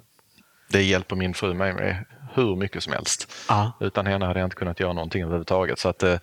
Det 0.71 0.83
hjälper 0.83 1.17
min 1.17 1.35
fru 1.35 1.55
mig 1.55 1.73
med 1.73 2.05
hur 2.35 2.57
mycket 2.57 2.83
som 2.83 2.93
helst. 2.93 3.33
Ja. 3.49 3.73
Utan 3.81 4.07
henne 4.07 4.27
hade 4.27 4.41
jag 4.41 4.47
inte 4.47 4.57
kunnat 4.57 4.81
göra 4.81 4.93
någonting 4.93 5.23
överhuvudtaget. 5.23 5.79
Så 5.79 5.89
att, 5.89 6.03
eh, 6.03 6.19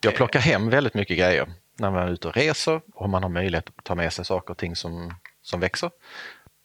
jag 0.00 0.14
plockar 0.14 0.40
hem 0.40 0.70
väldigt 0.70 0.94
mycket 0.94 1.18
grejer 1.18 1.46
när 1.78 1.90
man 1.90 2.08
är 2.08 2.12
ute 2.12 2.28
och 2.28 2.34
reser 2.34 2.80
och 2.94 3.10
man 3.10 3.22
har 3.22 3.30
möjlighet 3.30 3.68
att 3.76 3.84
ta 3.84 3.94
med 3.94 4.12
sig 4.12 4.24
saker 4.24 4.50
och 4.50 4.58
ting 4.58 4.76
som, 4.76 5.14
som 5.42 5.60
växer. 5.60 5.90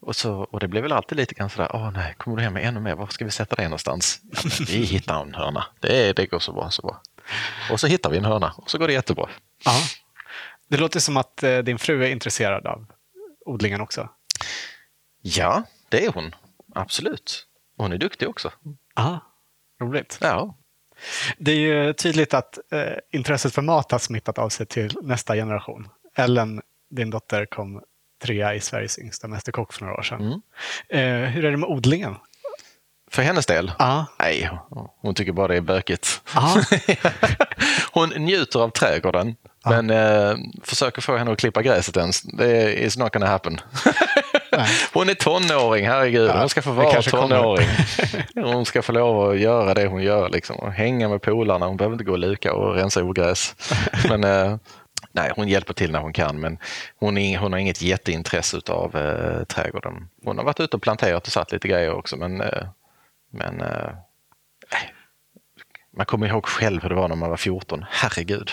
Och, 0.02 0.16
så, 0.16 0.34
och 0.34 0.60
det 0.60 0.68
blir 0.68 0.82
väl 0.82 0.92
alltid 0.92 1.18
lite 1.18 1.36
grann 1.36 1.50
sådär, 1.50 1.70
åh 1.74 1.92
nej, 1.92 2.16
kommer 2.18 2.38
du 2.38 2.44
hem 2.44 2.54
med 2.54 2.66
ännu 2.68 2.80
mer? 2.80 2.96
Var 2.96 3.08
ska 3.08 3.26
vi 3.26 3.32
sätta 3.32 3.56
det 3.56 3.64
någonstans? 3.64 4.22
Ja, 4.32 4.50
vi 4.68 4.84
hittar 4.84 5.22
en 5.22 5.36
hörna. 5.36 5.66
Det, 5.80 6.14
det 6.14 6.26
går 6.26 6.40
så 6.40 6.54
bra, 6.54 6.70
så 6.70 6.82
bra. 6.82 7.02
Och 7.72 7.80
så 7.80 7.88
hittar 7.88 8.10
vi 8.10 8.18
en 8.18 8.26
hörna 8.26 8.54
och 8.58 8.72
så 8.72 8.78
går 8.78 8.88
det 8.88 8.94
jättebra. 8.94 9.30
Ja. 9.66 9.80
Det 10.68 10.78
låter 10.78 11.00
som 11.00 11.18
att 11.18 11.44
eh, 11.44 11.58
din 11.58 11.80
fru 11.80 12.04
är 12.04 12.10
intresserad 12.10 12.68
av 12.68 12.86
odlingen 13.46 13.82
också. 13.82 14.10
Ja, 15.22 15.64
det 15.90 16.06
är 16.06 16.12
hon. 16.14 16.36
Absolut. 16.76 17.48
Hon 17.78 17.94
är 17.94 17.98
duktig 17.98 18.30
också. 18.30 18.52
Ja, 18.96 19.20
roligt. 19.82 20.18
Ja, 20.22 20.56
Det 21.38 21.52
är 21.52 21.60
ju 21.60 21.94
tydligt 21.94 22.34
att 22.34 22.58
eh, 22.72 22.82
intresset 23.12 23.54
för 23.54 23.62
mat 23.62 23.92
har 23.92 24.00
smittat 24.00 24.38
av 24.38 24.50
sig 24.50 24.66
till 24.66 24.98
nästa 25.02 25.36
generation. 25.36 25.88
Ellen, 26.16 26.62
din 26.90 27.10
dotter, 27.10 27.46
kom 27.46 27.82
trea 28.24 28.56
i 28.56 28.60
Sveriges 28.60 29.00
yngsta 29.00 29.28
Mästerkock 29.28 29.74
för 29.74 29.82
några 29.82 29.98
år 29.98 30.04
sedan. 30.04 30.22
Mm. 30.22 30.42
Eh, 30.90 31.30
hur 31.30 31.46
är 31.46 31.52
det 31.52 31.58
med 31.58 31.70
odlingen? 31.70 32.16
för 33.14 33.22
hennes 33.22 33.46
del. 33.46 33.72
Ja. 33.80 34.06
Nej, 34.20 34.50
hon 35.02 35.16
tycker 35.16 35.32
bara 35.32 35.48
det 35.48 35.56
är 35.56 35.62
bökigt. 35.62 36.22
Ja. 36.36 36.62
Hon 37.92 38.10
njuter 38.10 38.60
av 38.60 38.70
trädgården, 38.70 39.36
men 39.66 39.90
eh, 39.90 40.36
försöker 40.64 41.02
få 41.02 41.18
henne 41.18 41.32
att 41.32 41.40
klippa 41.40 41.62
gräset 41.62 41.98
ens. 41.98 42.22
Det 42.22 42.46
är 42.46 42.88
it's 42.88 43.00
not 43.00 43.14
gonna 43.14 43.28
happen. 43.28 43.60
hon 44.94 45.10
är 45.10 45.14
tonåring, 45.14 45.88
herregud. 45.88 46.30
Ja, 46.30 46.40
hon 46.40 46.50
ska 46.50 46.62
få 46.62 46.72
vara 46.72 47.02
tonåring. 47.02 47.68
hon 48.36 48.66
ska 48.66 48.82
få 48.82 48.92
lov 48.92 49.30
att 49.30 49.40
göra 49.40 49.74
det 49.74 49.88
hon 49.88 50.04
gör, 50.04 50.30
liksom, 50.30 50.56
och 50.56 50.72
hänga 50.72 51.10
med 51.10 51.22
polarna. 51.22 51.68
Hon 51.68 51.78
behöver 51.78 51.94
inte 51.94 52.04
gå 52.04 52.12
och 52.12 52.20
luka 52.20 52.54
och 52.54 52.76
rensa 52.76 53.04
ogräs. 53.04 53.56
men, 54.10 54.24
eh, 54.24 54.58
nej, 55.12 55.32
hon 55.36 55.48
hjälper 55.48 55.74
till 55.74 55.92
när 55.92 56.00
hon 56.00 56.14
kan, 56.14 56.40
men 56.40 56.58
hon, 57.00 57.18
är, 57.18 57.38
hon 57.38 57.54
har 57.54 57.60
inget 57.60 57.82
jätteintresse 57.82 58.60
av 58.68 58.96
eh, 58.96 59.44
trädgården. 59.44 60.10
Hon 60.24 60.38
har 60.38 60.46
varit 60.46 60.60
ute 60.60 60.76
och 60.76 60.84
planterat 60.84 61.28
och 61.28 61.34
satt 61.34 61.52
lite 61.52 61.68
grejer 61.68 61.94
också, 61.94 62.18
men, 62.18 62.42
eh, 62.42 62.64
men 63.32 63.62
eh, 63.62 63.90
man 65.98 66.06
kommer 66.06 66.28
ihåg 66.28 66.46
själv 66.46 66.82
hur 66.82 66.90
det 66.90 66.96
var 66.96 67.08
när 67.08 67.16
man 67.16 67.30
var 67.30 67.38
14. 67.38 67.86
Herregud. 67.90 68.52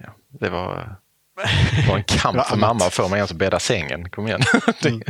Ja, 0.00 0.14
det, 0.28 0.50
var, 0.50 0.96
det 1.36 1.88
var 1.88 1.96
en 1.96 2.04
kamp 2.04 2.46
för 2.46 2.56
mamma 2.56 2.84
att 2.86 2.94
få 2.94 3.08
mig 3.08 3.16
ens 3.16 3.30
att 3.30 3.36
bädda 3.36 3.58
sängen. 3.58 4.10
Kom 4.10 4.26
igen. 4.26 4.40
Mm. 4.84 5.02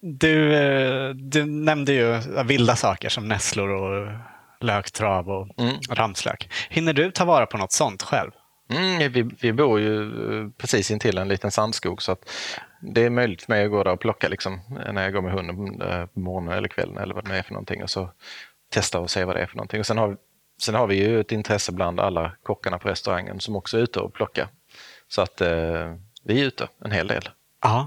Du, 0.00 0.54
eh, 0.54 1.08
du 1.14 1.44
nämnde 1.44 1.92
ju 1.92 2.20
vilda 2.44 2.76
saker 2.76 3.08
som 3.08 3.28
nässlor 3.28 3.68
och 3.68 4.08
löktrav 4.60 5.30
och 5.30 5.48
Mm. 5.58 5.74
ramslök. 5.90 6.48
Hinner 6.70 6.92
du 6.92 7.10
ta 7.10 7.24
vara 7.24 7.46
på 7.46 7.58
något 7.58 7.72
sånt 7.72 8.02
själv? 8.02 8.30
Mm, 8.72 9.12
vi, 9.12 9.30
vi 9.40 9.52
bor 9.52 9.80
ju 9.80 10.02
eh, 10.02 10.48
precis 10.58 10.90
intill 10.90 11.18
en 11.18 11.28
liten 11.28 11.50
sandskog 11.50 12.02
så 12.02 12.12
att 12.12 12.30
det 12.80 13.00
är 13.04 13.10
möjligt 13.10 13.42
för 13.42 13.52
mig 13.52 13.64
att 13.64 13.70
gå 13.70 13.84
där 13.84 13.92
och 13.92 14.00
plocka 14.00 14.28
liksom, 14.28 14.60
när 14.92 15.02
jag 15.02 15.12
går 15.12 15.22
med 15.22 15.32
hunden 15.32 15.82
eh, 15.82 16.06
på 16.06 16.20
morgonen 16.20 16.58
eller 16.58 16.68
kvällen 16.68 16.98
eller 16.98 17.14
vad 17.14 17.28
det 17.28 17.38
är 17.38 17.42
för 17.42 17.52
någonting 17.52 17.82
och 17.82 17.90
så 17.90 18.10
testa 18.72 19.00
och 19.00 19.10
se 19.10 19.24
vad 19.24 19.36
det 19.36 19.42
är 19.42 19.46
för 19.46 19.56
någonting. 19.56 19.80
Och 19.80 19.86
sen, 19.86 19.98
har, 19.98 20.16
sen 20.64 20.74
har 20.74 20.86
vi 20.86 20.96
ju 20.96 21.20
ett 21.20 21.32
intresse 21.32 21.72
bland 21.72 22.00
alla 22.00 22.32
kockarna 22.42 22.78
på 22.78 22.88
restaurangen 22.88 23.40
som 23.40 23.56
också 23.56 23.78
är 23.78 23.82
ute 23.82 24.00
och 24.00 24.14
plockar. 24.14 24.48
Så 25.08 25.22
att 25.22 25.40
eh, 25.40 25.94
vi 26.24 26.40
är 26.40 26.44
ute 26.44 26.68
en 26.84 26.90
hel 26.90 27.06
del. 27.06 27.28
Ja. 27.62 27.86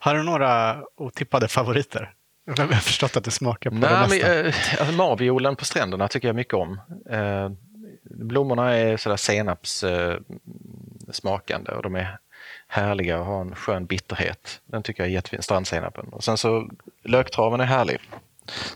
Har 0.00 0.14
du 0.14 0.22
några 0.22 0.82
otippade 0.96 1.48
favoriter? 1.48 2.14
Jag 2.44 2.56
har 2.56 2.66
förstått 2.74 3.16
att 3.16 3.24
du 3.24 3.30
smakar 3.30 3.70
på 3.70 3.76
det 3.76 3.90
Nej, 3.90 4.08
mesta. 4.08 4.28
men, 4.28 4.46
eh, 4.46 4.54
alltså, 4.80 4.94
marviolen 4.94 5.56
på 5.56 5.64
stränderna 5.64 6.08
tycker 6.08 6.28
jag 6.28 6.34
mycket 6.36 6.54
om. 6.54 6.80
Eh, 7.10 7.50
blommorna 8.02 8.74
är 8.74 8.96
sådär 8.96 9.16
senaps 9.16 9.84
eh, 9.84 10.16
och 11.76 11.82
de 11.82 11.94
är 11.94 12.18
härliga 12.68 13.20
och 13.20 13.26
har 13.26 13.40
en 13.40 13.54
skön 13.54 13.86
bitterhet. 13.86 14.60
Den 14.66 14.82
tycker 14.82 15.02
jag 15.02 15.08
är 15.10 15.14
jättefin, 15.14 15.42
strandsenapen. 15.42 16.08
Och 16.08 16.24
sen 16.24 16.36
så 16.36 16.70
löktraven 17.02 17.60
är 17.60 17.64
härlig. 17.64 18.00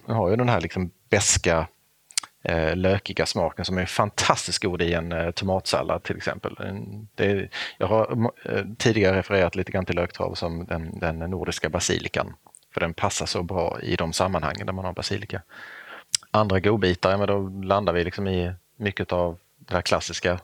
Den 0.07 0.17
har 0.17 0.31
ju 0.31 0.37
den 0.37 0.49
här 0.49 0.61
liksom 0.61 0.91
beska 1.11 1.67
eh, 2.43 2.77
lökiga 2.77 3.27
smaken 3.27 3.65
som 3.65 3.79
är 3.79 3.87
fantastiskt 3.87 4.63
god 4.63 4.83
i 4.83 4.95
en 4.95 5.13
eh, 5.13 5.31
tomatsallad 5.31 6.03
till 6.03 6.17
exempel. 6.17 6.57
Det 7.15 7.31
är, 7.31 7.51
jag 7.79 7.87
har 7.87 8.31
eh, 8.45 8.65
tidigare 8.79 9.19
refererat 9.19 9.57
lite 9.57 9.73
grann 9.73 9.87
till 9.87 9.97
löktrav 9.97 10.35
som 10.35 10.65
den, 10.65 10.99
den 10.99 11.19
nordiska 11.19 11.69
basilikan. 11.69 12.35
För 12.75 12.81
den 12.81 12.95
passar 12.95 13.27
så 13.27 13.43
bra 13.43 13.81
i 13.83 13.97
de 13.97 14.13
sammanhangen 14.13 14.67
där 14.67 14.73
man 14.73 14.85
har 14.85 14.93
basilika. 14.93 15.43
Andra 16.31 16.61
godbitar, 16.61 17.19
men 17.19 17.29
då 17.29 17.39
landar 17.67 17.93
vi 17.93 18.05
liksom 18.05 18.29
i 18.29 18.53
mycket 18.77 19.13
av 19.13 19.39
det 19.59 19.75
här 19.75 19.83
klassiska 19.83 20.41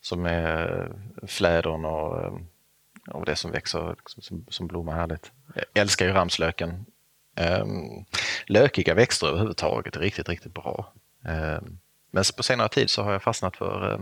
som 0.00 0.26
är 0.26 0.80
eh, 0.80 1.26
flädern 1.26 1.84
och, 1.84 2.24
eh, 2.24 2.32
och 3.10 3.24
det 3.24 3.36
som 3.36 3.50
växer 3.50 3.88
liksom 3.88 4.22
som, 4.22 4.44
som 4.48 4.66
blommar 4.66 4.92
härligt. 4.92 5.32
Jag 5.54 5.64
älskar 5.74 6.06
ju 6.06 6.12
ramslöken. 6.12 6.86
Um, 7.40 8.04
lökiga 8.46 8.94
växter 8.94 9.26
överhuvudtaget 9.26 9.96
är 9.96 10.00
riktigt, 10.00 10.28
riktigt 10.28 10.54
bra. 10.54 10.92
Ehm, 11.24 11.78
men 12.10 12.24
på 12.36 12.42
senare 12.42 12.68
tid 12.68 12.90
så 12.90 13.02
har 13.02 13.12
jag 13.12 13.22
fastnat 13.22 13.56
för, 13.56 13.92
eh, 13.92 14.00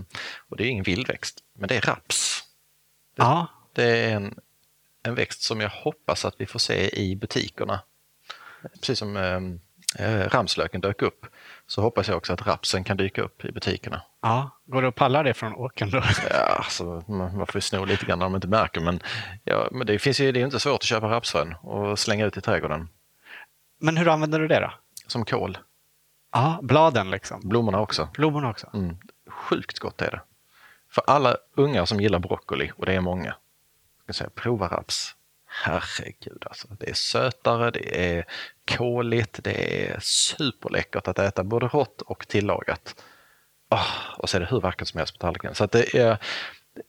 och 0.49 0.57
det 0.57 0.65
är 0.65 0.69
ingen 0.69 0.85
vildväxt, 0.85 1.39
men 1.59 1.69
det 1.69 1.77
är 1.77 1.81
raps. 1.81 2.43
Ja, 3.17 3.47
Det 3.73 3.85
är 3.85 4.17
en, 4.17 4.39
en 5.03 5.15
växt 5.15 5.43
som 5.43 5.61
jag 5.61 5.71
hoppas 5.71 6.25
att 6.25 6.35
vi 6.39 6.47
får 6.47 6.59
se 6.59 7.01
i 7.01 7.17
butikerna. 7.17 7.81
Precis 8.81 8.99
som 8.99 9.17
eh, 9.99 10.29
ramslöken 10.29 10.81
dök 10.81 11.03
upp 11.03 11.27
så 11.67 11.83
hoppas 11.83 12.09
jag 12.09 12.17
också 12.17 12.33
att 12.33 12.47
rapsen 12.47 12.85
kan 12.85 12.97
dyka 12.97 13.23
upp 13.23 13.45
i 13.45 13.53
butikerna. 13.53 14.03
ja. 14.23 14.51
Går 14.67 14.83
det 14.83 14.89
att 14.89 14.95
palla 14.95 15.23
det 15.23 15.35
från 15.35 15.55
åkern 15.55 15.91
då? 15.91 16.03
Ja, 16.31 16.37
alltså, 16.37 16.85
man 17.09 17.37
man 17.37 17.47
får 17.47 17.57
ju 17.57 17.61
sno 17.61 17.85
lite 17.85 18.07
grann 18.07 18.19
när 18.19 18.27
de 18.27 18.35
inte 18.35 18.49
märker 18.49 18.81
men, 18.81 19.01
ja, 19.45 19.69
men 19.73 19.87
det, 19.87 19.99
finns 19.99 20.21
ju, 20.21 20.33
det 20.33 20.41
är 20.41 20.45
inte 20.45 20.61
svårt 20.61 20.75
att 20.75 20.83
köpa 20.83 21.11
rapsfrön 21.11 21.55
och 21.55 21.99
slänga 21.99 22.27
ut 22.27 22.37
i 22.37 22.41
trädgården. 22.41 22.89
Men 23.79 23.97
hur 23.97 24.09
använder 24.09 24.39
du 24.39 24.49
det 24.49 24.61
då? 24.61 24.73
Som 25.07 25.25
kål. 25.25 25.59
Ja, 26.33 26.59
bladen 26.63 27.11
liksom. 27.11 27.41
Blommorna 27.45 27.81
också. 27.81 28.09
Blommorna 28.15 28.51
också. 28.51 28.71
Mm. 28.75 28.97
Sjukt 29.31 29.79
gott 29.79 30.03
är 30.03 30.11
det. 30.11 30.21
För 30.91 31.05
alla 31.07 31.37
ungar 31.55 31.85
som 31.85 32.01
gillar 32.01 32.19
broccoli, 32.19 32.73
och 32.77 32.87
det 32.87 32.95
är 32.95 33.01
många, 33.01 33.35
ska 34.03 34.13
säga, 34.13 34.31
prova 34.35 34.69
raps. 34.69 35.15
Herregud 35.47 36.43
alltså. 36.47 36.69
Det 36.79 36.91
är 36.91 36.95
sötare, 36.95 37.71
det 37.71 38.17
är 38.17 38.25
kåligt, 38.77 39.39
det 39.45 39.87
är 39.91 39.99
superläckert 40.01 41.09
att 41.09 41.19
äta 41.19 41.45
både 41.45 41.69
rått 41.69 42.03
och 42.03 42.29
tillagat. 42.29 43.05
Åh, 43.71 43.87
och 44.19 44.31
så 44.31 44.37
är 44.37 44.41
det 44.41 44.47
hur 44.51 44.61
vackert 44.61 44.89
som 44.89 44.99
helst 44.99 45.15
på 45.15 45.19
tallriken. 45.19 45.55
Så 45.55 45.67
det, 45.67 45.95
är, 45.95 46.19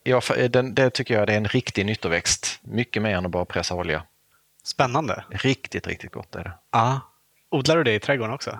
ja, 0.03 0.21
för- 0.21 0.47
den, 0.47 0.75
det 0.75 0.89
tycker 0.89 1.13
jag 1.13 1.27
det 1.27 1.33
är 1.33 1.37
en 1.37 1.47
riktig 1.47 1.85
nyttoväxt. 1.85 2.59
Mycket 2.61 3.01
mer 3.01 3.15
än 3.15 3.25
att 3.25 3.31
bara 3.31 3.45
pressa 3.45 3.75
olja. 3.75 4.03
Spännande. 4.67 5.23
Riktigt, 5.29 5.87
riktigt 5.87 6.11
gott 6.11 6.35
är 6.35 6.43
det. 6.43 6.51
Ja. 6.71 7.01
Odlar 7.49 7.77
du 7.77 7.83
det 7.83 7.93
i 7.93 7.99
trädgården 7.99 8.33
också? 8.33 8.59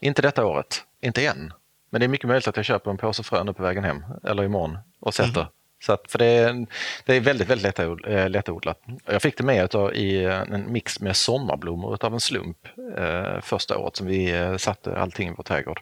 Inte 0.00 0.22
detta 0.22 0.46
året, 0.46 0.84
inte 1.00 1.26
än. 1.26 1.52
Men 1.90 2.00
det 2.00 2.06
är 2.06 2.08
mycket 2.08 2.28
möjligt 2.28 2.48
att 2.48 2.56
jag 2.56 2.64
köper 2.64 2.90
en 2.90 2.96
påse 2.96 3.22
frön 3.22 3.46
nu 3.46 3.52
på 3.52 3.62
vägen 3.62 3.84
hem, 3.84 4.04
eller 4.24 4.44
imorgon, 4.44 4.78
och 5.00 5.14
sätter. 5.14 5.48
Så 5.84 5.92
att, 5.92 6.10
för 6.10 6.18
det 6.18 6.26
är, 6.26 6.66
det 7.04 7.14
är 7.16 7.20
väldigt, 7.20 7.48
väldigt 7.48 7.76
lättod- 7.78 8.08
eh, 8.08 8.30
lättodlat. 8.30 8.80
Jag 9.06 9.22
fick 9.22 9.36
det 9.38 9.44
med 9.44 9.64
utav, 9.64 9.94
i 9.94 10.24
en 10.24 10.72
mix 10.72 11.00
med 11.00 11.16
sommarblommor 11.16 11.94
utav 11.94 12.14
en 12.14 12.20
slump 12.20 12.58
eh, 12.96 13.40
första 13.40 13.78
året 13.78 13.96
som 13.96 14.06
vi 14.06 14.30
eh, 14.30 14.56
satte 14.56 14.98
allting 14.98 15.28
i 15.28 15.34
vår 15.36 15.44
trädgård. 15.44 15.80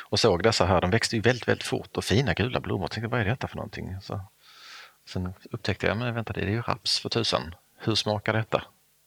Och 0.00 0.20
såg 0.20 0.42
dessa 0.42 0.64
här, 0.66 0.80
de 0.80 0.90
växte 0.90 1.16
ju 1.16 1.22
väldigt, 1.22 1.48
väldigt 1.48 1.66
fort 1.66 1.96
och 1.96 2.04
fina 2.04 2.34
gula 2.34 2.60
blommor. 2.60 2.84
Jag 2.84 2.90
tänkte, 2.90 3.08
vad 3.08 3.20
är 3.20 3.24
detta 3.24 3.48
för 3.48 3.56
någonting? 3.56 3.96
Så, 4.02 4.20
sen 5.08 5.34
upptäckte 5.50 5.86
jag, 5.86 5.96
men 5.96 6.14
vänta, 6.14 6.32
det 6.32 6.40
är 6.40 6.46
ju 6.46 6.62
raps 6.62 7.00
för 7.00 7.08
tusan. 7.08 7.54
Hur 7.84 7.94
smakar 7.94 8.32
detta? 8.32 8.62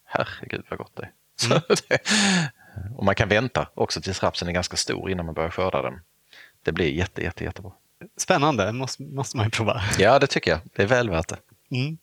Herregud 0.05 0.65
vad 0.69 0.79
gott 0.79 0.95
det 0.95 1.03
är. 1.03 1.11
Det, 1.89 1.99
och 2.95 3.05
man 3.05 3.15
kan 3.15 3.29
vänta 3.29 3.67
också 3.73 4.01
tills 4.01 4.23
rapsen 4.23 4.47
är 4.47 4.51
ganska 4.51 4.77
stor 4.77 5.11
innan 5.11 5.25
man 5.25 5.35
börjar 5.35 5.49
skörda 5.49 5.81
den. 5.81 5.99
Det 6.63 6.71
blir 6.71 6.89
jätte, 6.89 7.21
jätte, 7.21 7.43
jättebra. 7.43 7.71
Spännande, 8.17 8.71
måste, 8.71 9.03
måste 9.03 9.37
man 9.37 9.45
ju 9.45 9.49
prova. 9.49 9.81
Ja, 9.97 10.19
det 10.19 10.27
tycker 10.27 10.51
jag. 10.51 10.59
Det 10.75 10.83
är 10.83 10.87
väl 10.87 11.09
värt 11.09 11.27
det. 11.27 11.37
Mm. 11.71 11.97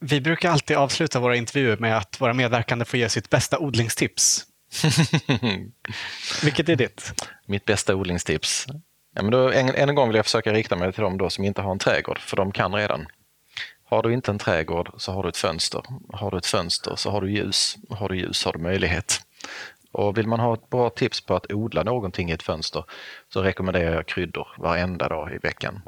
Vi 0.00 0.20
brukar 0.20 0.50
alltid 0.50 0.76
avsluta 0.76 1.20
våra 1.20 1.36
intervjuer 1.36 1.76
med 1.76 1.96
att 1.96 2.20
våra 2.20 2.32
medverkande 2.32 2.84
får 2.84 2.98
ge 2.98 3.08
sitt 3.08 3.30
bästa 3.30 3.58
odlingstips. 3.58 4.46
Vilket 6.42 6.68
är 6.68 6.76
ditt? 6.76 7.22
Mitt 7.46 7.64
bästa 7.64 7.94
odlingstips. 7.94 8.66
Ja, 9.14 9.22
men 9.22 9.30
då, 9.30 9.50
än 9.50 9.88
en 9.88 9.94
gång 9.94 10.08
vill 10.08 10.16
jag 10.16 10.24
försöka 10.24 10.52
rikta 10.52 10.76
mig 10.76 10.92
till 10.92 11.02
dem 11.02 11.18
då 11.18 11.30
som 11.30 11.44
inte 11.44 11.62
har 11.62 11.72
en 11.72 11.78
trädgård, 11.78 12.18
för 12.18 12.36
de 12.36 12.52
kan 12.52 12.74
redan. 12.74 13.06
Har 13.84 14.02
du 14.02 14.12
inte 14.12 14.30
en 14.30 14.38
trädgård 14.38 14.90
så 14.96 15.12
har 15.12 15.22
du 15.22 15.28
ett 15.28 15.36
fönster. 15.36 15.82
Har 16.12 16.30
du 16.30 16.38
ett 16.38 16.46
fönster 16.46 16.96
så 16.96 17.10
har 17.10 17.20
du 17.20 17.30
ljus. 17.30 17.76
Har 17.90 18.08
du 18.08 18.16
ljus 18.16 18.44
har 18.44 18.52
du 18.52 18.58
möjlighet. 18.58 19.20
Och 19.92 20.18
vill 20.18 20.26
man 20.26 20.40
ha 20.40 20.54
ett 20.54 20.70
bra 20.70 20.90
tips 20.90 21.20
på 21.20 21.36
att 21.36 21.52
odla 21.52 21.82
någonting 21.82 22.30
i 22.30 22.32
ett 22.32 22.42
fönster 22.42 22.84
så 23.32 23.42
rekommenderar 23.42 23.94
jag 23.94 24.06
kryddor 24.06 24.48
varenda 24.58 25.08
dag 25.08 25.34
i 25.34 25.38
veckan. 25.38 25.82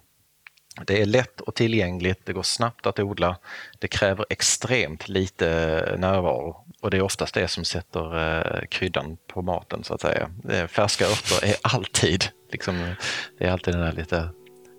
Det 0.85 1.03
är 1.03 1.07
lätt 1.07 1.41
och 1.41 1.55
tillgängligt, 1.55 2.27
det 2.27 2.33
går 2.33 2.43
snabbt 2.43 2.87
att 2.87 2.99
odla, 2.99 3.37
det 3.79 3.89
kräver 3.89 4.27
extremt 4.31 5.09
lite 5.09 5.49
eh, 5.91 5.99
närvaro 5.99 6.65
och 6.81 6.91
det 6.91 6.97
är 6.97 7.03
oftast 7.03 7.35
det 7.35 7.49
som 7.49 7.65
sätter 7.65 8.19
eh, 8.19 8.67
kryddan 8.67 9.17
på 9.27 9.43
maten 9.43 9.85
så 9.85 9.95
att 9.95 10.01
säga. 10.01 10.31
Eh, 10.51 10.67
färska 10.67 11.05
örter 11.05 11.49
är 11.49 11.57
alltid, 11.63 12.25
liksom, 12.53 12.95
det 13.39 13.47
är 13.47 13.53
alltid 13.53 13.75
den 13.75 13.81
där 13.81 13.93
lite 13.93 14.29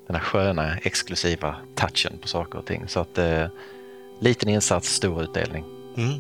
den 0.07 0.15
här 0.15 0.23
sköna 0.23 0.77
exklusiva 0.77 1.55
touchen 1.75 2.17
på 2.21 2.27
saker 2.27 2.59
och 2.59 2.65
ting. 2.65 2.87
Så 2.87 2.99
att 2.99 3.17
eh, 3.17 3.45
liten 4.19 4.49
insats, 4.49 4.93
stor 4.93 5.23
utdelning. 5.23 5.63
Mm. 5.97 6.19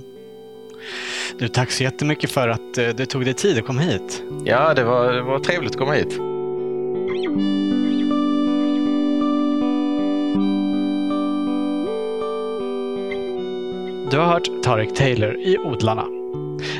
Du, 1.39 1.47
tack 1.47 1.71
så 1.71 1.83
jättemycket 1.83 2.31
för 2.31 2.47
att 2.47 2.77
eh, 2.77 2.89
du 2.89 3.05
tog 3.05 3.25
dig 3.25 3.33
tid 3.33 3.57
att 3.57 3.65
komma 3.65 3.81
hit. 3.81 4.23
Ja, 4.45 4.73
det 4.73 4.83
var, 4.83 5.13
det 5.13 5.21
var 5.21 5.39
trevligt 5.39 5.71
att 5.71 5.77
komma 5.77 5.93
hit. 5.93 6.17
Du 14.11 14.17
har 14.17 14.25
hört 14.25 14.63
Tarek 14.63 14.95
Taylor 14.95 15.35
i 15.35 15.57
Odlarna. 15.57 16.16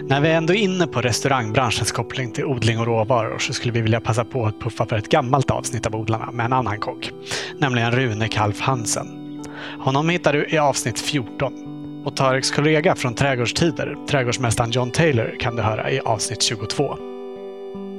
När 0.04 0.22
vi 0.22 0.32
ändå 0.32 0.54
är 0.54 0.58
inne 0.58 0.88
på 0.88 1.02
restaurangbranschens 1.02 1.92
koppling 1.92 2.32
till 2.32 2.46
odling 2.46 2.80
och 2.80 2.86
råvaror 2.86 3.40
så 3.40 3.54
skulle 3.54 3.74
vi 3.74 3.82
vilja 3.82 4.00
passa 4.00 4.26
på 4.26 4.46
att 4.46 4.60
puffa 4.60 4.86
för 4.86 4.96
ett 4.96 5.10
gammalt 5.10 5.52
avsnitt 5.52 5.86
av 5.86 5.96
Odlarna 5.96 6.32
med 6.32 6.46
en 6.46 6.54
annan 6.54 6.80
kock, 6.80 7.12
nämligen 7.58 7.92
Rune 7.92 8.28
Kalf 8.28 8.60
Hansen. 8.60 9.08
Honom 9.80 10.10
hittar 10.10 10.34
du 10.34 10.48
i 10.50 10.58
avsnitt 10.58 11.00
14 11.00 11.54
och 12.06 12.16
Tareks 12.16 12.52
kollega 12.52 12.96
från 12.96 13.16
Trädgårdstider, 13.16 13.96
trädgårdsmästaren 14.10 14.72
John 14.72 14.92
Taylor, 14.92 15.36
kan 15.40 15.56
du 15.56 15.62
höra 15.62 15.92
i 15.92 16.00
avsnitt 16.00 16.42
22. 16.42 16.98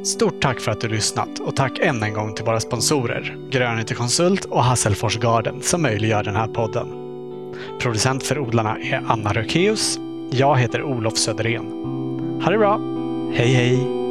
Stort 0.04 0.42
tack 0.42 0.60
för 0.60 0.72
att 0.72 0.80
du 0.80 0.88
lyssnat 0.88 1.38
och 1.38 1.56
tack 1.56 1.78
än 1.78 2.02
en 2.02 2.14
gång 2.14 2.34
till 2.34 2.44
våra 2.44 2.60
sponsorer 2.60 3.36
Grönyte 3.50 3.94
Konsult 3.94 4.44
och 4.44 4.64
Hasselfors 4.64 5.18
Garden 5.18 5.62
som 5.62 5.82
möjliggör 5.82 6.24
den 6.24 6.36
här 6.36 6.46
podden. 6.46 6.88
Producent 7.80 8.22
för 8.22 8.38
odlarna 8.38 8.78
är 8.78 9.02
Anna 9.06 9.32
Rökeus. 9.32 9.98
Jag 10.30 10.56
heter 10.56 10.82
Olof 10.82 11.16
Söderén. 11.18 11.72
Ha 12.44 12.50
det 12.50 12.58
bra! 12.58 12.80
Hej 13.32 13.48
hej! 13.48 14.07